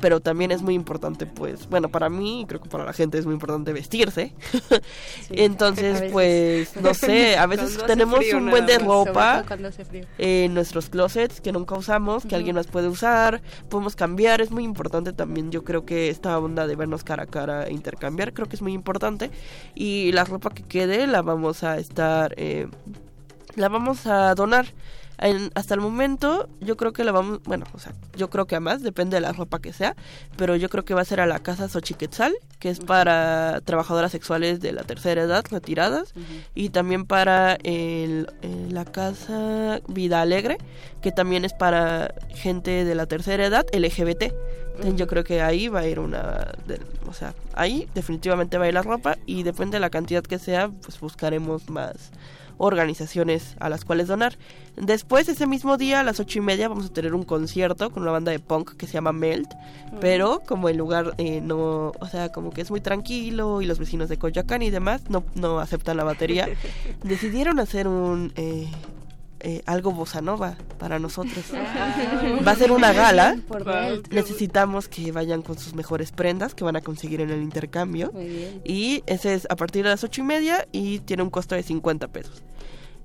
pero 0.00 0.20
también 0.20 0.52
es 0.52 0.62
muy 0.62 0.74
importante, 0.74 1.26
pues, 1.26 1.68
bueno, 1.68 1.90
para 1.90 2.08
mí 2.08 2.42
y 2.42 2.46
creo 2.46 2.60
que 2.60 2.68
para 2.68 2.84
la 2.84 2.94
gente 2.94 3.18
es 3.18 3.26
muy 3.26 3.34
importante 3.34 3.72
vestirse. 3.72 4.32
Entonces, 5.30 6.10
pues, 6.12 6.74
no 6.76 6.94
sé, 6.94 7.36
a 7.38 7.46
veces 7.46 7.78
tenemos 7.86 8.20
frío 8.20 8.38
un 8.38 8.48
buen 8.48 8.64
de 8.64 8.78
ropa 8.78 9.44
eh, 10.18 10.44
en 10.44 10.54
nuestros 10.54 10.88
closets 10.88 11.42
que 11.42 11.52
nunca 11.52 11.74
usamos, 11.74 12.24
que 12.24 12.34
alguien 12.36 12.56
más 12.56 12.66
puede 12.66 12.88
usar, 12.88 13.42
podemos 13.68 13.96
cambiar, 13.96 14.40
es 14.40 14.50
muy 14.50 14.64
importante 14.64 15.12
también, 15.12 15.50
yo 15.50 15.62
creo 15.62 15.84
que 15.84 16.08
esta 16.08 16.38
onda 16.38 16.66
de 16.66 16.74
vernos 16.74 17.04
cara 17.04 17.24
a 17.24 17.26
cara 17.26 17.66
e 17.66 17.72
intercambiar, 17.72 18.32
creo 18.32 18.48
que 18.48 18.56
es 18.56 18.62
muy 18.62 18.72
importante, 18.72 19.30
y 19.74 20.10
la 20.12 20.24
ropa 20.24 20.50
que 20.50 20.62
quede 20.62 21.06
la 21.06 21.20
vamos 21.20 21.64
a 21.64 21.76
estar, 21.76 22.34
eh, 22.38 22.66
la 23.56 23.68
vamos 23.68 24.06
a 24.06 24.34
donar. 24.34 24.66
En- 25.22 25.50
hasta 25.54 25.74
el 25.74 25.80
momento 25.80 26.48
yo 26.60 26.76
creo 26.76 26.92
que 26.92 27.04
la 27.04 27.12
vamos, 27.12 27.40
bueno, 27.44 27.66
o 27.74 27.78
sea, 27.78 27.92
yo 28.16 28.30
creo 28.30 28.46
que 28.46 28.56
a 28.56 28.60
más, 28.60 28.82
depende 28.82 29.16
de 29.16 29.20
la 29.20 29.32
ropa 29.32 29.58
que 29.60 29.72
sea, 29.72 29.94
pero 30.36 30.56
yo 30.56 30.68
creo 30.70 30.84
que 30.84 30.94
va 30.94 31.02
a 31.02 31.04
ser 31.04 31.20
a 31.20 31.26
la 31.26 31.38
casa 31.40 31.68
Xochiquetzal, 31.68 32.32
que 32.58 32.70
es 32.70 32.80
para 32.80 33.60
trabajadoras 33.64 34.12
sexuales 34.12 34.60
de 34.60 34.72
la 34.72 34.82
tercera 34.84 35.22
edad 35.22 35.44
retiradas, 35.50 36.14
y 36.54 36.70
también 36.70 37.04
para 37.04 37.54
el- 37.62 38.28
eh, 38.42 38.68
la 38.70 38.84
casa 38.86 39.80
Vida 39.88 40.22
Alegre, 40.22 40.56
que 41.02 41.12
también 41.12 41.44
es 41.44 41.52
para 41.52 42.14
gente 42.34 42.84
de 42.86 42.94
la 42.94 43.04
tercera 43.06 43.44
edad 43.44 43.66
LGBT. 43.72 44.32
Entonces 44.76 44.96
yo 44.96 45.06
creo 45.06 45.24
que 45.24 45.42
ahí 45.42 45.68
va 45.68 45.80
a 45.80 45.86
ir 45.86 46.00
una, 46.00 46.52
de- 46.66 46.80
o 47.06 47.12
sea, 47.12 47.34
ahí 47.54 47.86
definitivamente 47.94 48.56
va 48.56 48.64
a 48.64 48.68
ir 48.68 48.74
la 48.74 48.82
ropa 48.82 49.18
y 49.26 49.42
depende 49.42 49.76
de 49.76 49.80
la 49.80 49.90
cantidad 49.90 50.22
que 50.22 50.38
sea, 50.38 50.70
pues 50.70 50.98
buscaremos 50.98 51.68
más 51.68 52.10
organizaciones 52.60 53.56
a 53.58 53.70
las 53.70 53.84
cuales 53.86 54.06
donar. 54.06 54.36
Después, 54.76 55.28
ese 55.28 55.46
mismo 55.46 55.78
día, 55.78 56.00
a 56.00 56.02
las 56.04 56.20
ocho 56.20 56.38
y 56.38 56.42
media, 56.42 56.68
vamos 56.68 56.86
a 56.86 56.92
tener 56.92 57.14
un 57.14 57.24
concierto 57.24 57.90
con 57.90 58.02
una 58.02 58.12
banda 58.12 58.32
de 58.32 58.38
punk 58.38 58.76
que 58.76 58.86
se 58.86 58.92
llama 58.92 59.12
Melt, 59.12 59.50
pero 60.00 60.42
como 60.46 60.68
el 60.68 60.76
lugar 60.76 61.14
eh, 61.16 61.40
no, 61.40 61.92
o 61.98 62.08
sea, 62.10 62.30
como 62.30 62.50
que 62.50 62.60
es 62.60 62.70
muy 62.70 62.82
tranquilo 62.82 63.62
y 63.62 63.66
los 63.66 63.78
vecinos 63.78 64.10
de 64.10 64.18
Coyoacán 64.18 64.60
y 64.62 64.70
demás 64.70 65.08
no, 65.08 65.24
no 65.34 65.58
aceptan 65.58 65.96
la 65.96 66.04
batería, 66.04 66.48
decidieron 67.02 67.60
hacer 67.60 67.88
un... 67.88 68.32
eh, 68.36 68.68
eh, 69.42 69.62
algo 69.64 69.92
bossa 69.92 70.20
nova 70.20 70.56
para 70.78 70.98
nosotros. 70.98 71.46
Va 72.46 72.52
a 72.52 72.56
ser 72.56 72.72
una 72.72 72.92
gala. 72.92 73.38
Por. 73.48 73.64
Necesitamos 74.12 74.86
que 74.88 75.12
vayan 75.12 75.40
con 75.40 75.58
sus 75.58 75.74
mejores 75.74 76.12
prendas 76.12 76.54
que 76.54 76.62
van 76.62 76.76
a 76.76 76.82
conseguir 76.82 77.22
en 77.22 77.30
el 77.30 77.42
intercambio. 77.42 78.12
Muy 78.12 78.26
bien. 78.26 78.60
Y 78.64 79.02
ese 79.06 79.32
es 79.32 79.46
a 79.50 79.56
partir 79.56 79.84
de 79.84 79.90
las 79.90 80.04
ocho 80.04 80.20
y 80.20 80.24
media 80.24 80.68
y 80.72 80.98
tiene 81.00 81.22
un 81.22 81.30
costo 81.30 81.54
de 81.54 81.62
50 81.62 82.08
pesos. 82.08 82.42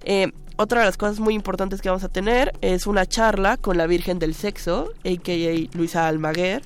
Eh, 0.05 0.31
otra 0.57 0.79
de 0.79 0.85
las 0.85 0.95
cosas 0.95 1.19
muy 1.19 1.33
importantes 1.33 1.81
que 1.81 1.89
vamos 1.89 2.05
a 2.05 2.09
tener 2.09 2.53
es 2.61 2.87
una 2.87 3.05
charla 3.05 3.57
con 3.57 3.77
la 3.77 3.87
Virgen 3.87 4.19
del 4.19 4.33
Sexo, 4.33 4.93
a.k.a. 5.03 5.77
Luisa 5.77 6.07
Almaguer, 6.07 6.61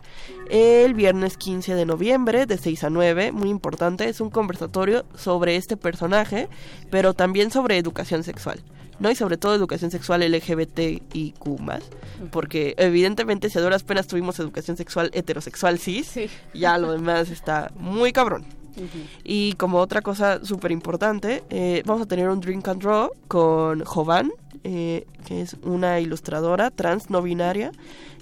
el 0.52 0.94
viernes 0.94 1.38
15 1.38 1.74
de 1.74 1.86
noviembre 1.88 2.46
de 2.46 2.58
6 2.60 2.84
a 2.84 2.90
9. 2.92 3.32
Muy 3.32 3.50
importante, 3.50 4.08
es 4.08 4.22
un 4.22 4.30
conversatorio 4.30 5.06
sobre 5.16 5.56
este 5.56 5.76
personaje, 5.76 6.50
pero 6.92 7.16
también 7.16 7.50
sobre 7.50 7.80
educación 7.80 8.24
sexual. 8.24 8.62
¿no? 9.00 9.10
Y 9.10 9.16
sobre 9.16 9.38
todo 9.38 9.56
educación 9.56 9.90
sexual 9.90 10.22
LGBTIQ+, 10.22 11.40
porque 12.32 12.76
evidentemente 12.78 13.50
si 13.50 13.58
a 13.58 13.62
duras 13.62 13.84
penas 13.84 14.08
tuvimos 14.08 14.40
educación 14.40 14.78
sexual 14.78 15.10
heterosexual 15.14 15.80
cis, 15.80 16.14
ya 16.54 16.78
lo 16.78 16.92
demás 16.92 17.32
está 17.32 17.72
muy 17.76 18.12
cabrón. 18.12 18.59
Y 19.24 19.54
como 19.54 19.80
otra 19.80 20.02
cosa 20.02 20.44
súper 20.44 20.72
importante, 20.72 21.44
eh, 21.50 21.84
vamos 21.86 22.04
a 22.04 22.06
tener 22.06 22.30
un 22.30 22.40
drink 22.40 22.68
and 22.68 22.82
draw 22.82 23.12
con 23.28 23.84
Jovan, 23.84 24.32
eh, 24.64 25.06
que 25.26 25.42
es 25.42 25.56
una 25.64 26.00
ilustradora 26.00 26.72
trans 26.72 27.10
no 27.10 27.22
binaria. 27.22 27.72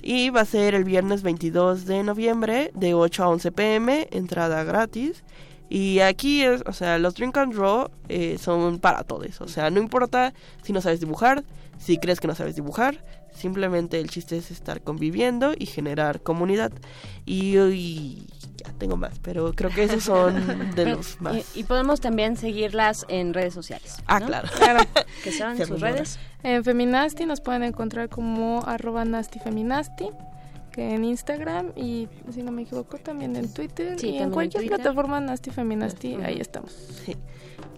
Y 0.02 0.30
va 0.30 0.42
a 0.42 0.46
ser 0.46 0.76
el 0.76 0.84
viernes 0.84 1.24
22 1.24 1.86
de 1.86 2.04
noviembre 2.04 2.72
de 2.76 2.94
8 2.94 3.24
a 3.24 3.30
11 3.30 3.52
pm, 3.52 4.08
entrada 4.12 4.64
gratis. 4.64 5.24
Y 5.70 6.00
aquí, 6.00 6.44
es, 6.44 6.64
o 6.66 6.74
sea, 6.74 6.98
los 6.98 7.16
Drink 7.16 7.36
and 7.38 7.54
Draw 7.54 7.90
eh, 8.08 8.38
son 8.40 8.80
para 8.80 9.04
todos. 9.04 9.42
O 9.42 9.48
sea, 9.48 9.70
no 9.70 9.80
importa 9.80 10.34
si 10.64 10.72
no 10.72 10.82
sabes 10.82 11.00
dibujar, 11.00 11.44
si 11.78 11.98
crees 11.98 12.20
que 12.20 12.28
no 12.28 12.36
sabes 12.36 12.56
dibujar, 12.56 13.04
simplemente 13.34 14.00
el 14.00 14.10
chiste 14.10 14.38
es 14.38 14.50
estar 14.50 14.82
conviviendo 14.82 15.54
y 15.58 15.66
generar 15.66 16.22
comunidad. 16.22 16.72
Y, 17.26 17.58
y 17.58 18.28
ya 18.58 18.72
tengo 18.74 18.98
más, 18.98 19.20
pero 19.20 19.54
creo 19.54 19.70
que 19.70 19.84
esos 19.84 20.04
son 20.04 20.76
de 20.76 20.86
los 20.88 21.22
más. 21.22 21.56
Y, 21.56 21.62
y 21.62 21.64
podemos 21.64 22.02
también 22.02 22.36
seguirlas 22.36 23.06
en 23.10 23.34
redes 23.34 23.54
sociales. 23.54 23.98
Ah, 24.08 24.20
¿no? 24.20 24.28
claro. 24.28 24.50
Claro. 24.58 24.80
que 25.24 25.32
son 25.32 25.58
Se 25.58 25.66
sus 25.66 25.80
redes. 25.80 26.20
En 26.44 26.64
Feminasti 26.64 27.26
nos 27.26 27.42
pueden 27.42 27.64
encontrar 27.64 28.10
como 28.10 28.64
arroba 28.66 29.06
nastifeminasti 29.06 30.10
que 30.78 30.94
en 30.94 31.06
Instagram 31.06 31.72
y 31.76 32.08
si 32.32 32.44
no 32.44 32.52
me 32.52 32.62
equivoco 32.62 33.00
también 33.00 33.36
en 33.36 33.52
Twitter 33.52 34.00
Sí, 34.00 34.10
y 34.10 34.18
en 34.20 34.30
cualquier 34.30 34.68
plataforma 34.68 35.20
Nasty 35.20 35.50
Feminasti, 35.50 36.16
ahí 36.24 36.38
estamos. 36.40 36.72
Sí. 37.04 37.16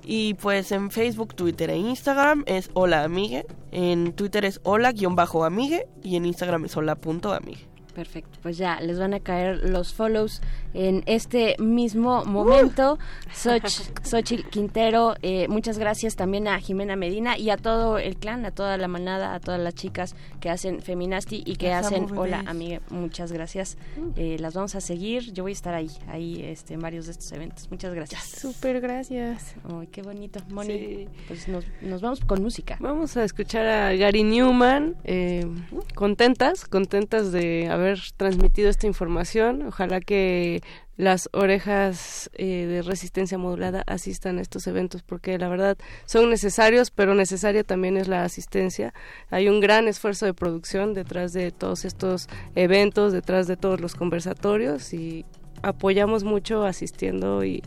Y 0.03 0.33
pues 0.33 0.71
en 0.73 0.91
Facebook, 0.91 1.33
Twitter 1.33 1.69
e 1.69 1.77
Instagram 1.77 2.43
es 2.45 2.69
hola 2.73 3.03
amigue. 3.03 3.45
En 3.71 4.11
Twitter 4.13 4.43
es 4.43 4.59
hola-amigue 4.63 5.87
y 6.03 6.17
en 6.17 6.25
Instagram 6.25 6.65
es 6.65 6.75
hola.amigue. 6.75 7.68
Perfecto, 7.99 8.39
pues 8.41 8.57
ya 8.57 8.79
les 8.79 8.97
van 8.97 9.13
a 9.13 9.19
caer 9.19 9.59
los 9.69 9.93
follows 9.93 10.41
en 10.73 11.03
este 11.05 11.57
mismo 11.59 12.23
momento. 12.23 12.97
Soch, 13.33 13.61
Xochitl 14.03 14.47
Quintero, 14.49 15.15
eh, 15.21 15.49
muchas 15.49 15.77
gracias 15.77 16.15
también 16.15 16.47
a 16.47 16.57
Jimena 16.61 16.95
Medina 16.95 17.37
y 17.37 17.49
a 17.49 17.57
todo 17.57 17.97
el 17.97 18.15
clan, 18.15 18.45
a 18.45 18.51
toda 18.51 18.77
la 18.77 18.87
manada, 18.87 19.33
a 19.33 19.41
todas 19.41 19.59
las 19.59 19.75
chicas 19.75 20.15
que 20.39 20.49
hacen 20.49 20.81
Feminasti 20.81 21.43
y 21.45 21.57
que 21.57 21.67
Las 21.67 21.87
hacen 21.87 22.05
Hola. 22.17 22.41
Amiga. 22.45 22.79
Muchas 22.89 23.33
gracias. 23.33 23.77
Eh, 24.15 24.37
las 24.39 24.53
vamos 24.53 24.75
a 24.75 24.79
seguir. 24.79 25.33
Yo 25.33 25.43
voy 25.43 25.51
a 25.51 25.59
estar 25.59 25.73
ahí, 25.73 25.89
ahí 26.07 26.41
este, 26.41 26.75
en 26.75 26.79
varios 26.79 27.05
de 27.07 27.11
estos 27.11 27.29
eventos. 27.33 27.69
Muchas 27.69 27.93
gracias. 27.93 28.23
Súper 28.23 28.79
gracias. 28.79 29.55
Ay, 29.69 29.87
qué 29.87 30.03
bonito. 30.03 30.39
Moni, 30.51 30.69
Sí. 30.69 31.07
pues 31.27 31.49
nos, 31.49 31.65
nos 31.81 32.01
vamos 32.01 32.21
con 32.21 32.41
música. 32.41 32.77
Vamos 32.79 33.17
a 33.17 33.25
escuchar 33.25 33.65
a 33.67 33.93
Gary 33.95 34.23
Newman, 34.23 34.95
eh, 35.03 35.45
contentas, 35.95 36.63
contentas 36.65 37.33
de 37.33 37.67
haber 37.69 37.88
transmitido 38.17 38.69
esta 38.69 38.87
información. 38.87 39.63
Ojalá 39.67 40.01
que 40.01 40.61
las 40.97 41.29
orejas 41.31 42.29
eh, 42.33 42.65
de 42.65 42.81
resistencia 42.81 43.37
modulada 43.37 43.83
asistan 43.87 44.37
a 44.37 44.41
estos 44.41 44.67
eventos 44.67 45.01
porque 45.01 45.37
la 45.37 45.47
verdad 45.47 45.77
son 46.05 46.29
necesarios, 46.29 46.91
pero 46.91 47.15
necesaria 47.15 47.63
también 47.63 47.95
es 47.97 48.07
la 48.07 48.23
asistencia. 48.23 48.93
Hay 49.29 49.47
un 49.47 49.59
gran 49.61 49.87
esfuerzo 49.87 50.25
de 50.25 50.33
producción 50.33 50.93
detrás 50.93 51.31
de 51.33 51.51
todos 51.51 51.85
estos 51.85 52.27
eventos, 52.55 53.13
detrás 53.13 53.47
de 53.47 53.55
todos 53.55 53.79
los 53.79 53.95
conversatorios 53.95 54.93
y 54.93 55.25
apoyamos 55.61 56.23
mucho 56.23 56.63
asistiendo 56.65 57.43
y 57.43 57.61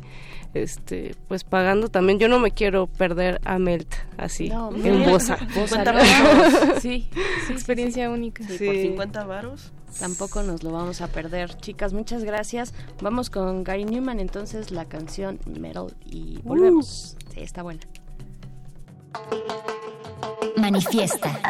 este 0.54 1.14
pues 1.28 1.44
pagando 1.44 1.88
también 1.88 2.18
yo 2.18 2.28
no 2.28 2.38
me 2.38 2.50
quiero 2.50 2.86
perder 2.86 3.40
a 3.44 3.58
Melt 3.58 3.94
así 4.18 4.48
No, 4.50 4.70
en 4.84 5.04
Bosa 5.04 5.38
Bosa. 5.54 5.82
Sí, 6.80 7.08
sí, 7.46 7.52
Experiencia 7.52 8.10
única. 8.10 8.44
Sí, 8.46 8.58
Sí. 8.58 8.66
por 8.66 8.74
50 8.76 9.24
varos. 9.24 9.72
Tampoco 9.98 10.42
nos 10.42 10.62
lo 10.62 10.72
vamos 10.72 11.00
a 11.00 11.08
perder. 11.08 11.56
Chicas, 11.58 11.92
muchas 11.92 12.24
gracias. 12.24 12.74
Vamos 13.00 13.30
con 13.30 13.64
Gary 13.64 13.84
Newman, 13.84 14.20
entonces 14.20 14.70
la 14.70 14.86
canción 14.86 15.38
Metal 15.46 15.94
y 16.04 16.40
volvemos. 16.42 17.16
Sí, 17.32 17.40
está 17.40 17.62
buena. 17.62 17.80
Manifiesta. 20.56 21.40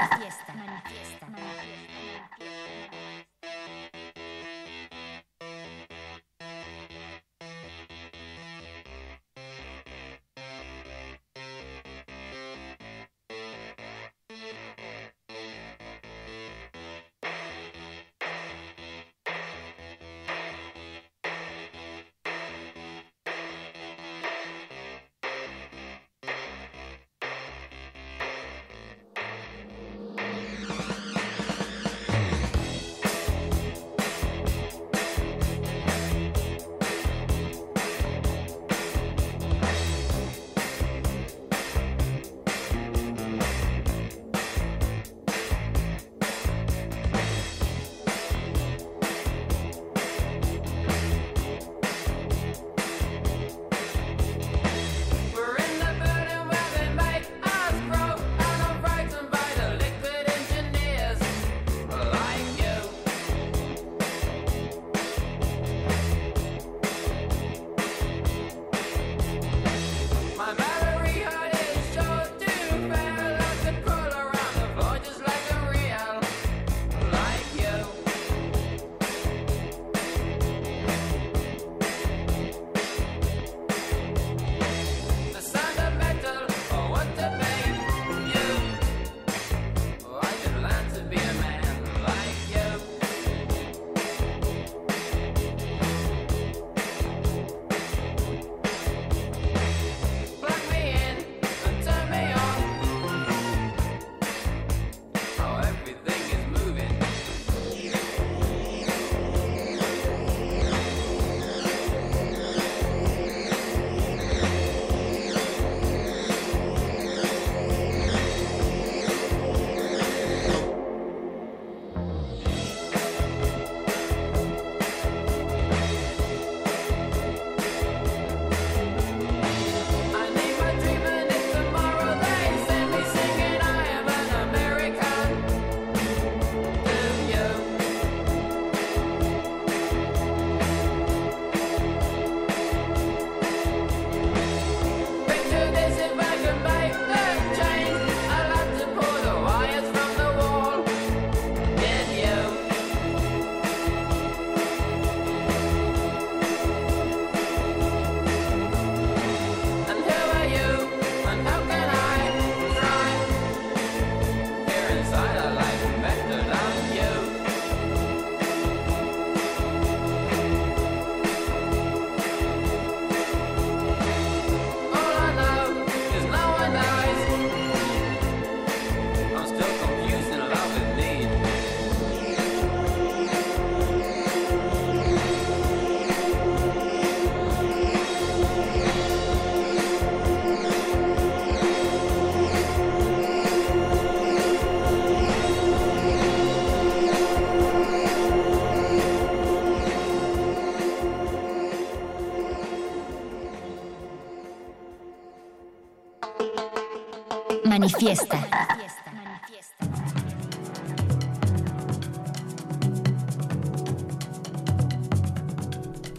Manifiesta. 207.82 208.38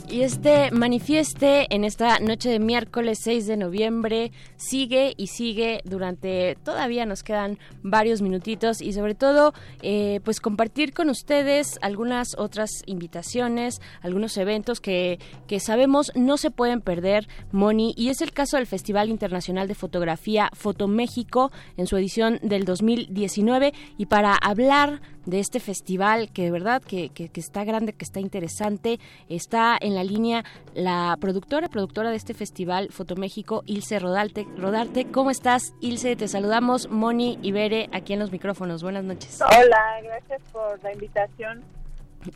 Y 0.10 0.24
este 0.24 0.72
manifieste 0.72 1.74
en 1.74 1.86
esta 1.86 2.20
noche 2.20 2.50
de 2.50 2.60
miércoles 2.60 3.20
6 3.20 3.48
de 3.48 3.56
noviembre 3.56 4.32
sigue 4.74 5.14
y 5.18 5.28
sigue 5.28 5.82
durante, 5.84 6.58
todavía 6.64 7.06
nos 7.06 7.22
quedan 7.22 7.60
varios 7.84 8.24
minutitos 8.24 8.82
y 8.82 8.92
sobre 8.92 9.14
todo 9.14 9.54
eh, 9.84 10.20
pues 10.24 10.42
compartir 10.42 10.94
con 10.96 11.12
ustedes 11.12 11.78
algunas 11.84 12.36
otras 12.40 12.72
invitaciones, 12.88 13.82
algunos 14.02 14.36
eventos 14.36 14.80
que, 14.80 15.20
que 15.46 15.60
sabemos 15.60 16.12
no 16.16 16.38
se 16.38 16.50
pueden 16.50 16.82
perder, 16.82 17.28
Moni, 17.52 17.94
y 17.96 18.10
es 18.10 18.22
el 18.22 18.32
caso 18.32 18.58
del 18.58 18.66
Festival 18.66 19.10
Internacional 19.10 19.68
de 19.68 19.76
Fotografía 19.76 20.50
Foto 20.54 20.88
México 20.88 21.52
en 21.78 21.86
su 21.86 21.96
edición 21.96 22.40
del 22.42 22.66
2019 22.66 23.76
y 24.00 24.08
para 24.08 24.34
hablar 24.34 25.02
de 25.26 25.40
este 25.40 25.60
festival 25.60 26.32
que 26.32 26.44
de 26.44 26.52
verdad 26.52 26.82
que, 26.82 27.10
que, 27.10 27.30
está 27.36 27.64
grande, 27.64 27.94
que 27.94 28.06
está 28.06 28.20
interesante. 28.20 29.00
Está 29.30 29.78
en 29.80 29.96
la 29.96 30.04
línea 30.04 30.44
la 30.74 31.18
productora, 31.20 31.70
productora 31.70 32.10
de 32.10 32.18
este 32.18 32.34
festival 32.34 32.90
Fotoméxico, 32.92 33.64
Ilse 33.66 34.00
Rodarte. 34.00 34.48
Rodarte, 34.58 35.06
¿cómo 35.06 35.32
estás? 35.32 35.74
Ilse, 35.82 36.16
te 36.16 36.28
saludamos, 36.28 36.90
Moni 36.90 37.40
y 37.42 37.52
Bere, 37.52 37.90
aquí 37.92 38.14
en 38.14 38.20
los 38.20 38.32
micrófonos. 38.32 38.84
Buenas 38.84 39.04
noches. 39.04 39.40
Hola, 39.42 40.02
gracias 40.04 40.42
por 40.52 40.82
la 40.84 40.94
invitación. 40.94 41.64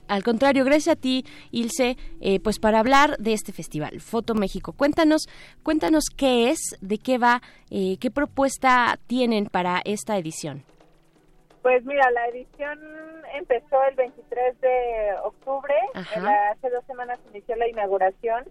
Al 0.08 0.24
contrario, 0.24 0.66
gracias 0.66 0.98
a 0.98 1.00
ti, 1.00 1.26
Ilse, 1.52 1.98
eh, 2.20 2.40
pues 2.42 2.60
para 2.60 2.80
hablar 2.80 3.18
de 3.20 3.34
este 3.34 3.54
festival, 3.54 4.02
Foto 4.02 4.36
México. 4.36 4.74
Cuéntanos, 4.74 5.30
cuéntanos 5.64 6.06
qué 6.16 6.50
es, 6.50 6.60
de 6.82 6.98
qué 6.98 7.18
va, 7.18 7.42
eh, 7.70 7.98
qué 8.00 8.12
propuesta 8.12 9.00
tienen 9.08 9.46
para 9.46 9.82
esta 9.86 10.18
edición. 10.18 10.64
Pues 11.62 11.84
mira, 11.86 12.10
la 12.12 12.28
edición 12.28 12.80
empezó 13.34 13.84
el 13.84 13.96
23 13.96 14.62
de 14.62 15.16
octubre, 15.24 15.76
hace 15.94 16.70
dos 16.70 16.86
semanas 16.86 17.20
inició 17.32 17.56
la 17.56 17.68
inauguración 17.68 18.46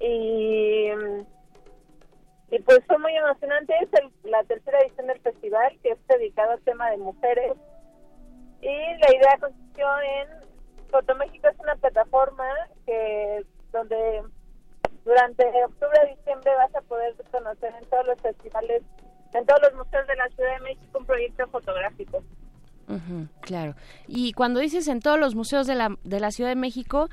y, 0.00 0.90
y 2.50 2.58
pues 2.64 2.80
fue 2.86 2.98
muy 2.98 3.14
emocionante, 3.16 3.74
es 3.80 3.90
la 4.24 4.42
tercera 4.44 4.80
edición 4.80 5.06
del 5.06 5.20
festival 5.20 5.78
que 5.82 5.90
es 5.90 6.06
dedicado 6.08 6.52
al 6.52 6.60
tema 6.62 6.90
de 6.90 6.98
mujeres. 6.98 7.52
Y 8.60 8.68
la 8.68 9.14
idea 9.14 9.38
consistió 9.38 9.86
en, 10.00 10.46
Foto 10.90 11.14
México 11.16 11.48
es 11.48 11.58
una 11.58 11.76
plataforma 11.76 12.48
que 12.86 13.44
donde 13.72 14.22
durante 15.04 15.44
octubre 15.64 15.98
a 16.00 16.06
diciembre 16.06 16.52
vas 16.56 16.74
a 16.74 16.80
poder 16.82 17.14
conocer 17.30 17.74
en 17.80 17.88
todos 17.88 18.06
los 18.06 18.20
festivales 18.20 18.82
en 19.32 19.46
todos 19.46 19.60
los 19.62 19.74
museos 19.74 20.06
de 20.06 20.16
la 20.16 20.28
Ciudad 20.28 20.58
de 20.58 20.64
México 20.64 20.98
un 20.98 21.06
proyecto 21.06 21.46
fotográfico. 21.48 22.22
claro. 23.40 23.74
Y 24.06 24.32
cuando 24.32 24.60
dices 24.60 24.88
en 24.88 25.00
todos 25.00 25.18
los 25.18 25.34
museos 25.34 25.66
de 25.66 25.74
la, 25.74 25.96
de 26.04 26.20
la 26.20 26.30
Ciudad 26.30 26.50
de 26.50 26.56
México, 26.56 27.08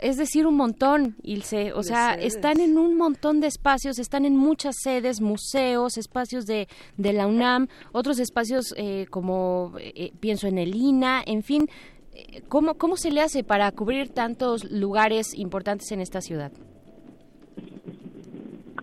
es 0.00 0.16
decir, 0.16 0.46
un 0.46 0.56
montón, 0.56 1.16
Ilse. 1.22 1.72
O 1.72 1.82
sea, 1.82 2.14
están 2.14 2.60
en 2.60 2.78
un 2.78 2.96
montón 2.96 3.40
de 3.40 3.46
espacios, 3.46 3.98
están 3.98 4.24
en 4.24 4.36
muchas 4.36 4.76
sedes, 4.82 5.20
museos, 5.20 5.96
espacios 5.96 6.46
de, 6.46 6.68
de 6.96 7.12
la 7.12 7.26
UNAM, 7.26 7.68
otros 7.92 8.18
espacios 8.18 8.74
eh, 8.76 9.06
como, 9.10 9.72
eh, 9.78 10.12
pienso 10.20 10.46
en 10.46 10.58
el 10.58 10.74
INA, 10.74 11.22
en 11.24 11.42
fin. 11.42 11.68
Eh, 12.12 12.42
¿Cómo, 12.48 12.74
¿Cómo 12.74 12.96
se 12.96 13.10
le 13.10 13.20
hace 13.20 13.44
para 13.44 13.70
cubrir 13.70 14.08
tantos 14.08 14.64
lugares 14.64 15.32
importantes 15.34 15.90
en 15.92 16.00
esta 16.00 16.20
ciudad? 16.20 16.52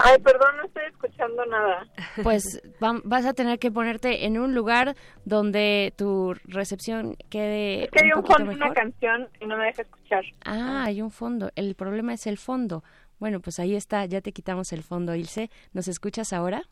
Ay, 0.04 0.20
perdón, 0.20 0.58
no 0.58 0.66
estoy 0.66 0.84
escuchando 0.86 1.46
nada. 1.46 1.86
Pues 2.24 2.62
vas 3.04 3.26
a 3.26 3.34
tener 3.34 3.58
que 3.60 3.72
ponerte 3.72 4.26
en 4.26 4.38
un 4.38 4.54
lugar 4.54 4.96
donde 5.26 5.94
tu 5.98 6.34
recepción 6.46 7.16
quede. 7.30 7.86
Es 7.86 7.92
que 7.92 8.04
hay 8.04 8.12
un, 8.12 8.26
fondo, 8.26 8.52
una 8.52 8.74
canción 8.74 9.30
y 9.40 9.46
no 9.46 9.58
me 9.58 9.66
deja 9.66 9.84
escuchar. 9.84 10.24
Ah, 10.46 10.84
hay 10.86 11.02
un 11.02 11.12
fondo. 11.12 11.52
El 11.56 11.76
problema 11.76 12.14
es 12.14 12.28
el 12.28 12.38
fondo. 12.38 12.84
Bueno, 13.20 13.40
pues 13.40 13.60
ahí 13.60 13.76
está, 13.76 14.06
ya 14.06 14.22
te 14.22 14.34
quitamos 14.34 14.74
el 14.74 14.84
fondo, 14.84 15.16
Ilse. 15.16 15.50
¿Nos 15.74 15.88
escuchas 15.88 16.34
ahora? 16.34 16.64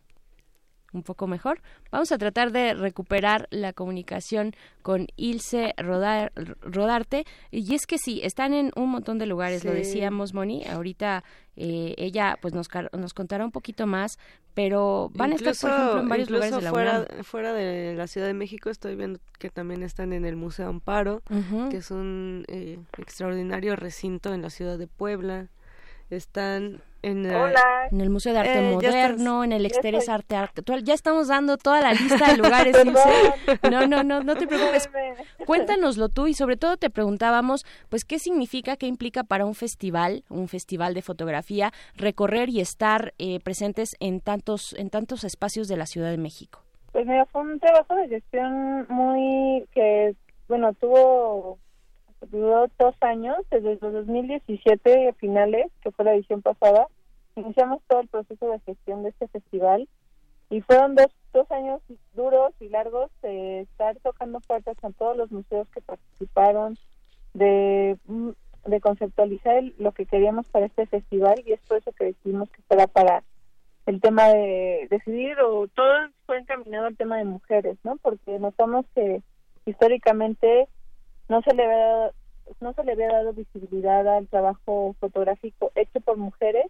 Un 0.93 1.03
poco 1.03 1.27
mejor. 1.27 1.61
Vamos 1.91 2.11
a 2.11 2.17
tratar 2.17 2.51
de 2.51 2.73
recuperar 2.73 3.47
la 3.51 3.73
comunicación 3.73 4.53
con 4.81 5.07
Ilse 5.15 5.73
Rodarte. 5.77 7.25
Y 7.51 7.75
es 7.75 7.85
que 7.85 7.97
sí, 7.97 8.21
están 8.23 8.53
en 8.53 8.71
un 8.75 8.89
montón 8.89 9.17
de 9.19 9.25
lugares, 9.25 9.63
lo 9.63 9.71
decíamos, 9.71 10.33
Moni. 10.33 10.65
Ahorita 10.65 11.23
eh, 11.55 11.93
ella 11.97 12.37
pues 12.41 12.53
nos, 12.53 12.69
nos 12.93 13.13
contará 13.13 13.43
un 13.43 13.51
poquito 13.51 13.85
más, 13.85 14.17
pero 14.53 15.11
van 15.13 15.33
a 15.33 15.35
estar, 15.35 15.55
por 15.55 15.69
ejemplo, 15.69 15.99
en 16.01 16.09
varios 16.09 16.29
lugares 16.29 16.55
de 16.55 16.61
la 16.61 16.69
fuera, 16.71 17.07
fuera 17.23 17.53
de 17.53 17.95
la 17.95 18.07
Ciudad 18.07 18.27
de 18.27 18.33
México 18.33 18.69
estoy 18.69 18.95
viendo 18.95 19.19
que 19.37 19.49
también 19.49 19.83
están 19.83 20.13
en 20.13 20.25
el 20.25 20.35
Museo 20.35 20.69
Amparo, 20.69 21.21
que 21.69 21.77
es 21.77 21.91
un 21.91 22.45
eh, 22.47 22.79
extraordinario 22.97 23.75
recinto 23.75 24.33
en 24.33 24.41
la 24.41 24.49
ciudad 24.49 24.77
de 24.77 24.87
Puebla. 24.87 25.47
Están 26.09 26.81
en, 27.01 27.25
en, 27.25 28.01
el 28.01 28.09
Museo 28.09 28.33
de 28.33 28.39
Arte 28.39 28.59
eh, 28.59 28.73
Moderno, 28.73 29.43
en 29.43 29.51
el 29.51 29.65
Exteres 29.65 30.09
Arte 30.09 30.35
Actual. 30.35 30.83
Ya 30.83 30.93
estamos 30.93 31.27
dando 31.27 31.57
toda 31.57 31.81
la 31.81 31.93
lista 31.93 32.31
de 32.31 32.37
lugares, 32.37 32.75
No, 33.69 33.87
no, 33.87 34.03
no, 34.03 34.21
no 34.21 34.35
te 34.35 34.47
preocupes. 34.47 34.89
Cuéntanoslo 35.45 36.09
tú 36.09 36.27
y 36.27 36.33
sobre 36.33 36.57
todo 36.57 36.77
te 36.77 36.89
preguntábamos, 36.89 37.65
pues, 37.89 38.05
¿qué 38.05 38.19
significa, 38.19 38.77
qué 38.77 38.87
implica 38.87 39.23
para 39.23 39.45
un 39.45 39.55
festival, 39.55 40.23
un 40.29 40.47
festival 40.47 40.93
de 40.93 41.01
fotografía, 41.01 41.71
recorrer 41.95 42.49
y 42.49 42.59
estar 42.59 43.13
eh, 43.17 43.39
presentes 43.39 43.95
en 43.99 44.21
tantos, 44.21 44.73
en 44.73 44.89
tantos 44.89 45.23
espacios 45.23 45.67
de 45.67 45.77
la 45.77 45.85
Ciudad 45.85 46.09
de 46.11 46.17
México? 46.17 46.63
Pues 46.91 47.05
mira, 47.05 47.25
fue 47.27 47.41
un 47.41 47.59
trabajo 47.59 47.95
de 47.95 48.07
gestión 48.07 48.85
muy 48.89 49.65
que, 49.73 50.15
bueno, 50.47 50.73
tuvo 50.73 51.59
duró 52.27 52.67
dos 52.77 52.95
años, 53.01 53.37
desde 53.49 53.73
el 53.73 53.79
2017 53.79 55.13
finales, 55.13 55.71
que 55.81 55.91
fue 55.91 56.05
la 56.05 56.13
edición 56.13 56.41
pasada, 56.41 56.87
iniciamos 57.35 57.81
todo 57.87 58.01
el 58.01 58.07
proceso 58.07 58.49
de 58.49 58.59
gestión 58.59 59.03
de 59.03 59.09
este 59.09 59.27
festival 59.27 59.87
y 60.49 60.61
fueron 60.61 60.95
dos, 60.95 61.15
dos 61.31 61.49
años 61.51 61.81
duros 62.13 62.53
y 62.59 62.69
largos 62.69 63.09
de 63.21 63.61
estar 63.61 63.95
tocando 63.97 64.39
puertas 64.41 64.77
a 64.83 64.91
todos 64.91 65.15
los 65.15 65.31
museos 65.31 65.67
que 65.69 65.81
participaron, 65.81 66.77
de, 67.33 67.97
de 68.65 68.81
conceptualizar 68.81 69.63
lo 69.77 69.91
que 69.91 70.05
queríamos 70.05 70.47
para 70.49 70.65
este 70.65 70.87
festival 70.87 71.41
y 71.45 71.53
es 71.53 71.61
por 71.61 71.77
eso 71.77 71.91
que 71.91 72.05
decidimos 72.05 72.49
que 72.49 72.61
fuera 72.63 72.87
para 72.87 73.23
el 73.85 74.01
tema 74.01 74.27
de 74.29 74.87
decidir 74.89 75.39
o 75.39 75.67
todo 75.67 75.93
fue 76.25 76.39
encaminado 76.39 76.87
al 76.87 76.97
tema 76.97 77.17
de 77.17 77.25
mujeres, 77.25 77.77
¿no? 77.83 77.97
Porque 77.97 78.37
notamos 78.39 78.85
que 78.93 79.21
históricamente 79.65 80.67
no 81.29 81.41
se 81.41 81.53
le 81.53 81.63
había, 81.63 82.11
no 82.59 82.73
se 82.73 82.83
le 82.83 82.91
había 82.91 83.07
dado 83.07 83.33
visibilidad 83.33 84.07
al 84.07 84.27
trabajo 84.27 84.95
fotográfico 84.99 85.71
hecho 85.75 86.01
por 86.01 86.17
mujeres 86.17 86.65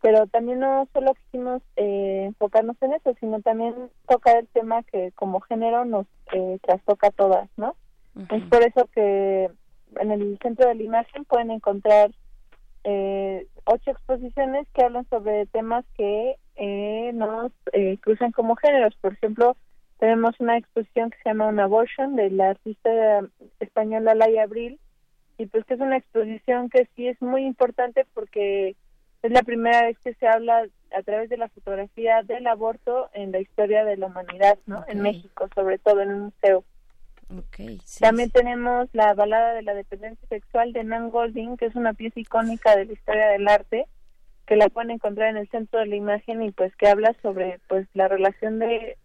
pero 0.00 0.26
también 0.26 0.58
no 0.58 0.88
solo 0.92 1.14
quisimos 1.14 1.62
eh, 1.76 2.24
enfocarnos 2.26 2.76
en 2.80 2.94
eso 2.94 3.14
sino 3.20 3.40
también 3.40 3.74
tocar 4.08 4.38
el 4.38 4.48
tema 4.48 4.82
que 4.84 5.12
como 5.12 5.40
género 5.40 5.84
nos 5.84 6.06
eh, 6.32 6.58
trastoca 6.62 7.08
a 7.08 7.12
todas 7.12 7.48
no 7.56 7.76
es 8.30 8.42
por 8.44 8.62
eso 8.62 8.88
que 8.94 9.50
en 10.00 10.10
el 10.10 10.38
centro 10.42 10.68
de 10.68 10.74
la 10.74 10.82
imagen 10.82 11.24
pueden 11.24 11.50
encontrar 11.50 12.10
eh, 12.84 13.46
ocho 13.64 13.90
exposiciones 13.90 14.66
que 14.74 14.84
hablan 14.84 15.08
sobre 15.08 15.46
temas 15.46 15.84
que 15.96 16.36
eh, 16.56 17.12
nos 17.14 17.52
eh, 17.72 17.98
cruzan 18.00 18.32
como 18.32 18.56
géneros. 18.56 18.94
Por 19.00 19.12
ejemplo 19.14 19.56
tenemos 20.02 20.34
una 20.40 20.58
exposición 20.58 21.10
que 21.10 21.18
se 21.18 21.28
llama 21.28 21.46
Una 21.46 21.62
Abortion 21.62 22.16
de 22.16 22.28
la 22.28 22.50
artista 22.50 22.90
española 23.60 24.16
Laia 24.16 24.42
Abril 24.42 24.80
y 25.38 25.46
pues 25.46 25.64
que 25.64 25.74
es 25.74 25.80
una 25.80 25.96
exposición 25.96 26.70
que 26.70 26.88
sí 26.96 27.06
es 27.06 27.22
muy 27.22 27.44
importante 27.46 28.04
porque 28.12 28.74
es 29.22 29.30
la 29.30 29.44
primera 29.44 29.82
vez 29.82 29.96
que 30.00 30.14
se 30.14 30.26
habla 30.26 30.66
a 30.92 31.02
través 31.04 31.30
de 31.30 31.36
la 31.36 31.48
fotografía 31.50 32.24
del 32.24 32.48
aborto 32.48 33.10
en 33.12 33.30
la 33.30 33.38
historia 33.38 33.84
de 33.84 33.96
la 33.96 34.06
humanidad, 34.06 34.58
¿no? 34.66 34.84
En 34.88 35.02
México, 35.02 35.48
sobre 35.54 35.78
todo 35.78 36.00
en 36.00 36.10
un 36.10 36.20
museo. 36.22 36.64
También 38.00 38.30
tenemos 38.30 38.88
la 38.94 39.14
balada 39.14 39.54
de 39.54 39.62
la 39.62 39.74
dependencia 39.74 40.26
sexual 40.28 40.72
de 40.72 40.82
Nan 40.82 41.10
Golding, 41.10 41.56
que 41.56 41.66
es 41.66 41.76
una 41.76 41.92
pieza 41.92 42.18
icónica 42.18 42.74
de 42.74 42.86
la 42.86 42.92
historia 42.92 43.28
del 43.28 43.46
arte, 43.46 43.86
que 44.46 44.56
la 44.56 44.68
pueden 44.68 44.90
encontrar 44.90 45.28
en 45.28 45.36
el 45.36 45.48
centro 45.48 45.78
de 45.78 45.86
la 45.86 45.94
imagen 45.94 46.42
y 46.42 46.50
pues 46.50 46.74
que 46.74 46.88
habla 46.88 47.14
sobre 47.22 47.60
pues 47.68 47.86
la 47.94 48.08
relación 48.08 48.58
de 48.58 48.98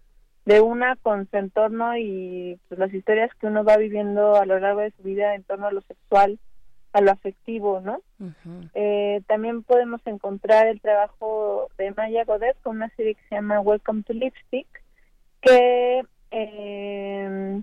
de 0.48 0.62
una 0.62 0.96
con 0.96 1.30
su 1.30 1.36
entorno 1.36 1.98
y 1.98 2.58
pues, 2.70 2.80
las 2.80 2.94
historias 2.94 3.30
que 3.36 3.48
uno 3.48 3.66
va 3.66 3.76
viviendo 3.76 4.38
a 4.38 4.46
lo 4.46 4.58
largo 4.60 4.80
de 4.80 4.92
su 4.92 5.04
vida 5.04 5.36
en 5.36 5.44
torno 5.44 5.68
a 5.68 5.74
lo 5.74 5.82
sexual, 5.82 6.40
a 6.94 7.02
lo 7.02 7.12
afectivo, 7.12 7.82
¿no? 7.82 8.00
eh, 8.74 9.22
también 9.28 9.64
podemos 9.64 10.00
encontrar 10.06 10.68
el 10.68 10.80
trabajo 10.80 11.68
de 11.78 11.92
Maya 11.92 12.24
Godet 12.24 12.56
con 12.62 12.78
una 12.78 12.90
serie 12.96 13.16
que 13.16 13.22
se 13.28 13.36
llama 13.36 13.60
Welcome 13.60 14.04
to 14.04 14.14
Lipstick, 14.14 14.68
que 15.42 16.04
eh, 16.32 17.62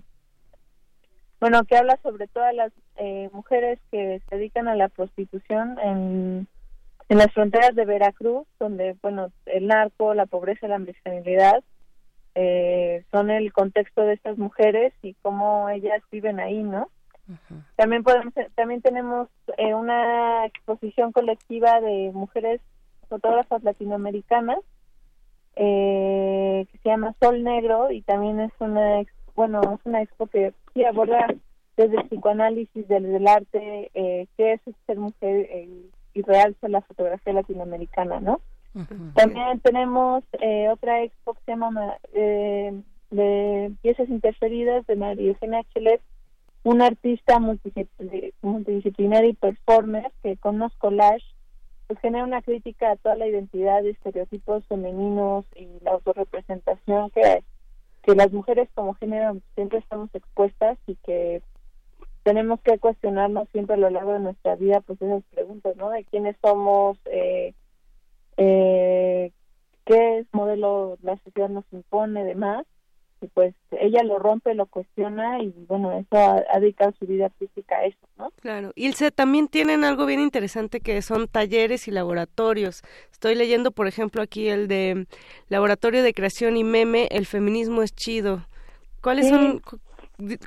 bueno, 1.39 1.63
que 1.63 1.77
habla 1.77 1.97
sobre 2.03 2.27
todas 2.27 2.53
las 2.53 2.71
eh, 2.97 3.31
mujeres 3.33 3.79
que 3.89 4.21
se 4.29 4.35
dedican 4.35 4.67
a 4.67 4.75
la 4.75 4.89
prostitución 4.89 5.79
en, 5.79 6.47
en 7.09 7.17
las 7.17 7.33
fronteras 7.33 7.73
de 7.73 7.85
Veracruz, 7.85 8.45
donde, 8.59 8.95
bueno, 9.01 9.31
el 9.47 9.65
narco, 9.65 10.13
la 10.13 10.27
pobreza, 10.27 10.67
la 10.67 10.77
invisibilidad 10.77 11.63
eh, 12.35 13.03
son 13.11 13.31
el 13.31 13.53
contexto 13.53 14.01
de 14.01 14.13
estas 14.13 14.37
mujeres 14.37 14.93
y 15.01 15.13
cómo 15.21 15.69
ellas 15.69 16.01
viven 16.11 16.39
ahí, 16.39 16.61
¿no? 16.61 16.89
También 17.75 18.03
podemos, 18.03 18.33
también 18.53 18.81
tenemos 18.81 19.29
eh, 19.57 19.73
una 19.73 20.45
exposición 20.45 21.11
colectiva 21.11 21.81
de 21.81 22.11
mujeres 22.13 22.61
fotógrafas 23.09 23.63
latinoamericanas 23.63 24.59
eh, 25.55 26.67
que 26.71 26.77
se 26.79 26.89
llama 26.89 27.15
Sol 27.19 27.43
Negro 27.43 27.91
y 27.91 28.01
también 28.03 28.39
es 28.39 28.51
una, 28.59 29.01
bueno, 29.35 29.61
es 29.61 29.79
una 29.85 30.01
expo 30.03 30.27
que 30.27 30.53
sí 30.73 30.83
aborda 30.83 31.25
desde 31.77 31.97
el 31.97 32.07
psicoanálisis, 32.09 32.87
desde 32.87 33.15
el 33.15 33.27
arte, 33.27 33.91
eh, 33.93 34.27
qué 34.37 34.53
es 34.53 34.61
ser 34.85 34.97
mujer 34.97 35.49
y 36.13 36.21
realza 36.21 36.67
la 36.67 36.81
fotografía 36.81 37.33
latinoamericana, 37.33 38.19
¿no? 38.19 38.39
También 39.15 39.59
tenemos 39.61 40.23
eh, 40.41 40.69
otra 40.69 41.03
expo 41.03 41.33
que 41.33 41.41
se 41.45 41.51
llama 41.51 41.71
Ma- 41.71 41.97
eh, 42.13 42.73
de 43.11 43.71
piezas 43.81 44.09
interferidas 44.09 44.85
de 44.87 44.95
María 44.95 45.29
Eugenia 45.29 45.63
Chelet, 45.73 46.01
una 46.63 46.87
artista 46.87 47.39
multidiscipli- 47.39 48.33
multidisciplinaria 48.41 49.29
y 49.29 49.33
performer 49.33 50.11
que 50.23 50.35
con 50.37 50.55
unos 50.55 50.73
collages 50.77 51.23
pues 51.87 51.99
genera 51.99 52.23
una 52.23 52.41
crítica 52.41 52.91
a 52.91 52.95
toda 52.95 53.15
la 53.15 53.27
identidad 53.27 53.83
de 53.83 53.91
estereotipos 53.91 54.65
femeninos 54.65 55.45
y 55.55 55.67
la 55.83 55.91
autorrepresentación 55.91 57.11
que, 57.11 57.43
que 58.01 58.15
las 58.15 58.31
mujeres 58.31 58.67
como 58.73 58.95
género 58.95 59.37
siempre 59.53 59.77
estamos 59.77 60.09
expuestas 60.15 60.79
y 60.87 60.95
que 61.05 61.43
tenemos 62.23 62.59
que 62.61 62.79
cuestionarnos 62.79 63.47
siempre 63.51 63.75
a 63.75 63.77
lo 63.77 63.91
largo 63.91 64.13
de 64.13 64.19
nuestra 64.19 64.55
vida 64.55 64.81
pues 64.81 64.99
esas 64.99 65.23
preguntas, 65.25 65.75
¿no? 65.77 65.91
De 65.91 66.03
quiénes 66.05 66.35
somos, 66.41 66.97
eh, 67.05 67.53
eh, 68.37 69.31
qué 69.85 70.19
es 70.19 70.27
modelo 70.31 70.97
la 71.01 71.17
sociedad 71.23 71.49
nos 71.49 71.65
impone, 71.71 72.23
demás. 72.23 72.65
Y 73.21 73.27
pues 73.27 73.55
ella 73.71 74.03
lo 74.03 74.19
rompe, 74.19 74.53
lo 74.53 74.65
cuestiona 74.65 75.41
y 75.41 75.47
bueno, 75.67 75.91
eso 75.97 76.07
ha, 76.17 76.43
ha 76.51 76.59
dedicado 76.59 76.93
su 76.99 77.07
vida 77.07 77.25
artística 77.27 77.77
a 77.77 77.85
eso, 77.85 77.97
¿no? 78.17 78.29
Claro. 78.41 78.71
Ilse, 78.75 79.09
también 79.09 79.47
tienen 79.47 79.83
algo 79.85 80.05
bien 80.05 80.19
interesante 80.19 80.81
que 80.81 81.01
son 81.01 81.27
talleres 81.27 81.87
y 81.87 81.91
laboratorios. 81.91 82.83
Estoy 83.11 83.35
leyendo, 83.35 83.71
por 83.71 83.87
ejemplo, 83.87 84.21
aquí 84.21 84.49
el 84.49 84.67
de 84.67 85.07
Laboratorio 85.47 86.03
de 86.03 86.13
Creación 86.13 86.57
y 86.57 86.63
Meme, 86.65 87.07
El 87.09 87.25
Feminismo 87.25 87.81
es 87.83 87.95
Chido. 87.95 88.45
¿Cuáles 89.01 89.27
Sí. 89.27 89.31
son? 89.31 89.61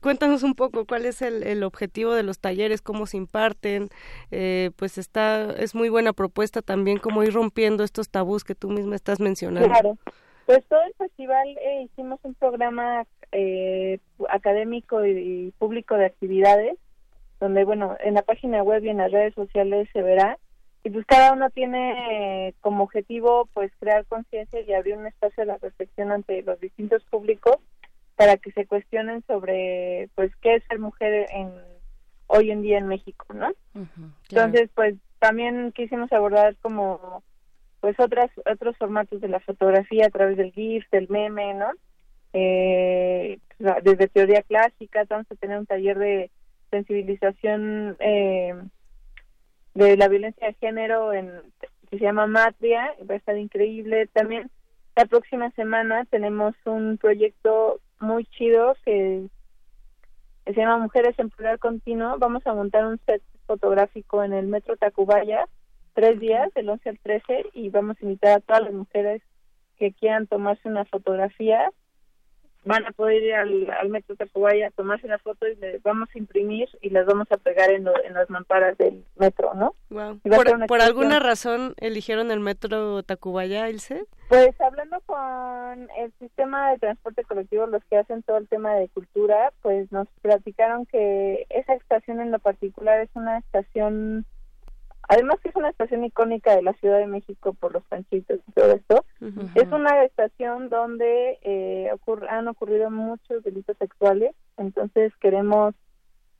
Cuéntanos 0.02 0.42
un 0.42 0.54
poco 0.54 0.84
cuál 0.86 1.06
es 1.06 1.22
el, 1.22 1.42
el 1.42 1.62
objetivo 1.62 2.14
de 2.14 2.22
los 2.22 2.38
talleres, 2.38 2.82
cómo 2.82 3.06
se 3.06 3.16
imparten. 3.16 3.88
Eh, 4.30 4.70
pues 4.76 4.98
está, 4.98 5.52
es 5.52 5.74
muy 5.74 5.88
buena 5.88 6.12
propuesta 6.12 6.62
también 6.62 6.98
cómo 6.98 7.22
ir 7.22 7.32
rompiendo 7.32 7.84
estos 7.84 8.08
tabús 8.08 8.44
que 8.44 8.54
tú 8.54 8.70
misma 8.70 8.96
estás 8.96 9.20
mencionando. 9.20 9.68
Claro. 9.68 9.98
Pues 10.46 10.64
todo 10.68 10.82
el 10.82 10.94
festival 10.94 11.46
eh, 11.48 11.82
hicimos 11.82 12.18
un 12.22 12.34
programa 12.34 13.04
eh, 13.32 13.98
académico 14.30 15.04
y, 15.04 15.10
y 15.10 15.50
público 15.58 15.96
de 15.96 16.06
actividades, 16.06 16.78
donde, 17.38 17.64
bueno, 17.64 17.96
en 18.00 18.14
la 18.14 18.22
página 18.22 18.62
web 18.62 18.82
y 18.84 18.88
en 18.88 18.96
las 18.96 19.12
redes 19.12 19.34
sociales 19.34 19.88
se 19.92 20.02
verá. 20.02 20.38
Y 20.84 20.90
pues 20.90 21.04
cada 21.06 21.32
uno 21.32 21.50
tiene 21.50 22.48
eh, 22.48 22.54
como 22.60 22.84
objetivo, 22.84 23.48
pues, 23.52 23.70
crear 23.78 24.06
conciencia 24.06 24.60
y 24.60 24.72
abrir 24.72 24.96
un 24.96 25.06
espacio 25.06 25.42
de 25.42 25.46
la 25.46 25.58
reflexión 25.58 26.12
ante 26.12 26.40
los 26.42 26.58
distintos 26.60 27.02
públicos 27.10 27.56
para 28.18 28.36
que 28.36 28.50
se 28.50 28.66
cuestionen 28.66 29.22
sobre, 29.28 30.10
pues, 30.16 30.34
qué 30.42 30.56
es 30.56 30.64
ser 30.64 30.80
mujer 30.80 31.28
en 31.30 31.52
hoy 32.26 32.50
en 32.50 32.62
día 32.62 32.78
en 32.78 32.88
México, 32.88 33.26
¿no? 33.32 33.52
Entonces, 34.28 34.68
pues 34.74 34.96
también 35.20 35.72
quisimos 35.72 36.12
abordar 36.12 36.56
como 36.60 37.22
pues 37.80 37.98
otras 38.00 38.28
otros 38.52 38.76
formatos 38.76 39.20
de 39.20 39.28
la 39.28 39.38
fotografía 39.38 40.06
a 40.06 40.10
través 40.10 40.36
del 40.36 40.52
GIF, 40.52 40.84
del 40.90 41.08
meme, 41.08 41.54
¿no? 41.54 41.70
Eh, 42.32 43.38
desde 43.58 44.08
teoría 44.08 44.42
clásica, 44.42 45.04
vamos 45.08 45.26
a 45.30 45.36
tener 45.36 45.56
un 45.56 45.66
taller 45.66 45.96
de 45.96 46.30
sensibilización 46.72 47.96
eh, 48.00 48.52
de 49.74 49.96
la 49.96 50.08
violencia 50.08 50.48
de 50.48 50.54
género 50.54 51.12
en 51.12 51.30
que 51.88 51.98
se 51.98 52.04
llama 52.04 52.26
Matria, 52.26 52.92
va 53.08 53.14
a 53.14 53.18
estar 53.18 53.38
increíble. 53.38 54.08
También 54.08 54.50
la 54.96 55.06
próxima 55.06 55.52
semana 55.52 56.04
tenemos 56.06 56.56
un 56.64 56.98
proyecto 56.98 57.80
muy 58.00 58.24
chido 58.26 58.76
que 58.84 59.28
que 60.48 60.54
se 60.54 60.60
llama 60.62 60.78
Mujeres 60.78 61.14
en 61.18 61.28
Plural 61.28 61.58
Continuo. 61.58 62.16
Vamos 62.18 62.46
a 62.46 62.54
montar 62.54 62.86
un 62.86 62.98
set 63.04 63.22
fotográfico 63.46 64.24
en 64.24 64.32
el 64.32 64.46
Metro 64.46 64.78
Tacubaya, 64.78 65.46
tres 65.92 66.18
días, 66.18 66.50
del 66.54 66.70
11 66.70 66.88
al 66.88 66.98
13, 67.00 67.50
y 67.52 67.68
vamos 67.68 67.98
a 68.00 68.04
invitar 68.06 68.38
a 68.38 68.40
todas 68.40 68.62
las 68.62 68.72
mujeres 68.72 69.20
que 69.76 69.92
quieran 69.92 70.26
tomarse 70.26 70.66
una 70.66 70.86
fotografía. 70.86 71.70
Van 72.64 72.84
a 72.86 72.90
poder 72.92 73.22
ir 73.22 73.34
al, 73.34 73.70
al 73.70 73.88
Metro 73.88 74.14
Tacubaya 74.16 74.66
a 74.68 74.70
tomarse 74.72 75.06
la 75.08 75.18
foto 75.18 75.46
y 75.48 75.56
les 75.56 75.82
vamos 75.82 76.08
a 76.14 76.18
imprimir 76.18 76.68
y 76.82 76.90
las 76.90 77.06
vamos 77.06 77.26
a 77.30 77.36
pegar 77.38 77.70
en, 77.70 77.84
lo- 77.84 78.04
en 78.04 78.12
las 78.14 78.28
mamparas 78.28 78.76
del 78.76 79.04
metro, 79.16 79.54
¿no? 79.54 79.74
Ser 80.22 80.32
¿Por, 80.32 80.48
una 80.54 80.66
por 80.66 80.80
alguna 80.82 81.18
razón 81.18 81.74
eligieron 81.78 82.30
el 82.30 82.40
metro 82.40 83.02
Tacubaya, 83.04 83.70
Ilse? 83.70 84.04
Pues 84.28 84.60
hablando 84.60 85.00
con 85.06 85.88
el 85.98 86.12
sistema 86.18 86.72
de 86.72 86.78
transporte 86.78 87.24
colectivo, 87.24 87.66
los 87.66 87.82
que 87.84 87.96
hacen 87.96 88.22
todo 88.22 88.36
el 88.36 88.48
tema 88.48 88.74
de 88.74 88.88
cultura, 88.88 89.52
pues 89.62 89.90
nos 89.90 90.06
platicaron 90.20 90.84
que 90.84 91.46
esa 91.48 91.72
estación 91.74 92.20
en 92.20 92.30
lo 92.32 92.38
particular 92.38 93.00
es 93.00 93.08
una 93.14 93.38
estación, 93.38 94.26
además 95.08 95.40
que 95.42 95.48
es 95.48 95.56
una 95.56 95.70
estación 95.70 96.04
icónica 96.04 96.54
de 96.54 96.62
la 96.62 96.74
Ciudad 96.74 96.98
de 96.98 97.06
México 97.06 97.54
por 97.54 97.72
los 97.72 97.84
panchitos 97.84 98.40
y 98.46 98.52
todo 98.52 98.72
esto, 98.72 99.04
es 99.54 99.72
una 99.72 100.04
estación 100.04 100.68
donde 100.68 101.38
eh, 101.42 101.90
han 102.28 102.48
ocurrido 102.48 102.90
muchos 102.90 103.42
delitos 103.42 103.76
sexuales, 103.78 104.34
entonces 104.56 105.12
queremos 105.16 105.74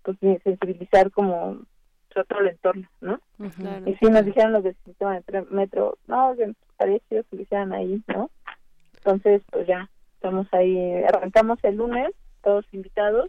pues 0.03 0.19
sensibilizar 0.43 1.11
como 1.11 1.59
todo 2.24 2.40
el 2.40 2.49
entorno, 2.49 2.89
¿no? 3.01 3.20
Y 3.86 3.95
sí 3.97 4.07
nos 4.07 4.24
dijeron 4.24 4.53
los 4.53 4.65
del 4.65 4.77
sistema 4.85 5.20
de 5.20 5.47
metro, 5.51 5.99
no, 6.07 6.35
que 6.36 6.53
estaría 6.70 6.99
chido 7.09 7.23
que 7.24 7.36
lo 7.36 7.43
hicieran 7.43 7.73
ahí, 7.73 8.03
¿no? 8.09 8.31
Entonces, 8.97 9.43
pues 9.51 9.66
ya, 9.66 9.89
estamos 10.15 10.47
ahí, 10.53 11.03
arrancamos 11.05 11.59
el 11.62 11.77
lunes, 11.77 12.11
todos 12.43 12.65
invitados, 12.73 13.28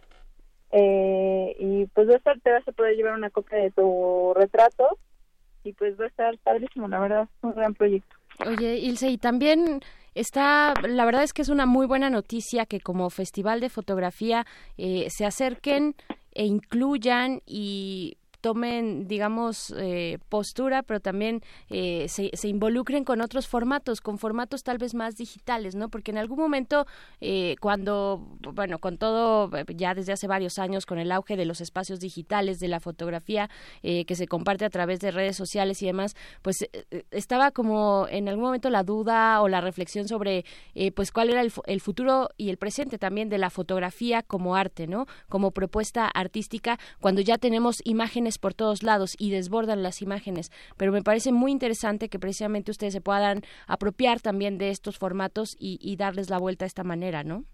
eh, 0.72 1.56
y 1.58 1.86
pues 1.86 2.08
va 2.08 2.14
a 2.14 2.16
estar, 2.16 2.40
te 2.40 2.50
vas 2.50 2.66
a 2.66 2.72
poder 2.72 2.96
llevar 2.96 3.14
una 3.14 3.30
copia 3.30 3.58
de 3.58 3.70
tu 3.70 4.32
retrato, 4.34 4.98
y 5.64 5.72
pues 5.72 5.98
va 5.98 6.04
a 6.04 6.08
estar 6.08 6.38
padrísimo, 6.38 6.88
la 6.88 7.00
verdad, 7.00 7.28
un 7.42 7.52
gran 7.52 7.74
proyecto. 7.74 8.16
Oye, 8.46 8.78
Ilse, 8.78 9.10
y 9.10 9.18
también 9.18 9.80
está, 10.14 10.74
la 10.82 11.04
verdad 11.04 11.22
es 11.22 11.32
que 11.32 11.42
es 11.42 11.48
una 11.48 11.66
muy 11.66 11.86
buena 11.86 12.10
noticia 12.10 12.66
que 12.66 12.80
como 12.80 13.10
festival 13.10 13.60
de 13.60 13.68
fotografía 13.68 14.46
eh, 14.78 15.08
se 15.10 15.26
acerquen 15.26 15.94
e 16.32 16.46
incluyan 16.46 17.42
y 17.46 18.16
tomen, 18.40 19.06
digamos, 19.06 19.74
eh, 19.76 20.18
postura, 20.28 20.82
pero 20.82 21.00
también 21.00 21.42
eh, 21.68 22.06
se, 22.08 22.30
involucren 22.48 23.04
con 23.04 23.20
otros 23.20 23.46
formatos, 23.46 24.00
con 24.00 24.18
formatos 24.18 24.62
tal 24.62 24.78
vez 24.78 24.94
más 24.94 25.16
digitales, 25.16 25.74
¿no? 25.74 25.88
Porque 25.88 26.10
en 26.10 26.18
algún 26.18 26.38
momento, 26.38 26.86
eh, 27.20 27.56
cuando, 27.60 28.26
bueno, 28.52 28.78
con 28.78 28.98
todo, 28.98 29.50
eh, 29.56 29.64
ya 29.76 29.94
desde 29.94 30.12
hace 30.12 30.26
varios 30.26 30.58
años, 30.58 30.86
con 30.86 30.98
el 30.98 31.12
auge 31.12 31.36
de 31.36 31.44
los 31.44 31.60
espacios 31.60 32.00
digitales, 32.00 32.60
de 32.60 32.68
la 32.68 32.80
fotografía 32.80 33.50
eh, 33.82 34.04
que 34.04 34.14
se 34.14 34.26
comparte 34.26 34.64
a 34.64 34.70
través 34.70 35.00
de 35.00 35.10
redes 35.10 35.36
sociales 35.36 35.82
y 35.82 35.86
demás, 35.86 36.16
pues 36.42 36.62
eh, 36.62 37.04
estaba 37.10 37.50
como 37.50 38.06
en 38.10 38.28
algún 38.28 38.44
momento 38.44 38.70
la 38.70 38.82
duda 38.82 39.40
o 39.42 39.48
la 39.48 39.60
reflexión 39.60 40.08
sobre, 40.08 40.44
pues, 40.94 41.12
cuál 41.12 41.30
era 41.30 41.42
el 41.42 41.80
futuro 41.80 42.30
y 42.36 42.50
el 42.50 42.56
presente 42.56 42.98
también 42.98 43.28
de 43.28 43.38
la 43.38 43.50
fotografía 43.50 44.22
como 44.22 44.56
arte, 44.56 44.86
¿no? 44.86 45.06
Como 45.28 45.50
propuesta 45.50 46.06
artística, 46.06 46.78
cuando 47.00 47.20
ya 47.20 47.38
tenemos 47.38 47.80
imágenes 47.84 48.29
por 48.38 48.54
todos 48.54 48.82
lados 48.82 49.16
y 49.18 49.30
desbordan 49.30 49.82
las 49.82 50.02
imágenes. 50.02 50.50
Pero 50.76 50.92
me 50.92 51.02
parece 51.02 51.32
muy 51.32 51.52
interesante 51.52 52.08
que 52.08 52.18
precisamente 52.18 52.70
ustedes 52.70 52.92
se 52.92 53.00
puedan 53.00 53.42
apropiar 53.66 54.20
también 54.20 54.58
de 54.58 54.70
estos 54.70 54.98
formatos 54.98 55.56
y, 55.58 55.78
y 55.80 55.96
darles 55.96 56.30
la 56.30 56.38
vuelta 56.38 56.64
de 56.64 56.68
esta 56.68 56.84
manera, 56.84 57.24
¿no? 57.24 57.44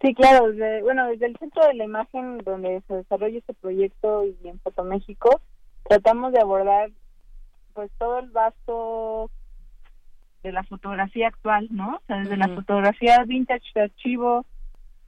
Sí, 0.00 0.14
claro, 0.14 0.52
desde, 0.52 0.82
bueno, 0.82 1.08
desde 1.08 1.26
el 1.26 1.36
centro 1.38 1.66
de 1.66 1.74
la 1.74 1.84
imagen 1.84 2.38
donde 2.38 2.82
se 2.86 2.94
desarrolla 2.94 3.38
este 3.38 3.54
proyecto 3.54 4.24
y 4.24 4.36
en 4.44 4.60
Fotoméxico, 4.60 5.40
tratamos 5.88 6.32
de 6.32 6.40
abordar 6.40 6.90
pues 7.74 7.90
todo 7.98 8.20
el 8.20 8.30
vasto 8.30 9.30
de 10.42 10.52
la 10.52 10.62
fotografía 10.64 11.28
actual, 11.28 11.68
¿no? 11.70 11.96
O 11.96 12.02
sea, 12.06 12.18
desde 12.18 12.36
la 12.36 12.48
fotografía 12.48 13.24
vintage 13.24 13.64
de 13.74 13.82
archivo, 13.82 14.46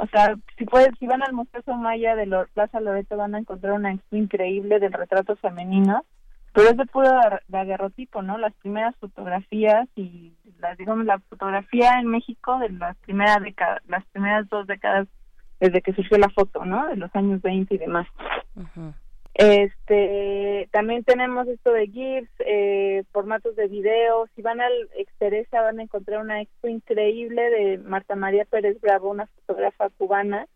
o 0.01 0.07
sea, 0.09 0.35
si 0.57 0.65
pueden, 0.65 0.95
si 0.97 1.07
van 1.07 1.23
al 1.23 1.33
Museo 1.33 1.63
Somaya 1.63 2.15
de 2.17 2.27
Lor- 2.27 2.49
Plaza 2.55 2.81
Loreto 2.81 3.17
van 3.17 3.35
a 3.35 3.39
encontrar 3.39 3.73
una 3.75 3.97
increíble 4.11 4.79
del 4.81 4.93
retrato 4.93 5.37
femenino, 5.37 6.05
pero 6.53 6.69
es 6.71 6.77
de 6.77 6.87
puro 6.87 7.09
daguerrotipo, 7.49 8.23
¿no? 8.23 8.37
Las 8.39 8.53
primeras 8.55 8.97
fotografías 8.97 9.89
y 9.95 10.33
las, 10.59 10.77
digamos, 10.79 11.05
la 11.07 11.19
fotografía 11.21 12.01
en 12.01 12.07
México 12.09 12.59
de 12.59 12.71
las 12.71 12.97
primeras 12.99 13.41
décadas, 13.43 13.81
las 13.87 14.05
primeras 14.07 14.49
dos 14.49 14.67
décadas 14.67 15.07
desde 15.61 15.81
que 15.83 15.93
surgió 15.93 16.19
la 16.19 16.31
foto, 16.31 16.65
¿no? 16.65 16.89
De 16.89 16.97
los 16.97 17.15
años 17.15 17.41
20 17.43 17.75
y 17.75 17.79
demás. 17.79 18.07
Este, 19.35 20.69
también 20.73 21.05
tenemos 21.05 21.47
esto 21.49 21.73
de 21.73 21.87
GIFs, 21.87 22.31
eh, 22.41 23.05
formatos 23.13 23.57
de 23.57 23.69
video. 23.69 24.27
Si 24.35 24.43
van 24.43 24.61
al 24.61 24.73
Exteresa 24.97 25.63
van 25.63 25.79
a 25.79 25.83
encontrar 25.83 26.21
una 26.21 26.43
expo 26.43 26.69
increíble 26.69 27.43
de 27.51 27.79
Marta 27.79 28.17
María 28.17 28.45
Pérez 28.45 28.81
Bravo, 28.81 29.11
una 29.11 29.27
fotógrafa 29.27 29.89
cubana 29.91 30.47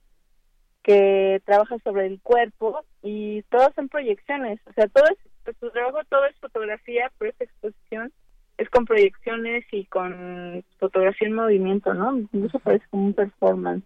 que 0.82 1.40
trabaja 1.46 1.78
sobre 1.82 2.06
el 2.06 2.20
cuerpo 2.20 2.84
y 3.02 3.42
todas 3.44 3.74
son 3.74 3.88
proyecciones. 3.88 4.60
O 4.66 4.72
sea, 4.74 4.86
todo 4.88 5.04
es, 5.06 5.18
pues, 5.44 5.56
su 5.58 5.70
trabajo 5.70 6.00
todo 6.10 6.26
es 6.26 6.36
fotografía, 6.38 7.10
pero 7.16 7.30
esta 7.30 7.44
exposición 7.44 8.12
es 8.58 8.68
con 8.68 8.84
proyecciones 8.84 9.64
y 9.72 9.86
con 9.86 10.62
fotografía 10.78 11.28
en 11.28 11.34
movimiento, 11.34 11.94
¿no? 11.94 12.18
Incluso 12.18 12.58
parece 12.58 12.86
como 12.90 13.06
un 13.06 13.14
performance. 13.14 13.84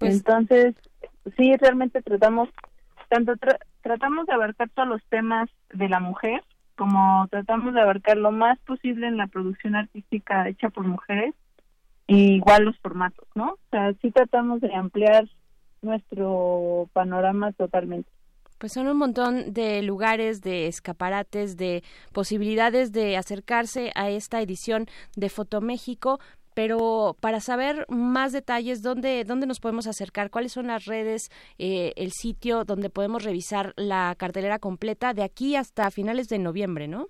Entonces, 0.00 0.74
sí, 1.36 1.56
realmente 1.56 2.02
tratamos 2.02 2.48
tanto 3.08 3.32
tra- 3.36 3.58
tratamos 3.82 4.26
de 4.26 4.34
abarcar 4.34 4.68
todos 4.70 4.88
los 4.88 5.02
temas 5.08 5.48
de 5.70 5.88
la 5.88 6.00
mujer, 6.00 6.42
como 6.76 7.26
tratamos 7.30 7.74
de 7.74 7.80
abarcar 7.80 8.16
lo 8.16 8.30
más 8.30 8.58
posible 8.60 9.06
en 9.06 9.16
la 9.16 9.26
producción 9.26 9.74
artística 9.74 10.48
hecha 10.48 10.70
por 10.70 10.86
mujeres, 10.86 11.34
y 12.06 12.34
igual 12.36 12.64
los 12.64 12.78
formatos, 12.78 13.26
¿no? 13.34 13.52
O 13.52 13.58
sea, 13.70 13.92
sí 14.00 14.10
tratamos 14.10 14.60
de 14.60 14.74
ampliar 14.74 15.28
nuestro 15.82 16.88
panorama 16.92 17.52
totalmente. 17.52 18.10
Pues 18.58 18.72
son 18.72 18.88
un 18.88 18.96
montón 18.96 19.52
de 19.52 19.82
lugares, 19.82 20.40
de 20.42 20.66
escaparates, 20.66 21.56
de 21.56 21.84
posibilidades 22.12 22.92
de 22.92 23.16
acercarse 23.16 23.92
a 23.94 24.10
esta 24.10 24.40
edición 24.40 24.86
de 25.16 25.28
Fotoméxico. 25.28 26.18
Pero 26.58 27.14
para 27.20 27.38
saber 27.38 27.86
más 27.88 28.32
detalles, 28.32 28.82
¿dónde, 28.82 29.22
dónde 29.22 29.46
nos 29.46 29.60
podemos 29.60 29.86
acercar? 29.86 30.28
¿Cuáles 30.28 30.50
son 30.50 30.66
las 30.66 30.86
redes, 30.86 31.30
eh, 31.56 31.92
el 31.94 32.10
sitio 32.10 32.64
donde 32.64 32.90
podemos 32.90 33.22
revisar 33.22 33.74
la 33.76 34.16
cartelera 34.18 34.58
completa 34.58 35.14
de 35.14 35.22
aquí 35.22 35.54
hasta 35.54 35.88
finales 35.92 36.28
de 36.28 36.40
noviembre, 36.40 36.88
no? 36.88 37.06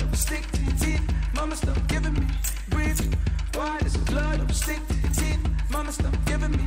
of 0.02 0.12
a 0.12 0.16
stick 0.16 0.52
to 0.52 0.61
your 0.61 0.77
teeth? 0.77 1.14
Mama 1.35 1.56
still 1.56 1.74
giving 1.89 2.15
me 2.15 2.27
breathing. 2.69 3.15
Why 3.55 3.78
does 3.81 3.94
the 3.94 4.12
blood 4.12 4.40
of 4.40 4.51
a 4.51 4.55
stick 4.55 4.81
to 4.89 4.94
your 4.94 5.11
teeth? 5.11 5.40
Mama 5.70 5.93
still 5.93 6.12
giving 6.27 6.52
me 6.52 6.66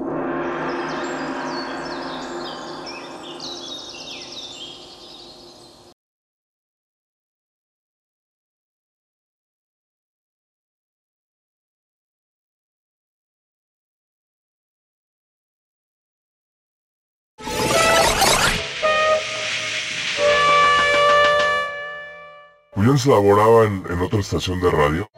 Williams 23.01 23.05
laboraba 23.05 23.65
en, 23.65 23.83
en 23.89 24.01
otra 24.01 24.19
estación 24.19 24.59
de 24.59 24.69
radio. 24.71 25.09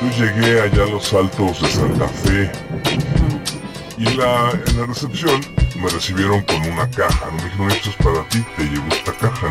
Yo 0.00 0.24
llegué 0.24 0.60
allá 0.60 0.84
a 0.84 0.86
los 0.86 1.12
altos 1.12 1.60
de 1.60 1.68
Santa 1.68 2.08
Fe 2.08 2.50
y 3.98 4.04
la, 4.14 4.50
en 4.50 4.80
la 4.80 4.86
recepción 4.86 5.40
me 5.76 5.88
recibieron 5.88 6.42
con 6.42 6.60
una 6.72 6.88
caja. 6.90 7.30
Me 7.32 7.42
dijeron, 7.42 7.70
esto 7.70 7.90
es 7.90 7.96
para 7.96 8.28
ti, 8.28 8.44
te 8.56 8.64
llevo 8.64 8.86
esta 8.88 9.12
caja. 9.12 9.48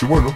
Y 0.00 0.04
bueno, 0.06 0.34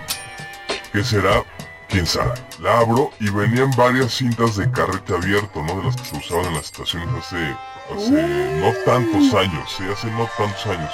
¿qué 0.93 1.03
será? 1.03 1.45
¿Quién 1.89 2.07
sabe? 2.07 2.33
La 2.61 2.79
abro 2.79 3.11
y 3.21 3.29
venían 3.31 3.71
varias 3.77 4.15
cintas 4.15 4.57
de 4.57 4.71
carrete 4.71 5.15
abierto, 5.15 5.63
¿no? 5.63 5.77
De 5.77 5.85
las 5.85 5.97
que 5.97 6.05
se 6.05 6.17
usaban 6.17 6.47
en 6.47 6.55
las 6.55 6.65
estaciones 6.65 7.09
hace, 7.19 7.57
hace 7.95 8.61
no 8.61 8.73
tantos 8.87 9.35
años, 9.35 9.75
sí, 9.77 9.85
hace 9.93 10.11
no 10.13 10.27
tantos 10.39 10.67
años 10.67 10.91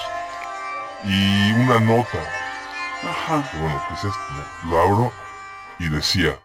y 1.05 1.53
una 1.53 1.81
nota. 1.81 2.19
Ajá. 3.09 3.45
Y 3.55 3.61
bueno, 3.61 3.83
¿qué 3.89 3.95
es 3.95 4.05
esto? 4.05 4.19
Lo 4.69 4.81
abro 4.81 5.13
y 5.79 5.89
decía, 5.89 6.39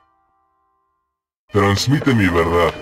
transmite 1.51 2.13
mi 2.13 2.27
verdad 2.27 2.73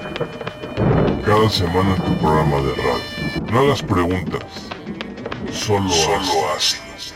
cada 1.26 1.50
semana 1.50 1.96
en 1.96 2.04
tu 2.04 2.18
programa 2.20 2.58
de 2.58 2.76
radio. 2.76 3.52
No 3.52 3.60
hagas 3.60 3.82
preguntas, 3.82 4.44
solo, 5.52 5.90
solo 5.90 6.54
hazlas. 6.54 7.14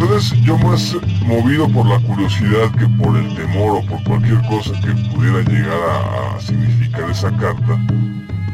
Entonces 0.00 0.38
yo 0.42 0.56
más 0.58 0.94
movido 1.24 1.68
por 1.68 1.86
la 1.86 1.98
curiosidad 2.00 2.70
que 2.78 2.86
por 3.02 3.16
el 3.16 3.34
temor 3.34 3.78
o 3.78 3.86
por 3.86 4.02
cualquier 4.04 4.40
cosa 4.48 4.72
que 4.80 4.92
pudiera 5.12 5.40
llegar 5.42 5.80
a, 5.80 6.36
a 6.36 6.40
significar 6.40 7.10
esa 7.10 7.30
carta, 7.36 7.78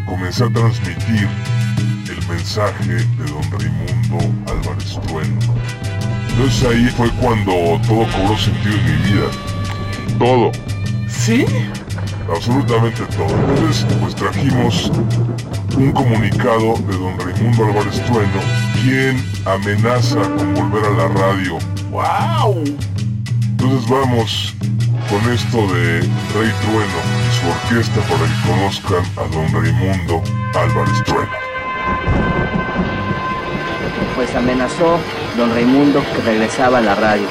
comencé 0.07 0.45
a 0.45 0.51
transmitir 0.51 1.28
el 2.09 2.28
mensaje 2.28 3.07
de 3.25 3.33
don 3.33 3.43
Raimundo 3.51 4.53
Álvarez 4.53 4.99
Trueno. 5.07 5.41
Entonces 6.31 6.69
ahí 6.69 6.89
fue 6.97 7.11
cuando 7.21 7.53
todo 7.87 8.07
cobró 8.13 8.37
sentido 8.37 8.75
en 8.75 8.85
mi 8.85 9.13
vida. 9.13 9.27
Todo. 10.19 10.53
¿Sí? 11.09 11.47
Absolutamente 12.29 13.03
todo. 13.17 13.29
Entonces 13.51 13.87
pues 14.01 14.15
trajimos 14.15 14.91
un 15.77 15.93
comunicado 15.93 16.75
de 16.87 16.97
don 16.97 17.19
Raimundo 17.19 17.67
Álvarez 17.67 18.03
Trueno, 18.05 18.41
quien 18.83 19.25
amenaza 19.45 20.21
con 20.21 20.55
volver 20.55 20.85
a 20.85 20.91
la 20.91 21.09
radio. 21.09 21.59
¡Wow! 21.91 22.65
Entonces 23.51 23.89
vamos 23.89 24.55
con 25.09 25.33
esto 25.33 25.59
de 25.73 26.01
Rey 26.01 26.53
Trueno 26.63 27.01
y 27.21 27.31
su 27.35 27.47
orquesta 27.49 28.01
para 28.03 28.27
que 28.27 28.49
conozcan 28.49 29.05
a 29.17 29.35
don 29.35 29.53
Raimundo 29.53 30.23
Álvarez 30.55 31.05
Trueno. 31.05 31.45
Pues 34.15 34.35
amenazó 34.36 34.99
don 35.36 35.51
Raimundo 35.51 36.01
que 36.15 36.23
regresaba 36.23 36.78
a 36.78 36.81
la 36.81 36.95
radio. 36.95 37.27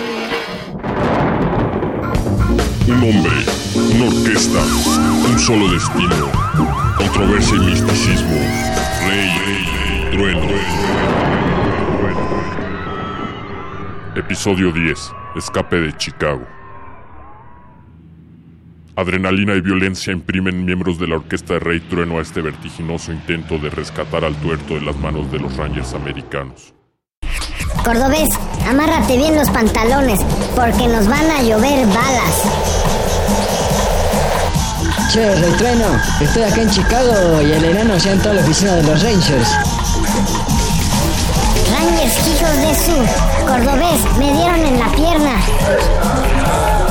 Un 2.88 2.96
hombre, 2.96 3.32
una 3.96 4.06
orquesta, 4.06 4.60
un 4.60 5.40
solo 5.40 5.72
destino, 5.72 6.30
controversia 6.98 7.56
y 7.56 7.60
misticismo. 7.60 8.36
Rey, 9.08 9.30
rey, 9.46 10.10
trueno. 10.12 10.48
Episodio 14.16 14.72
10. 14.74 15.12
Escape 15.38 15.78
de 15.78 15.98
Chicago. 15.98 16.46
Adrenalina 18.96 19.56
y 19.56 19.62
violencia 19.62 20.14
imprimen 20.14 20.66
miembros 20.66 21.00
de 21.00 21.08
la 21.08 21.16
orquesta 21.16 21.56
de 21.56 21.60
Rey 21.60 21.80
Trueno 21.80 22.20
a 22.20 22.22
este 22.22 22.42
vertiginoso 22.42 23.12
intento 23.12 23.58
de 23.58 23.72
rescatar 23.72 24.24
al 24.24 24.36
tuerto 24.36 24.76
de 24.76 24.82
las 24.82 24.96
manos 24.98 25.32
de 25.32 25.40
los 25.40 25.58
Rangers 25.58 25.96
americanos. 25.96 26.76
Cordobés, 27.84 28.30
amárrate 28.70 29.18
bien 29.18 29.36
los 29.36 29.50
pantalones, 29.50 30.20
porque 30.56 30.88
nos 30.88 31.08
van 31.08 31.30
a 31.32 31.42
llover 31.42 31.88
balas. 31.88 32.44
Che, 35.12 35.36
Rey 35.36 35.52
Trueno, 35.58 36.00
estoy 36.22 36.44
acá 36.44 36.62
en 36.62 36.70
Chicago 36.70 37.42
y 37.42 37.52
el 37.52 37.66
enano 37.66 37.98
ya 37.98 38.12
entró 38.12 38.30
a 38.30 38.36
la 38.36 38.42
oficina 38.42 38.74
de 38.76 38.84
los 38.84 39.02
Rangers. 39.02 39.58
Rangers, 41.72 42.28
hijos 42.28 42.58
de 42.62 42.76
su. 42.76 43.46
Cordobés, 43.48 44.18
me 44.20 44.32
dieron 44.34 44.66
en 44.66 44.80
la 44.80 44.88
pierna. 44.92 46.83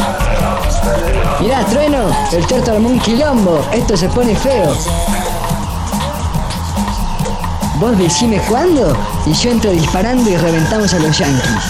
Mirá, 1.40 1.64
Trueno, 1.66 2.10
el 2.32 2.46
tuerto 2.46 2.72
armó 2.72 2.88
un 2.88 3.00
quilombo. 3.00 3.64
Esto 3.72 3.96
se 3.96 4.08
pone 4.08 4.34
feo. 4.36 4.74
Vos 7.80 7.98
decime 7.98 8.40
cuándo 8.48 8.96
y 9.26 9.32
yo 9.32 9.50
entro 9.50 9.72
disparando 9.72 10.30
y 10.30 10.36
reventamos 10.36 10.94
a 10.94 10.98
los 11.00 11.18
yankees. 11.18 11.64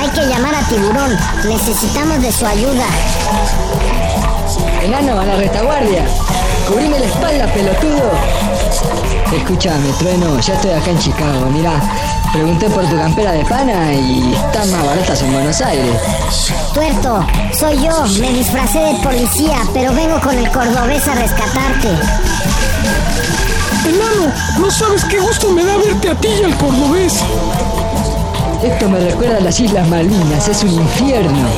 Hay 0.00 0.08
que 0.08 0.26
llamar 0.26 0.54
a 0.54 0.62
Tiburón. 0.68 1.16
Necesitamos 1.46 2.22
de 2.22 2.32
su 2.32 2.46
ayuda. 2.46 2.86
Enano, 4.82 5.20
a 5.20 5.26
la 5.26 5.36
retaguardia. 5.36 6.06
Cubrime 6.66 6.98
la 6.98 7.06
espalda, 7.06 7.46
pelotudo. 7.52 8.10
Escúchame, 9.36 9.90
Trueno, 9.98 10.40
ya 10.40 10.54
estoy 10.54 10.70
acá 10.70 10.90
en 10.90 10.98
Chicago. 10.98 11.46
Mirá, 11.50 11.72
pregunté 12.32 12.70
por 12.70 12.84
tu 12.86 12.96
campera 12.96 13.32
de 13.32 13.44
pana 13.44 13.92
y 13.92 14.32
están 14.32 14.70
más 14.70 14.86
baratas 14.86 15.20
en 15.22 15.32
Buenos 15.32 15.60
Aires. 15.60 16.00
Tuerto, 16.76 17.26
soy 17.58 17.74
yo. 17.82 18.04
Me 18.20 18.34
disfracé 18.34 18.78
de 18.78 18.94
policía, 19.02 19.56
pero 19.72 19.94
vengo 19.94 20.20
con 20.20 20.36
el 20.36 20.46
cordobés 20.50 21.08
a 21.08 21.14
rescatarte. 21.14 21.88
Enano, 23.88 24.30
no 24.58 24.70
sabes 24.70 25.02
qué 25.06 25.18
gusto 25.18 25.52
me 25.52 25.64
da 25.64 25.78
verte 25.78 26.10
a 26.10 26.14
ti 26.16 26.28
y 26.28 26.44
al 26.44 26.54
cordobés. 26.58 27.14
Esto 28.62 28.90
me 28.90 29.00
recuerda 29.00 29.38
a 29.38 29.40
las 29.40 29.58
Islas 29.58 29.88
Malvinas, 29.88 30.48
es 30.48 30.64
un 30.64 30.72
infierno. 30.74 31.48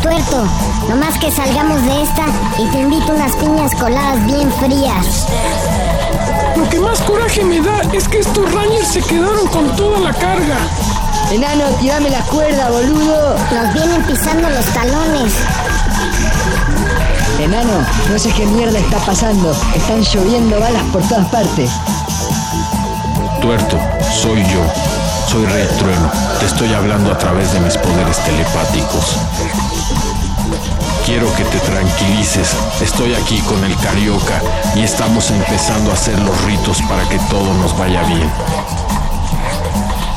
Tuerto, 0.00 0.46
nomás 0.88 1.18
que 1.18 1.30
salgamos 1.30 1.82
de 1.84 2.02
esta 2.02 2.24
y 2.56 2.66
te 2.68 2.78
invito 2.78 3.12
unas 3.12 3.36
piñas 3.36 3.74
coladas 3.74 4.24
bien 4.24 4.50
frías. 4.52 5.26
Lo 6.56 6.66
que 6.70 6.80
más 6.80 6.98
coraje 7.02 7.44
me 7.44 7.60
da 7.60 7.82
es 7.92 8.08
que 8.08 8.20
estos 8.20 8.50
Rangers 8.54 8.88
se 8.88 9.02
quedaron 9.02 9.46
con 9.48 9.76
toda 9.76 10.00
la 10.00 10.14
carga. 10.14 10.56
Enano, 11.34 11.64
tirame 11.80 12.10
la 12.10 12.20
cuerda, 12.20 12.70
boludo. 12.70 13.34
Nos 13.52 13.74
vienen 13.74 14.00
pisando 14.04 14.48
los 14.48 14.64
talones. 14.66 15.32
Enano, 17.40 17.84
no 18.08 18.18
sé 18.20 18.30
qué 18.30 18.46
mierda 18.46 18.78
está 18.78 18.98
pasando. 18.98 19.50
Están 19.74 20.00
lloviendo 20.02 20.60
balas 20.60 20.84
por 20.92 21.02
todas 21.08 21.26
partes. 21.30 21.72
Tuerto, 23.40 23.80
soy 24.12 24.44
yo. 24.44 24.62
Soy 25.26 25.44
Rey 25.46 25.66
Trueno. 25.76 26.08
Te 26.38 26.46
estoy 26.46 26.72
hablando 26.72 27.10
a 27.10 27.18
través 27.18 27.52
de 27.52 27.58
mis 27.58 27.76
poderes 27.78 28.16
telepáticos. 28.18 29.16
Quiero 31.04 31.26
que 31.34 31.42
te 31.46 31.58
tranquilices. 31.58 32.54
Estoy 32.80 33.12
aquí 33.12 33.40
con 33.40 33.64
el 33.64 33.76
carioca 33.78 34.40
y 34.76 34.84
estamos 34.84 35.32
empezando 35.32 35.90
a 35.90 35.94
hacer 35.94 36.16
los 36.20 36.44
ritos 36.44 36.80
para 36.82 37.02
que 37.08 37.18
todo 37.28 37.52
nos 37.54 37.76
vaya 37.76 38.04
bien. 38.04 38.30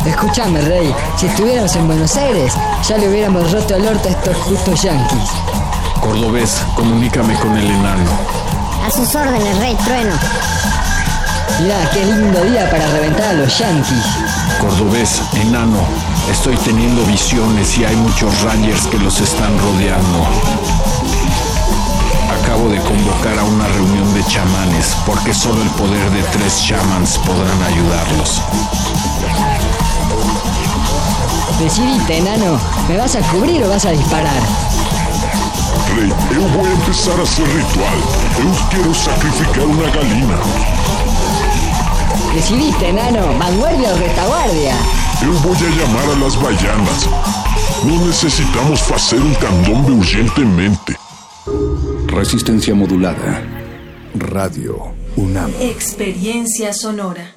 Escúchame, 0.06 0.62
Rey. 0.62 0.94
Si 1.18 1.26
estuviéramos 1.26 1.76
en 1.76 1.88
Buenos 1.88 2.16
Aires, 2.16 2.54
ya 2.88 2.98
le 2.98 3.10
hubiéramos 3.10 3.52
roto 3.52 3.76
el 3.76 3.86
orto 3.88 4.08
a 4.08 4.12
estos 4.12 4.38
justos 4.38 4.82
yanquis. 4.82 5.30
Cordobés, 6.02 6.62
comunícame 6.76 7.34
con 7.36 7.58
el 7.58 7.66
enano. 7.66 8.10
A 8.86 8.92
sus 8.92 9.14
órdenes, 9.16 9.58
Rey 9.60 9.76
Trueno. 9.84 10.16
Mirá, 11.60 11.90
qué 11.92 12.06
lindo 12.06 12.44
día 12.46 12.70
para 12.70 12.88
reventar 12.92 13.30
a 13.30 13.34
los 13.34 13.58
yanquis. 13.58 14.06
Cordobés, 14.60 15.22
enano, 15.34 15.80
estoy 16.32 16.56
teniendo 16.58 17.04
visiones 17.06 17.78
y 17.78 17.86
hay 17.86 17.96
muchos 17.96 18.42
Rangers 18.44 18.88
que 18.88 19.00
los 19.00 19.20
están 19.20 19.58
rodeando. 19.60 20.28
Acabo 22.44 22.70
de 22.70 22.80
convocar 22.80 23.38
a 23.40 23.44
una 23.44 23.68
reunión 23.68 24.14
de 24.14 24.24
chamanes 24.26 24.96
porque 25.06 25.34
solo 25.34 25.62
el 25.62 25.70
poder 25.72 26.10
de 26.12 26.24
tres 26.32 26.64
chamans 26.64 27.18
podrán 27.20 27.62
ayudarlos. 27.64 28.42
Decidite, 31.60 32.18
enano. 32.18 32.60
¿Me 32.88 32.98
vas 32.98 33.16
a 33.16 33.22
cubrir 33.32 33.64
o 33.64 33.70
vas 33.70 33.86
a 33.86 33.92
disparar? 33.92 34.42
rei, 35.98 36.12
eu 36.36 36.48
vou 36.50 36.68
empezar 36.68 37.20
a 37.20 37.24
hacer 37.24 37.46
ritual. 37.46 37.98
Eu 38.40 38.70
quiero 38.70 38.94
sacrificar 38.94 39.66
una 39.66 39.90
galina. 39.90 40.38
Decidiste, 42.34 42.86
enano, 42.86 43.38
vanguardia 43.40 43.94
o 43.94 43.98
retaguardia. 43.98 44.76
Eu 45.24 45.34
vou 45.34 45.54
a 45.54 45.70
llamar 45.78 46.10
a 46.10 46.20
las 46.24 46.36
baianas. 46.36 47.08
Nós 47.84 48.02
necesitamos 48.08 48.80
fazer 48.82 49.20
um 49.20 49.34
candombe 49.36 49.92
urgentemente. 49.92 50.96
Resistencia 52.14 52.76
modulada. 52.76 53.44
Radio 54.34 54.94
UNAM. 55.16 55.52
Experiencia 55.60 56.74
sonora. 56.74 57.37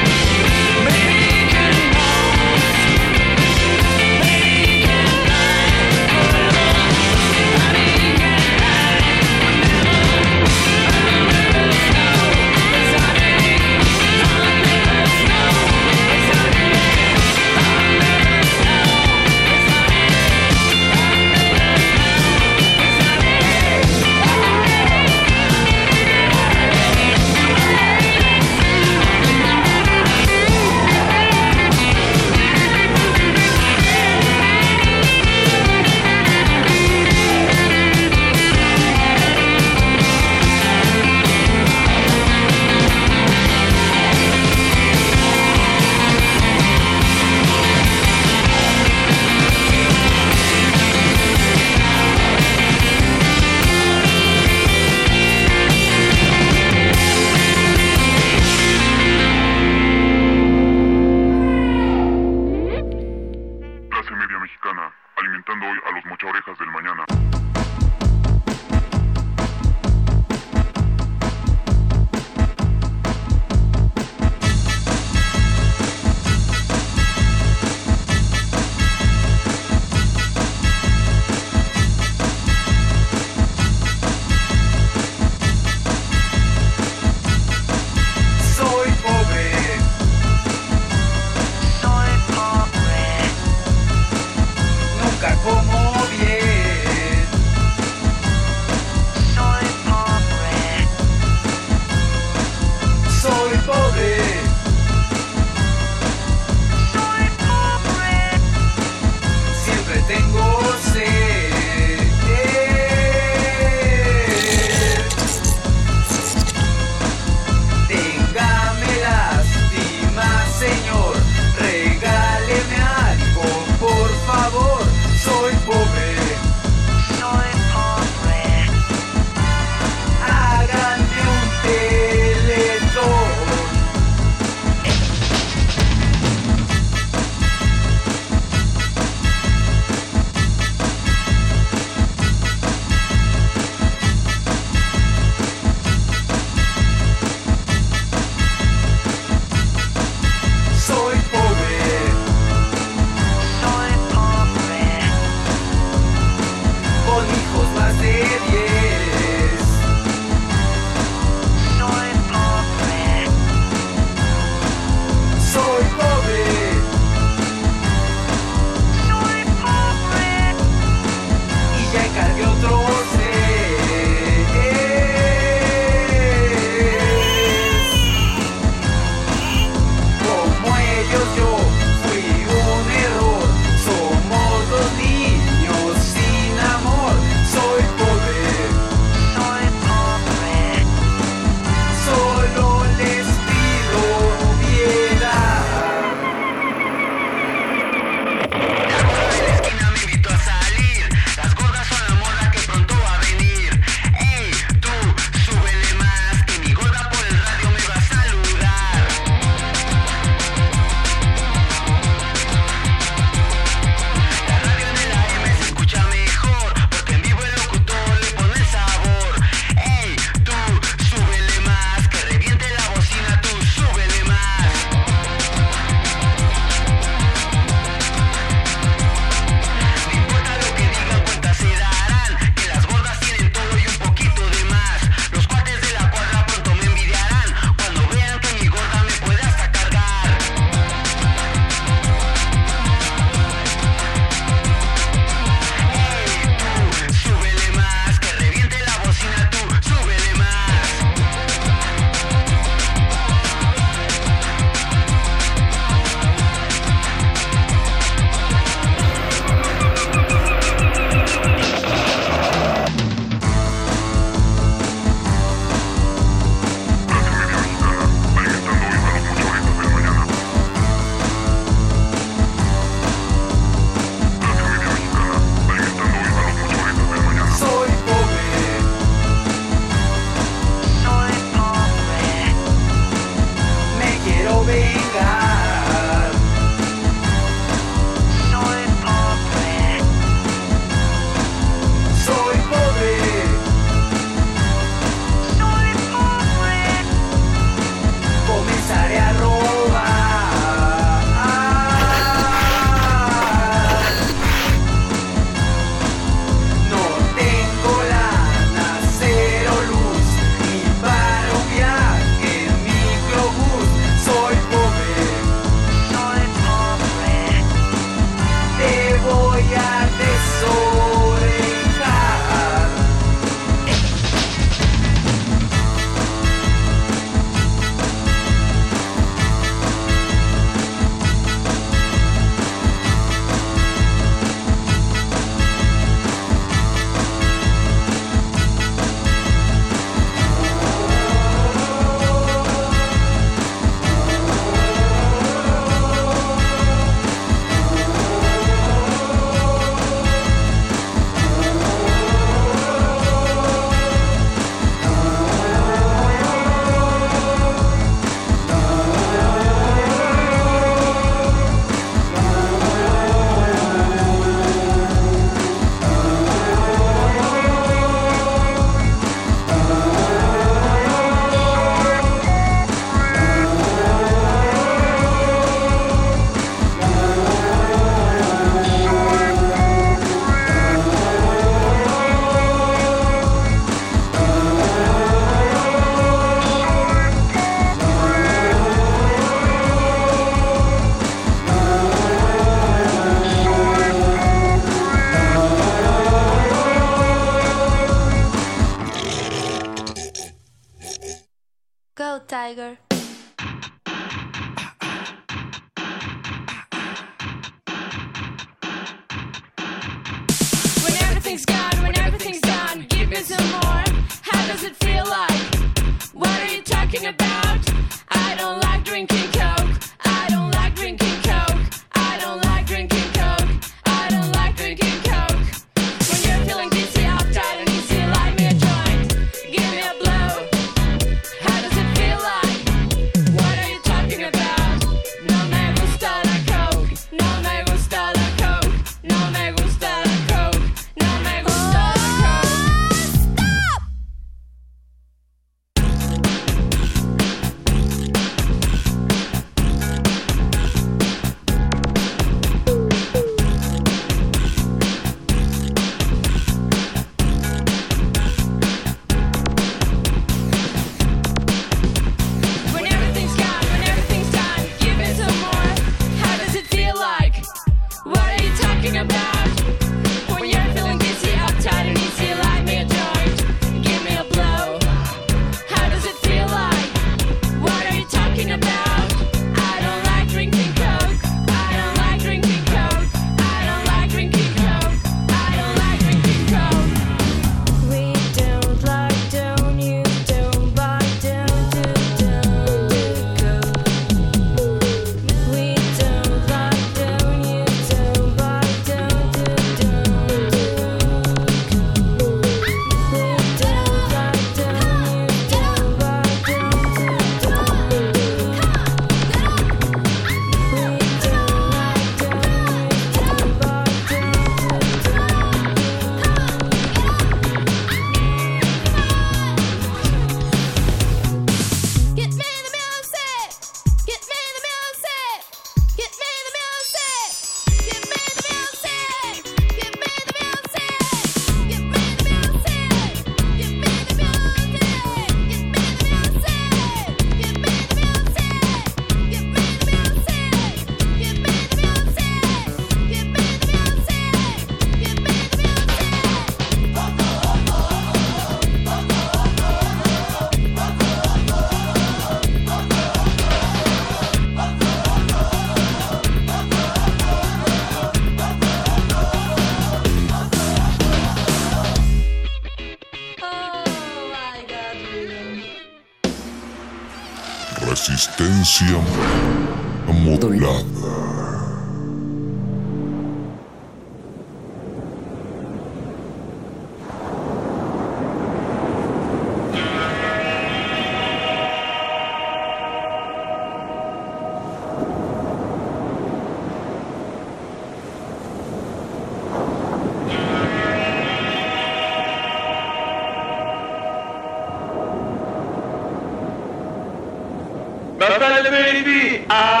Adal 598.61 598.91
Baby. 598.91 599.65
Ah. 599.69 600.00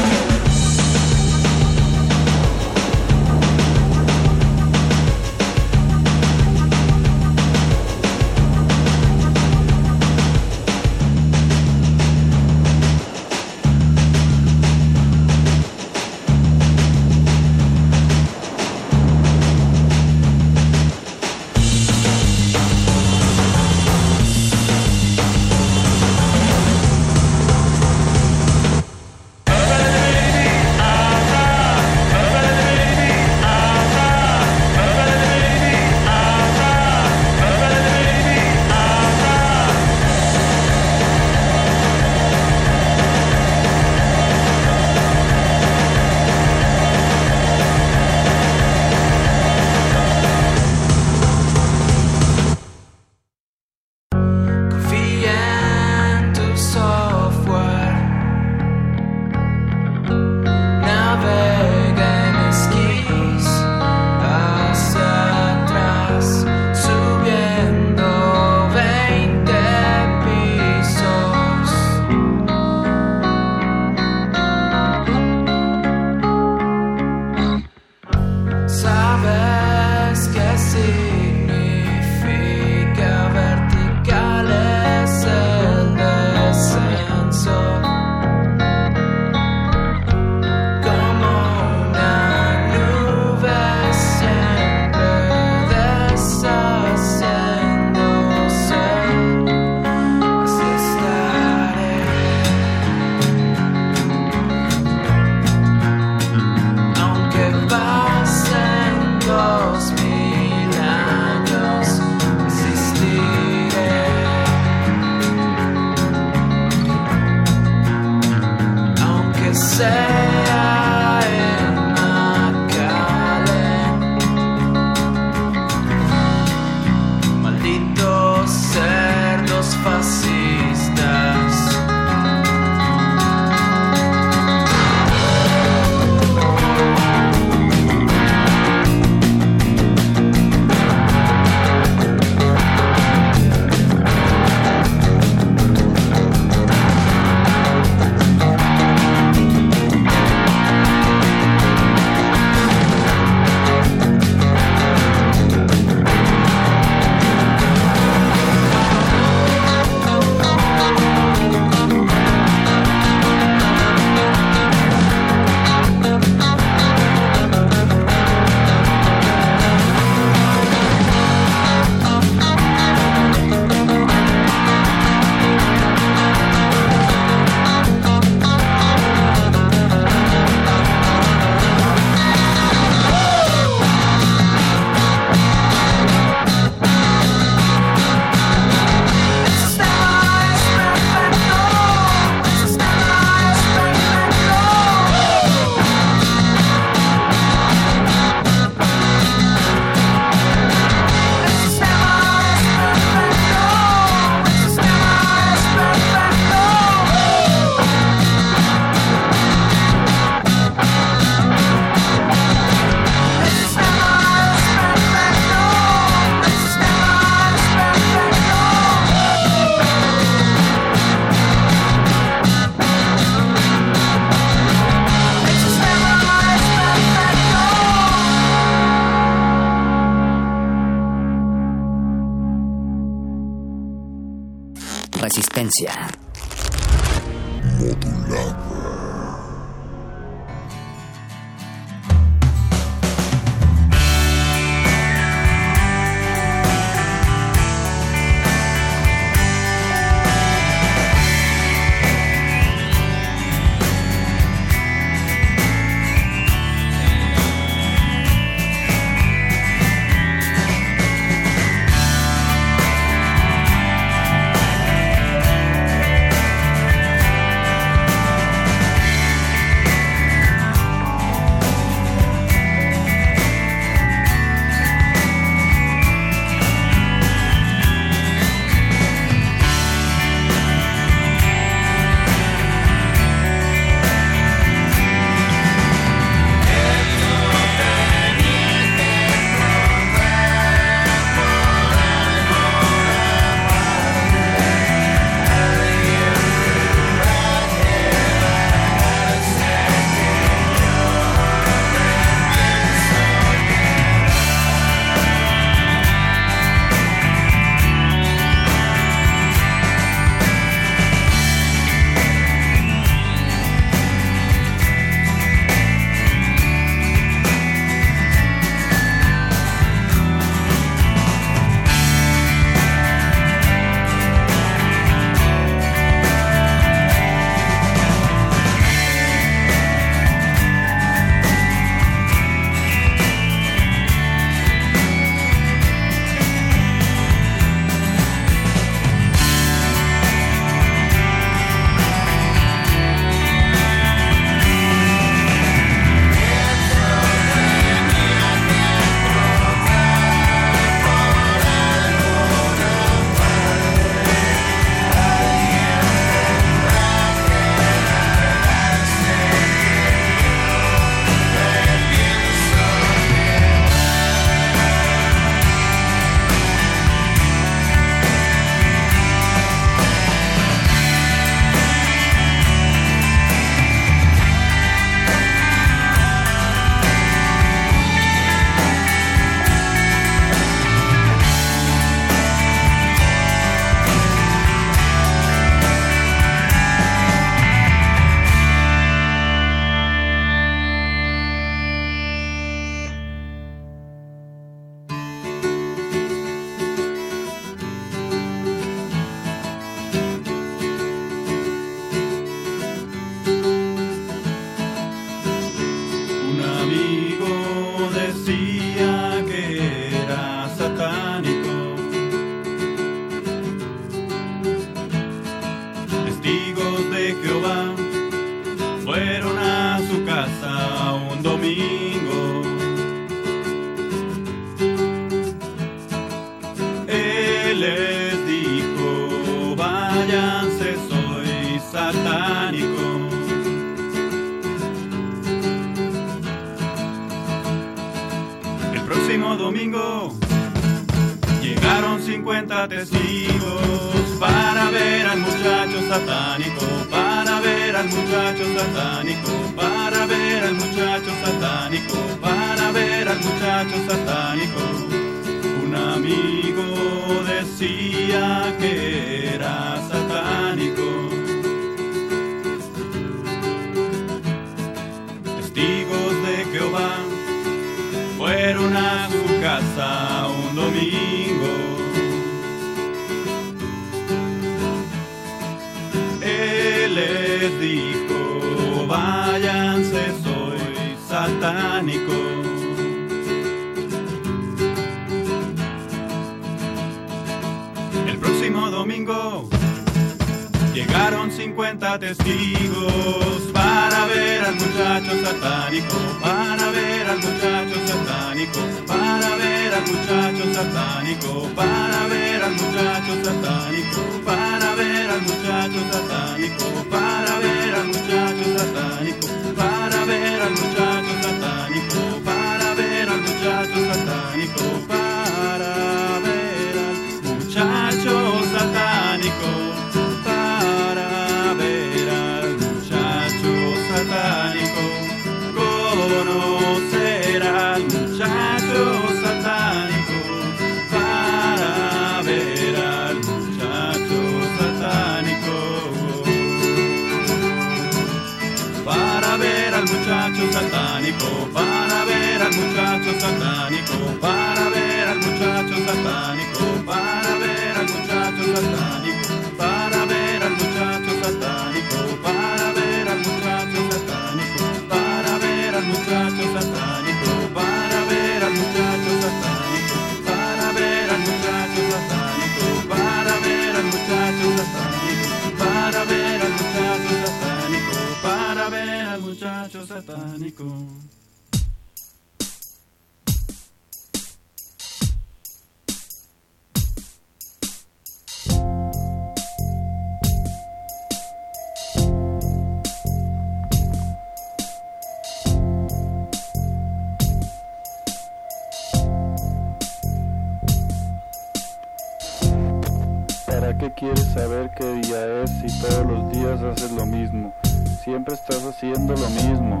Haces 596.80 597.10
lo 597.10 597.26
mismo? 597.26 597.74
Siempre 598.22 598.54
estás 598.54 598.82
haciendo 598.84 599.34
lo 599.34 599.50
mismo. 599.50 600.00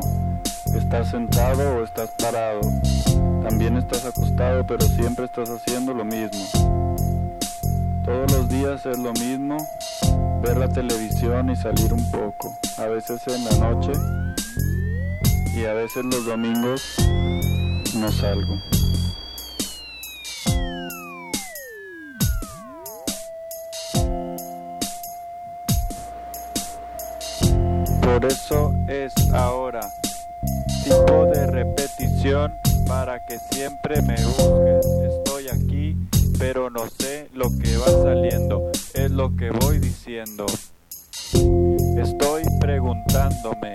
Estás 0.74 1.08
sentado 1.08 1.76
o 1.76 1.84
estás 1.84 2.10
parado. 2.10 2.60
También 3.42 3.76
estás 3.76 4.04
acostado, 4.06 4.66
pero 4.66 4.86
siempre 4.86 5.26
estás 5.26 5.50
haciendo 5.50 5.92
lo 5.92 6.04
mismo. 6.04 6.44
Todos 8.04 8.32
los 8.32 8.48
días 8.48 8.86
es 8.86 8.98
lo 8.98 9.12
mismo, 9.12 9.56
ver 10.42 10.56
la 10.56 10.68
televisión 10.68 11.50
y 11.50 11.56
salir 11.56 11.92
un 11.92 12.10
poco. 12.10 12.58
A 12.78 12.86
veces 12.86 13.22
en 13.28 13.44
la 13.44 13.56
noche 13.58 13.92
y 15.54 15.64
a 15.66 15.74
veces 15.74 16.04
los 16.04 16.24
domingos 16.24 16.96
no 17.94 18.10
salgo. 18.10 18.71
Por 28.12 28.26
eso 28.26 28.74
es 28.88 29.10
ahora 29.32 29.80
tipo 30.84 31.24
de 31.32 31.46
repetición 31.46 32.52
para 32.86 33.18
que 33.26 33.38
siempre 33.50 34.02
me 34.02 34.16
busques. 34.22 34.86
Estoy 35.16 35.48
aquí, 35.48 35.96
pero 36.38 36.68
no 36.68 36.90
sé 36.90 37.30
lo 37.32 37.46
que 37.58 37.74
va 37.78 37.86
saliendo, 37.86 38.70
es 38.92 39.10
lo 39.10 39.34
que 39.34 39.50
voy 39.50 39.78
diciendo. 39.78 40.44
Estoy 41.96 42.42
preguntándome 42.60 43.72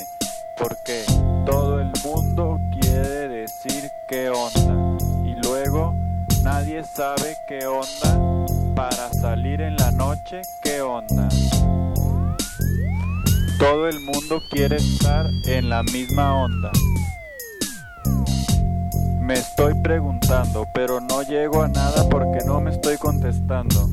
por 0.60 0.78
qué 0.86 1.04
todo 1.48 1.80
el 1.80 1.92
mundo 2.06 2.60
quiere 2.80 3.30
decir 3.30 3.90
qué 4.08 4.30
onda 4.30 5.04
y 5.26 5.34
luego 5.48 5.96
nadie 6.44 6.84
sabe 6.96 7.36
qué 7.50 7.66
onda 7.66 8.46
para 8.76 9.12
salir 9.14 9.62
en 9.62 9.76
la 9.78 9.90
noche, 9.90 10.42
qué 10.64 10.80
onda. 10.84 11.28
Todo 13.60 13.88
el 13.88 14.00
mundo 14.02 14.44
quiere 14.52 14.76
estar 14.76 15.26
en 15.46 15.70
la 15.70 15.82
misma 15.82 16.44
onda. 16.44 16.72
Me 19.20 19.34
estoy 19.34 19.74
preguntando, 19.84 20.66
pero 20.76 21.00
no 21.00 21.24
llego 21.24 21.64
a 21.64 21.68
nada 21.68 22.08
porque 22.08 22.46
no 22.46 22.62
me 22.62 22.72
estoy 22.72 22.98
contestando. 22.98 23.90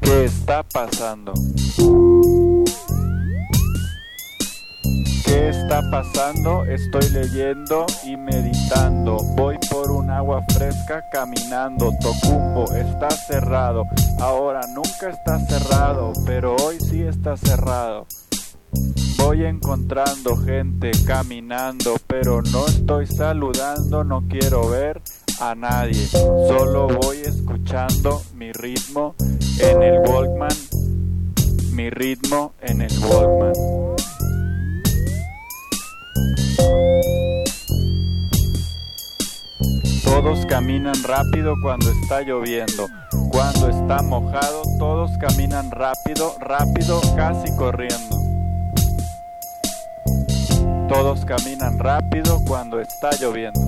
¿Qué 0.00 0.24
está 0.24 0.62
pasando? 0.62 1.34
¿Qué 5.26 5.48
está 5.48 5.82
pasando? 5.90 6.64
Estoy 6.64 7.10
leyendo 7.10 7.84
y 8.04 8.16
meditando. 8.16 9.16
Voy 9.36 9.58
por 9.70 9.90
un 9.90 10.10
agua 10.10 10.42
fresca 10.54 11.04
caminando. 11.12 11.92
Tocumbo 12.00 12.72
está 12.72 13.10
cerrado. 13.10 13.82
Ahora 14.20 14.60
nunca 14.72 15.10
está 15.10 15.38
cerrado, 15.40 16.12
pero 16.24 16.54
hoy 16.56 16.78
sí 16.80 17.02
está 17.02 17.36
cerrado. 17.36 18.06
Voy 19.18 19.44
encontrando 19.44 20.36
gente 20.36 20.92
caminando, 21.04 21.96
pero 22.06 22.42
no 22.42 22.66
estoy 22.66 23.06
saludando, 23.06 24.04
no 24.04 24.22
quiero 24.28 24.68
ver 24.68 25.02
a 25.40 25.54
nadie. 25.54 26.06
Solo 26.06 26.86
voy 26.86 27.18
escuchando 27.18 28.22
mi 28.34 28.52
ritmo 28.52 29.16
en 29.58 29.82
el 29.82 29.98
Walkman. 30.08 30.56
Mi 31.72 31.90
ritmo 31.90 32.52
en 32.60 32.82
el 32.82 32.98
Walkman. 33.00 34.05
Todos 40.04 40.46
caminan 40.46 40.94
rápido 41.04 41.54
cuando 41.62 41.90
está 41.90 42.22
lloviendo. 42.22 42.88
Cuando 43.30 43.68
está 43.68 44.02
mojado, 44.02 44.62
todos 44.78 45.16
caminan 45.18 45.70
rápido, 45.70 46.36
rápido, 46.40 47.00
casi 47.14 47.54
corriendo. 47.56 48.16
Todos 50.88 51.24
caminan 51.24 51.78
rápido 51.78 52.42
cuando 52.46 52.80
está 52.80 53.10
lloviendo. 53.20 53.60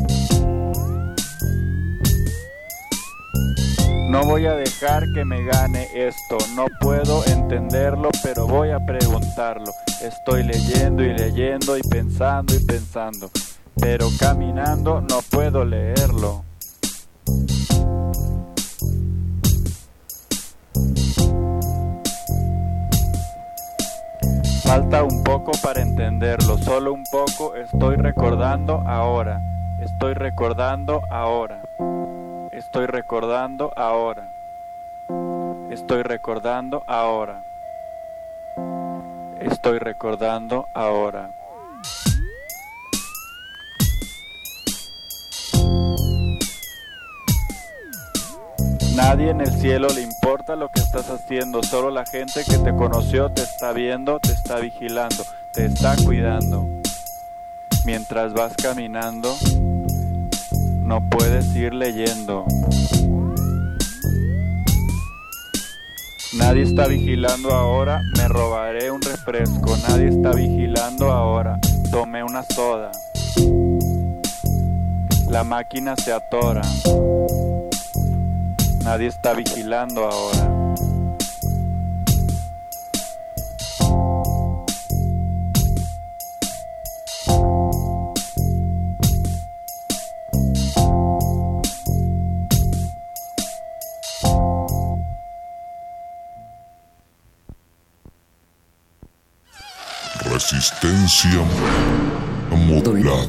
No 4.09 4.25
voy 4.25 4.47
a 4.47 4.55
dejar 4.55 5.05
que 5.13 5.23
me 5.23 5.45
gane 5.45 5.87
esto, 5.95 6.39
no 6.57 6.65
puedo 6.81 7.23
entenderlo, 7.27 8.09
pero 8.23 8.47
voy 8.47 8.71
a 8.71 8.79
preguntarlo. 8.81 9.71
Estoy 10.03 10.45
leyendo 10.45 11.03
y 11.03 11.13
leyendo 11.13 11.77
y 11.77 11.83
pensando 11.83 12.55
y 12.55 12.65
pensando, 12.65 13.31
pero 13.79 14.09
caminando 14.19 15.03
no 15.03 15.21
puedo 15.31 15.63
leerlo. 15.63 16.43
Falta 24.65 25.03
un 25.03 25.23
poco 25.23 25.53
para 25.63 25.83
entenderlo, 25.83 26.57
solo 26.57 26.95
un 26.95 27.05
poco 27.13 27.55
estoy 27.57 27.97
recordando 27.97 28.83
ahora, 28.87 29.39
estoy 29.83 30.15
recordando 30.15 31.03
ahora, 31.11 31.63
estoy 32.59 32.87
recordando 32.87 33.73
ahora, 33.77 34.33
estoy 35.71 36.03
recordando 36.03 36.83
ahora, 36.89 37.45
estoy 39.41 39.79
recordando 39.79 40.67
ahora. 40.75 41.31
Nadie 48.97 49.31
en 49.31 49.41
el 49.41 49.53
cielo 49.53 49.87
le 49.95 50.03
importa 50.03 50.57
lo 50.57 50.73
que 50.73 50.81
estás 50.81 51.09
haciendo, 51.11 51.63
solo 51.63 51.91
la 51.91 52.05
gente 52.05 52.43
que 52.45 52.59
te 52.59 52.75
conoció 52.75 53.31
te 53.31 53.43
está 53.43 53.73
viendo, 53.73 54.19
te 54.19 54.33
está 54.33 54.57
vigilando, 54.57 55.25
te 55.53 55.67
está 55.67 55.95
cuidando. 56.05 56.67
Mientras 57.85 58.33
vas 58.33 58.55
caminando, 58.61 59.33
no 60.89 61.07
puedes 61.11 61.55
ir 61.55 61.75
leyendo. 61.75 62.47
Nadie 66.39 66.63
está 66.63 66.87
vigilando 66.87 67.53
ahora, 67.53 68.01
me 68.17 68.27
robaré 68.27 68.91
un 68.91 69.03
refresco. 69.03 69.77
Nadie 69.87 70.09
está 70.09 70.33
vigilando 70.33 71.13
ahora, 71.13 71.59
tomé 71.91 72.25
una 72.25 72.43
soda. 72.43 72.91
La 75.29 75.45
máquina 75.45 75.95
se 75.95 76.11
atora. 76.11 76.63
Nadie 78.83 79.09
está 79.09 79.35
vigilando 79.35 80.07
ahora. 80.07 80.58
Resistencia 100.59 101.39
modulada. 102.51 103.29